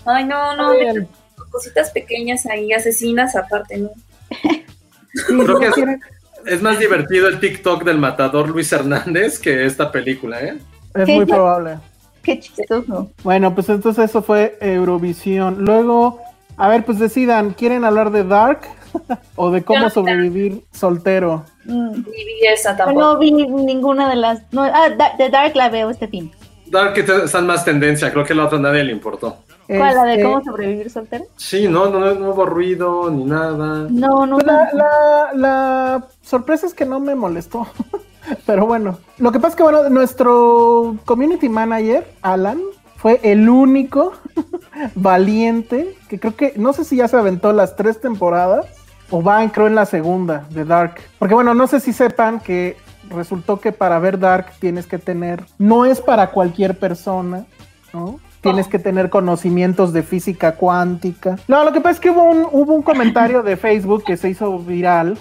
Ay, 0.06 0.26
no, 0.26 0.56
no, 0.56 0.70
Ay, 0.72 1.08
cositas 1.52 1.90
pequeñas 1.92 2.46
ahí, 2.46 2.72
asesinas 2.74 3.36
aparte, 3.36 3.78
¿no? 3.78 3.90
Creo 5.44 5.60
que 5.60 6.00
es- 6.46 6.62
más 6.62 6.78
divertido 6.80 7.28
el 7.28 7.40
TikTok 7.40 7.84
del 7.84 7.98
matador 7.98 8.50
Luis 8.50 8.72
Hernández 8.72 9.40
que 9.40 9.66
esta 9.66 9.92
película, 9.92 10.42
¿eh? 10.42 10.58
es 10.94 11.08
muy 11.08 11.26
probable. 11.26 11.78
Qué 12.26 12.40
chistoso. 12.40 13.12
Bueno, 13.24 13.54
pues 13.54 13.70
entonces 13.70 14.10
eso 14.10 14.22
fue 14.24 14.58
Eurovisión. 14.60 15.64
Luego, 15.64 16.20
a 16.58 16.68
ver, 16.70 16.84
pues 16.84 16.98
decidan, 17.00 17.52
¿quieren 17.52 17.86
hablar 17.86 18.10
de 18.12 18.24
Dark 18.24 18.62
o 19.36 19.52
de 19.52 19.64
cómo 19.64 19.82
Yo- 19.84 19.90
sobrevivir 19.92 20.64
soltero? 20.72 21.46
Mm. 21.66 21.92
Ni 21.92 22.02
vi 22.02 22.46
esa 22.52 22.76
tampoco. 22.76 23.00
no 23.00 23.20
vi 23.20 23.32
ninguna 23.32 24.10
de 24.10 24.16
las. 24.16 24.42
No, 24.52 24.64
ah, 24.64 24.90
Da- 24.98 25.16
The 25.18 25.30
Dark 25.30 25.56
la 25.56 25.70
veo 25.70 25.90
este 25.92 26.08
fin. 26.08 26.32
Dark 26.68 26.98
están 26.98 27.46
más 27.46 27.64
tendencia, 27.64 28.12
creo 28.12 28.26
que 28.26 28.34
la 28.34 28.46
otra 28.46 28.58
nadie 28.58 28.84
le 28.84 28.92
importó. 28.92 29.38
¿Cuál? 29.68 29.96
¿La 29.96 30.04
de 30.04 30.12
Este, 30.14 30.24
cómo 30.24 30.44
sobrevivir 30.44 30.90
soltero? 30.92 31.26
Sí, 31.38 31.68
no, 31.68 31.90
no, 31.90 32.14
no 32.16 32.30
hubo 32.32 32.46
ruido 32.46 33.10
ni 33.12 33.24
nada. 33.24 33.88
No, 33.90 34.26
no. 34.26 34.40
La, 34.40 34.70
la- 34.74 35.30
la 35.36 36.08
sorpresa 36.24 36.66
es 36.68 36.74
que 36.74 36.86
no 36.86 37.00
me 37.00 37.14
molestó. 37.16 37.68
Pero 38.46 38.66
bueno, 38.66 38.98
lo 39.18 39.32
que 39.32 39.40
pasa 39.40 39.50
es 39.50 39.56
que 39.56 39.64
bueno, 39.64 39.90
nuestro 39.90 40.98
community 41.06 41.50
manager, 41.50 42.08
Alan, 42.22 42.60
fue 42.96 43.20
el 43.24 43.50
único 43.50 44.14
valiente 44.96 45.96
que 46.10 46.20
creo 46.20 46.36
que, 46.36 46.54
no 46.56 46.74
sé 46.74 46.84
si 46.84 46.98
ya 46.98 47.08
se 47.08 47.18
aventó 47.18 47.54
las 47.54 47.76
tres 47.76 48.02
temporadas 48.02 48.66
o 49.12 49.22
va, 49.22 49.48
creo, 49.52 49.68
en 49.68 49.76
la 49.76 49.86
segunda 49.86 50.48
de 50.50 50.66
Dark. 50.66 50.96
Porque 51.20 51.36
bueno, 51.36 51.54
no 51.54 51.68
sé 51.68 51.80
si 51.80 51.94
sepan 51.94 52.40
que 52.40 52.78
resultó 53.10 53.60
que 53.60 53.72
para 53.72 54.00
ver 54.00 54.20
Dark 54.20 54.54
tienes 54.60 54.88
que 54.88 54.98
tener, 54.98 55.44
no 55.60 55.86
es 55.86 56.02
para 56.02 56.32
cualquier 56.32 56.78
persona, 56.78 57.46
¿no? 57.94 58.20
Tienes 58.42 58.68
que 58.68 58.78
tener 58.78 59.10
conocimientos 59.10 59.92
de 59.92 60.04
física 60.04 60.52
cuántica. 60.54 61.38
No, 61.48 61.64
lo 61.64 61.74
que 61.74 61.82
pasa 61.82 61.96
es 61.96 62.00
que 62.00 62.12
hubo 62.12 62.24
un, 62.24 62.48
hubo 62.52 62.74
un 62.74 62.84
comentario 62.84 63.42
de 63.42 63.58
Facebook 63.58 64.04
que 64.04 64.18
se 64.18 64.30
hizo 64.30 64.60
viral 64.60 65.18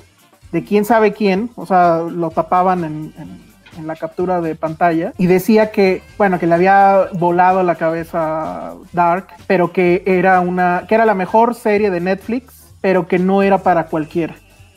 de 0.54 0.64
quién 0.64 0.84
sabe 0.84 1.12
quién, 1.12 1.50
o 1.56 1.66
sea, 1.66 1.98
lo 2.08 2.30
tapaban 2.30 2.84
en, 2.84 3.12
en- 3.18 3.44
en 3.76 3.88
la 3.88 3.96
captura 3.96 4.40
de 4.40 4.54
pantalla 4.54 5.12
y 5.18 5.26
decía 5.26 5.72
que, 5.72 6.00
bueno, 6.16 6.38
que 6.38 6.46
le 6.46 6.54
había 6.54 7.08
volado 7.14 7.60
la 7.64 7.74
cabeza 7.74 8.74
Dark, 8.92 9.26
pero 9.48 9.72
que 9.72 10.04
era 10.06 10.38
una, 10.38 10.84
que 10.88 10.94
era 10.94 11.04
la 11.04 11.14
mejor 11.16 11.56
serie 11.56 11.90
de 11.90 11.98
Netflix, 12.00 12.72
pero 12.80 13.08
que 13.08 13.18
no 13.18 13.42
era 13.42 13.58
para 13.58 13.86
cualquiera. 13.86 14.36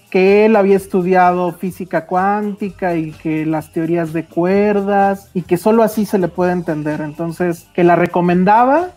Que 0.09 0.45
él 0.45 0.55
había 0.55 0.77
estudiado 0.77 1.51
física 1.51 2.07
cuántica 2.07 2.95
y 2.95 3.11
que 3.11 3.45
las 3.45 3.71
teorías 3.71 4.13
de 4.13 4.25
cuerdas 4.25 5.29
y 5.35 5.43
que 5.43 5.57
solo 5.57 5.83
así 5.83 6.07
se 6.07 6.17
le 6.17 6.27
puede 6.27 6.53
entender. 6.53 7.01
Entonces, 7.01 7.67
que 7.75 7.83
la 7.83 7.95
recomendaba, 7.95 8.87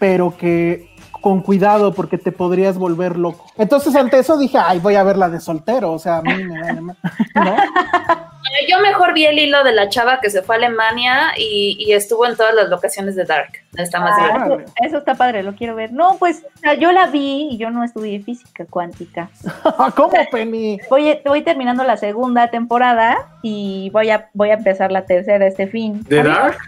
pero 0.00 0.36
que 0.36 0.89
con 1.20 1.42
cuidado 1.42 1.92
porque 1.92 2.18
te 2.18 2.32
podrías 2.32 2.78
volver 2.78 3.16
loco. 3.16 3.46
Entonces, 3.56 3.94
ante 3.94 4.18
eso 4.18 4.38
dije, 4.38 4.58
ay, 4.58 4.78
voy 4.78 4.94
a 4.94 5.02
ver 5.02 5.16
la 5.16 5.28
de 5.28 5.40
soltero, 5.40 5.92
o 5.92 5.98
sea, 5.98 6.18
a 6.18 6.22
mí 6.22 6.44
me 6.44 6.60
vale 6.60 6.80
más", 6.80 6.96
¿no? 7.34 7.56
Yo 8.68 8.80
mejor 8.80 9.14
vi 9.14 9.26
el 9.26 9.38
hilo 9.38 9.62
de 9.64 9.72
la 9.72 9.88
chava 9.88 10.18
que 10.20 10.30
se 10.30 10.42
fue 10.42 10.56
a 10.56 10.58
Alemania 10.58 11.32
y, 11.36 11.76
y 11.78 11.92
estuvo 11.92 12.26
en 12.26 12.36
todas 12.36 12.54
las 12.54 12.68
locaciones 12.68 13.14
de 13.14 13.24
Dark. 13.24 13.52
Está 13.76 14.00
más 14.00 14.18
Ah, 14.18 14.44
eso, 14.44 14.60
eso 14.82 14.98
está 14.98 15.14
padre, 15.14 15.42
lo 15.42 15.54
quiero 15.54 15.76
ver. 15.76 15.92
No, 15.92 16.16
pues 16.18 16.44
o 16.56 16.58
sea, 16.58 16.74
yo 16.74 16.90
la 16.92 17.06
vi 17.06 17.48
y 17.52 17.58
yo 17.58 17.70
no 17.70 17.84
estudié 17.84 18.20
física 18.20 18.64
cuántica. 18.68 19.30
¿Cómo, 19.96 20.12
Penny? 20.32 20.80
Voy, 20.90 21.20
voy 21.24 21.42
terminando 21.42 21.84
la 21.84 21.96
segunda 21.96 22.48
temporada 22.48 23.28
y 23.42 23.90
voy 23.90 24.10
a, 24.10 24.28
voy 24.34 24.50
a 24.50 24.54
empezar 24.54 24.90
la 24.90 25.04
tercera 25.04 25.46
este 25.46 25.66
fin. 25.66 26.02
¿De 26.08 26.22
Dark? 26.22 26.58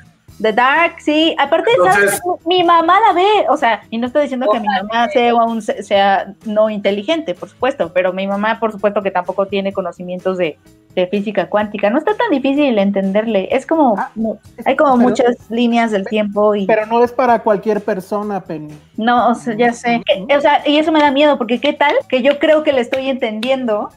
The 0.40 0.52
Dark, 0.52 0.94
sí. 1.00 1.34
Aparte, 1.38 1.70
Entonces- 1.76 2.20
¿sabes? 2.24 2.46
mi 2.46 2.62
mamá 2.64 2.98
la 3.06 3.12
ve, 3.12 3.46
o 3.48 3.56
sea, 3.56 3.82
y 3.90 3.98
no 3.98 4.06
estoy 4.06 4.22
diciendo 4.22 4.48
que 4.52 4.60
mi 4.60 4.66
mamá 4.66 5.08
sea, 5.12 5.34
un, 5.34 5.62
sea 5.62 6.34
no 6.46 6.70
inteligente, 6.70 7.34
por 7.34 7.48
supuesto, 7.48 7.92
pero 7.92 8.12
mi 8.12 8.26
mamá, 8.26 8.58
por 8.58 8.72
supuesto, 8.72 9.02
que 9.02 9.10
tampoco 9.10 9.46
tiene 9.46 9.72
conocimientos 9.72 10.38
de, 10.38 10.58
de 10.94 11.06
física 11.06 11.48
cuántica. 11.48 11.90
No 11.90 11.98
está 11.98 12.14
tan 12.16 12.30
difícil 12.30 12.76
entenderle. 12.78 13.48
Es 13.52 13.66
como, 13.66 13.96
no, 14.14 14.38
hay 14.64 14.74
como 14.76 14.96
pero- 14.96 15.08
muchas 15.08 15.50
líneas 15.50 15.90
del 15.90 16.06
tiempo 16.06 16.54
y 16.54 16.66
Pero 16.66 16.86
no 16.86 17.02
es 17.04 17.12
para 17.12 17.38
cualquier 17.40 17.80
persona, 17.82 18.40
Penny. 18.40 18.74
no, 18.96 19.28
o 19.30 19.34
sea, 19.34 19.54
ya 19.56 19.72
sé. 19.72 20.02
Que- 20.04 20.36
O 20.36 20.40
sea, 20.40 20.62
y 20.66 20.78
eso 20.78 20.90
me 20.92 21.00
da 21.00 21.10
miedo, 21.12 21.38
porque 21.38 21.60
¿qué 21.60 21.72
tal? 21.72 21.94
Que 22.08 22.22
yo 22.22 22.38
creo 22.38 22.62
que 22.62 22.72
le 22.72 22.80
estoy 22.80 23.08
entendiendo 23.08 23.90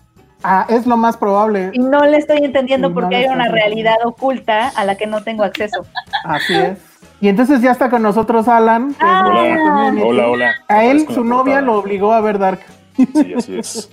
Ah, 0.44 0.66
es 0.70 0.86
lo 0.86 0.96
más 0.98 1.18
probable. 1.18 1.72
y 1.74 1.80
no 1.80 2.06
le 2.06 2.18
estoy 2.18 2.38
entendiendo 2.44 2.90
Y 2.90 2.94
porque 2.94 3.16
hay 3.16 3.26
una 3.26 3.48
realidad 3.48 3.96
oculta 4.04 4.68
a 4.70 4.86
la 4.86 4.96
que 4.96 5.08
no 5.08 5.24
tengo 5.24 5.44
acceso. 5.44 5.86
Así 6.24 6.54
es. 6.54 6.78
Y 7.22 7.30
entonces 7.30 7.62
ya 7.62 7.72
está 7.72 7.90
con 7.90 8.02
nosotros 8.04 8.48
Alan. 8.48 8.90
que 8.90 8.94
es 8.94 9.10
Ah. 9.10 9.24
de 9.34 9.50
la 9.50 9.58
community. 9.58 10.08
Hola, 10.08 10.28
hola. 10.30 10.56
A 10.68 10.84
él, 10.86 11.08
su 11.14 11.24
novia, 11.24 11.62
lo 11.62 11.76
obligó 11.80 12.12
a 12.14 12.22
ver 12.22 12.38
Dark. 12.38 12.60
Sí, 12.96 13.34
así 13.38 13.58
es. 13.60 13.90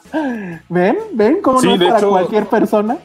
¿Ven? 0.68 0.98
¿Ven 1.12 1.40
cómo 1.42 1.60
Sí, 1.60 1.66
no 1.68 1.74
es 1.74 1.80
para 1.84 1.98
hecho- 1.98 2.10
cualquier 2.10 2.46
persona? 2.46 2.96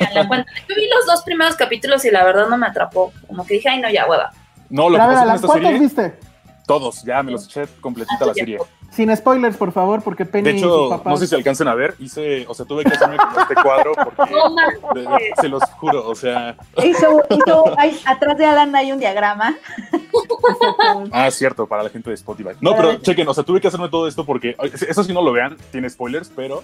Yo 0.00 0.74
vi 0.76 0.88
los 0.94 1.06
dos 1.06 1.22
primeros 1.24 1.56
capítulos 1.56 2.04
y 2.04 2.10
la 2.10 2.24
verdad 2.24 2.48
no 2.48 2.56
me 2.58 2.66
atrapó. 2.66 3.12
Como 3.26 3.44
que 3.46 3.54
dije, 3.54 3.68
ay, 3.68 3.80
no, 3.80 3.90
ya, 3.90 4.06
hueva. 4.08 4.30
No, 4.70 4.88
lo 4.90 4.96
Pero 4.98 5.08
que 5.10 5.14
pasa 5.14 5.34
esta 5.34 5.46
¿cuántos 5.46 5.66
serie, 5.70 5.78
viste? 5.80 6.18
todos, 6.66 7.02
ya 7.02 7.22
me 7.22 7.32
los 7.32 7.46
eché 7.46 7.66
completita 7.80 8.26
la 8.26 8.34
serie. 8.34 8.58
Sin 8.90 9.14
spoilers, 9.16 9.56
por 9.56 9.70
favor, 9.70 10.02
porque 10.02 10.24
Penny 10.24 10.50
De 10.52 10.56
y 10.56 10.60
sus 10.60 10.68
hecho, 10.68 10.88
papás. 10.88 11.10
no 11.12 11.16
sé 11.18 11.26
si 11.26 11.34
alcancen 11.34 11.68
a 11.68 11.74
ver, 11.74 11.94
hice, 11.98 12.46
o 12.48 12.54
sea, 12.54 12.66
tuve 12.66 12.82
que 12.84 12.94
hacerme 12.94 13.16
como 13.16 13.38
este 13.40 13.54
cuadro 13.54 13.92
porque, 13.94 14.32
No 14.34 14.50
mames. 14.50 14.80
de- 14.94 15.00
de- 15.02 15.32
se 15.40 15.48
los 15.48 15.62
juro, 15.78 16.08
o 16.08 16.14
sea, 16.14 16.56
Hizo, 16.82 17.22
hizo, 17.30 17.78
hay- 17.78 18.00
atrás 18.06 18.36
de 18.38 18.46
Alan 18.46 18.74
hay 18.74 18.90
un 18.90 18.98
diagrama. 18.98 19.54
ah, 21.12 21.30
cierto, 21.30 21.66
para 21.66 21.82
la 21.82 21.90
gente 21.90 22.10
de 22.10 22.14
Spotify. 22.14 22.50
No, 22.60 22.74
pero 22.76 22.94
chequen, 22.98 23.28
o 23.28 23.34
sea, 23.34 23.44
tuve 23.44 23.60
que 23.60 23.68
hacerme 23.68 23.88
todo 23.88 24.08
esto 24.08 24.24
porque, 24.24 24.56
eso 24.88 25.04
sí 25.04 25.12
no 25.12 25.22
lo 25.22 25.32
vean, 25.32 25.56
tiene 25.70 25.88
spoilers, 25.90 26.30
pero 26.34 26.62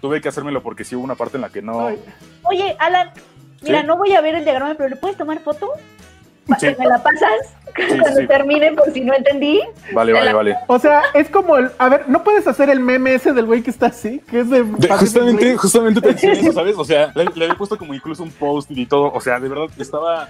tuve 0.00 0.20
que 0.20 0.28
hacérmelo 0.28 0.62
porque 0.62 0.84
sí 0.84 0.94
hubo 0.94 1.04
una 1.04 1.14
parte 1.14 1.36
en 1.36 1.40
la 1.42 1.48
que 1.50 1.62
no... 1.62 1.88
Oye, 2.44 2.76
Alan, 2.78 3.10
mira, 3.62 3.80
Sí. 3.80 3.86
no 3.86 3.96
voy 3.96 4.12
a 4.12 4.20
ver 4.20 4.34
el 4.34 4.44
diagrama, 4.44 4.74
pero 4.76 4.88
¿le 4.88 4.96
puedes 4.96 5.16
tomar 5.16 5.38
foto? 5.40 5.70
Sí. 6.58 6.66
¿Me 6.78 6.86
la 6.86 7.02
pasas? 7.02 7.54
Cuando 7.76 8.20
sí. 8.20 8.26
termine, 8.26 8.72
por 8.72 8.92
si 8.92 9.00
no 9.00 9.14
entendí. 9.14 9.60
Vale, 9.94 10.12
vale, 10.12 10.32
vale. 10.32 10.56
O 10.66 10.78
sea, 10.78 11.02
es 11.14 11.30
como 11.30 11.56
el. 11.56 11.70
A 11.78 11.88
ver, 11.88 12.08
¿no 12.08 12.22
puedes 12.22 12.46
hacer 12.46 12.68
el 12.68 12.80
meme 12.80 13.14
ese 13.14 13.32
del 13.32 13.46
güey 13.46 13.62
que 13.62 13.70
está 13.70 13.86
así? 13.86 14.20
Que 14.30 14.40
es 14.40 14.50
de. 14.50 14.62
Justamente, 14.62 15.56
justamente 15.56 16.00
pensé 16.02 16.32
en 16.32 16.38
eso, 16.38 16.52
¿sabes? 16.54 16.76
O 16.76 16.84
sea, 16.84 17.12
le, 17.14 17.24
le 17.34 17.44
había 17.46 17.56
puesto 17.56 17.78
como 17.78 17.94
incluso 17.94 18.22
un 18.22 18.30
post 18.30 18.70
y 18.72 18.84
todo. 18.84 19.10
O 19.12 19.20
sea, 19.20 19.40
de 19.40 19.48
verdad 19.48 19.66
estaba. 19.78 20.28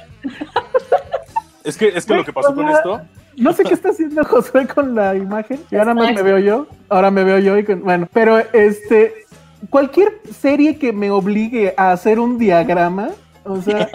Es 1.65 1.77
que, 1.77 1.89
es 1.89 2.05
que 2.07 2.15
lo 2.15 2.25
que 2.25 2.33
pasó 2.33 2.55
con 2.55 2.69
esto. 2.69 3.01
No 3.37 3.53
sé 3.53 3.65
qué 3.65 3.75
está 3.75 3.89
haciendo 3.91 4.23
Josué 4.25 4.67
con 4.67 4.95
la 4.95 5.15
imagen. 5.17 5.59
Y 5.71 5.77
ahora 5.77 5.95
más 5.95 6.13
me 6.15 6.23
veo 6.23 6.39
yo. 6.39 6.67
Ahora 6.91 7.11
me 7.11 7.25
veo 7.25 7.39
yo. 7.39 7.57
Y 7.59 7.65
con- 7.65 7.83
bueno, 7.83 8.09
pero 8.13 8.39
este. 8.53 9.15
Cualquier 9.71 10.21
serie 10.41 10.77
que 10.77 10.93
me 10.93 11.11
obligue 11.13 11.73
a 11.77 11.93
hacer 11.93 12.19
un 12.19 12.37
diagrama, 12.37 13.11
o 13.45 13.61
sea, 13.63 13.89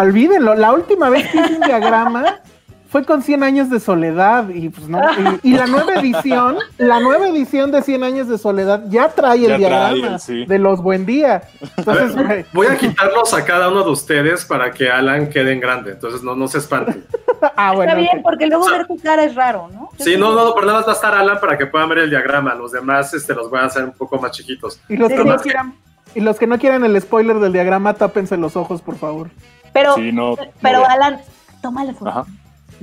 olvídenlo. 0.00 0.54
La 0.54 0.72
última 0.72 1.08
vez 1.10 1.28
que 1.28 1.38
hice 1.38 1.54
un 1.54 1.60
diagrama 1.62 2.40
fue 2.88 3.04
con 3.04 3.20
100 3.22 3.42
años 3.42 3.68
de 3.68 3.80
soledad 3.80 4.48
y 4.48 4.68
pues 4.68 4.88
no. 4.88 5.00
Y, 5.42 5.50
y 5.50 5.54
la 5.54 5.66
nueva 5.66 5.94
edición, 5.94 6.56
la 6.78 7.00
nueva 7.00 7.26
edición 7.28 7.70
de 7.72 7.82
100 7.82 8.04
años 8.04 8.28
de 8.28 8.38
soledad 8.38 8.84
ya 8.88 9.08
trae 9.08 9.38
el 9.44 9.48
Ya 9.48 9.58
diagrama 9.58 10.18
sí. 10.18 10.46
de 10.46 10.58
los 10.58 10.80
buen 10.80 11.04
día. 11.04 11.42
Entonces, 11.76 12.16
A 12.16 12.22
ver, 12.22 12.46
voy 12.52 12.68
a 12.68 12.76
quitarlos 12.76 13.34
a 13.34 13.44
cada 13.44 13.68
uno 13.68 13.82
de 13.82 13.90
ustedes 13.90 14.44
para 14.44 14.70
que 14.70 14.88
Alan 14.88 15.28
quede 15.28 15.52
en 15.52 15.60
grande. 15.60 15.92
Entonces 15.92 16.22
no, 16.22 16.34
no 16.36 16.46
se 16.48 16.58
espanten. 16.58 17.04
ah, 17.56 17.72
bueno. 17.74 17.90
Está 17.92 18.00
bien, 18.00 18.22
porque 18.22 18.46
luego 18.46 18.66
ver 18.70 18.86
tu 18.86 18.96
cara 18.98 19.24
es 19.24 19.34
raro, 19.34 19.68
¿no? 19.74 19.90
Yo 19.98 20.04
Sí, 20.04 20.16
no, 20.16 20.32
no, 20.34 20.54
pero 20.54 20.66
nada 20.66 20.78
más 20.78 20.88
va 20.88 20.92
a 20.92 20.94
estar 20.94 21.14
Alan 21.14 21.38
para 21.40 21.58
que 21.58 21.66
puedan 21.66 21.88
ver 21.88 21.98
el 21.98 22.10
diagrama. 22.10 22.54
Los 22.54 22.70
demás 22.72 23.12
este, 23.12 23.34
los 23.34 23.50
voy 23.50 23.58
a 23.60 23.64
hacer 23.64 23.84
un 23.84 23.92
poco 23.92 24.18
más 24.18 24.30
chiquitos. 24.30 24.80
Y 24.88 24.96
los 24.96 25.10
Sí, 25.10 25.16
que 25.18 25.24
no 25.24 25.36
quieran, 25.38 25.74
y 26.16 26.20
los 26.20 26.38
que 26.38 26.46
no 26.46 26.58
quieran 26.58 26.84
el 26.84 27.00
spoiler 27.00 27.38
del 27.38 27.52
diagrama, 27.52 27.94
tápense 27.94 28.36
los 28.36 28.56
ojos, 28.56 28.82
por 28.82 28.96
favor. 28.96 29.30
Pero, 29.72 29.94
Sí, 29.94 30.10
no. 30.12 30.34
pero. 30.62 30.84
Alan, 30.88 31.20
tómale 31.62 31.92
foto. 31.92 32.08
Ajá. 32.10 32.24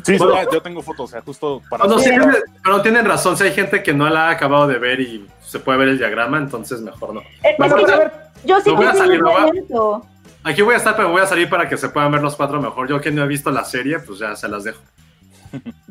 Sí, 0.04 0.18
Bueno. 0.18 0.36
ya 0.52 0.60
tengo 0.62 0.82
fotos, 0.82 1.06
o 1.10 1.12
sea, 1.12 1.22
justo 1.22 1.62
para. 1.70 1.86
No, 1.86 2.00
sí, 2.00 2.10
pero 2.64 2.82
tienen 2.82 3.06
razón, 3.06 3.38
si 3.38 3.44
hay 3.44 3.52
gente 3.54 3.84
que 3.84 3.94
no 3.94 4.10
la 4.10 4.28
ha 4.28 4.32
acabado 4.32 4.68
de 4.68 4.80
ver 4.80 5.00
y 5.02 5.28
se 5.42 5.60
puede 5.60 5.78
ver 5.80 5.88
el 5.90 5.98
diagrama, 5.98 6.38
entonces 6.38 6.82
mejor 6.82 7.14
no. 7.14 7.22
Eh, 7.44 7.56
Bueno, 7.58 7.78
es 7.78 7.86
que 7.86 7.92
yo, 8.46 8.58
yo 8.58 8.62
sí. 8.62 8.72
Aquí 10.46 10.62
voy 10.62 10.74
a 10.74 10.78
estar, 10.78 10.96
pero 10.96 11.10
voy 11.10 11.22
a 11.22 11.26
salir 11.26 11.50
para 11.50 11.70
que 11.70 11.78
se 11.78 11.90
puedan 11.90 12.12
ver 12.12 12.22
los 12.22 12.36
cuatro 12.36 12.62
mejor. 12.62 12.88
Yo 12.90 13.00
que 13.00 13.12
no 13.12 13.24
he 13.24 13.28
visto 13.28 13.50
la 13.52 13.64
serie, 13.64 14.00
pues 14.00 14.20
ya 14.20 14.36
se 14.36 14.48
las 14.50 14.64
dejo. 14.64 14.80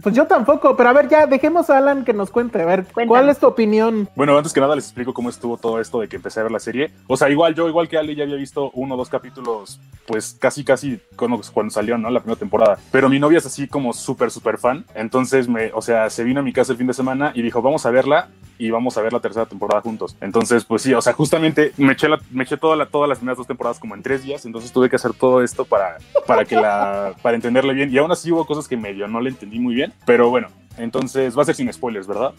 Pues 0.03 0.15
yo 0.15 0.27
tampoco, 0.27 0.77
pero 0.77 0.89
a 0.89 0.93
ver, 0.93 1.09
ya 1.09 1.27
dejemos 1.27 1.71
a 1.71 1.79
Alan 1.79 2.05
que 2.05 2.13
nos 2.13 2.31
cuente. 2.31 2.61
A 2.61 2.67
ver, 2.67 2.87
¿cuál 3.07 3.29
es 3.29 3.39
tu 3.39 3.47
opinión? 3.47 4.09
Bueno, 4.17 4.37
antes 4.37 4.53
que 4.53 4.61
nada 4.61 4.75
les 4.75 4.85
explico 4.85 5.15
cómo 5.15 5.29
estuvo 5.29 5.57
todo 5.57 5.81
esto 5.81 6.01
de 6.01 6.09
que 6.09 6.17
empecé 6.17 6.41
a 6.41 6.43
ver 6.43 6.53
la 6.53 6.59
serie. 6.59 6.91
O 7.07 7.17
sea, 7.17 7.31
igual 7.31 7.55
yo, 7.55 7.69
igual 7.69 7.89
que 7.89 7.99
Ali, 7.99 8.17
ya 8.17 8.25
había 8.25 8.37
visto 8.37 8.71
uno 8.75 8.95
o 8.95 8.99
dos 8.99 9.09
capítulos, 9.09 9.81
pues 10.07 10.37
casi, 10.41 10.65
casi 10.65 11.01
cuando, 11.17 11.41
cuando 11.53 11.71
salió, 11.71 11.97
¿no? 11.99 12.11
La 12.11 12.21
primera 12.21 12.39
temporada. 12.39 12.79
Pero 12.91 13.09
mi 13.09 13.21
novia 13.21 13.39
es 13.39 13.47
así 13.47 13.69
como 13.69 13.93
súper, 13.93 14.31
súper 14.31 14.59
fan. 14.59 14.85
Entonces, 14.95 15.49
me, 15.49 15.71
o 15.73 15.83
sea, 15.83 16.11
se 16.11 16.25
vino 16.25 16.41
a 16.41 16.43
mi 16.43 16.53
casa 16.53 16.73
el 16.73 16.79
fin 16.79 16.89
de 16.89 16.95
semana 16.95 17.33
y 17.35 17.43
dijo, 17.43 17.63
vamos 17.63 17.87
a 17.87 17.91
verla 17.91 18.29
y 18.59 18.71
vamos 18.71 18.97
a 18.97 19.03
ver 19.03 19.13
la 19.13 19.21
tercera 19.21 19.47
temporada 19.47 19.81
juntos. 19.83 20.17
Entonces, 20.21 20.65
pues 20.65 20.83
sí, 20.83 20.95
o 20.95 21.01
sea, 21.01 21.13
justamente 21.13 21.73
me 21.77 21.93
eché, 21.93 22.09
la, 22.09 22.19
me 22.31 22.45
eché 22.45 22.57
toda 22.57 22.77
la, 22.77 22.87
todas 22.87 23.09
las 23.09 23.19
primeras 23.19 23.39
dos 23.39 23.47
temporadas 23.47 23.79
como 23.79 23.95
en 23.95 24.03
tres 24.03 24.23
días. 24.25 24.45
Entonces 24.47 24.73
tuve 24.73 24.91
que 24.91 24.97
hacer 24.97 25.13
todo 25.15 25.43
esto 25.43 25.65
para, 25.65 25.99
para 26.27 26.45
que 26.45 26.57
la, 26.57 27.15
para 27.23 27.37
entenderle 27.37 27.73
bien. 27.73 27.93
Y 27.93 27.99
aún 27.99 28.11
así 28.11 28.33
hubo 28.33 28.45
cosas 28.45 28.67
que 28.67 28.77
medio 28.77 29.07
no 29.07 29.21
le 29.21 29.31
entendí 29.31 29.52
muy 29.59 29.75
bien. 29.75 29.93
Pero 30.07 30.31
bueno, 30.31 30.49
entonces 30.79 31.37
va 31.37 31.43
a 31.43 31.45
ser 31.47 31.55
sin 31.55 31.73
spoilers, 31.73 32.07
¿verdad? 32.07 32.33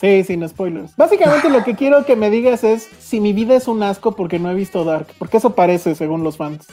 Sí, 0.00 0.24
sin 0.24 0.46
spoilers. 0.48 0.96
Básicamente 0.96 1.48
lo 1.48 1.62
que 1.62 1.76
quiero 1.76 2.04
que 2.04 2.16
me 2.16 2.28
digas 2.30 2.64
es 2.64 2.88
si 2.98 3.20
mi 3.20 3.32
vida 3.32 3.54
es 3.54 3.68
un 3.68 3.82
asco 3.84 4.16
porque 4.16 4.38
no 4.38 4.50
he 4.50 4.54
visto 4.54 4.84
Dark. 4.84 5.06
Porque 5.18 5.36
eso 5.36 5.54
parece, 5.54 5.94
según 5.94 6.24
los 6.24 6.36
fans. 6.36 6.66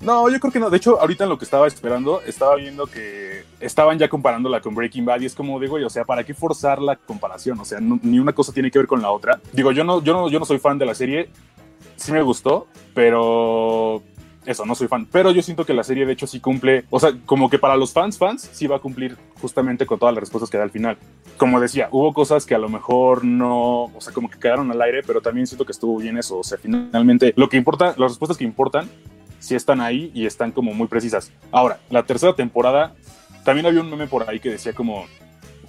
No, 0.00 0.28
yo 0.28 0.38
creo 0.38 0.52
que 0.52 0.60
no. 0.60 0.68
De 0.70 0.76
hecho, 0.76 1.00
ahorita 1.00 1.24
en 1.24 1.30
lo 1.30 1.38
que 1.38 1.44
estaba 1.46 1.66
esperando, 1.66 2.20
estaba 2.20 2.54
viendo 2.56 2.86
que 2.86 3.44
estaban 3.60 3.98
ya 3.98 4.08
comparándola 4.08 4.60
con 4.60 4.74
Breaking 4.74 5.04
Bad 5.06 5.22
y 5.22 5.26
es 5.26 5.34
como 5.34 5.58
digo, 5.58 5.76
o 5.76 5.90
sea, 5.90 6.04
¿para 6.04 6.22
qué 6.22 6.34
forzar 6.34 6.80
la 6.82 6.96
comparación? 6.96 7.58
O 7.58 7.64
sea, 7.64 7.80
no- 7.80 7.98
ni 8.02 8.18
una 8.18 8.34
cosa 8.34 8.52
tiene 8.52 8.70
que 8.70 8.78
ver 8.78 8.86
con 8.86 9.00
la 9.02 9.10
otra. 9.10 9.40
Digo, 9.52 9.72
yo 9.72 9.82
no, 9.84 10.02
yo 10.02 10.12
no, 10.12 10.28
yo 10.28 10.38
no 10.38 10.44
soy 10.44 10.58
fan 10.58 10.78
de 10.78 10.84
la 10.86 10.94
serie. 10.94 11.30
Sí 11.96 12.12
me 12.12 12.20
gustó, 12.22 12.66
pero 12.94 14.02
eso, 14.46 14.64
no 14.64 14.74
soy 14.74 14.88
fan. 14.88 15.06
Pero 15.10 15.30
yo 15.32 15.42
siento 15.42 15.66
que 15.66 15.74
la 15.74 15.84
serie 15.84 16.06
de 16.06 16.12
hecho 16.12 16.26
sí 16.26 16.40
cumple, 16.40 16.84
o 16.90 16.98
sea, 17.00 17.12
como 17.26 17.50
que 17.50 17.58
para 17.58 17.76
los 17.76 17.92
fans, 17.92 18.16
fans, 18.18 18.48
sí 18.52 18.66
va 18.66 18.76
a 18.76 18.78
cumplir 18.80 19.16
justamente 19.40 19.84
con 19.86 19.98
todas 19.98 20.14
las 20.14 20.20
respuestas 20.22 20.48
que 20.50 20.56
da 20.58 20.64
al 20.64 20.70
final. 20.70 20.96
Como 21.36 21.60
decía, 21.60 21.88
hubo 21.90 22.12
cosas 22.14 22.46
que 22.46 22.54
a 22.54 22.58
lo 22.58 22.68
mejor 22.68 23.24
no, 23.24 23.84
o 23.84 24.00
sea, 24.00 24.12
como 24.12 24.30
que 24.30 24.38
quedaron 24.38 24.70
al 24.70 24.80
aire, 24.82 25.02
pero 25.06 25.20
también 25.20 25.46
siento 25.46 25.66
que 25.66 25.72
estuvo 25.72 25.98
bien 25.98 26.16
eso. 26.16 26.38
O 26.38 26.44
sea, 26.44 26.58
finalmente, 26.58 27.34
lo 27.36 27.48
que 27.48 27.56
importa, 27.56 27.94
las 27.98 28.12
respuestas 28.12 28.38
que 28.38 28.44
importan, 28.44 28.88
sí 29.38 29.54
están 29.54 29.80
ahí 29.80 30.10
y 30.14 30.26
están 30.26 30.50
como 30.52 30.72
muy 30.74 30.86
precisas. 30.86 31.30
Ahora, 31.52 31.78
la 31.90 32.04
tercera 32.04 32.34
temporada, 32.34 32.94
también 33.44 33.66
había 33.66 33.80
un 33.80 33.90
meme 33.90 34.06
por 34.06 34.28
ahí 34.28 34.40
que 34.40 34.50
decía 34.50 34.72
como 34.72 35.04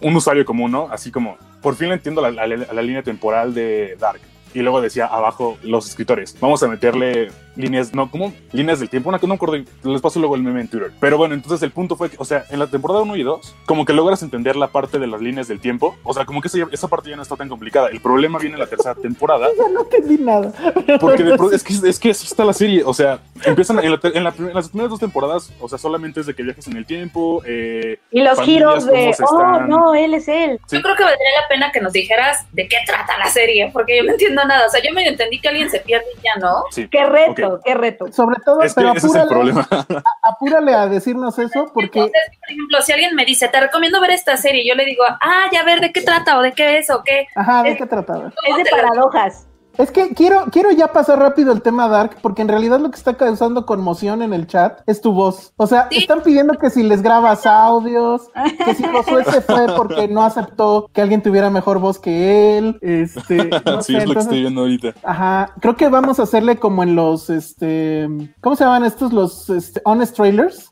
un 0.02 0.16
usuario 0.16 0.46
común, 0.46 0.72
¿no? 0.72 0.88
Así 0.92 1.12
como, 1.12 1.38
por 1.62 1.76
fin 1.76 1.90
le 1.90 1.96
entiendo 1.96 2.22
la, 2.22 2.32
la- 2.32 2.48
la 2.48 2.82
línea 2.82 3.04
temporal 3.04 3.54
de 3.54 3.96
Dark. 4.00 4.22
y 4.54 4.60
luego 4.62 4.80
decía 4.82 5.06
abajo 5.08 5.58
los 5.64 5.88
escritores, 5.90 6.36
vamos 6.40 6.64
a 6.64 6.68
meterle 6.68 7.30
líneas, 7.58 7.94
no, 7.94 8.10
¿cómo? 8.10 8.34
Líneas 8.52 8.80
del 8.80 8.90
tiempo, 8.90 9.12
no, 9.12 9.18
no 9.22 9.28
me 9.28 9.36
acuerdo, 9.36 9.58
les 9.84 10.02
paso 10.02 10.20
luego 10.20 10.36
el 10.36 10.44
meme 10.44 10.62
en 10.62 10.68
Twitter. 10.68 10.92
Pero 11.00 11.18
bueno, 11.18 11.34
entonces 11.34 11.62
el 11.64 11.72
punto 11.72 11.96
fue 11.96 12.10
que, 12.10 12.18
o 12.20 12.26
sea, 12.26 12.46
en 12.50 12.60
la 12.60 12.68
temporada 12.68 13.02
1 13.02 13.16
y 13.16 13.24
2, 13.24 13.56
como 13.66 13.86
que 13.86 13.94
logras 13.94 14.22
entender 14.24 14.56
la 14.56 14.68
parte 14.68 15.00
de 15.00 15.08
las 15.08 15.22
líneas 15.22 15.48
del 15.48 15.60
tiempo, 15.60 15.96
o 16.04 16.14
sea, 16.14 16.26
como 16.26 16.42
que 16.42 16.48
esa, 16.48 16.60
esa 16.72 16.88
parte 16.88 17.10
ya 17.10 17.16
no 17.16 17.22
está 17.24 17.36
tan 17.36 17.50
complicada. 17.50 17.90
El 17.90 18.00
problema 18.02 18.40
viene 18.40 18.56
en 18.56 18.60
la 18.60 18.68
tercera 18.68 18.96
temporada. 18.96 19.48
Ya 19.58 19.70
no 19.70 19.82
entendí 19.82 20.18
nada. 20.24 20.52
Porque 21.00 21.24
de 21.24 21.36
es, 21.54 21.64
que, 21.64 21.74
es 21.90 22.00
que 22.00 22.12
así 22.12 22.26
está 22.28 22.46
la 22.46 22.54
serie, 22.54 22.84
o 22.86 22.94
sea, 22.94 23.20
empiezan 23.44 23.80
en, 23.80 23.92
la 23.92 24.00
en 24.04 24.24
la 24.24 24.34
en 24.38 24.54
las 24.54 24.70
primeras 24.70 24.92
dos 24.92 25.00
temporadas, 25.00 25.52
o 25.60 25.68
sea, 25.68 25.78
solamente 25.78 26.20
es 26.20 26.26
de 26.28 26.36
que 26.36 26.44
viajes 26.44 26.68
en 26.68 26.78
el 26.78 26.86
tiempo. 26.86 27.42
eh, 27.46 28.00
Y 28.12 28.22
los 28.22 28.40
giros 28.42 28.86
de, 28.86 29.08
oh, 29.08 29.10
están- 29.10 29.70
no, 29.70 29.96
él 29.96 30.14
es 30.14 30.28
él. 30.28 30.60
Sí. 30.68 30.76
Yo 30.78 30.82
creo 30.84 30.96
que 30.96 31.04
valdría 31.04 31.30
la 31.42 31.48
pena 31.48 31.72
que 31.72 31.82
nos 31.82 31.94
dijeras 31.94 32.46
de 32.52 32.68
qué 32.68 32.78
trata 32.86 33.18
la 33.18 33.28
serie, 33.30 33.70
porque 33.74 33.98
yo 33.98 34.04
no 34.04 34.12
entiendo 34.12 34.44
nada. 34.46 34.68
O 34.68 34.70
sea, 34.70 34.82
yo 34.84 34.94
me 34.94 35.08
entendí 35.08 35.40
que 35.40 35.48
alguien 35.48 35.70
se 35.70 35.80
pierde 35.80 36.06
y 36.18 36.24
ya 36.24 36.40
no. 36.40 36.64
Sí. 36.72 36.88
Qué 36.90 37.06
reto, 37.06 37.47
Qué 37.64 37.74
reto. 37.74 38.12
Sobre 38.12 38.36
todo, 38.46 38.62
Es 38.62 38.74
que 38.74 38.82
pero 38.82 38.94
ese 38.94 39.08
es 39.08 39.16
el 39.16 39.22
apúrale, 39.22 39.52
problema. 39.54 40.06
apúrale 40.24 40.74
a 40.74 40.88
decirnos 40.88 41.38
eso 41.40 41.72
porque 41.74 42.00
Entonces, 42.00 42.22
por 42.40 42.50
ejemplo, 42.52 42.82
si 42.82 42.92
alguien 42.94 43.16
me 43.16 43.26
dice, 43.26 43.48
te 43.48 43.60
recomiendo 43.60 44.00
ver 44.02 44.12
esta 44.12 44.38
serie, 44.38 44.68
yo 44.68 44.76
le 44.76 44.86
digo, 44.86 45.04
ah, 45.08 45.46
ya 45.52 45.64
ver 45.64 45.80
de 45.82 45.92
qué 45.92 46.02
trata 46.02 46.38
o 46.38 46.42
de 46.42 46.54
qué 46.54 46.78
es 46.80 46.90
o 46.90 47.04
qué. 47.04 47.28
Ajá, 47.36 47.64
¿de 47.64 47.76
qué 47.78 47.86
trataba? 47.86 48.32
Es 48.48 48.58
de 48.58 48.66
paradojas. 48.70 49.48
Es 49.78 49.92
que 49.92 50.14
quiero, 50.16 50.46
quiero 50.52 50.72
ya 50.72 50.88
pasar 50.88 51.20
rápido 51.20 51.52
el 51.54 51.62
tema 51.62 51.88
Dark, 51.88 52.18
porque 52.22 52.42
en 52.42 52.48
realidad 52.48 52.80
lo 52.80 52.90
que 52.90 52.98
está 52.98 53.14
causando 53.16 53.66
conmoción 53.66 54.22
en 54.22 54.34
el 54.34 54.48
chat 54.48 54.82
es 54.88 55.02
tu 55.02 55.12
voz. 55.14 55.54
O 55.58 55.68
sea, 55.68 55.88
Sí. 55.92 56.00
están 56.00 56.22
pidiendo 56.24 56.54
que 56.56 56.70
si 56.70 56.84
les 56.84 57.02
grabas 57.02 57.46
audios, 57.46 58.30
que 58.66 58.74
si 58.76 58.84
Josué 58.84 59.24
se 59.26 59.42
fue 59.42 59.68
porque 59.78 60.08
no 60.08 60.24
aceptó 60.24 60.90
que 60.94 61.02
alguien 61.02 61.22
tuviera 61.22 61.50
mejor 61.50 61.80
voz 61.80 62.00
que 62.00 62.58
él. 62.58 62.80
Este, 62.82 63.50
no 63.66 63.82
sí, 63.82 63.94
sé, 63.94 64.00
es 64.00 64.08
lo 64.08 64.14
que 64.16 64.20
entonces- 64.20 64.24
estoy 64.24 64.42
viendo 64.42 64.62
ahorita. 64.62 64.94
Ajá, 65.04 65.54
creo 65.62 65.76
que 65.76 65.88
vamos 65.90 66.20
a 66.20 66.24
hacerle 66.24 66.58
como 66.58 66.84
en 66.84 66.96
los, 66.96 67.30
este, 67.30 68.08
¿cómo 68.42 68.56
se 68.56 68.64
llaman 68.64 68.84
estos? 68.86 69.14
Los 69.14 69.50
este, 69.50 69.82
honest 69.86 70.16
trailers. 70.16 70.72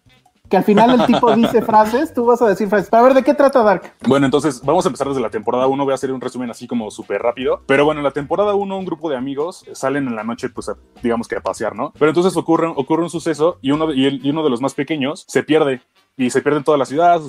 Que 0.49 0.57
al 0.57 0.63
final 0.63 0.99
el 0.99 1.05
tipo 1.07 1.33
dice 1.35 1.61
frases, 1.63 2.13
tú 2.13 2.25
vas 2.25 2.41
a 2.41 2.47
decir 2.47 2.67
frases. 2.69 2.89
Para 2.89 3.03
ver 3.03 3.13
de 3.15 3.23
qué 3.23 3.33
trata 3.33 3.63
Dark. 3.63 3.93
Bueno, 4.07 4.25
entonces 4.25 4.61
vamos 4.63 4.85
a 4.85 4.89
empezar 4.89 5.07
desde 5.07 5.21
la 5.21 5.29
temporada 5.29 5.67
1. 5.67 5.83
Voy 5.83 5.91
a 5.91 5.95
hacer 5.95 6.11
un 6.11 6.21
resumen 6.21 6.49
así 6.49 6.67
como 6.67 6.91
súper 6.91 7.21
rápido. 7.21 7.61
Pero 7.65 7.85
bueno, 7.85 7.99
en 7.99 8.03
la 8.05 8.11
temporada 8.11 8.53
1, 8.55 8.77
un 8.77 8.85
grupo 8.85 9.09
de 9.09 9.17
amigos 9.17 9.65
salen 9.73 10.07
en 10.07 10.15
la 10.15 10.23
noche, 10.23 10.49
pues 10.49 10.69
a- 10.69 10.77
digamos 11.01 11.27
que 11.27 11.35
a 11.35 11.41
pasear, 11.41 11.75
¿no? 11.75 11.93
Pero 11.97 12.09
entonces 12.09 12.35
ocurre, 12.37 12.67
ocurre 12.75 13.03
un 13.03 13.09
suceso 13.09 13.57
y 13.61 13.71
uno, 13.71 13.87
de- 13.87 13.95
y, 13.95 14.05
el- 14.05 14.25
y 14.25 14.29
uno 14.29 14.43
de 14.43 14.49
los 14.49 14.61
más 14.61 14.73
pequeños 14.73 15.25
se 15.27 15.43
pierde. 15.43 15.81
Y 16.17 16.29
se 16.29 16.41
pierde 16.41 16.59
en 16.59 16.63
toda 16.63 16.77
la 16.77 16.85
ciudad, 16.85 17.19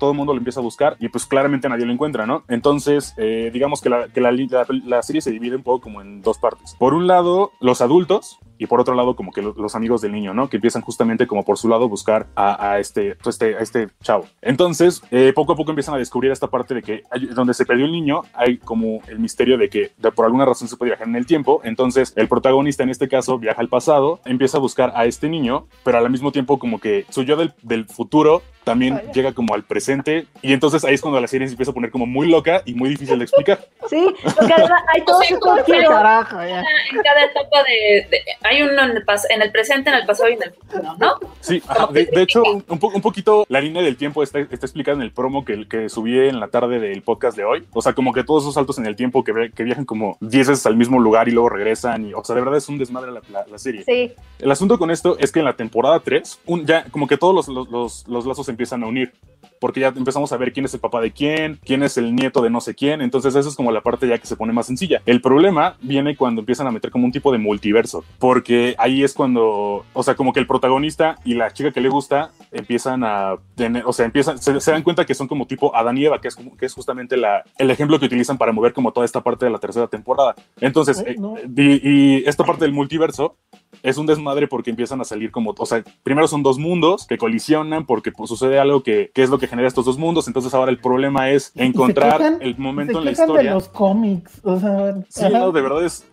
todo 0.00 0.10
el 0.10 0.16
mundo 0.16 0.32
lo 0.32 0.38
empieza 0.38 0.58
a 0.58 0.62
buscar 0.62 0.96
y 0.98 1.08
pues 1.08 1.26
claramente 1.26 1.68
nadie 1.68 1.86
lo 1.86 1.92
encuentra, 1.92 2.26
¿no? 2.26 2.42
Entonces, 2.48 3.14
eh, 3.18 3.50
digamos 3.52 3.80
que, 3.80 3.88
la, 3.88 4.08
que 4.08 4.20
la, 4.20 4.32
la- 4.32 4.66
la 4.84 5.02
serie 5.04 5.22
se 5.22 5.30
divide 5.30 5.54
un 5.54 5.62
poco 5.62 5.82
como 5.82 6.00
en 6.02 6.22
dos 6.22 6.38
partes. 6.38 6.74
Por 6.76 6.92
un 6.92 7.06
lado, 7.06 7.52
los 7.60 7.80
adultos 7.80 8.40
y 8.58 8.66
por 8.66 8.80
otro 8.80 8.94
lado 8.96 9.14
como 9.14 9.30
que 9.30 9.42
lo- 9.42 9.54
los 9.56 9.76
amigos 9.76 10.00
del 10.00 10.10
niño, 10.10 10.34
¿no? 10.34 10.48
Que 10.48 10.56
empiezan 10.56 10.82
justamente 10.82 11.28
como 11.28 11.44
por 11.44 11.56
su 11.56 11.68
lado 11.68 11.84
a 11.84 11.88
buscar 11.88 12.26
a, 12.34 12.72
a 12.72 12.80
este, 12.80 13.14
pues, 13.14 13.36
este, 13.36 13.54
a 13.54 13.60
este 13.60 13.88
chavo. 14.02 14.24
Entonces, 14.42 15.02
eh, 15.12 15.32
poco 15.32 15.52
a 15.52 15.56
poco 15.56 15.70
empiezan 15.70 15.94
a 15.94 15.98
descubrir 15.98 16.32
esta 16.32 16.48
parte 16.48 16.74
de 16.74 16.82
que 16.82 17.02
hay- 17.12 17.26
donde 17.26 17.54
se 17.54 17.64
perdió 17.64 17.84
el 17.86 17.92
niño 17.92 18.22
hay 18.34 18.58
como 18.58 19.02
el 19.06 19.20
misterio 19.20 19.56
de 19.56 19.68
que 19.68 19.92
de- 19.98 20.10
por 20.10 20.24
alguna 20.24 20.46
razón 20.46 20.66
se 20.66 20.76
puede 20.76 20.90
viajar 20.90 21.06
en 21.06 21.14
el 21.14 21.26
tiempo. 21.26 21.60
Entonces, 21.62 22.12
el 22.16 22.26
protagonista 22.26 22.82
en 22.82 22.88
este 22.90 23.06
caso 23.06 23.38
viaja 23.38 23.60
al 23.60 23.68
pasado, 23.68 24.18
empieza 24.24 24.56
a 24.56 24.60
buscar 24.60 24.90
a 24.96 25.04
este 25.04 25.28
niño, 25.28 25.68
pero 25.84 25.98
al 25.98 26.10
mismo 26.10 26.32
tiempo 26.32 26.58
como 26.58 26.80
que 26.80 27.06
su 27.10 27.22
yo 27.22 27.36
del, 27.36 27.52
del 27.62 27.84
futuro 27.84 28.15
también 28.64 29.00
llega 29.14 29.32
como 29.32 29.54
al 29.54 29.62
presente 29.62 30.26
y 30.42 30.52
entonces 30.52 30.84
ahí 30.84 30.94
es 30.94 31.00
cuando 31.00 31.20
la 31.20 31.28
serie 31.28 31.46
se 31.46 31.52
empieza 31.52 31.70
a 31.70 31.74
poner 31.74 31.92
como 31.92 32.04
muy 32.04 32.26
loca 32.28 32.62
y 32.64 32.74
muy 32.74 32.88
difícil 32.88 33.16
de 33.18 33.24
explicar. 33.24 33.60
Sí, 33.88 34.04
porque 34.20 34.52
además 34.52 34.82
hay 34.92 35.04
todos 35.04 35.20
sea, 35.24 35.36
estos 35.36 35.48
¿cómo 35.52 35.64
fue? 35.64 35.76
giros. 35.76 35.90
Carajo, 35.94 36.36
ya. 36.38 36.58
En 36.90 37.02
cada 37.04 37.22
etapa 37.24 37.62
de, 37.62 38.08
de- 38.10 38.20
hay 38.42 38.62
uno 38.64 38.82
en 38.82 38.90
el, 38.96 39.06
pas- 39.06 39.26
en 39.30 39.42
el 39.42 39.52
presente, 39.52 39.90
en 39.90 39.96
el 39.96 40.04
pasado 40.06 40.28
y 40.28 40.32
en 40.32 40.42
el 40.42 40.50
futuro, 40.54 40.96
¿no? 40.98 41.20
Sí, 41.38 41.62
ajá, 41.68 41.86
de, 41.92 42.06
de 42.06 42.22
hecho, 42.22 42.42
un, 42.42 42.78
po- 42.80 42.88
un 42.92 43.00
poquito 43.00 43.46
la 43.48 43.60
línea 43.60 43.82
del 43.82 43.96
tiempo 43.96 44.24
está, 44.24 44.40
está 44.40 44.66
explicada 44.66 44.96
en 44.96 45.02
el 45.02 45.12
promo 45.12 45.44
que, 45.44 45.68
que 45.68 45.88
subí 45.88 46.18
en 46.18 46.40
la 46.40 46.48
tarde 46.48 46.80
del 46.80 47.02
podcast 47.02 47.36
de 47.36 47.44
hoy. 47.44 47.64
O 47.72 47.80
sea, 47.80 47.92
como 47.92 48.12
que 48.12 48.24
todos 48.24 48.42
esos 48.42 48.54
saltos 48.54 48.76
en 48.78 48.86
el 48.86 48.96
tiempo 48.96 49.22
que, 49.22 49.52
que 49.54 49.62
viajan 49.62 49.84
como 49.84 50.18
10 50.20 50.48
veces 50.48 50.66
al 50.66 50.76
mismo 50.76 50.98
lugar 50.98 51.28
y 51.28 51.30
luego 51.30 51.48
regresan. 51.48 52.08
Y, 52.08 52.12
o 52.12 52.24
sea, 52.24 52.34
de 52.34 52.40
verdad 52.40 52.58
es 52.58 52.68
un 52.68 52.78
desmadre 52.78 53.12
la, 53.12 53.22
la- 53.30 53.46
la 53.46 53.58
serie. 53.58 53.84
Sí, 53.84 54.12
El 54.40 54.50
asunto 54.50 54.80
con 54.80 54.90
esto 54.90 55.16
es 55.20 55.30
que 55.30 55.38
en 55.38 55.44
la 55.44 55.54
temporada 55.54 56.00
3, 56.00 56.40
un, 56.46 56.66
ya 56.66 56.86
como 56.90 57.06
que 57.06 57.16
todos 57.16 57.32
los, 57.32 57.46
los, 57.46 57.70
los- 57.70 58.05
los 58.08 58.26
lazos 58.26 58.46
se 58.46 58.52
empiezan 58.52 58.82
a 58.82 58.86
unir. 58.86 59.12
Porque 59.60 59.80
ya 59.80 59.88
empezamos 59.88 60.32
a 60.32 60.36
ver 60.36 60.52
quién 60.52 60.66
es 60.66 60.74
el 60.74 60.80
papá 60.80 61.00
de 61.00 61.12
quién, 61.12 61.58
quién 61.64 61.82
es 61.82 61.96
el 61.96 62.14
nieto 62.14 62.42
de 62.42 62.50
no 62.50 62.60
sé 62.60 62.74
quién. 62.74 63.00
Entonces, 63.00 63.34
esa 63.34 63.48
es 63.48 63.56
como 63.56 63.72
la 63.72 63.80
parte 63.80 64.06
ya 64.06 64.18
que 64.18 64.26
se 64.26 64.36
pone 64.36 64.52
más 64.52 64.66
sencilla. 64.66 65.00
El 65.06 65.20
problema 65.20 65.76
viene 65.80 66.16
cuando 66.16 66.40
empiezan 66.40 66.66
a 66.66 66.70
meter 66.70 66.90
como 66.90 67.06
un 67.06 67.12
tipo 67.12 67.32
de 67.32 67.38
multiverso. 67.38 68.04
Porque 68.18 68.74
ahí 68.78 69.02
es 69.02 69.14
cuando, 69.14 69.84
o 69.92 70.02
sea, 70.02 70.14
como 70.14 70.32
que 70.32 70.40
el 70.40 70.46
protagonista 70.46 71.16
y 71.24 71.34
la 71.34 71.52
chica 71.52 71.72
que 71.72 71.80
le 71.80 71.88
gusta 71.88 72.32
empiezan 72.52 73.04
a 73.04 73.36
tener, 73.54 73.84
o 73.86 73.92
sea, 73.92 74.04
empiezan, 74.04 74.38
se, 74.38 74.60
se 74.60 74.70
dan 74.70 74.82
cuenta 74.82 75.06
que 75.06 75.14
son 75.14 75.28
como 75.28 75.46
tipo 75.46 75.74
Adán 75.74 75.96
y 75.98 76.04
Eva, 76.04 76.20
que 76.20 76.28
es, 76.28 76.36
como, 76.36 76.56
que 76.56 76.66
es 76.66 76.74
justamente 76.74 77.16
la, 77.16 77.42
el 77.58 77.70
ejemplo 77.70 77.98
que 77.98 78.06
utilizan 78.06 78.38
para 78.38 78.52
mover 78.52 78.72
como 78.72 78.92
toda 78.92 79.06
esta 79.06 79.22
parte 79.22 79.46
de 79.46 79.50
la 79.50 79.58
tercera 79.58 79.86
temporada. 79.86 80.34
Entonces, 80.60 81.02
Ay, 81.06 81.14
eh, 81.14 81.16
no. 81.18 81.36
y, 81.56 81.80
y 81.82 82.24
esta 82.26 82.44
parte 82.44 82.64
del 82.64 82.72
multiverso 82.72 83.36
es 83.82 83.98
un 83.98 84.06
desmadre 84.06 84.48
porque 84.48 84.70
empiezan 84.70 85.00
a 85.00 85.04
salir 85.04 85.30
como, 85.30 85.54
o 85.56 85.66
sea, 85.66 85.82
primero 86.02 86.28
son 86.28 86.42
dos 86.42 86.58
mundos 86.58 87.06
que 87.06 87.18
colisionan 87.18 87.86
porque 87.96 88.12
pues, 88.12 88.28
sucede 88.28 88.58
algo 88.58 88.82
que, 88.82 89.10
que 89.14 89.22
es 89.22 89.30
lo 89.30 89.38
que 89.38 89.46
genera 89.48 89.66
estos 89.66 89.86
dos 89.86 89.96
mundos, 89.96 90.26
entonces 90.28 90.52
ahora 90.52 90.70
el 90.70 90.76
problema 90.76 91.30
es 91.30 91.50
encontrar 91.54 92.18
quejan- 92.18 92.38
el 92.42 92.58
momento 92.58 92.98
en 92.98 93.06
la 93.06 93.10
quejan 93.12 93.26
de 93.28 93.32
historia. 93.32 93.54
los 93.54 93.68
cómics. 93.68 94.32
O 94.44 94.60
sea, 94.60 94.96
Sí, 95.08 95.24
no, 95.32 95.50
de 95.50 95.62
verdad 95.62 95.82
es. 95.82 96.04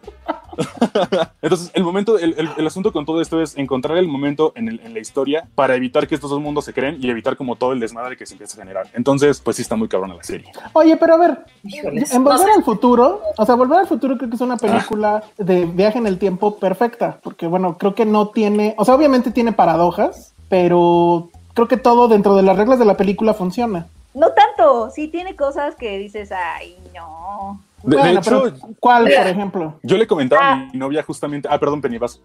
Entonces, 1.41 1.71
el 1.73 1.83
momento, 1.83 2.17
el, 2.17 2.35
el- 2.37 2.49
el 2.55 2.67
asunto 2.67 2.93
con 2.93 3.05
todo 3.05 3.19
esto 3.19 3.41
es 3.41 3.57
encontrar 3.57 3.97
el 3.97 4.07
momento 4.07 4.53
en, 4.55 4.69
el- 4.69 4.79
en 4.79 4.93
la 4.93 4.99
historia 5.01 5.45
para 5.55 5.75
evitar 5.75 6.07
que 6.07 6.15
estos 6.15 6.29
dos 6.29 6.39
mundos 6.39 6.63
se 6.63 6.73
creen 6.73 6.99
y 7.01 7.09
evitar 7.09 7.35
como 7.35 7.57
todo 7.57 7.73
el 7.73 7.81
desmadre 7.81 8.15
que 8.15 8.25
se 8.25 8.35
empieza 8.35 8.55
a 8.55 8.63
generar. 8.63 8.87
Entonces, 8.93 9.41
pues 9.41 9.57
sí 9.57 9.61
está 9.61 9.75
muy 9.75 9.89
cabrona 9.89 10.15
la 10.15 10.23
serie. 10.23 10.47
Oye, 10.71 10.95
pero 10.95 11.15
a 11.15 11.17
ver, 11.17 11.39
en 11.65 12.23
Volver 12.23 12.49
al 12.55 12.63
Futuro, 12.63 13.19
o 13.37 13.45
sea, 13.45 13.55
Volver 13.55 13.79
al 13.79 13.87
Futuro 13.87 14.17
creo 14.17 14.29
que 14.29 14.35
es 14.37 14.41
una 14.41 14.55
película 14.55 15.21
de 15.37 15.65
viaje 15.65 15.97
en 15.97 16.07
el 16.07 16.17
tiempo 16.17 16.57
perfecta, 16.57 17.19
porque 17.21 17.45
bueno, 17.45 17.77
creo 17.77 17.93
que 17.93 18.05
no 18.05 18.29
tiene, 18.29 18.73
o 18.77 18.85
sea, 18.85 18.95
obviamente 18.95 19.31
tiene 19.31 19.51
paradojas, 19.51 20.33
pero 20.47 21.29
creo 21.53 21.67
que 21.67 21.77
todo 21.77 22.07
dentro 22.07 22.35
de 22.35 22.43
las 22.43 22.57
reglas 22.57 22.79
de 22.79 22.85
la 22.85 22.95
película 22.97 23.33
funciona. 23.33 23.87
no 24.13 24.29
tanto. 24.31 24.89
Sí 24.91 25.07
tiene 25.07 25.35
cosas 25.35 25.75
que 25.75 25.97
dices, 25.97 26.31
ay, 26.31 26.77
no. 26.93 27.59
De, 27.83 27.95
de 27.97 28.01
Bueno, 28.01 28.19
hecho, 28.19 28.43
pero 28.43 28.73
¿cuál, 28.79 29.03
por 29.03 29.27
ejemplo? 29.27 29.73
yo 29.83 29.97
le 29.97 30.07
comentaba 30.07 30.41
a 30.41 30.51
Ah. 30.53 30.67
mi 30.71 30.79
novia 30.79 31.03
justamente. 31.03 31.47
Ah, 31.51 31.59
perdón, 31.59 31.81
Penny, 31.81 31.97
vas. 31.97 32.21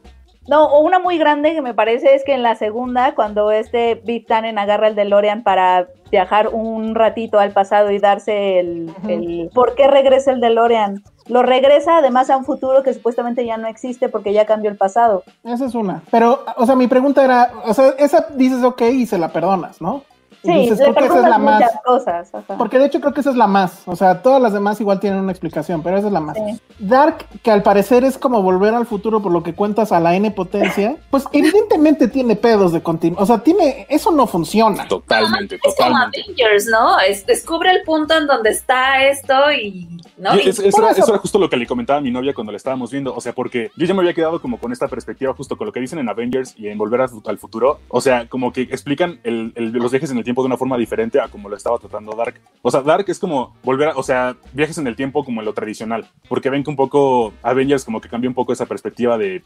No, 0.47 0.65
o 0.67 0.81
una 0.81 0.99
muy 0.99 1.19
grande 1.19 1.53
que 1.53 1.61
me 1.61 1.75
parece 1.75 2.15
es 2.15 2.25
que 2.25 2.33
en 2.33 2.43
la 2.43 2.55
segunda, 2.55 3.15
cuando 3.15 3.51
este 3.51 3.97
Big 3.97 4.27
Tannen 4.27 4.59
agarra 4.59 4.89
el 4.89 4.95
DeLorean 4.95 5.43
para 5.43 5.89
viajar 6.11 6.49
un 6.53 6.95
ratito 6.95 7.39
al 7.39 7.51
pasado 7.53 7.91
y 7.91 7.99
darse 7.99 8.61
el, 8.61 8.91
el 9.09 9.51
¿por 9.53 9.75
qué 9.75 9.89
regresa 9.89 10.31
el 10.33 10.41
DeLorean? 10.41 11.03
Lo 11.29 11.43
regresa 11.43 11.99
además 11.99 12.31
a 12.31 12.37
un 12.37 12.45
futuro 12.45 12.83
que 12.83 12.95
supuestamente 12.95 13.45
ya 13.45 13.57
no 13.57 13.69
existe 13.69 14.09
porque 14.09 14.33
ya 14.33 14.47
cambió 14.47 14.71
el 14.71 14.77
pasado. 14.77 15.25
Esa 15.45 15.67
es 15.67 15.75
una. 15.75 16.03
Pero, 16.11 16.45
o 16.57 16.67
sea, 16.67 16.75
mi 16.75 16.87
pregunta 16.87 17.25
era, 17.25 17.53
o 17.65 17.75
sea, 17.75 17.95
esa 17.99 18.29
dices 18.35 18.65
ok 18.65 18.83
y 18.93 19.07
se 19.07 19.19
la 19.19 19.33
perdonas, 19.33 19.81
¿no? 19.81 20.03
Sí, 20.43 20.53
dices, 20.53 20.79
le 20.79 20.85
creo 20.85 20.95
que 20.95 21.05
esa 21.07 21.19
es 21.19 21.29
la 21.31 21.39
más. 21.39 21.61
muchas 21.61 21.81
cosas. 21.85 22.35
ajá. 22.35 22.57
Porque 22.57 22.79
de 22.79 22.87
hecho 22.87 23.01
creo 23.01 23.13
que 23.13 23.21
esa 23.21 23.31
es 23.31 23.37
la 23.37 23.47
más. 23.47 23.83
O 23.87 23.97
sea, 23.97 24.23
todas 24.23 24.41
las 24.41 24.53
demás 24.53 24.81
igual 24.81 25.01
tienen 25.01 25.19
una 25.21 25.33
explicación, 25.33 25.83
pero 25.83 25.99
esa 25.99 26.07
es 26.07 26.13
la 26.13 26.21
más. 26.21 26.37
Sí. 26.37 26.61
Dark, 26.79 27.27
que 27.43 27.51
al 27.51 27.63
parecer 27.63 28.05
es 28.05 28.19
como 28.19 28.41
volver 28.43 28.73
al 28.75 28.87
futuro 28.87 29.21
por 29.21 29.33
lo 29.33 29.43
que 29.43 29.55
cuentas 29.55 29.91
a 29.93 29.99
la 30.01 30.15
N 30.15 30.31
potencia, 30.31 30.97
pues 31.11 31.25
evidentemente 31.33 32.09
tiene 32.09 32.37
pedos 32.37 32.73
de 32.73 32.83
continuo. 32.83 33.21
O 33.21 33.27
sea, 33.27 33.39
tiene. 33.39 33.87
Eso 33.89 34.11
no 34.13 34.27
funciona. 34.27 34.87
Totalmente, 34.87 35.57
Es 35.57 35.61
como 35.63 35.75
totalmente. 35.75 36.23
Avengers, 36.23 36.67
¿no? 36.71 37.01
Es- 37.01 37.27
descubre 37.27 37.71
el 37.71 37.83
punto 37.83 38.17
en 38.17 38.27
donde 38.27 38.51
está 38.51 39.05
esto 39.07 39.35
y. 39.53 39.89
¿no? 40.19 40.35
Y 40.37 40.39
Y- 40.47 40.49
es- 40.49 40.59
eso, 40.59 40.79
era, 40.83 40.91
eso- 40.93 41.03
eso 41.03 41.13
era 41.13 41.19
justo 41.21 41.39
lo 41.39 41.49
que 41.51 41.57
le 41.57 41.67
comentaba 41.67 41.99
a 41.99 42.03
mi 42.03 42.11
novia 42.11 42.33
cuando 42.35 42.53
la 42.53 42.57
estábamos 42.57 42.91
viendo. 42.91 43.15
O 43.15 43.21
sea, 43.21 43.33
porque 43.33 43.71
yo 43.77 43.87
ya 43.87 43.95
me 43.95 44.01
había 44.01 44.15
quedado 44.15 44.41
como 44.41 44.59
con 44.59 44.73
esta 44.73 44.89
perspectiva, 44.89 45.33
justo 45.35 45.57
con 45.57 45.67
lo 45.67 45.73
que 45.73 45.81
dicen 45.81 45.99
en 45.99 46.09
Avengers 46.09 46.55
y 46.57 46.69
en 46.69 46.79
Volver 46.79 47.01
al, 47.03 47.09
Fu- 47.09 47.23
al 47.27 47.39
Futuro. 47.39 47.81
O 47.89 48.01
sea, 48.01 48.29
como 48.29 48.53
que 48.53 48.63
explican 48.63 49.21
el- 49.25 49.53
el- 49.57 49.73
los 49.73 49.91
viajes 49.91 50.11
en 50.11 50.19
el 50.19 50.25
tiempo 50.29 50.43
de 50.43 50.47
una 50.47 50.57
forma 50.59 50.77
diferente 50.77 51.19
a 51.21 51.29
como 51.29 51.49
lo 51.49 51.57
estaba 51.57 51.79
tratando 51.79 52.15
Dark. 52.15 52.41
O 52.61 52.71
sea, 52.71 52.83
Dark 52.83 53.07
es 53.09 53.19
como 53.19 53.57
volver 53.63 53.89
a, 53.89 53.97
o 53.97 54.03
sea, 54.03 54.37
viajes 54.53 54.77
en 54.77 54.87
el 54.87 54.95
tiempo 54.95 55.25
como 55.25 55.41
en 55.41 55.47
lo 55.47 55.55
tradicional. 55.55 56.07
Porque 56.29 56.51
ven 56.51 56.63
que 56.63 56.71
un 56.71 56.77
poco 56.77 57.33
Avengers 57.43 57.85
como 57.85 58.01
que 58.01 58.11
cambia 58.11 58.29
un 58.29 58.35
poco 58.35 58.53
esa 58.53 58.67
perspectiva 58.67 59.17
de 59.17 59.43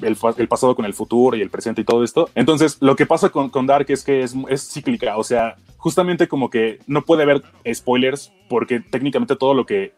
el, 0.00 0.16
el 0.36 0.48
pasado 0.48 0.74
con 0.74 0.84
el 0.84 0.94
futuro 0.94 1.36
y 1.36 1.42
el 1.42 1.50
presente 1.50 1.80
y 1.80 1.84
todo 1.84 2.04
esto. 2.04 2.30
Entonces, 2.34 2.78
lo 2.80 2.94
que 2.96 3.04
pasa 3.04 3.30
con, 3.30 3.50
con 3.50 3.66
Dark 3.66 3.86
es 3.88 4.04
que 4.04 4.22
es, 4.22 4.34
es 4.48 4.72
cíclica, 4.72 5.16
o 5.16 5.24
sea, 5.24 5.56
justamente 5.76 6.28
como 6.28 6.48
que 6.48 6.78
no 6.86 7.02
puede 7.02 7.24
haber 7.24 7.42
spoilers 7.72 8.32
porque 8.48 8.80
técnicamente 8.80 9.36
todo 9.36 9.54
lo 9.54 9.66
que 9.66 9.92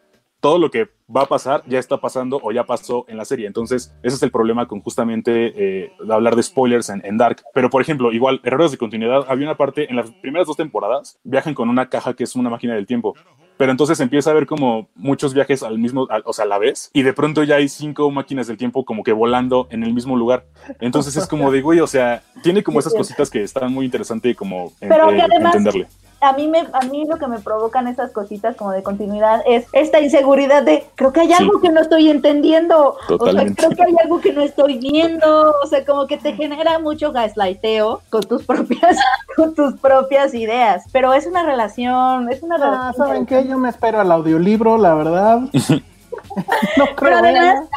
todo 0.45 0.59
lo 0.59 0.69
que 0.69 0.89
va 1.15 1.21
a 1.23 1.25
pasar 1.25 1.63
ya 1.65 1.79
está 1.79 1.97
pasando 1.97 2.39
o 2.43 2.51
ya 2.51 2.65
pasó 2.65 3.03
en 3.07 3.17
la 3.17 3.25
serie. 3.25 3.47
Entonces, 3.47 3.95
ese 4.03 4.15
es 4.17 4.21
el 4.21 4.29
problema 4.29 4.67
con 4.67 4.79
justamente 4.81 5.31
eh, 5.55 5.91
hablar 6.07 6.35
de 6.35 6.43
spoilers 6.43 6.89
en, 6.89 7.01
en 7.03 7.17
Dark. 7.17 7.37
Pero, 7.55 7.71
por 7.71 7.81
ejemplo, 7.81 8.11
igual, 8.13 8.41
errores 8.43 8.69
de 8.71 8.77
continuidad. 8.77 9.25
Había 9.27 9.47
una 9.47 9.57
parte 9.57 9.89
en 9.89 9.95
las 9.95 10.11
primeras 10.11 10.45
dos 10.45 10.55
temporadas, 10.57 11.17
viajan 11.23 11.55
con 11.55 11.67
una 11.69 11.89
caja 11.89 12.13
que 12.13 12.23
es 12.25 12.35
una 12.35 12.49
máquina 12.51 12.75
del 12.75 12.85
tiempo. 12.85 13.15
pero 13.57 13.71
entonces 13.71 13.97
empieza 14.01 14.31
a 14.31 14.33
ver 14.33 14.45
como 14.47 14.89
muchos 14.95 15.33
viajes 15.33 15.63
al 15.63 15.79
mismo, 15.79 16.07
a- 16.11 16.21
o 16.25 16.33
sea, 16.33 16.43
a 16.43 16.47
la 16.47 16.57
vez, 16.59 16.89
y 16.93 17.03
de 17.03 17.13
pronto 17.13 17.41
ya 17.43 17.55
hay 17.55 17.69
cinco 17.69 18.11
máquinas 18.11 18.47
del 18.47 18.57
tiempo 18.57 18.83
como 18.83 19.01
que 19.01 19.13
volando 19.13 19.67
en 19.71 19.81
el 19.83 19.93
mismo 19.93 20.17
lugar. 20.17 20.43
Entonces 20.81 21.15
es 21.15 21.25
como 21.25 21.49
de, 21.53 21.61
güey, 21.61 21.79
o 21.79 21.87
sea, 21.87 22.21
tiene 22.43 22.61
como 22.63 22.79
esas 22.81 22.93
cositas 22.93 23.29
que 23.29 23.41
están 23.43 23.71
muy 23.73 23.85
interesante 23.85 24.35
como 24.35 24.73
en- 24.81 24.89
Pero 24.89 25.09
eh, 25.09 25.21
además- 25.21 25.55
entenderle. 25.55 25.87
A 26.21 26.33
mí, 26.33 26.47
me, 26.47 26.59
a 26.59 26.79
mí 26.89 27.05
lo 27.05 27.17
que 27.17 27.27
me 27.27 27.39
provocan 27.39 27.87
esas 27.87 28.11
cositas 28.11 28.55
como 28.55 28.71
de 28.71 28.81
continuidad 28.83 29.43
es 29.45 29.67
esta 29.73 29.99
inseguridad 29.99 30.63
de 30.63 30.85
creo 30.95 31.11
que 31.13 31.21
hay 31.21 31.33
algo 31.33 31.61
que 31.61 31.69
no 31.69 31.81
estoy 31.81 32.09
entendiendo. 32.09 32.97
Totalmente. 33.07 33.51
O 33.51 33.55
sea, 33.55 33.55
creo 33.55 33.77
que 33.77 33.83
hay 33.91 33.95
algo 34.03 34.21
que 34.21 34.33
no 34.33 34.41
estoy 34.41 34.77
viendo. 34.79 35.53
O 35.63 35.67
sea, 35.67 35.85
como 35.85 36.07
que 36.07 36.17
te 36.17 36.33
genera 36.33 36.79
mucho 36.79 37.11
gaslighteo 37.11 38.01
con 38.09 38.23
tus 38.23 38.43
propias, 38.45 38.97
con 39.35 39.53
tus 39.53 39.73
propias 39.79 40.33
ideas. 40.33 40.85
Pero 40.91 41.13
es 41.13 41.25
una 41.27 41.43
relación, 41.43 42.31
es 42.31 42.41
una 42.41 42.55
Ah, 42.55 42.59
relación. 42.59 43.07
¿saben 43.07 43.25
qué? 43.25 43.47
Yo 43.47 43.57
me 43.57 43.69
espero 43.69 43.99
al 44.01 44.11
audiolibro, 44.11 44.77
la 44.77 44.93
verdad. 44.95 45.39
no 46.77 46.85
creo. 46.95 46.95
Pero 46.97 47.17
además, 47.17 47.67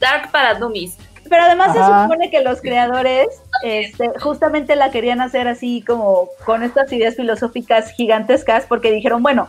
Dark 0.00 0.30
para 0.30 0.54
Dummies. 0.54 0.96
Pero 1.28 1.42
además 1.44 1.72
se 1.72 1.78
supone 2.04 2.30
que 2.30 2.40
los 2.42 2.60
creadores 2.60 3.28
este, 3.62 4.10
justamente 4.20 4.76
la 4.76 4.90
querían 4.90 5.20
hacer 5.20 5.48
así 5.48 5.82
como 5.86 6.28
con 6.44 6.62
estas 6.62 6.92
ideas 6.92 7.16
filosóficas 7.16 7.90
gigantescas 7.92 8.64
porque 8.66 8.90
dijeron, 8.92 9.22
bueno, 9.22 9.48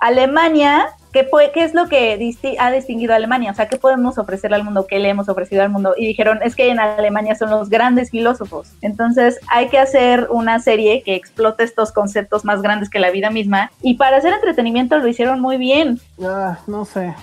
Alemania, 0.00 0.90
¿qué, 1.12 1.28
qué 1.52 1.64
es 1.64 1.74
lo 1.74 1.88
que 1.88 2.16
disti- 2.18 2.54
ha 2.60 2.70
distinguido 2.70 3.12
a 3.12 3.16
Alemania? 3.16 3.50
O 3.50 3.54
sea, 3.54 3.66
¿qué 3.68 3.76
podemos 3.78 4.16
ofrecerle 4.16 4.56
al 4.56 4.62
mundo? 4.62 4.86
¿Qué 4.86 5.00
le 5.00 5.08
hemos 5.08 5.28
ofrecido 5.28 5.62
al 5.62 5.70
mundo? 5.70 5.94
Y 5.96 6.06
dijeron, 6.06 6.38
es 6.42 6.54
que 6.54 6.70
en 6.70 6.78
Alemania 6.78 7.34
son 7.34 7.50
los 7.50 7.68
grandes 7.68 8.10
filósofos. 8.10 8.68
Entonces 8.80 9.40
hay 9.48 9.68
que 9.68 9.78
hacer 9.78 10.28
una 10.30 10.60
serie 10.60 11.02
que 11.02 11.16
explote 11.16 11.64
estos 11.64 11.90
conceptos 11.90 12.44
más 12.44 12.62
grandes 12.62 12.90
que 12.90 13.00
la 13.00 13.10
vida 13.10 13.30
misma. 13.30 13.72
Y 13.82 13.94
para 13.94 14.18
hacer 14.18 14.32
entretenimiento 14.32 14.96
lo 14.98 15.08
hicieron 15.08 15.40
muy 15.40 15.56
bien. 15.56 15.98
Ah, 16.24 16.58
no 16.68 16.84
sé. 16.84 17.14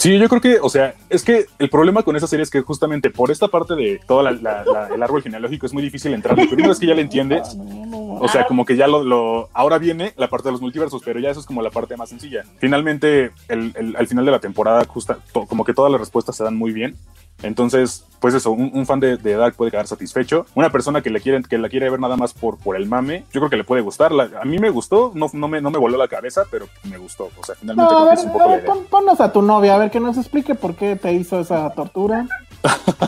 Sí, 0.00 0.18
yo 0.18 0.30
creo 0.30 0.40
que, 0.40 0.58
o 0.62 0.70
sea, 0.70 0.94
es 1.10 1.22
que 1.22 1.44
el 1.58 1.68
problema 1.68 2.02
con 2.02 2.16
esa 2.16 2.26
serie 2.26 2.42
es 2.42 2.48
que 2.48 2.62
justamente 2.62 3.10
por 3.10 3.30
esta 3.30 3.48
parte 3.48 3.74
de 3.74 4.00
todo 4.06 4.22
la- 4.22 4.30
la- 4.32 4.64
la- 4.64 4.88
el 4.94 5.02
árbol 5.02 5.22
genealógico 5.22 5.66
es 5.66 5.74
muy 5.74 5.82
difícil 5.82 6.14
entrar. 6.14 6.36
Pero 6.36 6.54
una 6.54 6.68
vez 6.68 6.78
que 6.78 6.86
ya 6.86 6.94
le 6.94 7.02
entiendes, 7.02 7.54
o 7.92 8.26
sea, 8.28 8.46
como 8.46 8.64
que 8.64 8.76
ya 8.76 8.86
lo, 8.86 9.04
lo- 9.04 9.50
ahora 9.52 9.76
viene 9.76 10.14
la 10.16 10.28
parte 10.30 10.48
de 10.48 10.52
los 10.52 10.62
multiversos, 10.62 11.02
pero 11.04 11.20
ya 11.20 11.28
eso 11.28 11.40
es 11.40 11.44
como 11.46 11.60
la 11.60 11.68
parte 11.68 11.98
más 11.98 12.08
sencilla. 12.08 12.44
Finalmente, 12.58 13.32
el, 13.48 13.72
el- 13.76 13.94
al 13.94 14.06
final 14.06 14.24
de 14.24 14.30
la 14.30 14.40
temporada, 14.40 14.86
justa, 14.86 15.18
to- 15.34 15.44
como 15.46 15.64
que 15.66 15.74
todas 15.74 15.92
las 15.92 16.00
respuestas 16.00 16.34
se 16.34 16.44
dan 16.44 16.56
muy 16.56 16.72
bien. 16.72 16.96
Entonces, 17.42 18.04
pues 18.20 18.34
eso, 18.34 18.50
un, 18.50 18.70
un 18.74 18.84
fan 18.86 19.00
de, 19.00 19.16
de 19.16 19.34
Dark 19.34 19.54
puede 19.56 19.70
quedar 19.70 19.86
satisfecho. 19.86 20.44
Una 20.54 20.70
persona 20.70 21.00
que, 21.00 21.10
le 21.10 21.20
quiere, 21.20 21.42
que 21.42 21.56
la 21.58 21.68
quiere 21.68 21.88
ver 21.88 21.98
nada 22.00 22.16
más 22.16 22.34
por, 22.34 22.58
por 22.58 22.76
el 22.76 22.86
mame, 22.86 23.24
yo 23.32 23.40
creo 23.40 23.48
que 23.50 23.56
le 23.56 23.64
puede 23.64 23.80
gustar. 23.82 24.12
La- 24.12 24.28
a 24.40 24.44
mí 24.44 24.58
me 24.58 24.70
gustó, 24.70 25.12
no, 25.14 25.26
no, 25.32 25.48
me, 25.48 25.60
no 25.60 25.70
me 25.70 25.78
voló 25.78 25.96
la 25.96 26.08
cabeza, 26.08 26.42
pero 26.50 26.66
me 26.84 26.98
gustó. 26.98 27.30
O 27.40 27.44
sea, 27.44 27.54
finalmente 27.54 27.92
No, 27.94 28.06
a 28.06 28.08
que 28.08 28.14
es 28.14 28.22
un 28.24 28.28
a 28.30 28.32
poco 28.32 28.48
la 28.50 28.56
ver, 28.56 28.64
pon- 28.66 28.84
ponnos 28.90 29.20
a 29.20 29.32
tu 29.32 29.40
novia, 29.42 29.74
a 29.74 29.78
ver 29.78 29.90
que 29.90 30.00
nos 30.00 30.18
explique 30.18 30.54
por 30.54 30.74
qué 30.74 30.96
te 30.96 31.12
hizo 31.12 31.40
esa 31.40 31.70
tortura. 31.70 32.26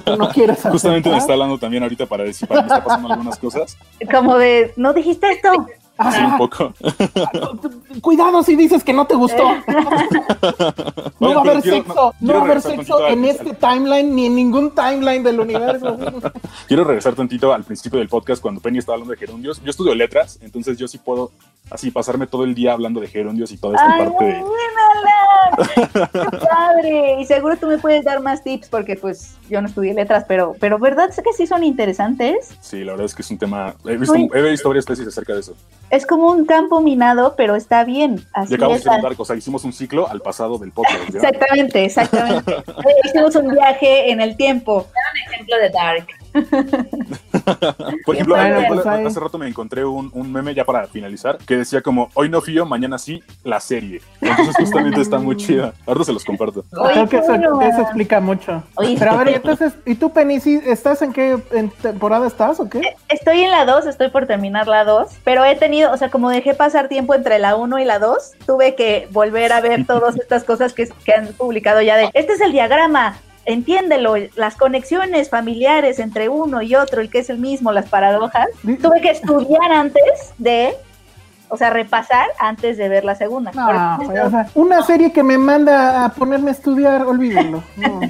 Tú 0.05 0.17
no 0.17 0.31
quieres 0.31 0.63
Justamente 0.63 1.11
me 1.11 1.17
está 1.17 1.25
aceptar. 1.25 1.33
hablando 1.35 1.59
también 1.59 1.83
ahorita 1.83 2.07
para 2.07 2.25
decir, 2.25 2.49
para 2.49 2.63
mí 2.63 2.67
está 2.69 2.83
pasando 2.83 3.09
algunas 3.13 3.39
cosas. 3.39 3.77
Como 4.11 4.39
de, 4.39 4.73
¿no 4.77 4.95
dijiste 4.95 5.31
esto? 5.31 5.67
Sí, 5.99 6.19
un 6.21 6.39
poco. 6.39 6.73
Cuidado 8.01 8.43
si 8.43 8.57
dices 8.57 8.83
que 8.83 8.93
no 8.93 9.07
te 9.07 9.15
gustó. 9.15 9.45
no 11.21 11.35
va 11.35 11.37
a 11.37 11.41
haber 11.41 11.63
quiero- 11.63 11.77
sexo, 11.77 12.15
no, 12.21 12.33
no, 12.33 12.35
va 12.35 12.41
a 12.41 12.45
haber 12.45 12.63
sexo 12.63 13.07
en 13.09 13.25
este 13.25 13.55
timeline 13.55 14.15
ni 14.15 14.27
en 14.27 14.35
ningún 14.35 14.71
timeline 14.75 15.23
del 15.23 15.41
universo. 15.41 15.99
Quiero 16.67 16.85
regresar 16.85 17.15
tantito 17.15 17.53
al 17.53 17.65
principio 17.65 17.99
del 17.99 18.09
podcast 18.09 18.41
cuando 18.43 18.61
Penny 18.61 18.79
estaba 18.79 18.95
hablando 18.95 19.13
de 19.13 19.19
gerundios. 19.19 19.63
Yo 19.63 19.71
estudio 19.71 19.95
letras, 19.95 20.39
entonces 20.43 20.79
yo 20.79 20.89
sí 20.89 20.99
puedo 20.99 21.31
así 21.71 21.91
pasarme 21.91 22.27
todo 22.27 22.45
el 22.45 22.55
día 22.55 22.73
hablando 22.73 23.01
de 23.01 23.09
gerundios 23.09 23.51
y 23.53 23.57
toda 23.59 23.77
esta 23.77 23.95
¡Ay, 23.95 24.05
parte 24.05 24.25
muy 24.25 24.27
de... 24.27 24.43
¡Qué 26.13 26.37
padre! 26.47 27.21
Y 27.21 27.25
seguro 27.27 27.57
tú 27.57 27.67
me 27.67 27.79
puedes 27.79 28.05
dar 28.05 28.21
más 28.21 28.43
tips 28.43 28.69
porque 28.69 28.97
pues 28.97 29.37
yo 29.49 29.61
no 29.61 29.69
estudié 29.69 29.95
letras, 29.95 30.25
pero, 30.27 30.55
pero 30.61 30.79
¿verdad? 30.79 31.11
Sé 31.11 31.23
que 31.23 31.33
sí 31.33 31.47
son 31.47 31.65
interesantes. 31.65 32.57
Sí, 32.61 32.85
la 32.85 32.93
verdad 32.93 33.07
es 33.07 33.15
que 33.15 33.23
es 33.23 33.31
un 33.31 33.39
tema... 33.39 33.75
He 33.85 33.97
visto, 33.97 34.15
he 34.15 34.43
visto 34.51 34.69
varias 34.69 34.85
tesis 34.85 35.07
acerca 35.07 35.35
de 35.35 35.41
eso. 35.41 35.55
Es 35.91 36.07
como 36.07 36.31
un 36.31 36.45
campo 36.47 36.81
minado, 36.81 37.35
pero 37.37 37.57
está 37.57 37.85
bien. 37.85 38.25
Así 38.33 38.53
Y 38.53 38.57
acabamos 38.57 38.79
es. 38.79 38.85
de 38.85 38.91
preguntar, 38.91 39.15
o 39.19 39.25
sea, 39.25 39.37
hicimos 39.37 39.65
un 39.65 39.73
ciclo 39.73 40.09
al 40.09 40.21
pasado 40.21 40.59
del 40.59 40.73
podcast. 40.73 41.11
¿ya? 41.11 41.21
Exactamente, 41.21 41.85
exactamente. 41.85 42.53
Eh, 42.83 42.95
Hicimos 43.05 43.37
un 43.37 43.49
viaje 43.49 44.11
en 44.11 44.21
el 44.21 44.37
tiempo. 44.37 44.87
Un 44.89 45.33
ejemplo 45.33 45.57
de 45.57 45.71
Dark. 45.71 46.07
Por 48.05 48.15
ejemplo, 48.15 48.37
Bueno, 48.37 48.59
hace- 48.59 49.03
pues 49.03 49.17
rato 49.17 49.39
me 49.39 49.49
encontré 49.49 49.85
un, 49.85 50.11
un 50.15 50.33
meme 50.33 50.55
ya 50.55 50.65
para 50.65 50.87
finalizar 50.87 51.39
que 51.39 51.57
decía 51.57 51.83
como, 51.83 52.11
hoy 52.15 52.29
no 52.29 52.41
fío, 52.41 52.65
mañana 52.67 52.99
sí, 52.99 53.23
la 53.45 53.61
serie. 53.61 54.01
Entonces 54.21 54.55
justamente 54.57 55.01
está 55.01 55.19
muy 55.19 55.37
chida. 55.37 55.73
Ahorita 55.87 56.05
se 56.07 56.13
los 56.13 56.25
comparto. 56.25 56.65
Oye, 56.77 56.93
Creo 56.93 57.09
que 57.09 57.17
eso, 57.69 57.83
explica 57.83 58.21
mucho. 58.21 58.63
Oye, 58.77 58.97
Pero 58.99 59.13
a 59.13 59.17
ver, 59.25 59.29
entonces, 59.29 59.75
¿y 59.87 59.95
tú, 59.95 60.13
Penny, 60.13 60.41
sí, 60.41 60.61
estás 60.67 61.03
en 61.03 61.13
qué 61.13 61.39
en 61.53 61.71
temporada 61.71 62.27
estás 62.27 62.61
o 62.61 62.69
qué? 62.69 62.81
Estoy 63.09 63.43
en 63.43 63.51
la 63.51 63.65
2, 63.65 63.87
estoy 63.87 64.09
por 64.11 64.27
terminar 64.27 64.67
la 64.69 64.85
2, 64.85 65.09
pero 65.25 65.45
he 65.45 65.57
tenido, 65.57 65.93
o 65.93 65.97
sea, 65.97 66.11
como 66.11 66.31
dejé 66.31 66.55
pasar 66.55 66.89
tiempo 66.89 67.15
entre 67.15 67.39
la 67.39 67.57
1 67.57 67.79
y 67.79 67.85
la 67.85 67.99
2, 67.99 68.33
tuve 68.47 68.75
que 68.75 69.09
volver 69.11 69.53
a 69.53 69.61
ver 69.61 69.87
todas 69.87 70.19
estas 70.19 70.45
cosas 70.45 70.73
que, 70.73 70.89
que 71.05 71.13
han 71.13 71.27
publicado 71.29 71.81
ya 71.83 71.97
de, 71.97 72.11
este 72.15 72.33
es 72.35 72.41
el 72.41 72.53
diagrama, 72.53 73.17
entiéndelo, 73.45 74.15
las 74.37 74.57
conexiones 74.57 75.31
familiares 75.31 75.99
entre 75.99 76.29
uno 76.29 76.63
y 76.63 76.75
otro, 76.75 77.01
el 77.01 77.11
que 77.11 77.21
es 77.21 77.31
el 77.31 77.39
mismo, 77.39 77.73
las 77.73 77.89
paradojas. 77.89 78.47
Tuve 78.63 79.01
que 79.01 79.11
estudiar 79.11 79.73
antes 79.73 80.33
de, 80.39 80.75
o 81.53 81.57
sea, 81.59 81.69
repasar 81.69 82.29
antes 82.39 82.79
de 82.79 82.89
ver 82.89 83.05
la 83.05 83.15
segunda. 83.15 83.53
No, 83.53 83.99
Porque- 83.99 84.21
o 84.21 84.31
sea, 84.31 84.47
una 84.55 84.83
serie 84.83 85.13
que 85.13 85.23
me 85.23 85.37
manda 85.37 86.07
a 86.07 86.09
ponerme 86.09 86.49
a 86.51 86.55
estudiar, 86.55 87.03
olvídenlo. 87.03 87.63
No. 87.77 88.01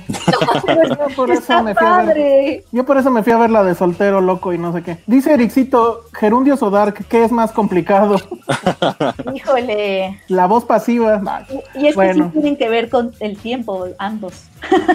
Yo 0.88 1.16
por 1.16 1.28
eso 1.32 1.60
me 1.62 1.74
fui 1.74 1.86
a 1.86 1.96
ver, 2.02 2.06
padre. 2.06 2.64
yo 2.70 2.84
por 2.86 2.96
eso 2.98 3.10
me 3.10 3.22
fui 3.24 3.32
a 3.32 3.38
ver 3.38 3.50
la 3.50 3.64
de 3.64 3.74
soltero 3.74 4.20
loco 4.20 4.52
y 4.52 4.58
no 4.58 4.72
sé 4.72 4.82
qué. 4.82 4.98
Dice 5.06 5.34
Ericito, 5.34 6.04
Gerundios 6.14 6.62
o 6.62 6.70
Dark, 6.70 7.04
¿qué 7.08 7.24
es 7.24 7.32
más 7.32 7.50
complicado? 7.52 8.16
Híjole. 9.34 10.20
La 10.28 10.46
voz 10.46 10.64
pasiva. 10.64 11.20
Y 11.74 11.86
es 11.88 11.92
que 11.92 11.94
Bueno. 11.94 12.26
sí 12.26 12.30
tienen 12.32 12.56
que 12.56 12.68
ver 12.68 12.88
con 12.90 13.12
el 13.20 13.36
tiempo, 13.38 13.86
ambos. 13.98 14.44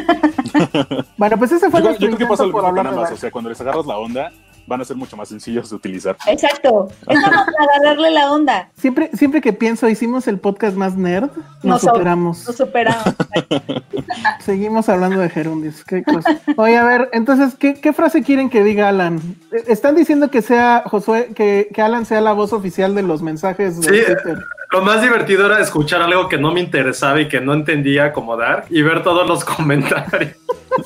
Bueno, 1.18 1.38
pues 1.38 1.52
ese 1.52 1.70
fue 1.70 1.80
Yo, 1.82 1.88
nuestro 1.88 2.08
yo 2.10 2.16
creo 2.16 2.28
que 2.28 2.32
pasa 2.32 2.50
por 2.52 2.66
hablar 2.66 2.86
de 2.86 2.90
ambas. 2.92 3.04
Dark. 3.06 3.14
O 3.16 3.18
sea, 3.18 3.32
cuando 3.32 3.50
les 3.50 3.60
agarras 3.62 3.86
la 3.86 3.98
onda, 3.98 4.32
van 4.68 4.82
a 4.82 4.86
ser 4.86 4.96
mucho 4.98 5.18
más 5.18 5.30
sencillos 5.30 5.70
de 5.70 5.76
utilizar. 5.78 6.16
Exacto. 6.28 6.90
Es 7.08 7.20
como 7.24 7.46
para 7.46 7.58
agarrarle 7.80 8.12
la 8.12 8.32
onda. 8.32 8.70
Siempre, 8.78 9.10
siempre 9.14 9.42
que 9.42 9.54
pienso, 9.54 9.88
hicimos 9.90 10.28
el 10.28 10.40
podcast 10.40 10.76
más 10.78 10.96
nerd, 10.96 11.30
nos 11.64 11.64
Nos 11.64 11.82
superamos. 11.82 12.46
Lo 12.46 12.54
superamos. 12.54 13.04
Seguimos 14.40 14.90
hablando 14.90 15.20
de 15.20 15.30
gerundios. 15.30 15.84
Qué 15.84 16.04
cosa. 16.04 16.40
Oye, 16.58 16.78
a 16.78 16.84
ver, 16.84 17.10
entonces, 17.14 17.56
¿qué, 17.56 17.76
qué 17.76 17.94
frase 17.94 18.24
quieren 18.24 18.50
que 18.50 18.64
diga 18.64 18.90
Alan? 18.90 19.18
Eh, 19.52 19.64
Están 19.68 19.96
diciendo 19.96 20.30
que 20.30 20.42
sea 20.42 20.84
Josué, 20.86 21.32
que, 21.36 21.70
que 21.74 21.82
Alan 21.82 22.06
sea 22.06 22.22
la 22.22 22.34
voz 22.34 22.54
oficial 22.54 22.96
de 22.96 23.04
los 23.04 23.22
mensajes 23.22 23.80
de 23.82 23.84
Sí. 23.84 24.06
Twitter. 24.06 24.38
Lo 24.72 24.82
más 24.82 25.02
divertido 25.02 25.46
era 25.46 25.62
escuchar 25.62 26.02
algo 26.02 26.28
que 26.28 26.38
no 26.38 26.52
me 26.52 26.60
interesaba 26.60 27.22
y 27.22 27.30
que 27.30 27.40
no 27.40 27.54
entendía 27.54 28.12
como 28.12 28.36
Dark 28.36 28.66
y 28.70 28.82
ver 28.82 29.02
todos 29.02 29.26
los 29.28 29.46
comentarios. 29.58 30.34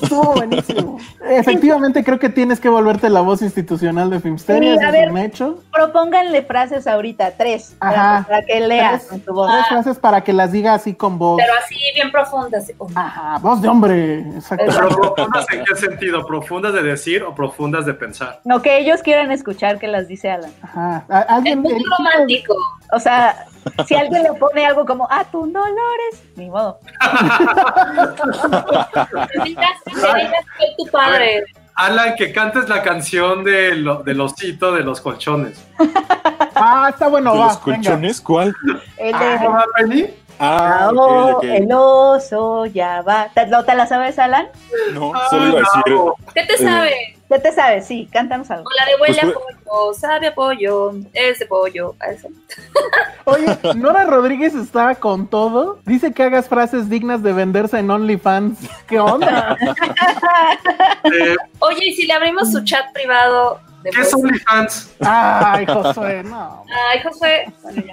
Estuvo 0.00 0.32
buenísimo. 0.34 0.98
Efectivamente, 1.28 2.04
creo 2.04 2.18
que 2.18 2.28
tienes 2.28 2.60
que 2.60 2.68
volverte 2.68 3.08
la 3.10 3.20
voz 3.20 3.42
institucional 3.42 4.10
de 4.10 4.20
Filmsteria. 4.20 4.76
Sí, 4.78 4.84
a 4.84 4.86
es 4.88 4.92
ver. 4.92 5.10
un 5.10 5.18
hecho. 5.18 5.58
Propónganle 5.72 6.42
frases 6.42 6.86
ahorita, 6.86 7.32
tres, 7.36 7.76
para, 7.78 8.16
Ajá. 8.18 8.26
para 8.28 8.42
que 8.44 8.60
leas 8.60 9.02
Tres, 9.06 9.12
en 9.12 9.20
tu 9.24 9.34
voz. 9.34 9.50
tres 9.52 9.66
frases 9.68 9.98
para 9.98 10.22
que 10.22 10.32
las 10.32 10.52
diga 10.52 10.74
así 10.74 10.94
con 10.94 11.18
voz. 11.18 11.40
Pero 11.40 11.52
así 11.62 11.76
bien 11.94 12.10
profundas. 12.10 12.70
Oh, 12.78 12.88
Ajá, 12.94 13.38
voz 13.38 13.60
de 13.62 13.68
hombre. 13.68 14.20
Exacto. 14.20 14.64
Pero 14.68 14.88
profundas 14.88 15.46
en 15.52 15.64
qué 15.64 15.76
sentido? 15.76 16.26
¿Profundas 16.26 16.72
de 16.74 16.82
decir 16.82 17.22
o 17.22 17.34
profundas 17.34 17.86
de 17.86 17.94
pensar? 17.94 18.40
No, 18.44 18.62
que 18.62 18.78
ellos 18.78 19.02
quieran 19.02 19.30
escuchar 19.32 19.78
que 19.78 19.88
las 19.88 20.08
dice 20.08 20.30
Alan. 20.30 20.50
Ajá. 20.62 21.04
A- 21.08 21.20
Es 21.22 21.30
Alguien, 21.30 21.60
muy 21.60 21.82
romántico. 21.98 22.54
O 22.92 22.98
sea, 23.00 23.46
si 23.86 23.94
alguien 23.94 24.22
le 24.24 24.32
pone 24.34 24.64
algo 24.66 24.84
como, 24.86 25.06
ah, 25.10 25.24
tú 25.30 25.46
ni 26.36 26.48
modo. 26.50 26.78
Digas 29.44 29.76
que 29.84 29.94
digas 29.94 30.44
que 30.58 30.66
soy 30.66 30.76
tu 30.78 30.86
padre. 30.90 31.44
Alan, 31.74 32.14
que 32.16 32.32
cantes 32.32 32.68
la 32.68 32.82
canción 32.82 33.44
de 33.44 33.74
lo- 33.76 34.02
del 34.02 34.20
osito 34.20 34.72
de 34.72 34.82
los 34.84 35.00
colchones. 35.00 35.64
Ah, 36.54 36.88
está 36.90 37.08
bueno, 37.08 37.32
¿De 37.32 37.38
va. 37.38 37.46
los 37.46 37.64
venga. 37.64 37.78
colchones? 37.78 38.20
¿Cuál? 38.20 38.54
El 38.98 39.18
de, 39.18 39.38
¿No 39.40 39.52
va? 39.52 39.64
Ah, 40.38 40.90
ok, 40.92 40.98
"Oh, 40.98 41.40
el 41.42 41.68
oso 41.72 42.66
ya 42.66 43.00
va. 43.02 43.28
¿Te, 43.34 43.46
lo- 43.46 43.64
te 43.64 43.74
la 43.74 43.86
sabes, 43.86 44.18
Alan? 44.18 44.48
No, 44.92 45.12
solo 45.30 45.48
iba 45.48 45.58
a 45.58 45.62
decir... 45.62 45.82
no. 45.94 46.14
¿Qué 46.34 46.42
te 46.44 46.54
Eh, 46.54 47.16
¿Qué 47.32 47.38
te 47.38 47.52
sabes? 47.52 47.86
Sí, 47.86 48.08
cántanos 48.12 48.50
algo. 48.50 48.64
O 48.64 48.68
la 48.78 48.84
de 48.84 49.00
huele 49.00 49.20
a 49.20 49.24
Pues 49.32 49.56
pollo, 49.64 49.94
sabe 49.94 50.26
a 50.26 50.34
pollo, 50.34 50.92
ese 51.14 51.46
pollo. 51.46 51.94
a 52.00 52.10
eso. 52.10 52.28
Oye, 53.24 53.46
Nora 53.74 54.04
Rodríguez 54.04 54.54
está 54.54 54.94
con 54.96 55.26
todo. 55.26 55.78
Dice 55.86 56.12
que 56.12 56.24
hagas 56.24 56.48
frases 56.48 56.90
dignas 56.90 57.22
de 57.22 57.32
venderse 57.32 57.78
en 57.78 57.90
OnlyFans. 57.90 58.58
¿Qué 58.86 59.00
onda? 59.00 59.56
Oye, 61.60 61.86
y 61.86 61.94
si 61.94 62.06
le 62.06 62.12
abrimos 62.12 62.52
su 62.52 62.62
chat 62.64 62.92
privado 62.92 63.60
de 63.70 63.71
¿Qué 63.90 64.00
es. 64.00 64.14
OnlyFans? 64.14 64.94
Ay, 65.00 65.66
Josué, 65.72 66.22
no. 66.24 66.64
Ay, 66.92 67.00
José. 67.02 67.52
Bueno, 67.62 67.82
ya. 67.86 67.92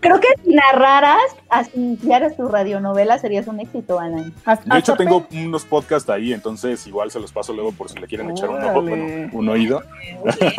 Creo 0.00 0.18
que 0.20 0.28
si 0.44 0.54
narraras, 0.54 1.20
así 1.48 1.70
iniciaras 1.74 2.36
tu 2.36 2.48
radionovela, 2.48 3.18
serías 3.18 3.46
un 3.46 3.60
éxito, 3.60 4.00
Alan. 4.00 4.32
Hasta- 4.44 4.72
De 4.74 4.80
hecho, 4.80 4.94
tengo 4.96 5.26
unos 5.32 5.64
podcasts 5.64 6.08
ahí, 6.10 6.32
entonces 6.32 6.86
igual 6.86 7.10
se 7.10 7.20
los 7.20 7.32
paso 7.32 7.52
luego 7.52 7.72
por 7.72 7.88
si 7.90 7.98
le 7.98 8.06
quieren 8.06 8.30
echar 8.30 8.48
un, 8.48 8.62
ojo, 8.64 8.82
bueno, 8.82 9.28
un 9.32 9.48
oído. 9.48 9.82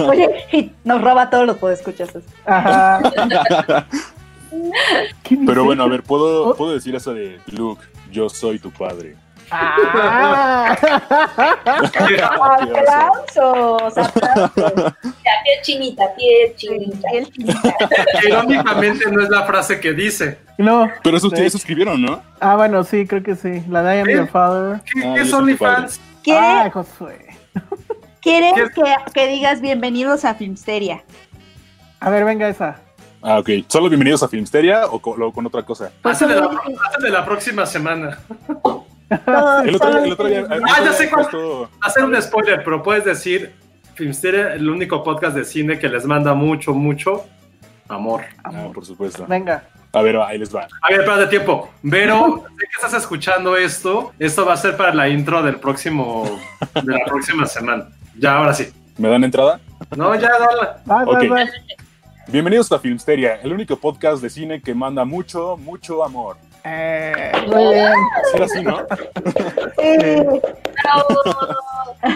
Oye, 0.07 0.30
y 0.52 0.72
nos 0.84 1.02
roba 1.02 1.30
todos 1.30 1.45
los 1.48 1.57
podescuchas. 1.57 2.10
Ajá. 2.45 3.02
¿Qué 5.23 5.38
Pero 5.45 5.64
bueno, 5.65 5.84
a 5.84 5.88
ver, 5.88 6.03
¿puedo, 6.03 6.49
Oh. 6.49 6.56
puedo 6.56 6.73
decir 6.73 6.95
eso 6.95 7.14
de 7.14 7.39
Luke, 7.48 7.81
yo 8.11 8.30
soy 8.30 8.60
tu 8.60 8.72
padre? 8.72 9.15
Ah. 9.52 10.76
Aplausos, 12.61 13.98
aplausos. 13.98 14.94
Piel 15.02 15.61
chinita, 15.64 16.03
piel 16.15 16.56
chinita. 16.56 17.07
Piel 17.11 17.32
chinita. 17.32 17.73
Irónicamente 18.28 19.10
no 19.11 19.22
es 19.22 19.30
la 19.30 19.44
frase 19.44 19.80
que 19.80 19.94
dice. 19.94 20.40
No. 20.57 20.90
Pero 21.03 21.18
eso 21.18 21.28
De 21.28 21.34
ustedes 21.36 21.53
hecho. 21.53 21.57
escribieron, 21.57 22.02
¿no? 22.02 22.22
Ah, 22.40 22.56
bueno, 22.56 22.84
sí, 22.84 23.06
creo 23.07 23.23
que 23.23 23.36
sí. 23.36 23.64
La 23.69 23.84
de 23.84 23.98
I 23.98 23.99
am 24.02 24.07
your 24.10 24.28
father. 24.28 24.82
¿Qué, 24.86 25.03
Ah, 25.06 25.14
qué 25.15 25.22
es 25.22 25.34
OnlyFans? 25.34 25.99
¿Quiere- 26.23 26.40
Ay, 26.40 26.69
Josué. 26.72 27.26
¿Quieres 28.22 28.53
¿Qué? 28.76 28.82
que, 28.84 28.95
que 29.14 29.28
digas 29.28 29.61
bienvenidos 29.61 30.26
a 30.26 30.36
Filmsteria? 30.36 31.03
A 31.99 32.10
ver, 32.10 32.23
venga 32.26 32.48
esa. 32.48 32.78
Ah, 33.23 33.40
ok. 33.40 33.49
¿Solo 33.68 33.90
bienvenidos 33.90 34.23
a 34.23 34.28
Filmsteria 34.28 34.86
o 34.88 34.99
con, 34.99 35.22
o 35.22 35.32
con 35.32 35.45
otra 35.45 35.64
cosa? 35.64 35.91
Hace 36.03 36.26
de, 36.28 36.36
la, 36.36 36.49
de 37.02 37.10
la 37.10 37.26
próxima 37.26 37.65
semana. 37.65 38.19
El 39.66 39.76
otro 39.76 39.90
día, 39.92 40.04
el 40.06 40.14
otro 40.14 40.28
Ah, 40.28 40.82
ya 40.84 40.94
sé 40.94 41.10
Hacer 41.82 42.04
un 42.06 42.22
spoiler, 42.22 42.64
pero 42.64 42.82
puedes 42.82 43.04
decir 43.04 43.54
Filmsteria, 43.96 44.54
el 44.54 44.70
único 44.70 45.04
podcast 45.04 45.36
de 45.36 45.44
cine 45.44 45.78
que 45.78 45.90
les 45.90 46.06
manda 46.06 46.34
mucho, 46.34 46.74
mucho 46.74 47.26
amor. 47.90 48.22
Ah, 48.44 48.70
por 48.74 48.86
supuesto. 48.86 49.26
Venga. 49.28 49.64
A 49.94 50.02
ver, 50.02 50.16
ahí 50.16 50.38
les 50.38 50.56
va. 50.56 50.68
A 50.82 50.90
ver, 50.90 51.02
espérate 51.02 51.28
tiempo. 51.28 51.70
Vero, 51.84 52.46
sé 52.58 52.66
que 52.66 52.76
estás 52.76 52.94
escuchando 52.94 53.58
esto. 53.58 54.14
Esto 54.18 54.46
va 54.46 54.54
a 54.54 54.58
ser 54.58 54.78
para 54.78 54.94
la 54.94 55.10
intro 55.10 55.44
del 55.44 55.58
próximo, 55.58 56.40
de 56.74 56.94
la 56.94 57.04
próxima 57.06 57.46
semana. 57.46 57.90
Ya, 58.18 58.38
ahora 58.38 58.54
sí. 58.54 58.70
¿Me 58.98 59.10
dan 59.10 59.26
entrada? 59.26 59.60
No, 59.98 60.16
ya, 60.16 60.30
dale. 60.30 60.70
Vas, 60.86 61.08
Ok. 61.08 61.14
vas, 61.14 61.30
vas. 61.30 61.50
Bienvenidos 62.28 62.72
a 62.72 62.80
Filmsteria, 62.80 63.42
el 63.44 63.52
único 63.52 63.76
podcast 63.76 64.22
de 64.22 64.30
cine 64.30 64.62
que 64.62 64.74
manda 64.74 65.04
mucho, 65.04 65.58
mucho 65.58 66.06
amor. 66.06 66.38
Eh, 66.64 67.32
muy 67.48 67.74
bien. 67.74 67.94
¿Será 68.32 68.46
así, 68.46 68.62
no? 68.64 68.80
Eh, 69.82 70.42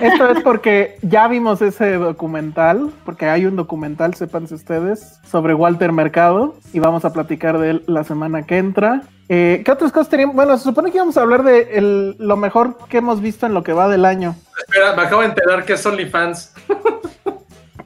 Esto 0.02 0.30
es 0.30 0.44
porque 0.44 0.98
ya 1.02 1.28
vimos 1.28 1.62
ese 1.62 1.94
documental, 1.94 2.92
porque 3.06 3.28
hay 3.30 3.46
un 3.46 3.56
documental, 3.56 4.14
sépanse 4.16 4.56
ustedes, 4.56 5.20
sobre 5.30 5.54
Walter 5.54 5.92
Mercado 5.92 6.56
y 6.74 6.80
vamos 6.80 7.06
a 7.06 7.14
platicar 7.14 7.58
de 7.60 7.70
él 7.72 7.84
la 7.88 8.04
semana 8.04 8.44
que 8.44 8.58
entra. 8.58 9.02
Eh, 9.30 9.62
¿Qué 9.66 9.72
otras 9.72 9.92
cosas 9.92 10.10
teníamos? 10.10 10.36
Bueno, 10.36 10.56
se 10.58 10.64
supone 10.64 10.92
que 10.92 10.98
íbamos 10.98 11.18
a 11.18 11.22
hablar 11.22 11.44
de 11.44 11.78
el- 11.78 12.16
lo 12.20 12.38
mejor 12.38 12.78
que 12.88 12.98
hemos 12.98 13.22
visto 13.22 13.46
en 13.48 13.54
lo 13.56 13.64
que 13.64 13.74
va 13.74 13.88
del 13.88 14.06
año. 14.06 14.36
Espera, 14.60 14.96
me 14.96 15.04
acabo 15.04 15.22
de 15.22 15.30
enterar 15.30 15.66
que 15.66 15.74
es 15.74 15.86
OnlyFans. 15.86 16.54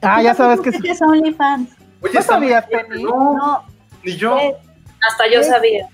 Ah, 0.02 0.22
ya 0.22 0.34
sabes 0.34 0.60
que 0.60 0.72
sí. 0.72 0.80
¿Qué 0.80 0.90
es 0.92 1.02
OnlyFans? 1.02 1.70
Oye, 2.02 2.14
¿No 2.14 2.22
sabías, 2.22 2.64
Penny? 2.66 3.02
No, 3.04 3.34
No, 3.36 3.62
ni 4.04 4.16
yo. 4.16 4.36
eh, 4.38 4.54
Hasta 5.08 5.24
yo 5.30 5.42
sabía. 5.42 5.88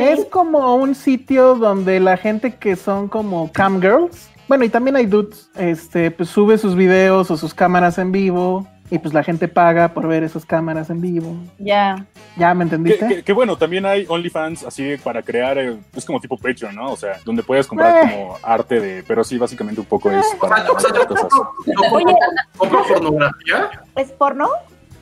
Es 0.00 0.24
como 0.26 0.74
un 0.76 0.94
sitio 0.94 1.54
donde 1.54 2.00
la 2.00 2.16
gente 2.16 2.54
que 2.56 2.76
son 2.76 3.08
como 3.08 3.50
cam 3.52 3.80
girls, 3.80 4.28
bueno, 4.48 4.64
y 4.64 4.68
también 4.68 4.96
hay 4.96 5.06
dudes, 5.06 5.48
este, 5.56 6.10
pues 6.10 6.28
sube 6.28 6.58
sus 6.58 6.74
videos 6.74 7.30
o 7.30 7.36
sus 7.36 7.54
cámaras 7.54 7.98
en 7.98 8.10
vivo 8.12 8.66
y 8.90 8.98
pues 8.98 9.14
la 9.14 9.22
gente 9.22 9.46
paga 9.46 9.88
por 9.94 10.08
ver 10.08 10.24
esas 10.24 10.44
cámaras 10.44 10.90
en 10.90 11.00
vivo. 11.00 11.34
ya. 11.58 12.04
¿Ya 12.36 12.54
me 12.54 12.62
entendiste? 12.64 13.06
que- 13.08 13.22
que 13.24 13.32
bueno, 13.32 13.56
también 13.56 13.84
hay 13.86 14.06
OnlyFans 14.08 14.64
así 14.64 14.96
para 15.02 15.20
crear, 15.22 15.58
eh, 15.58 15.76
es 15.94 16.04
como 16.04 16.20
tipo 16.20 16.36
Patreon, 16.38 16.74
¿no? 16.74 16.92
O 16.92 16.96
sea, 16.96 17.18
donde 17.24 17.42
puedes 17.42 17.66
comprar 17.66 18.04
Eh. 18.06 18.10
como 18.12 18.36
arte 18.42 18.80
de, 18.80 19.02
pero 19.06 19.22
sí, 19.24 19.36
básicamente 19.36 19.80
un 19.80 19.86
poco 19.86 20.10
es 20.10 20.24
O 20.24 20.30
sea, 20.30 20.38
para 20.38 20.72
o 20.72 20.78
sea, 20.80 20.90
yo 20.94 21.06
cosas. 21.06 21.24
compro, 21.28 21.54
yo 21.66 21.72
compro- 21.90 22.16
compro 22.56 22.84
pornografía. 22.88 23.70
¿Es 23.96 24.12
porno? 24.12 24.48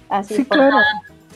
Así 0.09 0.35
Sí, 0.37 0.43
es 0.43 0.49
porno. 0.49 0.69
claro. 0.71 0.87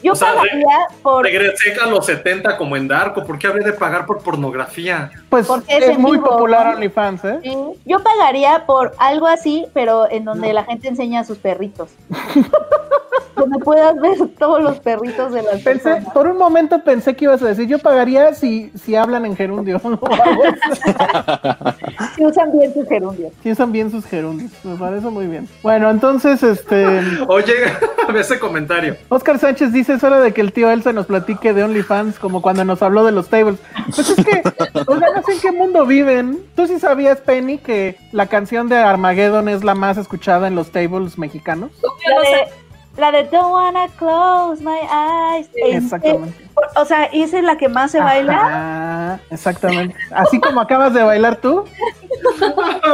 Yo 0.02 0.12
O 0.12 0.16
sea, 0.16 0.34
pagaría 0.34 0.68
por. 1.02 1.24
Regresé 1.24 1.74
a 1.82 1.86
los 1.86 2.06
70 2.06 2.56
como 2.56 2.76
en 2.76 2.88
Darko. 2.88 3.24
¿Por 3.24 3.38
qué 3.38 3.46
habría 3.46 3.66
de 3.66 3.72
pagar 3.72 4.06
por 4.06 4.22
pornografía? 4.22 5.10
Pues 5.28 5.46
Porque 5.46 5.76
es 5.76 5.98
muy 5.98 6.18
vivo, 6.18 6.28
popular 6.30 6.66
¿no? 6.66 6.72
OnlyFans, 6.74 7.24
¿eh? 7.24 7.38
Sí, 7.42 7.56
Yo 7.84 8.02
pagaría 8.02 8.66
por 8.66 8.92
algo 8.98 9.26
así, 9.26 9.66
pero 9.72 10.10
en 10.10 10.24
donde 10.24 10.52
la 10.52 10.64
gente 10.64 10.88
enseña 10.88 11.20
a 11.20 11.24
sus 11.24 11.38
perritos. 11.38 11.90
donde 13.36 13.58
puedas 13.60 13.98
ver 14.00 14.16
todos 14.38 14.62
los 14.62 14.78
perritos 14.80 15.32
de 15.32 15.42
las 15.42 15.60
Pensé, 15.62 15.88
personas. 15.90 16.12
por 16.12 16.26
un 16.26 16.36
momento 16.36 16.84
pensé 16.84 17.16
que 17.16 17.24
ibas 17.24 17.42
a 17.42 17.46
decir, 17.48 17.66
yo 17.66 17.78
pagaría 17.78 18.34
si, 18.34 18.70
si 18.70 18.94
hablan 18.94 19.24
en 19.26 19.36
gerundio. 19.36 19.80
Si 22.16 22.24
usan 22.26 22.52
bien 22.52 22.74
sus 22.74 22.86
gerundios. 22.88 23.32
Si 23.42 23.50
usan 23.50 23.72
bien 23.72 23.90
sus 23.90 24.04
gerundios, 24.04 24.50
me 24.64 24.76
parece 24.76 25.08
muy 25.08 25.26
bien. 25.26 25.48
Bueno, 25.62 25.88
entonces, 25.90 26.42
este, 26.42 26.84
Oye, 27.28 27.54
ese 28.14 28.38
comentario. 28.38 28.96
Oscar 29.08 29.38
Sánchez 29.38 29.72
dice, 29.72 29.91
es 29.92 30.02
hora 30.04 30.20
de 30.20 30.32
que 30.32 30.40
el 30.40 30.52
tío 30.52 30.70
Elsa 30.70 30.92
nos 30.92 31.06
platique 31.06 31.52
de 31.52 31.64
OnlyFans, 31.64 32.18
como 32.18 32.42
cuando 32.42 32.64
nos 32.64 32.82
habló 32.82 33.04
de 33.04 33.12
los 33.12 33.28
tables. 33.28 33.58
Pues 33.94 34.10
es 34.10 34.24
que, 34.24 34.42
o 34.86 34.98
sea, 34.98 35.08
no 35.14 35.22
sé 35.22 35.32
en 35.32 35.40
qué 35.40 35.52
mundo 35.52 35.86
viven. 35.86 36.38
¿Tú 36.56 36.66
sí 36.66 36.78
sabías, 36.78 37.20
Penny, 37.20 37.58
que 37.58 37.96
la 38.12 38.26
canción 38.26 38.68
de 38.68 38.76
Armageddon 38.76 39.48
es 39.48 39.64
la 39.64 39.74
más 39.74 39.96
escuchada 39.98 40.48
en 40.48 40.54
los 40.54 40.70
tables 40.72 41.18
mexicanos? 41.18 41.70
La 42.06 42.20
de, 42.20 42.48
la 42.96 43.12
de 43.12 43.24
Don't 43.30 43.52
wanna 43.52 43.88
close 43.98 44.62
my 44.62 44.78
eyes. 44.90 45.48
Exactamente. 45.54 46.28
Este, 46.28 46.80
o 46.80 46.84
sea, 46.84 47.04
esa 47.06 47.38
es 47.38 47.44
la 47.44 47.56
que 47.56 47.68
más 47.68 47.90
se 47.90 48.00
baila. 48.00 48.34
Ajá, 48.34 49.20
exactamente. 49.30 49.96
Así 50.10 50.38
como 50.40 50.60
acabas 50.60 50.92
de 50.94 51.02
bailar 51.02 51.36
tú. 51.36 51.64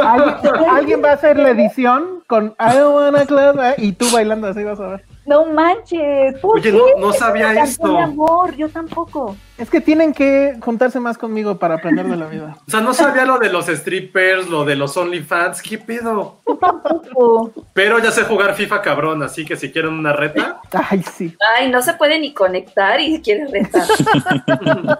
Alguien, 0.03 0.35
alguien 0.69 1.01
va 1.03 1.11
a 1.11 1.13
hacer 1.13 1.37
la 1.37 1.49
edición 1.49 2.23
con 2.27 2.55
I 2.59 2.77
don't 2.77 2.95
wanna 2.95 3.25
close 3.25 3.57
my- 3.57 3.85
y 3.85 3.91
tú 3.93 4.05
bailando 4.11 4.47
así 4.47 4.63
vas 4.63 4.79
a 4.79 4.87
ver. 4.87 5.05
No 5.29 5.45
manches. 5.45 6.39
¿por 6.41 6.55
Oye, 6.57 6.71
qué? 6.71 6.77
no- 6.77 6.99
no 6.99 7.11
Es 7.11 7.19
sabía 7.19 7.53
canción 7.53 7.91
esto. 7.91 7.97
amor, 7.99 8.55
yo 8.55 8.67
tampoco. 8.67 9.35
Es 9.59 9.69
que 9.69 9.79
tienen 9.79 10.11
que 10.11 10.57
juntarse 10.59 10.99
más 10.99 11.19
conmigo 11.19 11.59
para 11.59 11.75
aprender 11.75 12.07
de 12.07 12.15
la 12.17 12.25
vida. 12.25 12.57
O 12.67 12.71
sea, 12.71 12.81
no 12.81 12.95
sabía 12.95 13.25
lo 13.25 13.37
de 13.37 13.49
los 13.51 13.67
strippers, 13.67 14.49
lo 14.49 14.65
de 14.65 14.75
los 14.75 14.97
OnlyFans. 14.97 15.61
¿Qué 15.61 15.77
pedo? 15.77 16.39
Yo 16.47 16.57
tampoco. 16.57 17.51
Pero 17.73 17.99
ya 17.99 18.09
sé 18.11 18.23
jugar 18.23 18.55
FIFA 18.55 18.81
cabrón, 18.81 19.21
así 19.21 19.45
que 19.45 19.55
si 19.55 19.71
quieren 19.71 19.93
una 19.93 20.13
reta. 20.13 20.61
Ay, 20.89 21.03
sí. 21.03 21.35
Ay, 21.57 21.69
no 21.69 21.81
se 21.83 21.93
puede 21.93 22.19
ni 22.19 22.33
conectar 22.33 22.99
y 22.99 23.21
quiere 23.21 23.45
retar. 23.47 23.83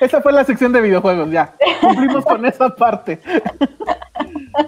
Esa 0.00 0.20
fue 0.22 0.32
la 0.32 0.44
sección 0.44 0.72
de 0.72 0.80
videojuegos, 0.80 1.30
ya. 1.30 1.54
Cumplimos 1.80 2.24
con 2.24 2.44
esa 2.46 2.68
parte. 2.74 3.20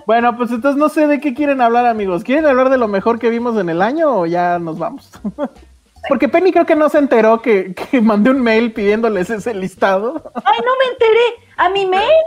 Bueno, 0.06 0.36
pues 0.36 0.50
entonces 0.50 0.78
no 0.78 0.88
sé 0.88 1.06
de 1.06 1.20
qué 1.20 1.34
quieren 1.34 1.60
hablar, 1.60 1.86
amigos. 1.86 2.24
¿Quieren 2.24 2.46
hablar 2.46 2.70
de 2.70 2.78
lo 2.78 2.88
mejor 2.88 3.18
que 3.18 3.30
vimos 3.30 3.58
en 3.58 3.68
el 3.68 3.82
año 3.82 4.20
o 4.20 4.26
ya 4.26 4.58
nos 4.58 4.78
vamos? 4.78 5.10
Porque 6.08 6.28
Penny 6.28 6.52
creo 6.52 6.66
que 6.66 6.76
no 6.76 6.88
se 6.88 6.98
enteró 6.98 7.42
que, 7.42 7.74
que 7.74 8.00
mandé 8.00 8.30
un 8.30 8.40
mail 8.40 8.72
pidiéndoles 8.72 9.28
ese 9.30 9.54
listado. 9.54 10.30
Ay, 10.44 10.58
no 10.64 10.72
me 10.78 10.92
enteré. 10.92 11.46
A 11.56 11.68
mi 11.70 11.86
mail. 11.86 12.24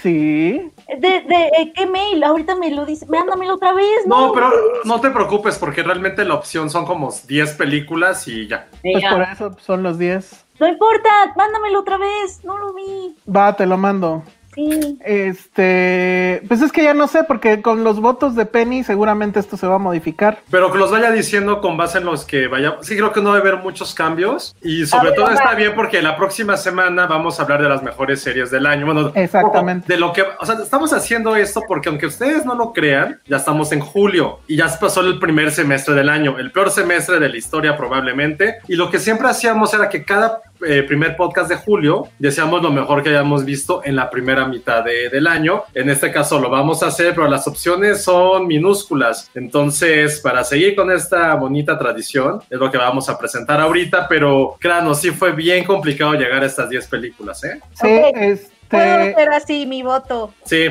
Sí. 0.00 0.72
¿De, 0.88 1.20
de 1.20 1.50
eh, 1.58 1.72
qué 1.74 1.86
mail? 1.86 2.22
Ahorita 2.22 2.54
me 2.54 2.70
lo 2.70 2.84
dice. 2.84 3.06
Mándamelo 3.06 3.54
otra 3.54 3.72
vez. 3.72 4.06
No, 4.06 4.32
pero 4.32 4.50
no 4.84 5.00
te 5.00 5.10
preocupes 5.10 5.58
porque 5.58 5.82
realmente 5.82 6.24
la 6.24 6.34
opción 6.34 6.70
son 6.70 6.84
como 6.86 7.12
10 7.26 7.54
películas 7.54 8.28
y 8.28 8.46
ya. 8.46 8.68
Pues 8.82 9.04
por 9.10 9.22
eso 9.22 9.56
son 9.60 9.82
los 9.82 9.98
10. 9.98 10.44
No 10.60 10.68
importa, 10.68 11.08
mándamelo 11.36 11.80
otra 11.80 11.98
vez. 11.98 12.44
No 12.44 12.58
lo 12.58 12.74
vi. 12.74 13.16
Va, 13.28 13.54
te 13.54 13.66
lo 13.66 13.76
mando. 13.76 14.22
Sí. 14.56 14.98
Este, 15.04 16.42
pues 16.48 16.62
es 16.62 16.72
que 16.72 16.82
ya 16.82 16.94
no 16.94 17.06
sé, 17.08 17.24
porque 17.24 17.60
con 17.60 17.84
los 17.84 18.00
votos 18.00 18.34
de 18.34 18.46
Penny 18.46 18.82
seguramente 18.82 19.38
esto 19.38 19.56
se 19.56 19.66
va 19.66 19.76
a 19.76 19.78
modificar. 19.78 20.38
Pero 20.50 20.72
que 20.72 20.78
los 20.78 20.90
vaya 20.90 21.10
diciendo 21.10 21.60
con 21.60 21.76
base 21.76 21.98
en 21.98 22.06
los 22.06 22.24
que 22.24 22.48
vaya. 22.48 22.78
Sí, 22.80 22.96
creo 22.96 23.12
que 23.12 23.20
no 23.20 23.34
debe 23.34 23.50
haber 23.50 23.62
muchos 23.62 23.94
cambios. 23.94 24.56
Y 24.62 24.86
sobre 24.86 25.00
A 25.00 25.04
ver, 25.10 25.14
todo 25.14 25.26
va. 25.26 25.34
está 25.34 25.54
bien 25.54 25.72
porque 25.74 26.00
la 26.00 26.16
próxima 26.16 26.56
semana 26.56 27.06
vamos 27.06 27.38
a 27.38 27.42
hablar 27.42 27.62
de 27.62 27.68
las 27.68 27.82
mejores 27.82 28.22
series 28.22 28.50
del 28.50 28.66
año. 28.66 28.86
Bueno, 28.86 29.12
Exactamente. 29.14 29.92
De 29.92 29.98
lo 30.00 30.12
que. 30.12 30.24
O 30.40 30.46
sea, 30.46 30.56
estamos 30.62 30.92
haciendo 30.92 31.36
esto 31.36 31.62
porque 31.68 31.90
aunque 31.90 32.06
ustedes 32.06 32.46
no 32.46 32.54
lo 32.54 32.72
crean, 32.72 33.20
ya 33.26 33.36
estamos 33.36 33.72
en 33.72 33.80
julio 33.80 34.40
y 34.46 34.56
ya 34.56 34.66
pasó 34.80 35.02
el 35.02 35.18
primer 35.18 35.50
semestre 35.50 35.94
del 35.94 36.08
año, 36.08 36.38
el 36.38 36.50
peor 36.50 36.70
semestre 36.70 37.20
de 37.20 37.28
la 37.28 37.36
historia 37.36 37.76
probablemente. 37.76 38.56
Y 38.68 38.76
lo 38.76 38.90
que 38.90 38.98
siempre 38.98 39.28
hacíamos 39.28 39.74
era 39.74 39.90
que 39.90 40.04
cada 40.04 40.40
eh, 40.66 40.82
primer 40.82 41.16
podcast 41.16 41.50
de 41.50 41.56
julio 41.56 42.08
decíamos 42.18 42.62
lo 42.62 42.70
mejor 42.70 43.02
que 43.02 43.10
hayamos 43.10 43.44
visto 43.44 43.82
en 43.84 43.94
la 43.96 44.08
primera 44.08 44.45
mitad 44.46 44.82
de- 44.84 45.08
del 45.10 45.26
año. 45.26 45.64
En 45.74 45.90
este 45.90 46.10
caso 46.12 46.38
lo 46.40 46.48
vamos 46.50 46.82
a 46.82 46.86
hacer, 46.86 47.14
pero 47.14 47.28
las 47.28 47.46
opciones 47.46 48.02
son 48.04 48.46
minúsculas. 48.46 49.30
Entonces, 49.34 50.20
para 50.20 50.44
seguir 50.44 50.74
con 50.76 50.90
esta 50.90 51.34
bonita 51.34 51.78
tradición, 51.78 52.40
es 52.50 52.58
lo 52.58 52.70
que 52.70 52.78
vamos 52.78 53.08
a 53.08 53.18
presentar 53.18 53.60
ahorita, 53.60 54.06
pero 54.08 54.56
claro, 54.60 54.94
sí 54.94 55.10
fue 55.10 55.32
bien 55.32 55.64
complicado 55.64 56.14
llegar 56.14 56.42
a 56.42 56.46
estas 56.46 56.68
10 56.68 56.86
películas, 56.88 57.42
¿eh? 57.44 57.60
Sí, 57.74 57.88
este. 58.14 58.50
Puedo 58.68 58.94
hacer 59.02 59.28
así 59.30 59.64
mi 59.66 59.82
voto. 59.82 60.32
Sí, 60.44 60.66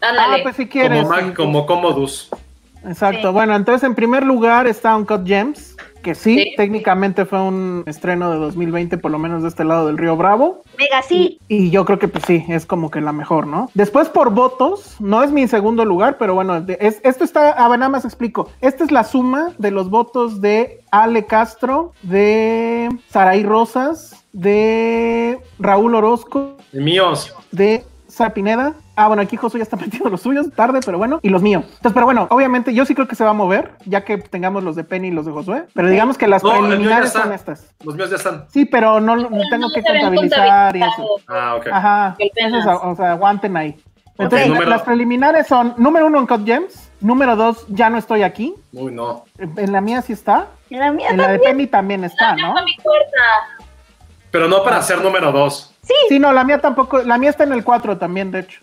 Ah, 0.00 0.36
pues 0.42 0.56
si 0.56 0.66
quieres. 0.68 1.02
como, 1.02 1.08
Mac- 1.08 1.34
como 1.34 1.66
Commodus. 1.66 2.30
Exacto. 2.86 3.28
Sí. 3.28 3.32
Bueno, 3.34 3.54
entonces 3.56 3.82
en 3.84 3.94
primer 3.94 4.24
lugar 4.24 4.66
está 4.66 4.96
Uncut 4.96 5.26
Gems, 5.26 5.76
que 6.02 6.14
sí, 6.14 6.36
Sí. 6.38 6.54
técnicamente 6.56 7.24
fue 7.24 7.40
un 7.42 7.82
estreno 7.86 8.30
de 8.30 8.36
2020, 8.38 8.98
por 8.98 9.10
lo 9.10 9.18
menos 9.18 9.42
de 9.42 9.48
este 9.48 9.64
lado 9.64 9.86
del 9.88 9.98
Río 9.98 10.16
Bravo. 10.16 10.62
Mega 10.78 11.02
sí. 11.02 11.40
Y 11.48 11.70
yo 11.70 11.84
creo 11.84 11.98
que 11.98 12.06
pues 12.08 12.24
sí, 12.26 12.44
es 12.48 12.66
como 12.66 12.90
que 12.90 13.00
la 13.00 13.12
mejor, 13.12 13.46
¿no? 13.48 13.68
Después 13.74 14.08
por 14.08 14.30
votos, 14.30 14.94
no 15.00 15.22
es 15.24 15.32
mi 15.32 15.48
segundo 15.48 15.84
lugar, 15.84 16.16
pero 16.18 16.34
bueno, 16.34 16.60
de- 16.60 16.78
es, 16.80 17.00
esto 17.02 17.24
está, 17.24 17.52
ah, 17.58 17.68
nada 17.76 17.88
más 17.88 18.04
explico. 18.04 18.48
Esta 18.60 18.84
es 18.84 18.92
la 18.92 19.02
suma 19.04 19.50
de 19.58 19.70
los 19.72 19.90
votos 19.90 20.40
de 20.40 20.82
Ale 20.92 21.26
Castro, 21.26 21.92
de 22.02 22.88
Saraí 23.10 23.42
Rosas, 23.42 24.24
de 24.32 25.40
Raúl 25.58 25.94
Orozco, 25.96 26.56
Míos. 26.72 27.34
de 27.50 27.84
Sara 28.06 28.32
Pineda. 28.32 28.74
Ah, 29.00 29.06
bueno, 29.06 29.22
aquí 29.22 29.36
Josué 29.36 29.58
ya 29.60 29.62
está 29.62 29.76
metiendo 29.80 30.08
los 30.10 30.20
suyos, 30.22 30.46
tarde, 30.56 30.80
pero 30.84 30.98
bueno, 30.98 31.20
y 31.22 31.28
los 31.28 31.40
míos. 31.40 31.62
Entonces, 31.64 31.92
pero 31.94 32.04
bueno, 32.06 32.26
obviamente 32.30 32.74
yo 32.74 32.84
sí 32.84 32.96
creo 32.96 33.06
que 33.06 33.14
se 33.14 33.22
va 33.22 33.30
a 33.30 33.34
mover, 33.34 33.74
ya 33.86 34.04
que 34.04 34.18
tengamos 34.18 34.64
los 34.64 34.74
de 34.74 34.82
Penny 34.82 35.08
y 35.08 35.10
los 35.12 35.24
de 35.24 35.30
Josué, 35.30 35.64
pero 35.72 35.88
digamos 35.88 36.18
que 36.18 36.26
las 36.26 36.42
No, 36.42 36.50
preliminares 36.50 37.12
son 37.12 37.32
estas. 37.32 37.72
Los 37.84 37.94
míos 37.94 38.10
ya 38.10 38.16
están. 38.16 38.46
Sí, 38.48 38.64
pero 38.64 39.00
no, 39.00 39.14
tengo 39.16 39.58
no 39.58 39.68
que 39.72 39.82
contabilizar 39.82 40.74
y 40.76 40.80
eso. 40.82 41.06
Ah, 41.28 41.54
ok. 41.56 41.66
Ajá. 41.72 42.16
Entonces, 42.18 42.72
o 42.82 42.96
sea, 42.96 43.12
aguanten 43.12 43.56
ahí. 43.56 43.76
Entonces, 44.18 44.48
número- 44.48 44.68
las 44.68 44.82
preliminares 44.82 45.46
son 45.46 45.74
número 45.76 46.06
uno 46.06 46.18
en 46.18 46.26
Cut 46.26 46.44
Gems, 46.44 46.90
número 47.00 47.36
dos, 47.36 47.64
ya 47.68 47.88
no 47.90 47.98
estoy 47.98 48.24
aquí. 48.24 48.52
Uy, 48.72 48.90
no. 48.90 49.24
En 49.38 49.70
la 49.70 49.80
mía 49.80 50.02
sí 50.02 50.12
está. 50.12 50.48
En 50.70 50.80
la 50.80 50.90
mía 50.90 51.10
En 51.10 51.18
la 51.18 51.28
de. 51.28 51.38
Penny 51.38 51.68
también 51.68 52.02
está, 52.02 52.34
¿no? 52.34 52.48
Dejo 52.52 52.64
mi 52.64 52.74
puerta. 52.82 53.22
Pero 54.32 54.48
no 54.48 54.64
para 54.64 54.82
ser 54.82 55.00
número 55.00 55.30
dos. 55.30 55.72
Sí, 56.08 56.18
no, 56.18 56.32
la 56.32 56.44
mía 56.44 56.58
tampoco. 56.60 56.98
La 57.02 57.18
mía 57.18 57.30
está 57.30 57.44
en 57.44 57.52
el 57.52 57.64
4 57.64 57.96
también, 57.98 58.30
de 58.30 58.40
hecho. 58.40 58.60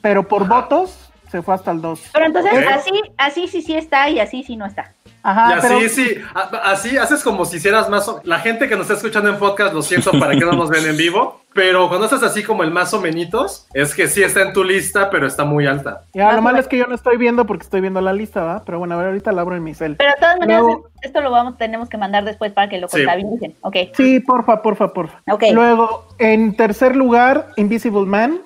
Pero 0.00 0.26
por 0.26 0.46
votos 0.48 1.10
se 1.30 1.42
fue 1.42 1.54
hasta 1.54 1.70
el 1.70 1.80
2. 1.80 2.00
Pero 2.12 2.26
entonces 2.26 2.52
así, 2.68 2.90
así 3.16 3.48
sí 3.48 3.62
sí 3.62 3.74
está 3.74 4.08
y 4.10 4.20
así 4.20 4.42
sí 4.42 4.56
no 4.56 4.66
está. 4.66 4.92
Ajá, 5.22 5.56
y 5.56 5.60
pero 5.60 5.76
así, 5.78 5.88
sí, 5.88 6.14
a- 6.34 6.70
así 6.72 6.96
haces 6.98 7.22
como 7.22 7.44
si 7.44 7.56
hicieras 7.58 7.88
más. 7.88 8.08
o- 8.08 8.20
La 8.24 8.38
gente 8.40 8.68
que 8.68 8.74
nos 8.74 8.82
está 8.82 8.94
escuchando 8.94 9.30
en 9.30 9.38
podcast, 9.38 9.72
lo 9.72 9.82
siento 9.82 10.10
para 10.18 10.32
que 10.32 10.40
no 10.40 10.52
nos 10.52 10.68
ven 10.68 10.84
en 10.86 10.96
vivo. 10.96 11.41
Pero 11.54 11.88
cuando 11.88 12.06
haces 12.06 12.22
así 12.22 12.42
como 12.42 12.62
el 12.62 12.70
más 12.70 12.94
o 12.94 13.00
menitos, 13.00 13.66
es 13.74 13.94
que 13.94 14.08
sí 14.08 14.22
está 14.22 14.42
en 14.42 14.52
tu 14.52 14.64
lista, 14.64 15.10
pero 15.10 15.26
está 15.26 15.44
muy 15.44 15.66
alta. 15.66 16.02
ya, 16.14 16.32
lo 16.32 16.42
malo 16.42 16.58
es 16.58 16.66
que 16.68 16.78
yo 16.78 16.86
no 16.86 16.94
estoy 16.94 17.16
viendo 17.18 17.46
porque 17.46 17.64
estoy 17.64 17.80
viendo 17.80 18.00
la 18.00 18.12
lista, 18.12 18.42
¿va? 18.42 18.62
Pero 18.64 18.78
bueno, 18.78 18.94
a 18.94 18.98
ver, 18.98 19.06
ahorita 19.08 19.32
la 19.32 19.42
abro 19.42 19.54
en 19.56 19.62
mi 19.64 19.74
cel. 19.74 19.96
Pero 19.96 20.10
de 20.10 20.16
todas 20.20 20.38
maneras, 20.38 20.62
Luego- 20.62 20.88
esto 21.02 21.20
lo 21.20 21.30
vamos, 21.30 21.58
tenemos 21.58 21.88
que 21.88 21.98
mandar 21.98 22.24
después 22.24 22.52
para 22.52 22.68
que 22.68 22.78
lo 22.78 22.88
Sí. 22.88 22.98
contabilicen. 22.98 23.54
Ok. 23.62 23.76
Sí, 23.94 24.20
porfa, 24.20 24.62
porfa, 24.62 24.92
porfa. 24.92 25.20
Ok. 25.30 25.44
Luego, 25.52 26.06
en 26.18 26.56
tercer 26.56 26.96
lugar, 26.96 27.48
Invisible 27.56 28.06
Man. 28.06 28.40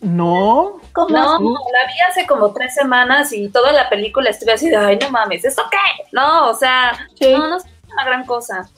No. 0.00 0.80
¿Cómo? 0.92 1.08
No, 1.08 1.38
la 1.38 1.86
vi 1.86 2.00
hace 2.10 2.26
como 2.26 2.52
tres 2.52 2.74
semanas 2.74 3.32
y 3.32 3.48
toda 3.48 3.72
la 3.72 3.88
película 3.88 4.30
estuve 4.30 4.52
así 4.52 4.68
de, 4.68 4.76
ay, 4.76 4.98
no 5.00 5.10
mames, 5.10 5.44
¿esto 5.44 5.62
qué? 5.70 6.04
No, 6.12 6.48
o 6.50 6.54
sea, 6.54 6.92
Sí. 7.18 7.32
no, 7.32 7.48
no 7.48 7.56
es 7.56 7.64
una 7.92 8.04
gran 8.04 8.24
cosa. 8.26 8.68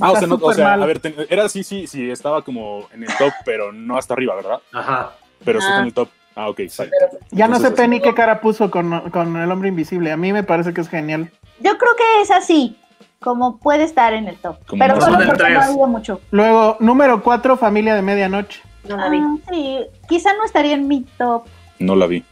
Ah, 0.00 0.12
o 0.12 0.16
sea, 0.16 0.26
no, 0.26 0.36
o 0.40 0.52
sea, 0.52 0.64
mal. 0.70 0.82
a 0.82 0.86
ver, 0.86 0.98
ten- 1.00 1.14
era 1.28 1.48
sí, 1.48 1.62
sí, 1.64 1.86
sí, 1.86 2.10
estaba 2.10 2.42
como 2.42 2.88
en 2.92 3.02
el 3.04 3.08
top, 3.16 3.32
pero 3.44 3.72
no 3.72 3.96
hasta 3.96 4.14
arriba, 4.14 4.34
¿verdad? 4.36 4.60
Ajá. 4.72 5.12
Pero 5.44 5.60
sí 5.60 5.66
Ah. 5.66 5.70
está 5.70 5.80
en 5.80 5.86
el 5.86 5.94
top. 5.94 6.08
Ah, 6.36 6.48
ok. 6.48 6.60
sí. 6.68 6.84
Ya 7.32 7.48
no 7.48 7.58
sé 7.58 7.70
Penny 7.72 8.00
qué 8.00 8.14
cara 8.14 8.40
puso 8.40 8.70
con, 8.70 9.10
con 9.10 9.36
el 9.36 9.50
hombre 9.50 9.68
invisible. 9.68 10.12
A 10.12 10.16
mí 10.16 10.32
me 10.32 10.42
parece 10.44 10.72
que 10.72 10.80
es 10.80 10.88
genial. 10.88 11.30
Yo 11.58 11.76
creo 11.76 11.94
que 11.96 12.22
es 12.22 12.30
así, 12.30 12.78
como 13.18 13.58
puede 13.58 13.82
estar 13.84 14.12
en 14.14 14.28
el 14.28 14.36
top. 14.36 14.56
Como 14.66 14.80
Pero 14.80 15.00
solo 15.00 15.18
porque 15.26 15.52
no 15.52 15.60
ha 15.60 15.64
habido 15.64 15.86
mucho. 15.86 16.20
Luego, 16.30 16.76
número 16.80 17.22
4, 17.22 17.56
Familia 17.56 17.94
de 17.94 18.02
Medianoche. 18.02 18.60
No 18.88 18.96
la 18.96 19.08
vi. 19.10 19.18
Ah, 19.18 19.36
sí, 19.50 19.78
quizá 20.08 20.32
no 20.34 20.44
estaría 20.44 20.74
en 20.74 20.88
mi 20.88 21.02
top, 21.18 21.44
No 21.78 21.96
la 21.96 22.06
vi. 22.06 22.24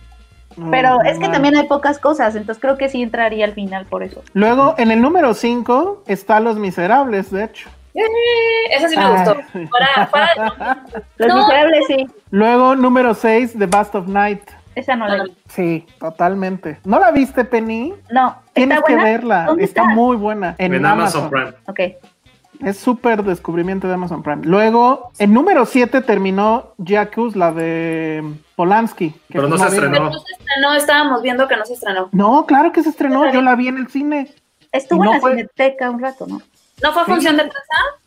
Pero 0.71 0.99
Mm, 0.99 1.07
es 1.07 1.19
que 1.19 1.29
también 1.29 1.57
hay 1.57 1.67
pocas 1.67 1.99
cosas, 1.99 2.35
entonces 2.37 2.61
creo 2.61 2.77
que 2.77 2.89
sí 2.89 3.03
entraría 3.03 3.45
al 3.45 3.53
final 3.55 3.87
por 3.87 4.03
eso. 4.03 4.23
Luego, 4.33 4.75
en 4.79 4.91
el 4.91 5.01
número 5.01 5.35
5 5.35 6.03
está 6.07 6.41
Los 6.41 6.57
Miserables, 6.59 7.31
de 7.31 7.45
hecho. 7.45 7.69
Eh, 7.95 8.03
esa 8.71 8.89
sí 8.89 8.97
me 8.97 9.03
Ay. 9.05 9.13
gustó. 9.13 9.37
Fuera, 9.53 10.07
fuera- 10.11 10.85
Los 11.17 11.29
No. 11.29 11.37
miserables 11.39 11.85
sí, 11.89 12.07
Luego, 12.31 12.77
número 12.77 13.15
6, 13.15 13.55
The 13.59 13.67
Bast 13.67 13.95
of 13.95 14.07
Night. 14.07 14.43
esa 14.75 14.95
no 14.95 15.09
la 15.09 15.25
vi. 15.25 15.37
Sí, 15.49 15.87
totalmente. 15.99 16.79
¿No 16.85 16.99
la 17.01 17.11
viste, 17.11 17.45
Penny? 17.45 17.95
No, 18.11 18.37
Tienes 18.53 18.79
¿está 18.79 18.87
que 18.87 18.95
buena? 18.95 19.11
verla. 19.11 19.45
¿Dónde 19.47 19.65
Está 19.65 19.83
está? 19.83 19.95
muy 19.95 20.17
buena. 20.17 20.55
En, 20.59 20.75
En, 20.75 20.87
Amazon, 20.87 21.31
Prime. 21.31 21.53
Ok. 21.67 21.81
Es 22.65 22.77
súper 22.79 23.23
descubrimiento 23.23 23.87
de 23.87 23.95
Amazon 23.95 24.23
Prime. 24.23 24.45
Luego, 24.45 25.11
en 25.19 25.33
número 25.33 25.65
7 25.65 26.01
terminó 26.01 26.75
Jacuz, 26.85 27.37
la 27.37 27.53
de 27.53 28.25
Polanski. 28.57 29.11
que 29.13 29.19
Pero 29.29 29.49
no 29.49 29.57
se 29.59 29.67
estrenó. 29.67 30.11
No 30.11 30.13
se 30.13 30.33
estrenó, 30.33 30.75
estábamos 30.75 31.23
viendo 31.23 31.47
que 31.47 31.57
no 31.57 31.65
se 31.65 31.75
estrenó. 31.75 32.09
No, 32.13 32.47
claro 32.47 32.73
que 32.73 32.83
se 32.83 32.89
estrenó. 32.89 33.33
Yo 33.33 33.43
la 33.43 33.55
vi 33.55 33.69
en 33.69 33.77
el 33.79 33.89
cine. 33.89 34.35
Estuvo 34.73 35.05
no 35.05 35.11
en 35.11 35.15
la 35.17 35.21
fue- 35.21 35.31
cineteca 35.33 35.91
un 35.91 36.01
rato, 36.01 36.27
¿no? 36.27 36.41
¿No 36.83 36.93
fue 36.93 37.05
Sí. 37.05 37.11
función 37.13 37.37
de 37.37 37.43
prensa? 37.43 37.59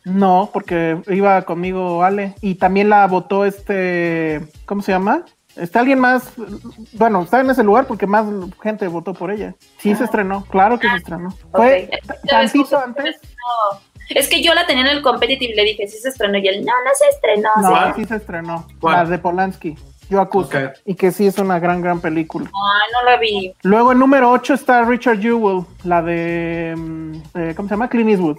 No, 0.04 0.50
porque 0.52 0.98
iba 1.08 1.42
conmigo 1.42 2.02
Ale. 2.04 2.34
Y 2.40 2.54
también 2.54 2.88
la 2.88 3.06
votó 3.06 3.44
este. 3.44 4.40
¿Cómo 4.66 4.80
se 4.82 4.92
llama? 4.92 5.24
Está 5.56 5.80
alguien 5.80 5.98
más. 5.98 6.32
Bueno, 6.94 7.22
está 7.22 7.40
en 7.40 7.50
ese 7.50 7.62
lugar 7.62 7.86
porque 7.86 8.06
más 8.06 8.24
gente 8.62 8.88
votó 8.88 9.12
por 9.12 9.30
ella. 9.30 9.54
Sí, 9.78 9.94
se 9.94 10.04
estrenó. 10.04 10.44
Claro 10.46 10.78
que 10.78 10.88
se 10.88 10.96
estrenó. 10.96 11.34
Fue 11.52 11.90
tantito 12.26 12.78
antes. 12.78 13.16
No. 13.22 13.78
Es 14.14 14.28
que 14.28 14.42
yo 14.42 14.54
la 14.54 14.66
tenía 14.66 14.84
en 14.84 14.96
el 14.96 15.02
competitive 15.02 15.52
y 15.52 15.56
le 15.56 15.64
dije, 15.64 15.88
sí 15.88 15.98
se 15.98 16.08
estrenó. 16.08 16.38
Y 16.38 16.48
él, 16.48 16.64
no, 16.64 16.72
no 16.72 16.90
se 16.94 17.08
estrenó. 17.08 17.50
No, 17.60 17.94
sí 17.94 18.04
se 18.04 18.16
estrenó. 18.16 18.66
¿Cuál? 18.80 18.94
La 18.96 19.04
de 19.04 19.18
Polanski. 19.18 19.76
Yo 20.08 20.20
acuso. 20.20 20.50
Y 20.84 20.94
que 20.94 21.10
sí 21.10 21.26
es 21.26 21.38
una 21.38 21.58
gran, 21.58 21.80
gran 21.80 22.00
película. 22.00 22.46
Ay, 22.46 22.92
no 22.92 23.10
la 23.10 23.16
vi. 23.16 23.54
Luego 23.62 23.92
en 23.92 23.98
número 23.98 24.30
8 24.30 24.54
está 24.54 24.82
Richard 24.84 25.20
Jewell, 25.20 25.64
la 25.84 26.02
de. 26.02 26.74
mm, 26.76 27.12
eh, 27.34 27.52
¿Cómo 27.56 27.68
se 27.68 27.74
llama? 27.74 27.88
Clint 27.88 28.10
Eastwood. 28.10 28.38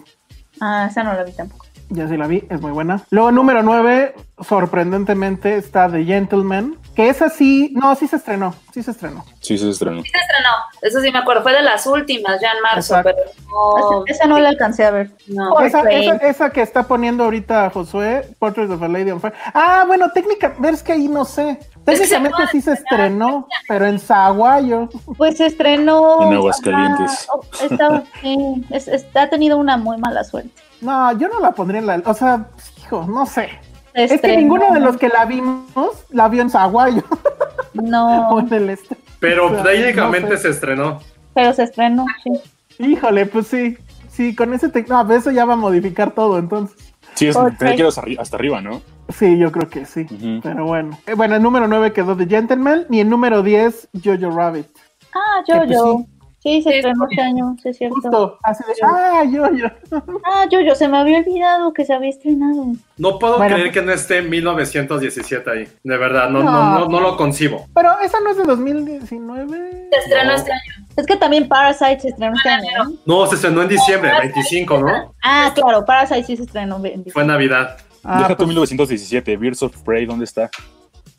Ah, 0.62 0.88
esa 0.90 1.04
no 1.04 1.14
la 1.14 1.24
vi 1.24 1.32
tampoco. 1.32 1.63
Ya 1.90 2.08
sí 2.08 2.18
la 2.18 2.28
vi, 2.28 2.44
es 2.50 2.60
muy 2.62 2.72
buena. 2.72 3.02
Luego 3.12 3.32
número 3.32 3.62
9, 3.62 4.16
sorprendentemente, 4.42 5.58
está 5.58 5.90
The 5.92 6.04
Gentleman. 6.04 6.78
Que 6.96 7.10
esa 7.10 7.30
sí. 7.30 7.74
No, 7.76 7.96
sí 7.96 8.08
se 8.08 8.18
estrenó. 8.18 8.54
Sí 8.72 8.84
se 8.84 8.92
estrenó. 8.92 9.26
Sí, 9.42 9.58
se 9.58 9.68
estrenó. 9.70 10.04
Sí 10.04 10.10
se 10.12 10.18
estrenó. 10.20 10.50
Eso 10.82 11.00
sí 11.02 11.12
me 11.12 11.18
acuerdo. 11.20 11.42
Fue 11.42 11.52
de 11.54 11.64
las 11.64 11.88
últimas, 11.88 12.40
ya 12.40 12.52
en 12.52 12.62
marzo. 12.62 12.96
Exacto. 12.98 13.12
Pero 13.16 13.32
no. 13.50 14.04
Esa, 14.06 14.14
esa 14.16 14.28
no 14.28 14.40
la 14.40 14.50
alcancé 14.50 14.86
a 14.86 14.92
ver. 14.92 15.12
no. 15.28 15.60
Esa, 15.62 15.82
esa, 15.90 16.16
esa 16.18 16.50
que 16.52 16.62
está 16.62 16.84
poniendo 16.84 17.24
ahorita 17.24 17.72
Josué, 17.72 18.28
Portrait 18.38 18.70
of 18.70 18.82
a 18.84 18.88
Lady 18.88 19.10
on 19.10 19.20
Fire. 19.20 19.34
Ah, 19.56 19.86
bueno, 19.88 20.12
técnicamente, 20.12 20.70
es 20.70 20.84
que 20.84 20.94
ahí 20.94 21.08
no 21.08 21.26
sé. 21.26 21.60
Es 21.88 22.00
que 22.00 22.06
se 22.06 22.14
Técnicamente 22.16 22.52
sí 22.52 22.62
se 22.62 22.74
estrenó, 22.74 23.48
pero 23.68 23.86
en 23.88 24.00
Zaguayo. 24.00 24.88
Pues 25.18 25.38
se 25.38 25.48
estrenó. 25.48 26.22
En 26.28 26.34
Aguascalientes. 26.34 27.28
Ajá, 27.28 27.34
oh, 27.34 27.44
está- 27.60 28.04
sí, 28.22 28.66
es- 28.70 28.88
es- 28.88 29.06
ha 29.16 29.30
tenido 29.30 29.58
una 29.58 29.78
muy 29.78 29.98
mala 29.98 30.24
suerte. 30.24 30.52
No, 30.84 31.12
yo 31.18 31.28
no 31.30 31.40
la 31.40 31.52
pondría 31.52 31.80
en 31.80 31.88
la. 31.88 32.02
O 32.06 32.14
sea, 32.14 32.46
hijo, 32.84 33.06
no 33.08 33.26
sé. 33.26 33.50
Es 33.94 34.20
que 34.22 34.38
ninguno 34.38 34.74
de 34.74 34.80
los 34.80 34.98
que 34.98 35.08
la 35.08 35.26
vimos 35.26 35.66
la 36.10 36.28
vio 36.28 36.42
en 36.42 36.50
Zaguayo 36.50 37.04
o 37.78 37.82
No, 37.82 38.40
en 38.40 38.54
el 38.54 38.70
este. 38.72 38.98
Pero 39.20 39.48
O 39.48 39.54
sea, 39.56 39.64
técnicamente 39.64 40.30
no 40.32 40.36
sé. 40.36 40.42
se 40.44 40.50
estrenó. 40.50 41.00
pero 41.34 41.54
se 41.54 41.64
estrenó. 41.64 42.06
sí. 42.24 42.32
Híjole, 42.80 43.26
pues 43.28 43.48
sí. 43.48 43.78
Sí, 44.10 44.36
con 44.36 44.54
ese. 44.54 44.72
tec- 44.72 44.88
No, 44.88 45.12
eso 45.14 45.32
ya 45.32 45.46
va 45.46 45.54
a 45.54 45.58
modificar 45.58 46.12
todo, 46.12 46.38
entonces. 46.40 46.76
Sí, 47.14 47.28
es, 47.28 47.38
que 47.38 47.76
ir 47.76 47.86
hasta, 47.86 48.02
arri- 48.02 48.20
hasta 48.20 48.36
arriba, 48.38 48.60
¿no? 48.62 48.82
Sí, 49.10 49.38
yo 49.38 49.52
creo 49.52 49.70
que 49.70 49.86
sí. 49.86 50.06
Pero 50.42 50.66
bueno. 50.66 50.98
Eh, 51.06 51.14
bueno, 51.14 51.36
el 51.36 51.44
número 51.44 51.68
9 51.68 51.94
quedó 51.94 52.18
The 52.18 52.26
Gentleman 52.26 52.86
y 52.90 53.00
el 53.02 53.10
número 53.10 53.44
10, 53.44 53.90
Jojo 54.04 54.36
Rabbit. 54.36 54.66
Ah, 55.14 55.44
pues, 55.46 55.70
yo. 55.70 56.04
Sí. 56.44 56.62
Se 56.62 56.76
estrenó 56.78 57.06
este 57.10 57.22
año, 57.22 57.56
sí 57.64 57.70
es 57.70 57.78
cierto. 57.78 57.96
Justo, 58.02 58.38
así 58.44 58.64
de. 58.68 58.74
Ah. 58.84 59.24
Ah, 60.26 60.46
yo, 60.52 60.60
yo, 60.62 60.76
se 60.76 60.88
me 60.88 60.98
había 60.98 61.20
olvidado 61.20 61.74
que 61.74 61.86
se 61.86 61.94
había 61.94 62.10
estrenado. 62.10 62.66
No 62.98 63.18
puedo 63.20 63.38
Bueno, 63.38 63.56
creer 63.56 63.72
que 63.72 63.82
no 63.82 63.92
esté 63.92 64.22
1917 64.22 65.50
ahí. 65.50 65.68
De 65.84 65.98
verdad, 65.98 66.30
no, 66.30 66.44
no. 66.44 66.52
No. 66.52 66.80
No, 66.80 66.88
no 66.88 67.00
lo 67.00 67.18
concibo. 67.18 67.66
Pero 67.74 67.98
esa 68.00 68.20
no 68.20 68.30
es 68.32 68.38
de 68.38 68.44
2019. 68.44 69.90
Se 69.92 70.00
estrenó 70.00 70.30
No. 70.32 70.36
este 70.36 70.52
año. 70.52 70.86
Es 70.96 71.06
que 71.06 71.16
también 71.16 71.48
Parasite 71.48 72.00
se 72.00 72.08
estrenó 72.10 72.36
este 72.36 72.50
año. 72.50 72.70
¿no? 73.06 73.26
Se 73.28 73.36
estrenó 73.36 73.62
en 73.64 73.70
diciembre, 73.70 74.12
25, 74.20 74.80
¿no? 74.80 75.16
Ah, 75.24 75.52
claro, 75.56 75.84
Parasite 75.86 76.24
sí 76.24 76.38
se 76.38 76.44
estrenó. 76.44 76.76
en 76.78 76.84
diciembre. 76.84 77.12
Fue 77.14 77.26
Navidad. 77.26 77.78
Ah, 78.04 78.18
Deja 78.18 78.30
tu 78.32 78.38
pues, 78.38 78.48
1917, 78.50 79.38
Birds 79.38 79.64
of 79.64 79.76
Prey, 79.84 80.06
¿dónde 80.06 80.26
está? 80.26 80.50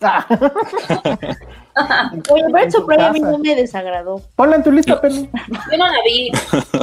ah. 0.02 0.26
Oye, 2.30 2.44
Birds 2.52 2.74
of 2.76 2.82
tu 2.82 2.86
Prey 2.86 3.00
a 3.00 3.12
mí 3.12 3.20
no 3.20 3.38
me 3.38 3.54
desagradó. 3.54 4.20
Ponla 4.36 4.56
en 4.56 4.62
tu 4.62 4.70
lista, 4.70 5.00
Penny. 5.00 5.28
Yo 5.70 5.78
no 5.78 5.86
la 5.86 5.98
vi. 6.04 6.30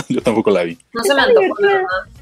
Yo 0.10 0.22
tampoco 0.22 0.52
la 0.52 0.64
vi. 0.64 0.78
No 0.94 1.04
se 1.04 1.14
me 1.14 1.22
antojó. 1.22 1.46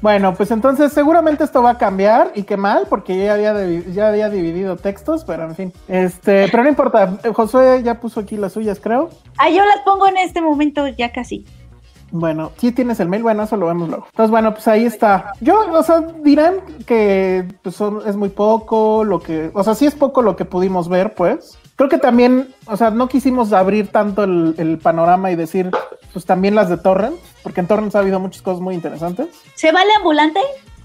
Bueno, 0.00 0.34
pues 0.34 0.50
entonces 0.50 0.92
seguramente 0.92 1.44
esto 1.44 1.62
va 1.62 1.70
a 1.70 1.78
cambiar 1.78 2.32
y 2.34 2.44
qué 2.44 2.56
mal, 2.56 2.86
porque 2.88 3.16
ya 3.18 3.34
había, 3.34 3.54
ya 3.92 4.08
había 4.08 4.28
dividido 4.30 4.76
textos, 4.76 5.24
pero 5.24 5.44
en 5.44 5.56
fin. 5.56 5.72
Este, 5.88 6.48
pero 6.50 6.62
no 6.62 6.68
importa. 6.68 7.18
Josué 7.34 7.82
ya 7.82 8.00
puso 8.00 8.20
aquí 8.20 8.36
las 8.36 8.52
suyas, 8.52 8.78
creo. 8.80 9.10
Ah, 9.38 9.50
yo 9.50 9.64
las 9.64 9.80
pongo 9.84 10.06
en 10.06 10.16
este 10.18 10.40
momento 10.40 10.86
ya 10.88 11.12
casi. 11.12 11.44
Bueno, 12.12 12.50
sí 12.58 12.72
tienes 12.72 12.98
el 12.98 13.08
mail, 13.08 13.22
bueno, 13.22 13.44
eso 13.44 13.56
lo 13.56 13.66
vemos 13.66 13.88
luego. 13.88 14.06
Entonces, 14.10 14.30
bueno, 14.32 14.52
pues 14.52 14.66
ahí 14.66 14.84
está. 14.84 15.32
Yo, 15.40 15.70
o 15.70 15.82
sea, 15.84 16.00
dirán 16.24 16.56
que 16.84 17.46
pues, 17.62 17.76
son- 17.76 18.02
es 18.04 18.16
muy 18.16 18.30
poco 18.30 19.04
lo 19.04 19.20
que, 19.20 19.52
o 19.54 19.62
sea, 19.62 19.76
sí 19.76 19.86
es 19.86 19.94
poco 19.94 20.20
lo 20.20 20.34
que 20.34 20.44
pudimos 20.44 20.88
ver, 20.88 21.14
pues. 21.14 21.56
Creo 21.80 21.88
que 21.88 21.96
también, 21.96 22.54
o 22.66 22.76
sea, 22.76 22.90
no 22.90 23.08
quisimos 23.08 23.54
abrir 23.54 23.88
tanto 23.88 24.22
el, 24.24 24.54
el 24.58 24.76
panorama 24.76 25.30
y 25.30 25.34
decir, 25.34 25.70
pues 26.12 26.26
también 26.26 26.54
las 26.54 26.68
de 26.68 26.76
Torrent, 26.76 27.16
porque 27.42 27.60
en 27.60 27.68
Torrent 27.68 27.94
ha 27.96 28.00
habido 28.00 28.20
muchas 28.20 28.42
cosas 28.42 28.60
muy 28.60 28.74
interesantes. 28.74 29.28
¿Se 29.54 29.72
vale 29.72 29.90
ambulante? 29.94 30.40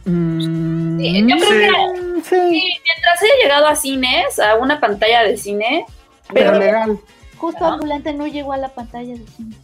Mm, 0.06 0.98
Sí, 0.98 1.26
yo 1.28 1.36
creo 1.36 1.50
que 1.50 2.22
sí, 2.24 2.36
mientras 2.40 3.22
haya 3.22 3.44
llegado 3.44 3.68
a 3.68 3.76
cines, 3.76 4.40
a 4.40 4.56
una 4.56 4.80
pantalla 4.80 5.24
de 5.24 5.36
cine, 5.36 5.86
pero 6.34 6.52
pero 6.52 6.60
legal. 6.64 7.00
Justo 7.40 7.66
ambulante 7.66 8.14
no 8.14 8.26
llegó 8.28 8.54
a 8.54 8.58
la 8.58 8.70
pantalla 8.70 9.16
de 9.16 9.28
cine. 9.36 9.58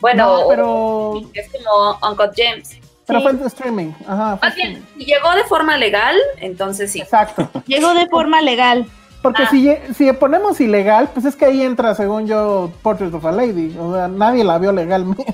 bueno, 0.00 0.40
No, 0.44 0.48
pero, 0.48 1.20
es 1.34 1.50
como 1.52 1.98
Uncle 2.10 2.30
James. 2.34 2.78
pero 3.06 3.18
Sí. 3.18 3.22
fue 3.22 3.32
en 3.32 3.46
streaming. 3.46 3.90
Ajá, 4.08 4.38
fue 4.38 4.48
Más 4.48 4.56
bien, 4.56 4.72
streaming. 4.76 5.04
llegó 5.04 5.30
de 5.34 5.44
forma 5.44 5.76
legal, 5.76 6.16
entonces 6.40 6.90
sí. 6.90 7.02
Exacto. 7.02 7.50
Llegó 7.66 7.92
de 7.92 8.08
forma 8.08 8.40
legal. 8.40 8.86
Porque 9.24 9.42
Ah. 9.44 9.48
si, 9.50 9.74
si 9.94 10.12
ponemos 10.12 10.60
ilegal, 10.60 11.08
pues 11.14 11.24
es 11.24 11.34
que 11.34 11.46
ahí 11.46 11.62
entra, 11.62 11.94
según 11.94 12.26
yo, 12.26 12.70
Portrait 12.82 13.12
of 13.14 13.24
a 13.24 13.32
Lady. 13.32 13.74
O 13.80 13.94
sea, 13.94 14.06
nadie 14.06 14.44
la 14.44 14.58
vio 14.58 14.70
legalmente. 14.70 15.24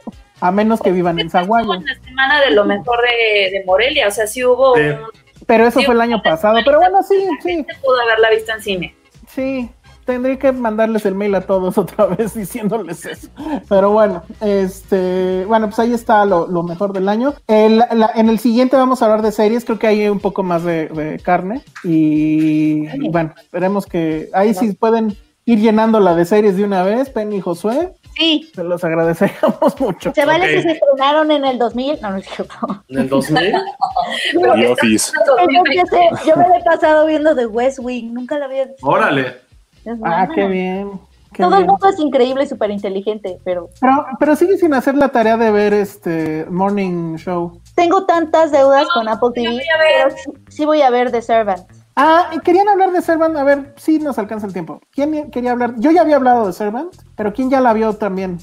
A 0.40 0.50
menos 0.52 0.80
que 0.80 0.90
vivan 0.92 1.18
en 1.18 1.26
Estuvo 1.26 1.42
Zaguayo. 1.42 1.74
en 1.74 1.84
la 1.84 1.94
semana 2.02 2.40
de 2.42 2.52
lo 2.52 2.64
mejor 2.64 2.98
de, 3.02 3.50
de 3.58 3.64
Morelia, 3.66 4.06
o 4.08 4.10
sea, 4.12 4.26
sí 4.28 4.42
hubo 4.44 4.74
Sí. 4.76 4.82
un... 4.82 4.98
Pero 5.46 5.66
eso 5.66 5.80
Sí, 5.80 5.84
fue 5.84 5.94
el 5.96 6.00
año 6.00 6.22
pasado. 6.22 6.58
Pero 6.64 6.78
bueno, 6.78 7.02
sí, 7.02 7.16
sí, 7.42 7.66
pudo 7.82 8.00
haberla 8.00 8.30
visto 8.30 8.52
en 8.52 8.62
cine. 8.62 8.94
sí. 9.26 9.68
Tendré 10.10 10.38
que 10.38 10.50
mandarles 10.50 11.06
el 11.06 11.14
mail 11.14 11.34
a 11.36 11.42
todos 11.42 11.78
otra 11.78 12.06
vez 12.06 12.34
diciéndoles 12.34 13.06
eso. 13.06 13.28
Pero 13.68 13.92
bueno, 13.92 14.22
este, 14.40 15.44
bueno, 15.46 15.66
pues 15.68 15.78
ahí 15.78 15.92
está 15.92 16.24
lo, 16.24 16.48
lo 16.48 16.62
mejor 16.64 16.92
del 16.92 17.08
año. 17.08 17.34
El- 17.46 17.78
la- 17.78 18.10
en 18.16 18.28
el 18.28 18.38
siguiente 18.40 18.76
vamos 18.76 19.00
a 19.00 19.04
hablar 19.04 19.22
de 19.22 19.30
series. 19.32 19.64
Creo 19.64 19.78
que 19.78 19.86
hay 19.86 20.08
un 20.08 20.18
poco 20.20 20.42
más 20.42 20.64
de, 20.64 20.88
de 20.88 21.18
carne. 21.20 21.62
Y, 21.84 22.88
y 23.04 23.08
bueno, 23.08 23.34
esperemos 23.40 23.86
que 23.86 24.28
ahí 24.32 24.52
sí 24.54 24.72
pueden 24.72 25.16
ir 25.44 25.58
llenando 25.60 26.00
la 26.00 26.14
de 26.14 26.24
series 26.24 26.56
de 26.56 26.64
una 26.64 26.82
vez, 26.82 27.08
Penny 27.10 27.36
y 27.36 27.40
Josué. 27.40 27.92
Sí. 28.16 28.50
Se 28.54 28.64
los 28.64 28.82
agradeceríamos 28.84 29.80
mucho. 29.80 30.12
Se 30.12 30.26
vale 30.26 30.44
Ok. 30.44 30.50
si 30.56 30.62
se 30.62 30.72
estrenaron 30.72 31.30
en 31.30 31.44
el 31.44 31.58
2000. 31.58 32.00
No, 32.02 32.10
no 32.10 32.16
es 32.16 32.26
cierto. 32.26 32.54
En 32.88 32.98
el 32.98 33.08
2000. 33.08 33.52
The 34.32 34.68
Office. 34.72 35.12
Yo, 36.26 36.36
me 36.36 36.44
he 36.58 36.64
pasado 36.64 37.06
viendo 37.06 37.34
The 37.36 37.46
West 37.46 37.78
Wing. 37.80 38.12
Nunca 38.12 38.38
la 38.38 38.46
había 38.46 38.64
visto. 38.66 38.86
Órale. 38.86 39.48
Ah, 40.04 40.28
qué 40.34 40.46
bien. 40.46 40.90
qué 41.32 41.42
Todo 41.42 41.58
el 41.58 41.66
mundo 41.66 41.88
es 41.88 41.98
increíble 41.98 42.44
y 42.44 42.46
súper 42.46 42.70
inteligente, 42.70 43.38
pero 43.44 43.68
Pero, 43.80 44.06
pero 44.18 44.36
sigue 44.36 44.58
sin 44.58 44.74
hacer 44.74 44.94
la 44.94 45.08
tarea 45.08 45.36
de 45.36 45.50
ver 45.50 45.72
este 45.74 46.46
Morning 46.50 47.16
Show. 47.16 47.60
tengo 47.74 48.04
tantas 48.04 48.52
deudas 48.52 48.86
con 48.94 49.08
Apple 49.08 49.30
TV. 49.34 49.48
voy 49.48 49.58
a 49.58 49.78
ver. 49.78 50.14
pero 50.14 50.16
sí, 50.16 50.54
sí 50.56 50.64
voy 50.64 50.82
a 50.82 50.90
ver 50.90 51.10
The 51.10 51.22
Servant. 51.22 51.62
Ah, 51.96 52.30
y 52.32 52.38
querían 52.40 52.68
hablar 52.68 52.92
de 52.92 53.02
Servant. 53.02 53.36
A 53.36 53.44
ver, 53.44 53.74
sí 53.76 53.98
nos 53.98 54.18
alcanza 54.18 54.46
el 54.46 54.52
tiempo. 54.52 54.80
¿Quién 54.92 55.30
quería 55.30 55.52
hablar? 55.52 55.74
Yo 55.78 55.90
ya 55.90 56.00
había 56.02 56.16
hablado 56.16 56.46
de 56.46 56.52
Servant, 56.52 56.94
pero 57.16 57.32
¿quién 57.32 57.50
ya 57.50 57.60
la 57.60 57.72
vio 57.72 57.94
también? 57.96 58.38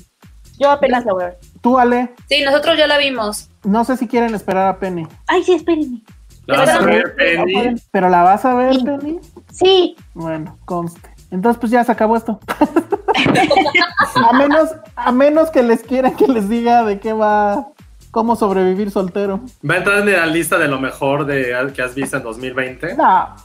Yo 0.60 0.70
apenas 0.72 1.06
la 1.06 1.14
voy 1.14 1.24
a 1.24 1.28
ver. 1.28 1.38
Tú, 1.62 1.78
Ale. 1.78 2.14
Sí, 2.28 2.44
nosotros 2.44 2.78
ya 2.78 2.88
la 2.88 2.98
vimos. 2.98 3.50
No 3.64 3.84
sé 3.86 3.96
si 3.98 4.08
quieren 4.08 4.34
esperar 4.36 4.68
a 4.68 4.80
Penny. 4.80 5.08
Ay, 5.28 5.44
sí, 5.44 5.54
espérenme. 5.54 6.02
La 6.46 6.58
vas 6.60 6.70
a 6.70 6.80
ver, 6.82 7.16
Penny. 7.16 7.76
¿Pero 7.92 8.10
la 8.10 8.24
vas 8.24 8.46
a 8.46 8.54
ver, 8.56 8.74
Sí. 8.76 8.84
Penny? 8.86 9.20
Sí, 9.52 9.96
Bueno, 10.14 10.58
conste. 10.66 11.10
Entonces, 11.32 11.60
pues 11.60 11.72
ya 11.72 11.84
se 11.84 11.92
acabó 11.92 12.16
esto. 12.16 12.40
a 14.16 14.34
menos, 14.34 14.70
a 14.96 15.12
menos 15.12 15.50
que 15.50 15.64
les 15.64 15.84
quieran 15.84 16.16
que 16.16 16.28
les 16.28 16.48
diga 16.50 16.84
de 16.84 17.00
qué 17.00 17.14
va, 17.14 17.68
cómo 18.12 18.36
sobrevivir 18.36 18.92
soltero. 18.92 19.42
Va 19.70 19.76
a 19.76 19.78
entrar 19.78 20.00
en 20.00 20.12
la 20.12 20.26
lista 20.26 20.58
de 20.58 20.68
lo 20.68 20.80
mejor 20.80 21.26
de, 21.26 21.54
que 21.76 21.82
has 21.82 21.96
visto 21.96 22.18
en 22.18 22.24
2020. 22.24 22.96
No, 22.96 23.36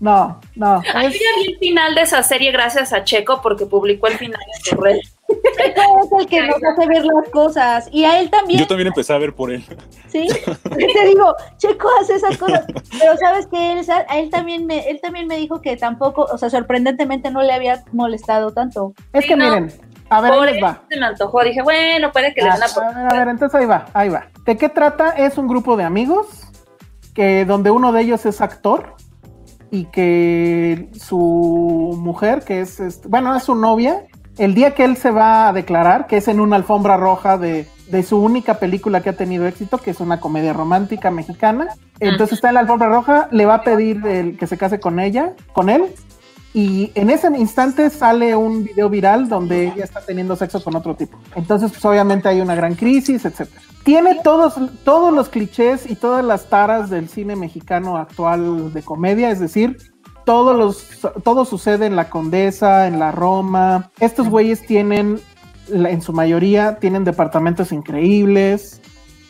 no, 0.00 0.40
no. 0.54 0.82
Ay, 0.94 1.06
Es- 1.06 1.14
yo 1.14 1.20
ya 1.20 1.42
vi 1.42 1.52
el 1.52 1.58
final 1.58 1.94
de 1.94 2.02
esa 2.02 2.22
serie 2.22 2.52
gracias 2.52 2.92
a 2.92 3.04
Checo 3.04 3.40
porque 3.42 3.66
publicó 3.66 4.06
el 4.08 4.14
final 4.18 4.40
en 4.56 4.64
su 4.64 4.76
red. 4.76 4.98
Checo 5.28 5.82
es 6.04 6.20
el 6.22 6.26
que 6.26 6.46
nos 6.46 6.56
hace 6.64 6.86
ver 6.86 7.04
las 7.04 7.28
cosas. 7.30 7.88
Y 7.92 8.04
a 8.04 8.20
él 8.20 8.30
también. 8.30 8.60
Yo 8.60 8.66
también 8.66 8.88
empecé 8.88 9.12
a 9.12 9.18
ver 9.18 9.34
por 9.34 9.50
él. 9.52 9.64
Sí, 10.08 10.26
te 10.64 11.06
digo, 11.06 11.34
Checo 11.58 11.88
hace 12.00 12.14
esas 12.14 12.36
cosas, 12.38 12.64
pero 12.98 13.16
sabes 13.18 13.46
que 13.46 13.72
él, 13.72 13.86
a 14.08 14.18
él 14.18 14.30
también 14.30 14.66
me, 14.66 14.88
él 14.88 15.00
también 15.02 15.26
me 15.26 15.36
dijo 15.36 15.60
que 15.60 15.76
tampoco, 15.76 16.22
o 16.32 16.38
sea, 16.38 16.48
sorprendentemente 16.48 17.30
no 17.30 17.42
le 17.42 17.52
había 17.52 17.84
molestado 17.92 18.52
tanto. 18.52 18.94
es 19.12 19.22
Sí, 19.22 19.28
que 19.28 19.36
no. 19.36 19.44
miren, 19.44 19.72
a 20.08 20.20
ver, 20.22 20.32
ahí 20.32 20.38
Por 20.38 20.46
les 20.50 20.64
va. 20.64 20.82
se 20.90 20.98
me 20.98 21.06
antojó. 21.06 21.42
Dije, 21.44 21.62
bueno, 21.62 22.10
puede 22.12 22.32
que 22.32 22.40
le 22.42 22.48
Ah, 22.48 22.54
den 22.56 22.62
una 22.76 22.88
a 22.88 23.02
ver, 23.02 23.12
a 23.12 23.18
ver, 23.18 23.28
entonces 23.28 23.60
ahí 23.60 23.66
va, 23.66 23.84
ahí 23.92 24.08
va. 24.08 24.28
¿De 24.46 24.56
qué 24.56 24.68
trata? 24.70 25.10
Es 25.10 25.36
un 25.36 25.46
grupo 25.48 25.76
de 25.76 25.84
amigos 25.84 26.26
que 27.14 27.44
donde 27.44 27.70
uno 27.70 27.92
de 27.92 28.00
ellos 28.02 28.24
es 28.24 28.40
actor 28.40 28.94
y 29.70 29.84
que 29.86 30.88
su 30.98 31.98
mujer, 32.00 32.42
que 32.44 32.60
es, 32.62 32.80
este, 32.80 33.08
bueno, 33.08 33.36
es 33.36 33.42
su 33.42 33.54
novia, 33.54 34.06
el 34.38 34.54
día 34.54 34.74
que 34.74 34.84
él 34.84 34.96
se 34.96 35.10
va 35.10 35.48
a 35.48 35.52
declarar, 35.52 36.06
que 36.06 36.16
es 36.16 36.28
en 36.28 36.40
una 36.40 36.56
alfombra 36.56 36.96
roja 36.96 37.38
de, 37.38 37.68
de 37.90 38.02
su 38.02 38.18
única 38.18 38.54
película 38.54 39.00
que 39.00 39.10
ha 39.10 39.16
tenido 39.16 39.46
éxito, 39.46 39.78
que 39.78 39.90
es 39.90 40.00
una 40.00 40.20
comedia 40.20 40.52
romántica 40.52 41.10
mexicana, 41.10 41.68
entonces 42.00 42.34
está 42.34 42.48
en 42.48 42.54
la 42.54 42.60
alfombra 42.60 42.88
roja, 42.88 43.28
le 43.30 43.46
va 43.46 43.54
a 43.54 43.64
pedir 43.64 44.06
el, 44.06 44.36
que 44.36 44.46
se 44.46 44.56
case 44.56 44.78
con 44.78 45.00
ella, 45.00 45.32
con 45.52 45.68
él, 45.68 45.86
y 46.54 46.92
en 46.94 47.10
ese 47.10 47.28
instante 47.36 47.90
sale 47.90 48.34
un 48.34 48.64
video 48.64 48.88
viral 48.88 49.28
donde 49.28 49.68
ella 49.68 49.84
está 49.84 50.00
teniendo 50.00 50.34
sexo 50.34 50.62
con 50.64 50.74
otro 50.76 50.96
tipo. 50.96 51.18
Entonces, 51.34 51.70
pues 51.70 51.84
obviamente 51.84 52.28
hay 52.28 52.40
una 52.40 52.54
gran 52.54 52.74
crisis, 52.74 53.24
etcétera. 53.24 53.60
Tiene 53.84 54.20
todos, 54.24 54.54
todos 54.82 55.12
los 55.12 55.28
clichés 55.28 55.88
y 55.88 55.94
todas 55.94 56.24
las 56.24 56.48
taras 56.48 56.90
del 56.90 57.08
cine 57.08 57.36
mexicano 57.36 57.96
actual 57.96 58.72
de 58.72 58.82
comedia, 58.82 59.30
es 59.30 59.40
decir, 59.40 59.76
todos 60.28 60.54
los, 60.54 61.22
todo 61.22 61.46
sucede 61.46 61.86
en 61.86 61.96
la 61.96 62.10
Condesa, 62.10 62.86
en 62.86 62.98
la 62.98 63.12
Roma. 63.12 63.90
Estos 63.98 64.28
güeyes 64.28 64.60
tienen, 64.60 65.22
en 65.72 66.02
su 66.02 66.12
mayoría, 66.12 66.76
tienen 66.80 67.02
departamentos 67.04 67.72
increíbles. 67.72 68.82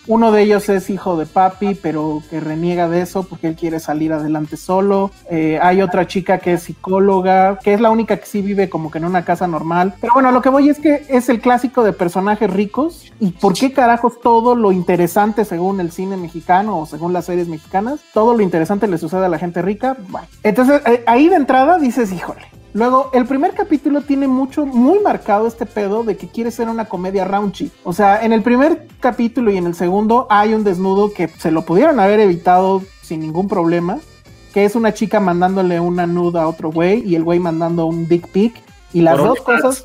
Uno 0.09 0.33
de 0.33 0.43
ellos 0.43 0.71
es 0.71 0.89
hijo 0.89 1.19
de 1.19 1.27
papi, 1.27 1.75
pero 1.75 2.23
que 2.31 2.41
reniega 2.41 2.89
de 2.89 3.03
eso 3.03 3.25
porque 3.25 3.47
él 3.47 3.57
quiere 3.57 3.79
salir 3.79 4.15
adelante 4.15 4.57
solo. 4.57 5.11
Eh, 5.31 5.59
hay 5.61 5.83
otra 5.83 6.07
chica 6.07 6.39
que 6.39 6.55
es 6.55 6.63
psicóloga, 6.63 7.59
que 7.63 7.75
es 7.75 7.81
la 7.83 7.91
única 7.91 8.17
que 8.17 8.25
sí 8.25 8.41
vive 8.41 8.71
como 8.71 8.91
que 8.91 8.97
en 8.97 9.05
una 9.05 9.27
casa 9.27 9.47
normal. 9.47 9.95
Pero 10.01 10.15
bueno, 10.15 10.33
lo 10.33 10.41
que 10.41 10.49
voy 10.49 10.71
es 10.71 10.79
que 10.79 11.05
es 11.11 11.29
el 11.29 11.43
clásico 11.43 11.85
de 11.85 11.93
personajes 11.93 12.51
ricos. 12.51 13.13
¿Y 13.21 13.33
por 13.33 13.53
qué 13.53 13.75
carajos 13.75 14.19
todo 14.23 14.55
lo 14.55 14.73
interesante 14.73 15.45
según 15.45 15.79
el 15.79 15.93
cine 15.93 16.17
mexicano 16.17 16.79
o 16.79 16.87
según 16.87 17.13
las 17.13 17.27
series 17.27 17.47
mexicanas? 17.49 18.01
Todo 18.15 18.35
lo 18.35 18.43
interesante 18.43 18.89
le 18.89 18.97
sucede 18.97 19.27
a 19.27 19.29
la 19.29 19.39
gente 19.39 19.61
rica. 19.61 19.95
Bueno, 20.09 20.27
entonces 20.43 20.81
eh, 20.87 21.05
ahí 21.07 21.29
de 21.29 21.37
entrada 21.37 21.79
dices, 21.79 22.11
híjole. 22.13 22.48
Luego, 22.75 23.11
el 23.15 23.27
primer 23.27 23.55
capítulo 23.55 24.03
tiene 24.03 24.29
mucho, 24.29 24.67
muy 24.67 25.01
marcado 25.01 25.47
este 25.47 25.67
pedo 25.67 26.03
de 26.05 26.17
que 26.17 26.29
quiere 26.29 26.51
ser 26.51 26.69
una 26.69 26.85
comedia 26.85 27.25
raunchy. 27.25 27.71
O 27.83 27.93
sea, 27.93 28.25
en 28.25 28.33
el 28.33 28.43
primer 28.43 28.87
capítulo 29.01 29.51
y 29.51 29.57
en 29.57 29.67
el 29.67 29.75
segundo 29.75 30.27
hay 30.31 30.55
un 30.55 30.65
desnudo 30.65 31.13
que 31.13 31.29
se 31.29 31.51
lo 31.51 31.63
pudieron 31.65 31.99
haber 31.99 32.21
evitado 32.21 32.83
sin 33.03 33.21
ningún 33.21 33.49
problema, 33.49 33.99
que 34.53 34.65
es 34.65 34.77
una 34.77 34.93
chica 34.93 35.19
mandándole 35.19 35.81
una 35.81 36.07
nuda 36.07 36.43
a 36.43 36.49
otro 36.49 36.71
güey 36.71 37.03
y 37.09 37.15
el 37.15 37.25
güey 37.25 37.39
mandando 37.41 37.87
un 37.87 38.07
dick 38.07 38.29
pic. 38.29 38.63
Y 38.93 39.01
las 39.01 39.19
Por 39.19 39.29
dos 39.29 39.41
cosas... 39.41 39.85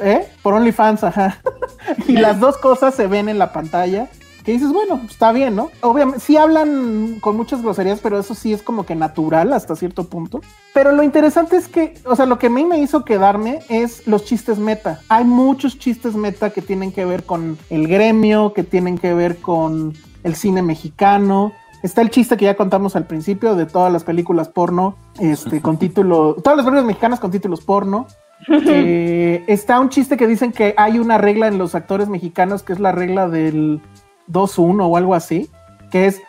¿Eh? 0.00 0.26
Por 0.42 0.54
OnlyFans, 0.54 1.04
ajá. 1.04 1.40
y 2.08 2.16
las 2.16 2.40
dos 2.40 2.56
cosas 2.58 2.94
se 2.94 3.06
ven 3.06 3.28
en 3.28 3.38
la 3.38 3.52
pantalla. 3.52 4.10
Que 4.44 4.52
dices, 4.52 4.72
bueno, 4.72 5.00
está 5.08 5.32
bien, 5.32 5.56
¿no? 5.56 5.70
Obviamente, 5.80 6.20
sí 6.20 6.36
hablan 6.36 7.18
con 7.20 7.36
muchas 7.36 7.62
groserías, 7.62 8.00
pero 8.00 8.18
eso 8.18 8.34
sí 8.34 8.52
es 8.52 8.62
como 8.62 8.84
que 8.84 8.94
natural 8.94 9.54
hasta 9.54 9.74
cierto 9.74 10.04
punto. 10.04 10.42
Pero 10.74 10.92
lo 10.92 11.02
interesante 11.02 11.56
es 11.56 11.66
que, 11.66 11.94
o 12.04 12.14
sea, 12.14 12.26
lo 12.26 12.38
que 12.38 12.48
a 12.48 12.50
mí 12.50 12.64
me 12.64 12.78
hizo 12.78 13.06
quedarme 13.06 13.60
es 13.70 14.06
los 14.06 14.26
chistes 14.26 14.58
meta. 14.58 15.00
Hay 15.08 15.24
muchos 15.24 15.78
chistes 15.78 16.14
meta 16.14 16.50
que 16.50 16.60
tienen 16.60 16.92
que 16.92 17.06
ver 17.06 17.24
con 17.24 17.56
el 17.70 17.88
gremio, 17.88 18.52
que 18.52 18.64
tienen 18.64 18.98
que 18.98 19.14
ver 19.14 19.38
con 19.38 19.94
el 20.24 20.34
cine 20.34 20.60
mexicano. 20.60 21.52
Está 21.82 22.02
el 22.02 22.10
chiste 22.10 22.36
que 22.36 22.44
ya 22.44 22.56
contamos 22.56 22.96
al 22.96 23.06
principio 23.06 23.54
de 23.54 23.66
todas 23.66 23.92
las 23.92 24.04
películas 24.04 24.48
porno, 24.48 24.96
este, 25.20 25.62
con 25.62 25.78
título, 25.78 26.34
todas 26.34 26.56
las 26.56 26.64
películas 26.64 26.86
mexicanas 26.86 27.20
con 27.20 27.30
títulos 27.30 27.62
porno. 27.62 28.06
Eh, 28.46 29.42
está 29.46 29.80
un 29.80 29.88
chiste 29.88 30.18
que 30.18 30.26
dicen 30.26 30.52
que 30.52 30.74
hay 30.76 30.98
una 30.98 31.16
regla 31.16 31.46
en 31.46 31.56
los 31.56 31.74
actores 31.74 32.08
mexicanos 32.08 32.62
que 32.62 32.74
es 32.74 32.80
la 32.80 32.92
regla 32.92 33.28
del 33.28 33.80
2-1 34.28 34.86
o 34.88 34.96
algo 34.96 35.14
así, 35.14 35.50
que 35.90 36.06
es 36.06 36.20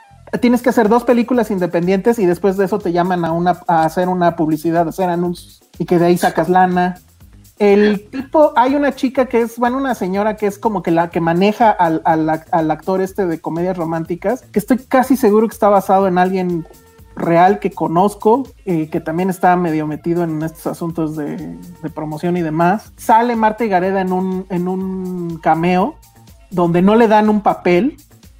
tienes 0.41 0.61
que 0.61 0.69
hacer 0.69 0.89
dos 0.89 1.03
películas 1.05 1.49
independientes 1.49 2.19
y 2.19 2.25
después 2.25 2.57
de 2.57 2.65
eso 2.65 2.79
te 2.79 2.91
llaman 2.91 3.23
a 3.23 3.31
una 3.31 3.59
a 3.67 3.85
hacer 3.85 4.09
una 4.09 4.35
publicidad, 4.35 4.85
a 4.85 4.89
hacer 4.89 5.09
anuncios 5.09 5.61
y 5.79 5.85
que 5.85 5.97
de 5.97 6.07
ahí 6.07 6.17
sacas 6.17 6.49
lana. 6.49 6.97
El 7.57 8.09
tipo, 8.09 8.51
hay 8.57 8.75
una 8.75 8.93
chica 8.93 9.27
que 9.27 9.41
es, 9.41 9.57
bueno, 9.57 9.77
una 9.77 9.95
señora 9.95 10.35
que 10.35 10.45
es 10.45 10.59
como 10.59 10.83
que 10.83 10.91
la 10.91 11.09
que 11.09 11.21
maneja 11.21 11.71
al, 11.71 12.01
al 12.03 12.27
ac- 12.27 12.47
al 12.51 12.69
actor 12.69 12.99
este 12.99 13.25
de 13.27 13.39
comedias 13.39 13.77
románticas, 13.77 14.41
que 14.51 14.59
estoy 14.59 14.77
casi 14.79 15.15
seguro 15.15 15.47
que 15.47 15.53
está 15.53 15.69
basado 15.69 16.07
en 16.09 16.17
alguien 16.17 16.67
real 17.15 17.59
que 17.59 17.71
conozco, 17.71 18.43
eh, 18.65 18.89
que 18.89 18.99
también 18.99 19.29
está 19.29 19.55
medio 19.55 19.87
metido 19.87 20.25
en 20.25 20.41
estos 20.43 20.67
asuntos 20.67 21.15
de, 21.15 21.37
de 21.81 21.89
promoción 21.89 22.35
y 22.35 22.41
demás. 22.41 22.91
Sale 22.97 23.37
Marta 23.37 23.63
y 23.63 23.69
Gareda 23.69 24.01
en 24.01 24.11
un, 24.11 24.45
en 24.49 24.67
un 24.67 25.39
cameo 25.41 25.95
donde 26.55 26.81
no 26.81 26.95
le 26.95 27.07
dan 27.07 27.29
un 27.29 27.41
papel 27.41 27.97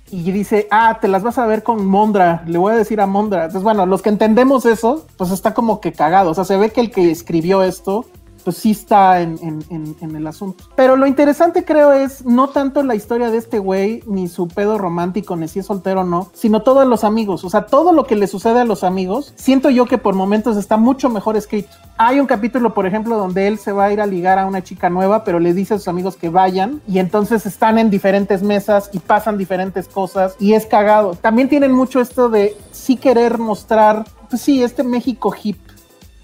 y 0.09 0.31
dice, 0.31 0.67
ah, 0.71 0.99
te 1.01 1.07
las 1.07 1.21
vas 1.21 1.37
a 1.37 1.45
ver 1.45 1.63
con 1.63 1.85
Mondra, 1.85 2.43
le 2.47 2.57
voy 2.57 2.73
a 2.73 2.77
decir 2.77 3.01
a 3.01 3.07
Mondra. 3.07 3.45
Entonces, 3.45 3.63
bueno, 3.63 3.85
los 3.85 4.01
que 4.01 4.09
entendemos 4.09 4.65
eso, 4.65 5.05
pues 5.17 5.31
está 5.31 5.53
como 5.53 5.81
que 5.81 5.91
cagado. 5.91 6.31
O 6.31 6.33
sea, 6.33 6.45
se 6.45 6.57
ve 6.57 6.71
que 6.71 6.79
el 6.81 6.91
que 6.91 7.11
escribió 7.11 7.61
esto 7.61 8.05
pues 8.45 8.55
sí 8.57 8.71
está 8.71 9.19
en, 9.21 9.37
en- 9.41 9.65
en- 9.69 9.95
en 9.99 10.15
el 10.15 10.25
asunto. 10.27 10.63
Pero 10.77 10.95
lo 10.95 11.05
interesante 11.07 11.65
creo 11.65 11.91
es 11.91 12.23
no 12.25 12.47
tanto 12.49 12.81
la 12.83 12.95
historia 12.95 13.29
de 13.31 13.37
este 13.37 13.59
güey, 13.59 14.01
ni 14.05 14.29
su 14.29 14.47
pedo 14.47 14.77
romántico, 14.77 15.35
ni 15.35 15.47
si 15.49 15.59
es 15.59 15.65
soltero 15.65 16.01
o 16.01 16.03
no, 16.05 16.29
sino 16.33 16.61
todos 16.61 16.87
los 16.87 17.03
amigos. 17.03 17.43
O 17.43 17.49
sea, 17.49 17.65
todo 17.65 17.91
lo 17.91 18.05
que 18.05 18.15
le 18.15 18.27
sucede 18.27 18.59
a 18.61 18.65
los 18.65 18.83
amigos, 18.85 19.33
siento 19.35 19.69
yo 19.69 19.85
que 19.87 19.97
por 19.97 20.15
momentos 20.15 20.55
está 20.55 20.77
mucho 20.77 21.09
mejor 21.09 21.35
escrito. 21.35 21.69
Hay 21.97 22.19
un 22.19 22.27
capítulo, 22.27 22.73
por 22.73 22.85
ejemplo, 22.85 23.17
donde 23.17 23.47
él 23.47 23.57
se 23.57 23.71
va 23.71 23.85
a 23.85 23.91
ir 23.91 23.99
a 23.99 24.05
ligar 24.05 24.37
a 24.39 24.45
una 24.45 24.63
chica 24.63 24.89
nueva, 24.89 25.23
pero 25.23 25.39
le 25.39 25.53
dice 25.53 25.73
a 25.73 25.77
sus 25.77 25.87
amigos 25.87 26.15
que 26.15 26.29
vayan 26.29 26.81
y 26.87 26.99
entonces 26.99 27.45
están 27.45 27.79
en 27.79 27.89
diferentes 27.89 28.43
mesas 28.43 28.89
y 28.93 28.99
pasan 28.99 29.37
diferentes 29.37 29.87
cosas 29.87 30.35
y 30.39 30.53
es 30.53 30.65
cagado. 30.67 31.15
También 31.15 31.49
tienen 31.49 31.71
mucho 31.71 31.99
esto 31.99 32.29
de 32.29 32.55
sí 32.71 32.95
querer 32.95 33.39
mostrar, 33.39 34.05
pues 34.29 34.41
sí, 34.41 34.61
este 34.63 34.83
México 34.83 35.33
hip. 35.43 35.57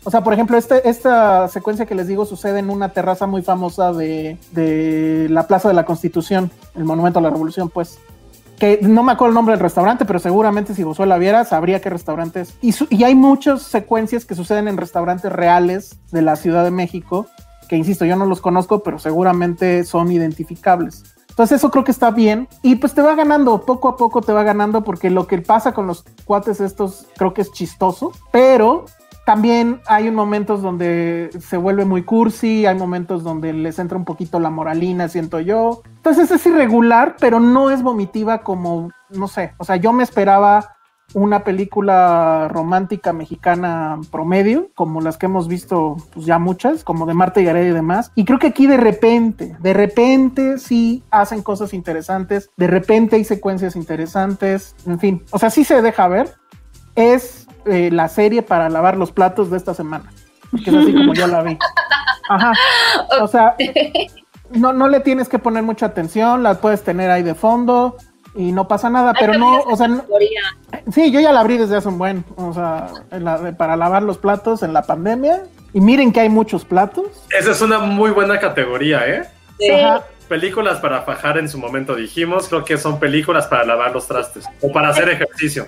O 0.04 0.10
sea, 0.10 0.24
por 0.24 0.34
ejemplo, 0.34 0.58
este, 0.58 0.90
esta 0.90 1.48
secuencia 1.48 1.86
que 1.86 1.94
les 1.96 2.08
digo 2.08 2.26
sucede 2.26 2.60
en 2.60 2.70
una 2.70 2.90
terraza 2.90 3.28
muy 3.28 3.44
famosa 3.44 3.94
de, 3.94 4.38
de 4.52 5.28
la 5.30 5.46
Plaza 5.48 5.68
de 5.68 5.76
la 5.76 5.86
Constitución, 5.86 6.50
el 6.76 6.86
Monumento 6.86 7.20
a 7.20 7.22
la 7.22 7.30
Revolución, 7.30 7.70
pues. 7.70 8.00
Que 8.58 8.80
no 8.82 9.02
me 9.04 9.12
acuerdo 9.12 9.30
el 9.30 9.36
nombre 9.36 9.54
del 9.54 9.60
restaurante, 9.60 10.06
pero 10.06 10.20
seguramente 10.20 10.76
si 10.76 10.84
Josué 10.84 11.08
la 11.08 11.18
viera, 11.18 11.46
sabría 11.46 11.82
qué 11.82 11.90
restaurante 11.90 12.42
es. 12.42 12.54
Y, 12.62 12.72
su- 12.74 12.88
y 12.92 13.04
hay 13.04 13.16
muchas 13.16 13.64
secuencias 13.64 14.26
que 14.26 14.36
suceden 14.36 14.68
en 14.68 14.78
restaurantes 14.78 15.32
reales 15.32 15.98
de 16.12 16.22
la 16.22 16.36
Ciudad 16.36 16.64
de 16.64 16.70
México, 16.72 17.26
que 17.68 17.76
insisto, 17.76 18.06
yo 18.06 18.16
no 18.16 18.26
los 18.26 18.42
conozco, 18.42 18.84
pero 18.84 19.00
seguramente 19.00 19.84
son 19.84 20.12
identificables. 20.12 21.04
Entonces 21.30 21.58
eso 21.58 21.72
creo 21.72 21.84
que 21.84 21.92
está 21.92 22.12
bien 22.12 22.48
y 22.62 22.76
pues 22.76 22.94
te 22.94 23.02
va 23.02 23.16
ganando, 23.16 23.62
poco 23.62 23.88
a 23.88 23.96
poco 23.98 24.22
te 24.22 24.34
va 24.34 24.44
ganando 24.44 24.84
porque 24.84 25.10
lo 25.10 25.26
que 25.28 25.38
pasa 25.40 25.74
con 25.74 25.88
los 25.88 26.04
cuates 26.26 26.60
estos 26.60 27.08
creo 27.18 27.34
que 27.34 27.42
es 27.42 27.52
chistoso, 27.54 28.12
pero 28.32 28.86
también 29.26 29.82
hay 29.88 30.10
momentos 30.12 30.62
donde 30.62 31.30
se 31.40 31.58
vuelve 31.58 31.86
muy 31.86 32.04
cursi, 32.04 32.66
hay 32.66 32.76
momentos 32.76 33.24
donde 33.24 33.54
les 33.54 33.80
entra 33.80 33.98
un 33.98 34.06
poquito 34.06 34.40
la 34.40 34.50
moralina, 34.50 35.08
siento 35.08 35.40
yo. 35.40 35.82
Entonces 35.98 36.32
es 36.32 36.46
irregular, 36.46 37.16
pero 37.20 37.40
no 37.40 37.70
es 37.70 37.84
vomitiva 37.84 38.40
como, 38.40 38.90
no 39.10 39.28
sé, 39.28 39.54
o 39.58 39.64
sea, 39.64 39.76
yo 39.76 39.94
me 39.94 40.04
esperaba 40.04 40.76
una 41.14 41.44
película 41.44 42.48
romántica 42.50 43.14
mexicana 43.14 44.00
promedio, 44.12 44.70
como 44.76 45.02
las 45.02 45.18
que 45.18 45.26
hemos 45.26 45.48
visto 45.48 45.98
pues 46.14 46.26
ya 46.26 46.40
muchas, 46.40 46.84
como 46.84 47.06
de 47.06 47.14
Marta 47.14 47.42
y 47.42 47.46
Gareda 47.46 47.68
y 47.68 47.74
demás. 47.74 48.12
Y 48.16 48.26
creo 48.26 48.40
que 48.40 48.48
aquí 48.48 48.68
de 48.68 48.78
repente, 48.78 49.56
de 49.60 49.74
repente 49.74 50.58
sí 50.58 51.04
hacen 51.12 51.42
cosas 51.42 51.74
interesantes, 51.74 52.50
de 52.58 52.68
repente 52.68 53.18
hay 53.18 53.24
secuencias 53.24 53.76
interesantes, 53.76 54.76
en 54.86 55.00
fin, 55.00 55.24
o 55.32 55.40
sea, 55.40 55.50
sí 55.50 55.64
se 55.64 55.82
deja 55.82 56.08
ver. 56.08 56.34
Es 56.96 57.41
eh, 57.66 57.90
la 57.92 58.08
serie 58.08 58.42
para 58.42 58.70
lavar 58.70 58.98
los 58.98 59.12
platos 59.12 59.50
de 59.52 59.58
esta 59.58 59.74
semana, 59.74 60.12
que 60.64 60.70
es 60.70 60.76
así 60.76 60.94
como 60.94 61.14
yo 61.14 61.28
la 61.28 61.42
vi. 61.44 61.58
Ajá. 62.30 62.54
O 63.22 63.28
sea, 63.28 63.56
no, 64.52 64.74
no 64.74 64.88
le 64.88 65.00
tienes 65.00 65.30
que 65.30 65.40
poner 65.40 65.64
mucha 65.64 65.88
atención, 65.88 66.44
la 66.44 66.56
puedes 66.56 66.84
tener 66.84 67.10
ahí 67.12 67.24
de 67.24 67.36
fondo 67.36 67.98
y 68.36 68.52
no 68.54 68.68
pasa 68.68 68.90
nada, 68.90 69.14
pero 69.20 69.34
no, 69.34 69.60
o 69.62 69.76
sea, 69.76 69.88
no- 69.90 70.04
sí, 70.94 71.12
yo 71.12 71.20
ya 71.20 71.34
la 71.34 71.42
abrí 71.42 71.58
desde 71.58 71.76
hace 71.78 71.88
un 71.90 71.98
buen, 71.98 72.24
o 72.38 72.54
sea, 72.54 72.88
en 73.12 73.26
la 73.26 73.38
de- 73.38 73.54
para 73.54 73.76
lavar 73.76 74.04
los 74.04 74.18
platos 74.18 74.64
en 74.64 74.74
la 74.74 74.84
pandemia. 74.84 75.44
Y 75.74 75.80
miren 75.80 76.12
que 76.12 76.20
hay 76.20 76.28
muchos 76.30 76.66
platos. 76.66 77.06
Esa 77.30 77.52
es 77.52 77.62
una 77.62 77.80
muy 77.80 78.12
buena 78.12 78.40
categoría, 78.40 79.08
¿eh? 79.08 79.24
Ajá. 79.74 80.04
Películas 80.28 80.80
para 80.80 81.02
fajar 81.04 81.38
en 81.38 81.48
su 81.50 81.58
momento 81.58 81.96
dijimos, 81.96 82.48
creo 82.50 82.64
que 82.66 82.78
son 82.78 83.00
películas 83.00 83.48
para 83.48 83.64
lavar 83.66 83.92
los 83.94 84.06
trastes 84.08 84.46
o 84.62 84.72
para 84.72 84.90
hacer 84.90 85.08
ejercicio. 85.10 85.68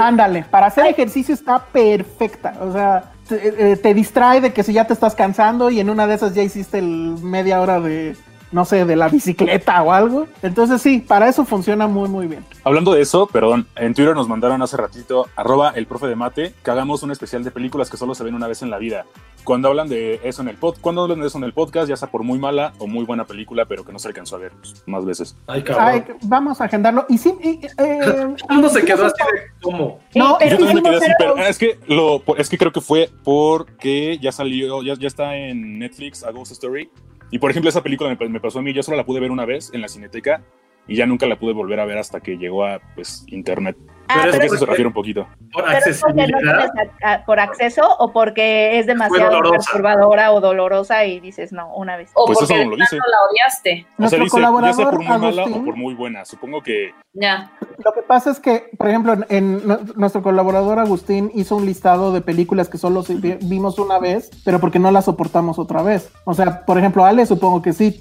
Ándale, 0.00 0.44
para 0.50 0.66
hacer 0.66 0.86
ejercicio 0.86 1.34
está 1.34 1.58
perfecta. 1.58 2.54
O 2.60 2.72
sea, 2.72 3.12
te, 3.28 3.72
eh, 3.72 3.76
te 3.76 3.94
distrae 3.94 4.40
de 4.40 4.52
que 4.52 4.62
si 4.62 4.72
ya 4.72 4.86
te 4.86 4.92
estás 4.92 5.14
cansando 5.14 5.70
y 5.70 5.80
en 5.80 5.90
una 5.90 6.06
de 6.06 6.14
esas 6.14 6.34
ya 6.34 6.42
hiciste 6.42 6.78
el 6.78 7.18
media 7.22 7.60
hora 7.60 7.80
de, 7.80 8.16
no 8.52 8.64
sé, 8.64 8.84
de 8.84 8.96
la 8.96 9.08
bicicleta 9.10 9.82
o 9.82 9.92
algo. 9.92 10.26
Entonces 10.42 10.80
sí, 10.82 10.98
para 11.06 11.28
eso 11.28 11.44
funciona 11.44 11.86
muy, 11.86 12.08
muy 12.08 12.26
bien. 12.26 12.44
Hablando 12.64 12.92
de 12.92 13.02
eso, 13.02 13.26
perdón, 13.26 13.66
en 13.76 13.94
Twitter 13.94 14.14
nos 14.14 14.28
mandaron 14.28 14.62
hace 14.62 14.76
ratito, 14.76 15.26
arroba 15.36 15.72
el 15.74 15.86
profe 15.86 16.06
de 16.06 16.16
mate, 16.16 16.54
que 16.62 16.70
hagamos 16.70 17.02
un 17.02 17.10
especial 17.10 17.44
de 17.44 17.50
películas 17.50 17.90
que 17.90 17.96
solo 17.96 18.14
se 18.14 18.24
ven 18.24 18.34
una 18.34 18.48
vez 18.48 18.62
en 18.62 18.70
la 18.70 18.78
vida. 18.78 19.04
Cuando 19.48 19.68
hablan 19.68 19.88
de 19.88 20.20
eso 20.24 20.42
en 20.42 20.48
el 20.48 20.56
pod, 20.56 20.76
cuando 20.78 21.04
hablan 21.04 21.22
de 21.22 21.26
eso 21.28 21.38
en 21.38 21.44
el 21.44 21.54
podcast, 21.54 21.88
ya 21.88 21.96
sea 21.96 22.10
por 22.10 22.22
muy 22.22 22.38
mala 22.38 22.74
o 22.76 22.86
muy 22.86 23.06
buena 23.06 23.24
película, 23.24 23.64
pero 23.64 23.82
que 23.82 23.92
no 23.94 23.98
se 23.98 24.08
alcanzó 24.08 24.36
a 24.36 24.40
ver 24.40 24.52
pues, 24.52 24.82
más 24.84 25.06
veces. 25.06 25.38
Ay, 25.46 25.64
Ay, 25.78 26.04
vamos 26.24 26.60
a 26.60 26.64
agendarlo. 26.64 27.06
Y 27.08 27.16
sí, 27.16 27.32
y, 27.42 27.64
eh, 27.64 28.34
¿Cuándo 28.46 28.68
se 28.68 28.84
quedó 28.84 29.06
así 29.06 29.14
de 29.16 29.40
cómo? 29.62 30.00
No, 30.14 30.38
es 30.38 30.50
Yo 30.50 30.58
que 30.58 30.64
también 30.64 30.84
me 30.84 30.90
quedé 30.90 30.96
así, 30.96 31.12
pero 31.18 31.38
es 31.38 31.56
que, 31.56 31.78
lo, 31.86 32.22
es 32.36 32.50
que 32.50 32.58
creo 32.58 32.72
que 32.72 32.82
fue 32.82 33.08
porque 33.24 34.18
ya 34.18 34.32
salió, 34.32 34.82
ya, 34.82 34.92
ya 34.98 35.06
está 35.08 35.34
en 35.34 35.78
Netflix 35.78 36.24
A 36.24 36.30
Ghost 36.30 36.52
Story. 36.52 36.90
Y 37.30 37.38
por 37.38 37.50
ejemplo, 37.50 37.70
esa 37.70 37.82
película 37.82 38.14
me, 38.20 38.28
me 38.28 38.40
pasó 38.40 38.58
a 38.58 38.62
mí, 38.62 38.74
yo 38.74 38.82
solo 38.82 38.98
la 38.98 39.06
pude 39.06 39.18
ver 39.18 39.30
una 39.30 39.46
vez 39.46 39.70
en 39.72 39.80
la 39.80 39.88
cineteca 39.88 40.42
y 40.88 40.96
ya 40.96 41.06
nunca 41.06 41.26
la 41.26 41.36
pude 41.38 41.52
volver 41.52 41.78
a 41.80 41.84
ver 41.84 41.98
hasta 41.98 42.20
que 42.20 42.36
llegó 42.38 42.64
a 42.64 42.80
pues 42.96 43.24
internet. 43.28 43.76
Ah, 44.10 44.20
pero 44.24 44.38
que 44.38 44.46
eso 44.46 44.54
es 44.54 44.60
se 44.60 44.64
refiere 44.66 44.88
un 44.88 44.94
poquito. 44.94 45.26
Por 45.52 45.64
¿Pero 45.66 45.76
es 45.84 46.00
porque 46.00 46.26
no 46.28 46.38
tienes 46.38 46.70
a- 47.04 47.12
a- 47.12 47.24
por 47.26 47.38
acceso 47.40 47.82
o 47.98 48.10
porque 48.10 48.78
es 48.78 48.86
demasiado 48.86 49.38
perturbadora 49.50 50.32
o 50.32 50.40
dolorosa 50.40 51.04
y 51.04 51.20
dices 51.20 51.52
no 51.52 51.74
una 51.74 51.98
vez? 51.98 52.10
O 52.14 52.24
Pues 52.24 52.38
porque 52.38 52.54
eso 52.54 52.64
no 52.64 52.70
lo 52.70 52.76
dice. 52.76 52.96
la 52.96 53.02
odiaste. 53.30 53.70
O 53.70 53.84
sea, 53.84 53.94
Nuestro 53.98 54.24
dice, 54.24 54.24
ya 54.24 54.30
sea 54.30 54.30
colaborador, 54.30 54.84
por 54.90 54.98
muy 54.98 55.06
mala 55.08 55.42
Agustín. 55.42 55.62
o 55.62 55.64
por 55.66 55.76
muy 55.76 55.94
buena. 55.94 56.24
Supongo 56.24 56.62
que 56.62 56.92
Ya. 57.12 57.52
Lo 57.84 57.92
que 57.92 58.00
pasa 58.02 58.30
es 58.30 58.40
que, 58.40 58.70
por 58.78 58.88
ejemplo, 58.88 59.12
en, 59.12 59.26
en 59.28 59.68
nu- 59.68 59.78
nuestro 59.96 60.22
colaborador 60.22 60.78
Agustín 60.78 61.30
hizo 61.34 61.56
un 61.56 61.66
listado 61.66 62.10
de 62.10 62.22
películas 62.22 62.70
que 62.70 62.78
solo 62.78 63.04
vimos 63.42 63.78
una 63.78 63.98
vez, 63.98 64.30
pero 64.42 64.58
porque 64.58 64.78
no 64.78 64.90
las 64.90 65.04
soportamos 65.04 65.58
otra 65.58 65.82
vez. 65.82 66.10
O 66.24 66.32
sea, 66.32 66.64
por 66.64 66.78
ejemplo, 66.78 67.04
Ale 67.04 67.26
supongo 67.26 67.60
que 67.60 67.74
sí. 67.74 68.00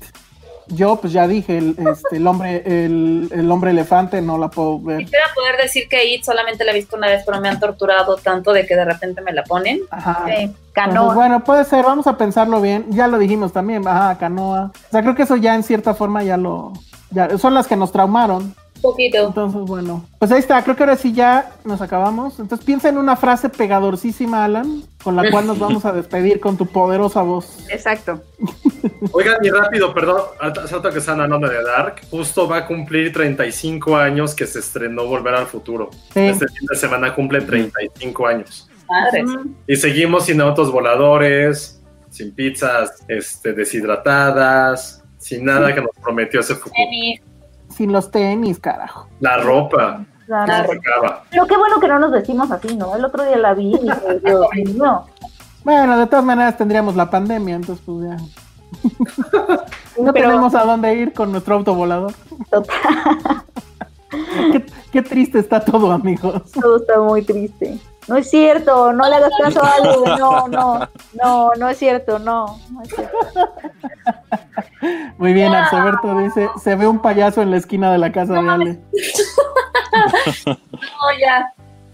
Yo, 0.69 0.97
pues 0.97 1.13
ya 1.13 1.27
dije, 1.27 1.57
el, 1.57 1.75
este, 1.77 2.17
el 2.17 2.27
hombre, 2.27 2.61
el, 2.65 3.29
el 3.31 3.49
hombre 3.51 3.71
elefante 3.71 4.21
no 4.21 4.37
la 4.37 4.49
puedo 4.49 4.79
ver. 4.81 4.99
Quisiera 4.99 5.25
poder 5.33 5.57
decir 5.57 5.87
que 5.87 6.05
It 6.13 6.23
solamente 6.23 6.63
la 6.65 6.71
he 6.71 6.75
visto 6.75 6.97
una 6.97 7.07
vez, 7.07 7.23
pero 7.25 7.39
me 7.39 7.47
han 7.49 7.59
torturado 7.59 8.17
tanto 8.17 8.51
de 8.51 8.65
que 8.65 8.75
de 8.75 8.85
repente 8.85 9.21
me 9.21 9.31
la 9.33 9.43
ponen. 9.43 9.79
Ajá. 9.89 10.23
Sí, 10.25 10.31
Entonces, 10.31 10.61
canoa. 10.73 11.13
bueno, 11.15 11.43
puede 11.43 11.63
ser, 11.63 11.85
vamos 11.85 12.05
a 12.07 12.17
pensarlo 12.17 12.59
bien. 12.61 12.85
Ya 12.89 13.07
lo 13.07 13.17
dijimos 13.17 13.53
también, 13.53 13.87
ajá, 13.87 14.17
canoa. 14.17 14.71
O 14.75 14.91
sea, 14.91 15.01
creo 15.01 15.15
que 15.15 15.23
eso 15.23 15.37
ya 15.37 15.55
en 15.55 15.63
cierta 15.63 15.93
forma 15.93 16.23
ya 16.23 16.37
lo. 16.37 16.73
Ya, 17.11 17.37
son 17.37 17.53
las 17.53 17.67
que 17.67 17.77
nos 17.77 17.91
traumaron. 17.93 18.53
Poquito. 18.81 19.27
Entonces, 19.27 19.61
bueno. 19.61 20.05
Pues 20.19 20.31
ahí 20.31 20.39
está, 20.39 20.63
creo 20.63 20.75
que 20.75 20.83
ahora 20.83 20.95
sí 20.95 21.13
ya 21.13 21.51
nos 21.63 21.81
acabamos. 21.81 22.39
Entonces 22.39 22.65
piensa 22.65 22.89
en 22.89 22.97
una 22.97 23.15
frase 23.15 23.49
pegadorcísima, 23.49 24.45
Alan, 24.45 24.83
con 25.03 25.15
la 25.15 25.29
cual 25.31 25.47
nos 25.47 25.59
vamos 25.59 25.85
a 25.85 25.93
despedir 25.93 26.39
con 26.39 26.57
tu 26.57 26.65
poderosa 26.65 27.21
voz. 27.21 27.57
Exacto. 27.69 28.21
Oigan, 29.11 29.37
y 29.43 29.49
rápido, 29.49 29.93
perdón, 29.93 30.21
hace 30.39 30.75
rato 30.75 30.91
que 30.91 30.99
están 30.99 31.21
hablando 31.21 31.47
de 31.47 31.63
Dark, 31.63 32.01
justo 32.09 32.47
va 32.47 32.57
a 32.57 32.67
cumplir 32.67 33.11
35 33.13 33.95
años 33.95 34.35
que 34.35 34.45
se 34.45 34.59
estrenó 34.59 35.05
Volver 35.05 35.35
al 35.35 35.47
Futuro. 35.47 35.89
Sí. 36.13 36.21
Este 36.21 36.47
fin 36.47 36.67
de 36.69 36.75
semana 36.75 37.13
cumple 37.13 37.41
35 37.41 38.27
años. 38.27 38.69
Madres. 38.87 39.29
Y 39.67 39.75
seguimos 39.75 40.25
sin 40.25 40.39
autos 40.39 40.71
voladores, 40.71 41.81
sin 42.09 42.33
pizzas 42.33 43.03
este, 43.07 43.53
deshidratadas, 43.53 45.03
sin 45.17 45.45
nada 45.45 45.73
que 45.73 45.81
nos 45.81 45.91
prometió 46.01 46.39
ese 46.39 46.55
futuro. 46.55 46.75
Tenis. 46.75 47.21
Sin 47.69 47.91
los 47.91 48.09
tenis, 48.11 48.59
carajo. 48.59 49.07
La 49.19 49.37
ropa, 49.37 50.03
acaba. 50.29 51.23
Pero 51.29 51.45
qué 51.45 51.57
bueno 51.57 51.79
que 51.79 51.87
no 51.87 51.99
nos 51.99 52.11
decimos 52.11 52.49
así, 52.51 52.75
¿no? 52.75 52.95
El 52.95 53.05
otro 53.05 53.23
día 53.23 53.37
la 53.37 53.53
vi 53.53 53.75
y 53.75 53.79
dije, 53.79 54.19
Dios 54.23 54.47
mío. 54.65 55.03
Bueno, 55.63 55.97
de 55.97 56.07
todas 56.07 56.25
maneras 56.25 56.57
tendríamos 56.57 56.95
la 56.95 57.09
pandemia, 57.09 57.55
entonces 57.55 57.83
pues 57.85 58.09
ya. 58.09 58.17
No 59.99 60.13
Pero- 60.13 60.29
tenemos 60.29 60.53
a 60.55 60.63
dónde 60.63 60.93
ir 60.93 61.13
con 61.13 61.31
nuestro 61.31 61.55
auto 61.55 61.73
volador. 61.73 62.13
qué, 64.51 64.65
qué 64.91 65.01
triste 65.01 65.39
está 65.39 65.59
todo, 65.63 65.91
amigos. 65.91 66.43
Todo 66.51 66.77
está 66.77 66.99
muy 66.99 67.21
triste. 67.23 67.77
No 68.07 68.15
es 68.15 68.29
cierto, 68.29 68.93
no 68.93 69.09
le 69.09 69.15
hagas 69.15 69.31
caso 69.41 69.61
a 69.63 69.71
Ale, 69.73 69.97
no, 70.19 70.47
no, 70.47 70.87
no, 71.21 71.51
no 71.57 71.69
es 71.69 71.77
cierto, 71.77 72.19
no, 72.19 72.57
no 72.71 72.81
es 72.83 72.89
cierto. 72.89 73.17
Muy 75.17 75.33
bien, 75.33 75.53
Arceberto 75.53 76.17
dice, 76.19 76.49
se 76.61 76.75
ve 76.75 76.87
un 76.87 76.99
payaso 76.99 77.41
en 77.41 77.51
la 77.51 77.57
esquina 77.57 77.91
de 77.91 77.97
la 77.97 78.11
casa 78.11 78.33
de 78.33 78.49
Ale. 78.49 78.79
No, 80.45 81.19
ya. 81.19 81.53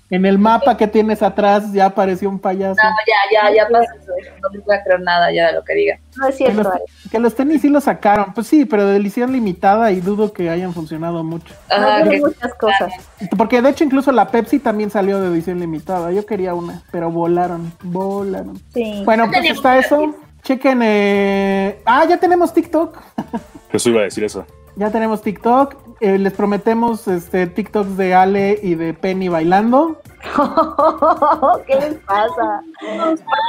En 0.10 0.26
el 0.28 0.38
mapa 0.38 0.78
que 0.78 0.88
tienes 0.88 1.24
atrás 1.24 1.72
ya 1.74 1.86
apareció 1.88 2.30
un 2.30 2.38
payaso. 2.38 2.76
No, 2.84 2.90
ya, 3.08 3.50
ya, 3.50 3.56
ya 3.56 3.68
pasa 3.68 3.92
eso. 4.00 4.12
No 4.44 4.50
les 4.50 4.64
voy 4.64 4.76
a 4.76 4.84
creer 4.84 5.00
nada 5.02 5.32
ya 5.32 5.48
de 5.48 5.54
lo 5.54 5.64
que 5.64 5.74
diga. 5.74 5.98
No 6.18 6.28
es 6.28 6.36
Que 6.36 6.46
cierto, 6.46 6.64
los, 6.64 6.72
Ale. 6.74 6.84
que 7.10 7.20
los 7.20 7.36
tenis 7.36 7.62
sí 7.62 7.70
los 7.70 7.86
sacaron. 7.86 8.32
Pues 8.36 8.46
sí, 8.46 8.66
pero 8.66 8.86
de 8.86 8.98
edición 8.98 9.32
limitada 9.32 9.92
y 9.92 10.02
dudo 10.02 10.32
que 10.32 10.52
hayan 10.52 10.72
funcionado 10.74 11.24
mucho. 11.24 11.56
Ajá, 11.70 12.00
No, 12.00 12.04
que- 12.04 12.10
tiene 12.12 12.26
muchas 12.28 12.54
cosas. 12.56 12.94
Porque 13.36 13.62
de 13.62 13.70
hecho 13.70 13.84
incluso 13.86 14.12
la 14.12 14.28
Pepsi 14.28 14.60
también 14.60 14.92
salió 14.92 15.20
de 15.20 15.30
edición 15.30 15.60
limitada. 15.60 16.12
Yo 16.12 16.26
quería 16.28 16.54
una, 16.54 16.84
pero 16.92 17.10
volaron, 17.10 17.72
volaron. 17.82 18.62
Sí. 18.74 19.02
Bueno, 19.06 19.26
pues 19.32 19.50
está 19.50 19.74
que 19.74 19.80
eso. 19.80 20.16
Chequen. 20.44 20.80
eh, 20.84 21.82
Ah, 21.86 22.06
ya 22.06 22.18
tenemos 22.20 22.54
TikTok. 22.54 22.98
Jesús 23.72 23.92
iba 23.92 24.02
a 24.02 24.04
decir 24.04 24.24
eso. 24.24 24.46
Ya 24.76 24.90
tenemos 24.92 25.22
TikTok. 25.22 25.76
Eh, 26.02 26.18
les 26.18 26.34
prometemos 26.34 27.08
este 27.08 27.48
TikToks 27.48 27.96
de 27.96 28.14
Ale 28.14 28.60
y 28.62 28.76
de 28.76 28.94
Penny 28.94 29.30
bailando. 29.30 30.02
¿Qué 31.68 31.76
les 31.76 31.94
pasa? 32.06 32.62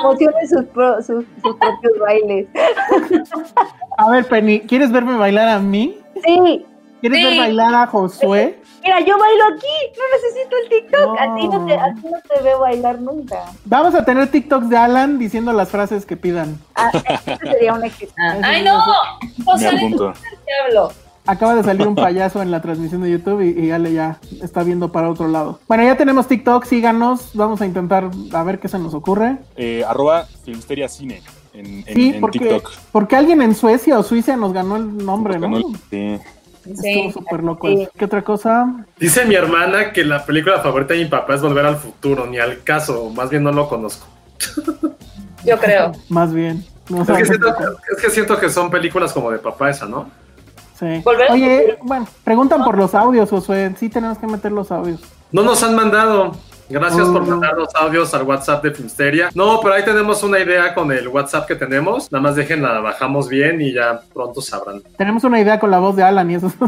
Promocionen 0.03 0.49
sus, 0.49 0.65
pro- 0.67 1.03
sus, 1.03 1.25
sus 1.43 1.57
propios 1.57 1.99
bailes. 2.01 2.47
A 3.99 4.11
ver, 4.11 4.27
Penny, 4.29 4.61
¿quieres 4.61 4.91
verme 4.93 5.17
bailar 5.17 5.49
a 5.49 5.59
mí? 5.61 5.99
Sí. 6.25 6.65
¿Quieres 7.01 7.19
Sí. 7.19 7.25
ver 7.25 7.39
bailar 7.39 7.75
a 7.75 7.87
Josué? 7.87 8.59
Mira, 8.85 9.01
yo 9.01 9.19
bailo 9.19 9.45
aquí, 9.57 9.67
no 9.97 10.03
necesito 10.15 10.57
el 10.63 10.69
TikTok. 10.69 11.19
A, 11.19 11.35
ti 11.37 11.49
no 11.49 11.59
No. 11.61 11.67
te, 11.67 11.75
a 11.75 11.95
ti 11.95 12.03
no 12.05 12.19
te 12.37 12.43
veo 12.43 12.59
bailar 12.61 13.01
nunca. 13.01 13.45
Vamos 13.65 13.95
a 13.95 14.05
tener 14.05 14.31
TikToks 14.31 14.69
de 14.69 14.77
Alan 14.77 15.19
diciendo 15.19 15.53
las 15.55 15.71
frases 15.71 16.05
que 16.05 16.17
pidan. 16.19 16.59
Ah, 16.75 16.91
ese 16.93 17.37
sería 17.51 17.73
un 17.75 17.83
éxito. 17.83 18.13
¡Ay, 18.43 18.63
no! 18.63 18.79
Apunto. 19.51 20.09
el 20.11 20.39
diablo. 20.47 20.93
Acaba 21.27 21.55
de 21.55 21.63
salir 21.65 21.89
un 21.89 21.95
payaso 21.95 22.43
en 22.43 22.51
la 22.51 22.61
transmisión 22.61 23.01
de 23.01 23.11
YouTube 23.11 23.41
y, 23.41 23.59
y 23.59 23.71
Ale 23.71 23.95
ya 23.95 24.19
está 24.43 24.63
viendo 24.63 24.93
para 24.93 25.09
otro 25.09 25.27
lado. 25.29 25.59
Bueno, 25.67 25.83
ya 25.85 25.97
tenemos 25.97 26.29
TikTok, 26.29 26.65
síganos. 26.67 27.31
Vamos 27.33 27.63
a 27.63 27.67
intentar 27.67 28.11
a 28.35 28.43
ver 28.43 28.59
qué 28.61 28.69
se 28.69 28.79
nos 28.79 28.93
ocurre. 28.93 29.39
Eh, 29.57 29.83
arroba 29.89 30.27
Filmsteria 30.45 30.87
Cine 30.91 31.23
en, 31.55 31.83
en- 31.87 31.95
Sí, 31.95 32.11
en 32.17 32.21
porque, 32.21 32.41
TikTok. 32.41 32.71
porque 32.93 33.17
alguien 33.17 33.41
en 33.41 33.55
Suecia 33.55 33.99
o 33.99 34.03
Suiza 34.03 34.37
nos 34.37 34.53
ganó 34.53 34.77
el 34.77 34.99
nombre, 35.07 35.37
¿no? 35.39 35.41
Ganó 35.51 35.57
el- 35.57 35.65
sí. 35.89 36.21
Estuvo 36.67 37.13
súper 37.13 37.43
loco. 37.43 37.69
Sí. 37.69 37.89
¿Qué 37.97 38.05
otra 38.05 38.23
cosa? 38.23 38.87
Dice 38.99 39.25
mi 39.25 39.35
hermana 39.35 39.93
que 39.93 40.05
la 40.05 40.25
película 40.25 40.61
favorita 40.61 40.95
de 40.95 41.05
mi 41.05 41.11
papá 41.11 41.35
es 41.35 41.43
Volver 41.43 41.67
al 41.67 41.77
Futuro, 41.77 42.27
ni 42.27 42.39
al 42.39 42.63
caso, 42.63 43.11
más 43.11 43.31
bien 43.31 43.43
no 43.43 43.53
lo 43.53 43.69
conozco. 43.69 44.07
Yo 45.45 45.59
creo. 45.59 45.93
Más 46.09 46.33
bien. 46.33 46.65
No 46.89 47.03
Es 47.03 47.09
que, 47.09 47.25
siento, 47.25 47.49
es 47.49 48.03
que 48.03 48.11
siento 48.11 48.39
que 48.39 48.51
son 48.51 48.71
películas 48.71 49.13
como 49.13 49.31
de 49.31 49.39
papá 49.39 49.71
esa, 49.71 49.87
¿no? 49.87 50.11
Sí. 50.79 51.01
Volver 51.05 51.31
Oye, 51.31 51.79
bueno, 51.83 52.07
preguntan 52.25 52.65
por 52.65 52.77
los 52.77 52.95
audios, 52.95 53.31
Josué. 53.31 53.75
Sí, 53.79 53.89
tenemos 53.89 54.19
que 54.19 54.27
meter 54.27 54.53
los 54.53 54.71
audios. 54.71 55.01
No 55.33 55.43
nos 55.43 55.63
han 55.63 55.75
mandado. 55.75 56.33
Gracias 56.69 57.07
por 57.09 57.23
Oh. 57.23 57.27
mandar 57.27 57.55
los 57.59 57.69
audios 57.75 58.15
al 58.15 58.23
WhatsApp 58.23 58.63
de 58.65 58.71
Filmsteria. 58.73 59.29
No, 59.35 59.61
pero 59.61 59.75
ahí 59.75 59.85
tenemos 59.85 60.23
una 60.23 60.39
idea 60.39 60.75
con 60.75 60.91
el 60.93 61.09
WhatsApp 61.09 61.47
que 61.47 61.57
tenemos. 61.57 62.11
Nada 62.11 62.23
más 62.23 62.37
déjenla, 62.37 62.81
bajamos 62.81 63.29
bien 63.29 63.61
y 63.61 63.73
ya 63.75 64.01
pronto 64.13 64.41
sabrán. 64.41 64.83
Tenemos 64.97 65.25
una 65.25 65.41
idea 65.41 65.61
con 65.61 65.71
la 65.71 65.79
voz 65.79 65.95
de 65.97 66.03
Alan 66.05 66.31
y 66.31 66.37
eso. 66.37 66.51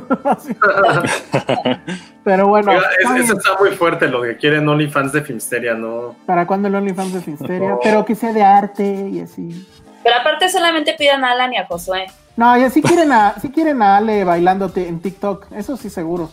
Pero 2.24 2.48
bueno, 2.48 2.72
Oiga, 2.72 2.82
es- 3.16 3.24
eso 3.24 3.36
está 3.36 3.56
muy 3.58 3.70
fuerte, 3.70 4.08
lo 4.08 4.22
que 4.22 4.36
quieren 4.36 4.68
OnlyFans 4.68 5.12
de 5.12 5.22
Filmsteria, 5.22 5.74
¿no? 5.74 6.16
¿para 6.26 6.46
cuándo 6.46 6.68
el 6.68 6.74
OnlyFans 6.74 7.14
de 7.14 7.20
Finsteria? 7.20 7.76
Pero 7.82 8.04
que 8.04 8.14
sea 8.14 8.32
de 8.32 8.42
arte 8.42 9.08
y 9.12 9.20
así. 9.20 9.66
Pero 10.02 10.16
aparte 10.20 10.48
solamente 10.48 10.94
pidan 10.98 11.24
a 11.24 11.32
Alan 11.32 11.52
y 11.52 11.56
a 11.56 11.66
Josué. 11.66 12.06
No, 12.36 12.56
ya 12.58 12.68
sí 12.70 12.82
quieren 12.82 13.12
a, 13.12 13.34
sí 13.40 13.50
quieren 13.50 13.80
a 13.80 13.96
Ale 13.96 14.24
bailándote 14.24 14.88
en 14.88 15.00
TikTok, 15.00 15.46
eso 15.52 15.76
sí 15.76 15.88
seguro. 15.88 16.30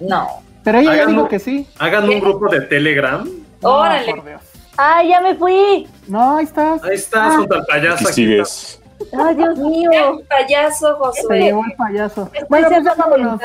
No. 0.00 0.26
Pero 0.66 0.78
ella 0.80 0.90
ya 0.96 1.02
Hagan 1.02 1.08
dijo 1.10 1.22
un- 1.22 1.28
que 1.28 1.38
sí. 1.38 1.66
Hagan 1.78 2.08
un 2.08 2.20
grupo 2.20 2.48
de 2.48 2.60
Telegram. 2.62 3.24
Órale. 3.62 4.14
¡Ay, 4.76 5.08
ya 5.10 5.20
me 5.20 5.34
fui! 5.36 5.86
No, 6.08 6.36
ahí 6.38 6.44
estás. 6.44 6.82
Ahí 6.82 6.96
estás, 6.96 7.32
Ah. 7.34 7.36
junto 7.38 7.54
al 7.54 7.64
payaso. 7.66 8.04
Sigues. 8.12 8.82
¡Ay, 9.16 9.36
Dios 9.36 9.56
mío! 9.58 10.20
Payaso, 10.28 11.12
Se 11.14 11.22
Josué. 11.22 11.40
llevó 11.40 11.64
el 11.64 11.72
payaso. 11.74 12.24
Estoy 12.32 12.46
Bueno, 12.50 12.68
pues 12.68 12.84
ya 12.84 12.94
vámonos. 12.94 13.40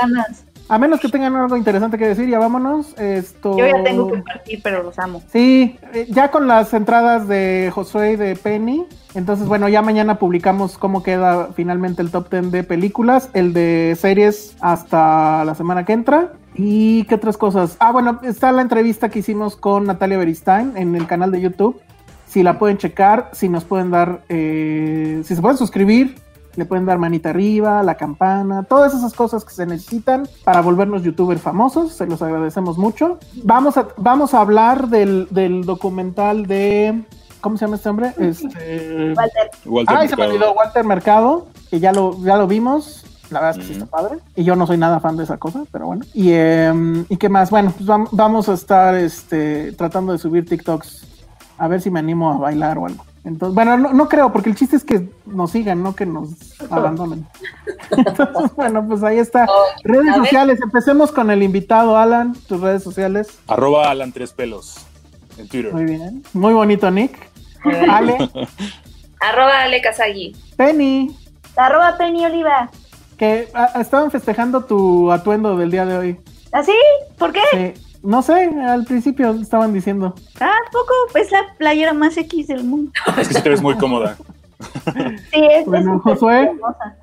A 0.67 0.77
menos 0.77 0.99
que 1.01 1.09
tengan 1.09 1.35
algo 1.35 1.55
interesante 1.57 1.97
que 1.97 2.07
decir, 2.07 2.27
ya 2.29 2.39
vámonos. 2.39 2.97
Esto... 2.97 3.57
Yo 3.57 3.67
ya 3.67 3.83
tengo 3.83 4.11
que 4.11 4.19
partir, 4.19 4.61
pero 4.63 4.81
los 4.83 4.97
amo. 4.99 5.21
Sí, 5.31 5.77
eh, 5.93 6.07
ya 6.09 6.31
con 6.31 6.47
las 6.47 6.73
entradas 6.73 7.27
de 7.27 7.69
Josué 7.75 8.13
y 8.13 8.15
de 8.15 8.35
Penny. 8.35 8.85
Entonces, 9.13 9.47
bueno, 9.47 9.67
ya 9.69 9.81
mañana 9.81 10.17
publicamos 10.17 10.77
cómo 10.77 11.03
queda 11.03 11.49
finalmente 11.55 12.01
el 12.01 12.09
top 12.09 12.29
10 12.31 12.51
de 12.51 12.63
películas, 12.63 13.29
el 13.33 13.51
de 13.53 13.95
series 13.99 14.55
hasta 14.61 15.43
la 15.45 15.55
semana 15.55 15.85
que 15.85 15.91
entra. 15.93 16.31
¿Y 16.63 17.03
qué 17.05 17.15
otras 17.15 17.37
cosas? 17.37 17.75
Ah, 17.79 17.91
bueno, 17.91 18.19
está 18.23 18.51
la 18.51 18.61
entrevista 18.61 19.09
que 19.09 19.19
hicimos 19.19 19.55
con 19.55 19.85
Natalia 19.85 20.17
Beristain 20.17 20.77
en 20.77 20.95
el 20.95 21.07
canal 21.07 21.31
de 21.31 21.41
YouTube. 21.41 21.81
Si 22.27 22.43
la 22.43 22.59
pueden 22.59 22.77
checar, 22.77 23.29
si 23.33 23.49
nos 23.49 23.63
pueden 23.65 23.89
dar, 23.91 24.21
eh, 24.29 25.21
si 25.25 25.35
se 25.35 25.41
pueden 25.41 25.57
suscribir, 25.57 26.19
le 26.55 26.65
pueden 26.65 26.85
dar 26.85 26.97
manita 26.97 27.29
arriba, 27.29 27.81
la 27.83 27.95
campana, 27.95 28.63
todas 28.63 28.93
esas 28.93 29.13
cosas 29.13 29.43
que 29.43 29.53
se 29.53 29.65
necesitan 29.65 30.27
para 30.43 30.61
volvernos 30.61 31.01
youtubers 31.03 31.41
famosos, 31.41 31.93
se 31.93 32.05
los 32.05 32.21
agradecemos 32.21 32.77
mucho. 32.77 33.17
Vamos 33.43 33.77
a, 33.77 33.87
vamos 33.97 34.33
a 34.33 34.41
hablar 34.41 34.87
del, 34.89 35.27
del 35.31 35.65
documental 35.65 36.45
de, 36.45 37.03
¿cómo 37.41 37.57
se 37.57 37.65
llama 37.65 37.77
este 37.77 37.89
hombre? 37.89 38.13
Este, 38.17 39.13
Walter. 39.15 39.49
Walter 39.65 39.97
Ay, 39.97 40.07
se 40.07 40.15
me 40.15 40.21
Mercado. 40.23 40.29
olvidó, 40.29 40.53
Walter 40.53 40.83
Mercado, 40.85 41.47
que 41.69 41.79
ya 41.79 41.91
lo, 41.91 42.17
ya 42.23 42.37
lo 42.37 42.47
vimos. 42.47 43.05
La 43.31 43.39
verdad 43.39 43.51
es 43.61 43.67
que 43.67 43.73
sí 43.73 43.79
está 43.79 43.85
padre. 43.89 44.17
Y 44.35 44.43
yo 44.43 44.55
no 44.55 44.67
soy 44.67 44.77
nada 44.77 44.99
fan 44.99 45.17
de 45.17 45.23
esa 45.23 45.37
cosa, 45.37 45.63
pero 45.71 45.87
bueno. 45.87 46.05
Y, 46.13 46.31
em, 46.33 47.05
¿y 47.09 47.17
qué 47.17 47.29
más? 47.29 47.49
Bueno, 47.49 47.71
pues 47.75 47.87
vam- 47.89 48.09
vamos 48.11 48.49
a 48.49 48.53
estar 48.53 48.93
este, 48.95 49.71
tratando 49.73 50.11
de 50.11 50.19
subir 50.19 50.45
TikToks. 50.47 51.07
A 51.57 51.67
ver 51.67 51.81
si 51.81 51.89
me 51.89 51.99
animo 51.99 52.31
a 52.33 52.37
bailar 52.37 52.77
o 52.77 52.85
algo. 52.87 53.05
Entonces, 53.23 53.53
bueno, 53.53 53.77
no, 53.77 53.93
no 53.93 54.09
creo, 54.09 54.33
porque 54.33 54.49
el 54.49 54.55
chiste 54.55 54.75
es 54.75 54.83
que 54.83 55.07
nos 55.27 55.51
sigan, 55.51 55.83
no 55.83 55.95
que 55.95 56.05
nos 56.07 56.29
abandonen. 56.71 57.25
Entonces, 57.91 58.55
bueno, 58.55 58.85
pues 58.87 59.03
ahí 59.03 59.19
está. 59.19 59.45
Oh, 59.47 59.63
Redes 59.83 60.05
ver. 60.05 60.15
sociales, 60.15 60.59
empecemos 60.61 61.11
con 61.11 61.29
el 61.29 61.43
invitado, 61.43 61.97
Alan, 61.97 62.33
tus 62.47 62.59
redes 62.59 62.83
sociales. 62.83 63.27
Arroba 63.47 63.89
Alan 63.91 64.11
Tres 64.11 64.33
Pelos 64.33 64.77
en 65.37 65.47
Twitter. 65.47 65.71
Muy 65.71 65.85
bien. 65.85 66.23
Muy 66.33 66.53
bonito, 66.53 66.89
Nick. 66.89 67.15
Ale, 67.89 68.17
Arroba 69.19 69.61
Ale 69.63 69.81
Kazagi. 69.81 70.35
Penny, 70.57 71.15
Arroba 71.55 71.95
Penny 71.97 72.25
Oliva. 72.25 72.71
Que 73.21 73.47
ah, 73.53 73.69
estaban 73.79 74.09
festejando 74.09 74.65
tu 74.65 75.11
atuendo 75.11 75.55
del 75.55 75.69
día 75.69 75.85
de 75.85 75.95
hoy. 75.95 76.19
¿Así? 76.51 76.73
¿Por 77.19 77.31
qué? 77.31 77.41
Sí, 77.51 77.99
no 78.01 78.23
sé, 78.23 78.49
al 78.67 78.83
principio 78.83 79.29
estaban 79.39 79.71
diciendo. 79.73 80.15
Ah, 80.39 80.55
poco. 80.71 80.91
Es 81.19 81.31
la 81.31 81.43
playera 81.59 81.93
más 81.93 82.17
X 82.17 82.47
del 82.47 82.63
mundo. 82.63 82.91
Es 83.19 83.27
que 83.27 83.35
sí 83.35 83.43
te 83.43 83.49
ves 83.49 83.61
muy 83.61 83.75
cómoda. 83.75 84.17
Sí, 85.31 85.39
es, 85.51 85.67
Bueno, 85.67 85.97
es 85.97 86.01
súper 86.01 86.13
Josué. 86.15 86.41
hermosa. 86.45 86.95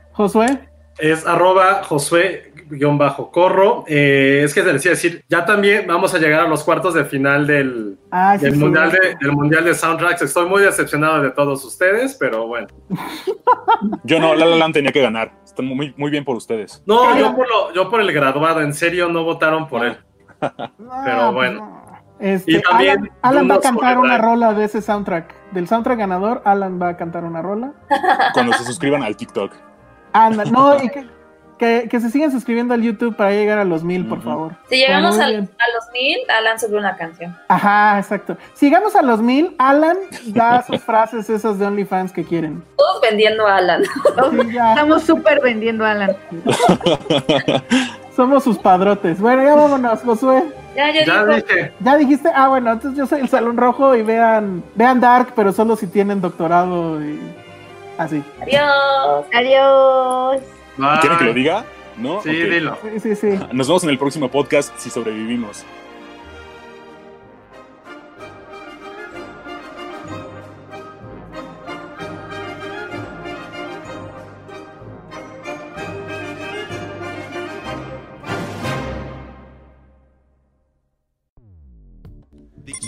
Josué, 1.84 2.47
Es 2.70 2.82
arroba 2.82 3.10
Josué-Corro. 3.10 3.84
Eh, 3.86 4.42
es 4.44 4.54
que 4.54 4.62
te 4.62 4.72
decía 4.72 4.92
decir, 4.92 5.24
ya 5.28 5.44
también 5.44 5.86
vamos 5.86 6.14
a 6.14 6.18
llegar 6.18 6.40
a 6.40 6.48
los 6.48 6.64
cuartos 6.64 6.94
de 6.94 7.04
final 7.04 7.46
del, 7.46 7.98
ah, 8.10 8.36
sí, 8.38 8.44
del, 8.44 8.54
sí, 8.54 8.58
mundial, 8.60 8.90
sí. 8.90 8.98
de, 9.00 9.16
del 9.20 9.32
mundial 9.32 9.64
de 9.64 9.74
Soundtracks. 9.74 10.22
Estoy 10.22 10.48
muy 10.48 10.62
decepcionado 10.62 11.22
de 11.22 11.30
todos 11.30 11.64
ustedes, 11.64 12.14
pero 12.14 12.46
bueno. 12.46 12.68
Yo 14.04 14.20
no, 14.20 14.34
La 14.34 14.46
La 14.46 14.56
Land 14.56 14.74
tenía 14.74 14.92
que 14.92 15.02
ganar. 15.02 15.32
Están 15.44 15.66
muy, 15.66 15.94
muy 15.96 16.10
bien 16.10 16.24
por 16.24 16.36
ustedes. 16.36 16.82
No, 16.86 17.18
yo 17.18 17.34
por, 17.34 17.48
lo- 17.48 17.72
yo 17.74 17.90
por 17.90 18.00
el 18.00 18.12
graduado, 18.12 18.60
en 18.60 18.72
serio 18.74 19.08
no 19.08 19.24
votaron 19.24 19.68
por 19.68 19.84
él. 19.84 19.98
No, 20.78 21.02
pero 21.04 21.32
bueno. 21.32 21.60
no. 21.60 21.78
Este, 22.20 22.52
Y 22.52 22.62
también 22.62 22.98
Alan, 23.22 23.46
Alan 23.46 23.50
va 23.50 23.54
a 23.56 23.60
cantar 23.60 23.98
una 23.98 24.18
rola 24.18 24.52
de 24.52 24.64
ese 24.64 24.82
soundtrack. 24.82 25.34
Del 25.52 25.68
soundtrack 25.68 25.98
ganador, 25.98 26.42
Alan 26.44 26.80
va 26.80 26.88
a 26.88 26.96
cantar 26.96 27.24
una 27.24 27.42
rola. 27.42 27.72
Cuando 28.34 28.52
se 28.54 28.64
suscriban 28.64 29.02
al 29.04 29.16
TikTok. 29.16 29.52
Anda, 30.12 30.44
no, 30.46 30.82
y 30.82 30.88
que, 30.88 31.06
que, 31.58 31.88
que 31.90 32.00
se 32.00 32.10
sigan 32.10 32.30
suscribiendo 32.32 32.72
al 32.74 32.82
YouTube 32.82 33.14
para 33.16 33.30
llegar 33.32 33.58
a 33.58 33.64
los 33.64 33.82
mil, 33.84 34.06
por 34.06 34.22
favor. 34.22 34.52
Si 34.70 34.76
llegamos 34.76 35.16
Bueno, 35.16 35.24
a, 35.24 35.64
a 35.64 35.66
los 35.74 35.90
mil, 35.92 36.16
Alan 36.28 36.58
sube 36.58 36.78
una 36.78 36.96
canción. 36.96 37.36
Ajá, 37.48 37.98
exacto. 37.98 38.36
Si 38.54 38.66
llegamos 38.66 38.96
a 38.96 39.02
los 39.02 39.20
mil, 39.20 39.54
Alan 39.58 39.96
da 40.26 40.62
sus 40.66 40.80
frases 40.82 41.28
esas 41.28 41.58
de 41.58 41.66
OnlyFans 41.66 42.12
que 42.12 42.24
quieren. 42.24 42.64
Todos 42.76 43.00
vendiendo 43.02 43.46
a 43.46 43.56
Alan. 43.56 43.82
Sí. 43.84 43.90
Estamos 44.56 45.02
súper 45.02 45.40
vendiendo 45.42 45.84
a 45.84 45.90
Alan. 45.92 46.16
Somos 48.16 48.42
sus 48.44 48.58
padrotes. 48.58 49.20
Bueno, 49.20 49.42
ya 49.44 49.54
vámonos, 49.54 50.00
Josué. 50.02 50.42
Ya, 50.74 50.90
ya, 50.92 51.04
Ya 51.04 51.24
dijo. 51.24 51.36
dije, 51.48 51.72
Ya 51.80 51.96
dijiste, 51.96 52.30
ah, 52.34 52.48
bueno, 52.48 52.72
entonces 52.72 52.98
yo 52.98 53.06
soy 53.06 53.20
el 53.20 53.28
Salón 53.28 53.56
Rojo 53.56 53.94
y 53.94 54.02
vean, 54.02 54.62
vean 54.74 55.00
Dark, 55.00 55.32
pero 55.36 55.52
solo 55.52 55.76
si 55.76 55.86
tienen 55.86 56.20
doctorado 56.20 57.00
y 57.02 57.18
así. 57.96 58.22
Adiós. 58.42 59.24
Adiós. 59.34 60.40
Bye. 60.78 61.00
¿Quieren 61.00 61.18
que 61.18 61.24
lo 61.24 61.34
diga? 61.34 61.64
¿No? 61.96 62.22
Sí, 62.22 62.30
Ok. 62.30 62.48
dilo. 62.50 62.78
Sí, 62.82 63.00
sí, 63.00 63.16
sí. 63.16 63.28
Nos 63.52 63.66
vemos 63.68 63.84
en 63.84 63.90
el 63.90 63.98
próximo 63.98 64.30
podcast 64.30 64.76
si 64.78 64.88
sobrevivimos. 64.90 65.64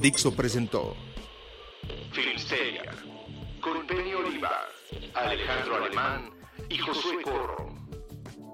Dixo 0.03 0.31
presentó 0.35 0.97
Filmsteria, 2.13 2.85
con 3.61 3.87
Penny 3.87 4.15
Oliva, 4.15 4.51
Alejandro 5.15 5.77
Alemán 5.77 6.31
y 6.69 6.79
Josué 6.79 7.23
Corro. 7.23 7.80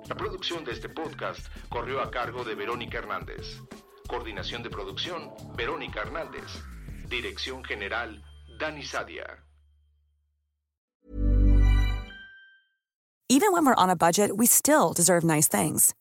La 0.08 0.14
producción 0.14 0.64
de 0.64 0.72
este 0.72 0.88
podcast 0.88 1.40
corrió 1.68 2.00
a 2.00 2.10
cargo 2.10 2.44
de 2.44 2.54
Verónica 2.54 2.98
Hernández. 2.98 3.60
Coordinación 4.08 4.62
de 4.62 4.70
producción, 4.70 5.32
Verónica 5.56 6.02
Hernández. 6.02 6.62
Dirección 7.08 7.64
general, 7.64 8.22
Dani 8.58 8.84
Sadia. 8.84 9.42
Even 13.28 13.50
when 13.50 13.66
we're 13.66 13.74
on 13.74 13.90
a 13.90 13.96
budget, 13.96 14.36
we 14.36 14.46
still 14.46 14.92
deserve 14.92 15.24
nice 15.24 15.48
things. 15.48 15.92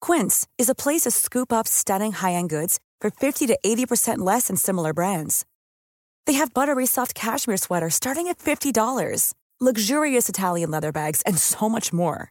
Quince 0.00 0.46
is 0.56 0.68
a 0.68 0.74
place 0.74 1.02
to 1.02 1.10
scoop 1.10 1.52
up 1.52 1.66
stunning 1.66 2.12
high 2.12 2.34
end 2.34 2.50
goods 2.50 2.78
for 3.00 3.10
50 3.10 3.48
to 3.48 3.58
80% 3.64 4.18
less 4.18 4.46
than 4.46 4.56
similar 4.56 4.92
brands. 4.92 5.44
They 6.26 6.34
have 6.34 6.54
buttery 6.54 6.86
soft 6.86 7.14
cashmere 7.14 7.56
sweaters 7.56 7.96
starting 7.96 8.28
at 8.28 8.38
$50, 8.38 9.34
luxurious 9.58 10.28
Italian 10.28 10.70
leather 10.70 10.92
bags, 10.92 11.22
and 11.26 11.36
so 11.36 11.68
much 11.68 11.92
more. 11.92 12.30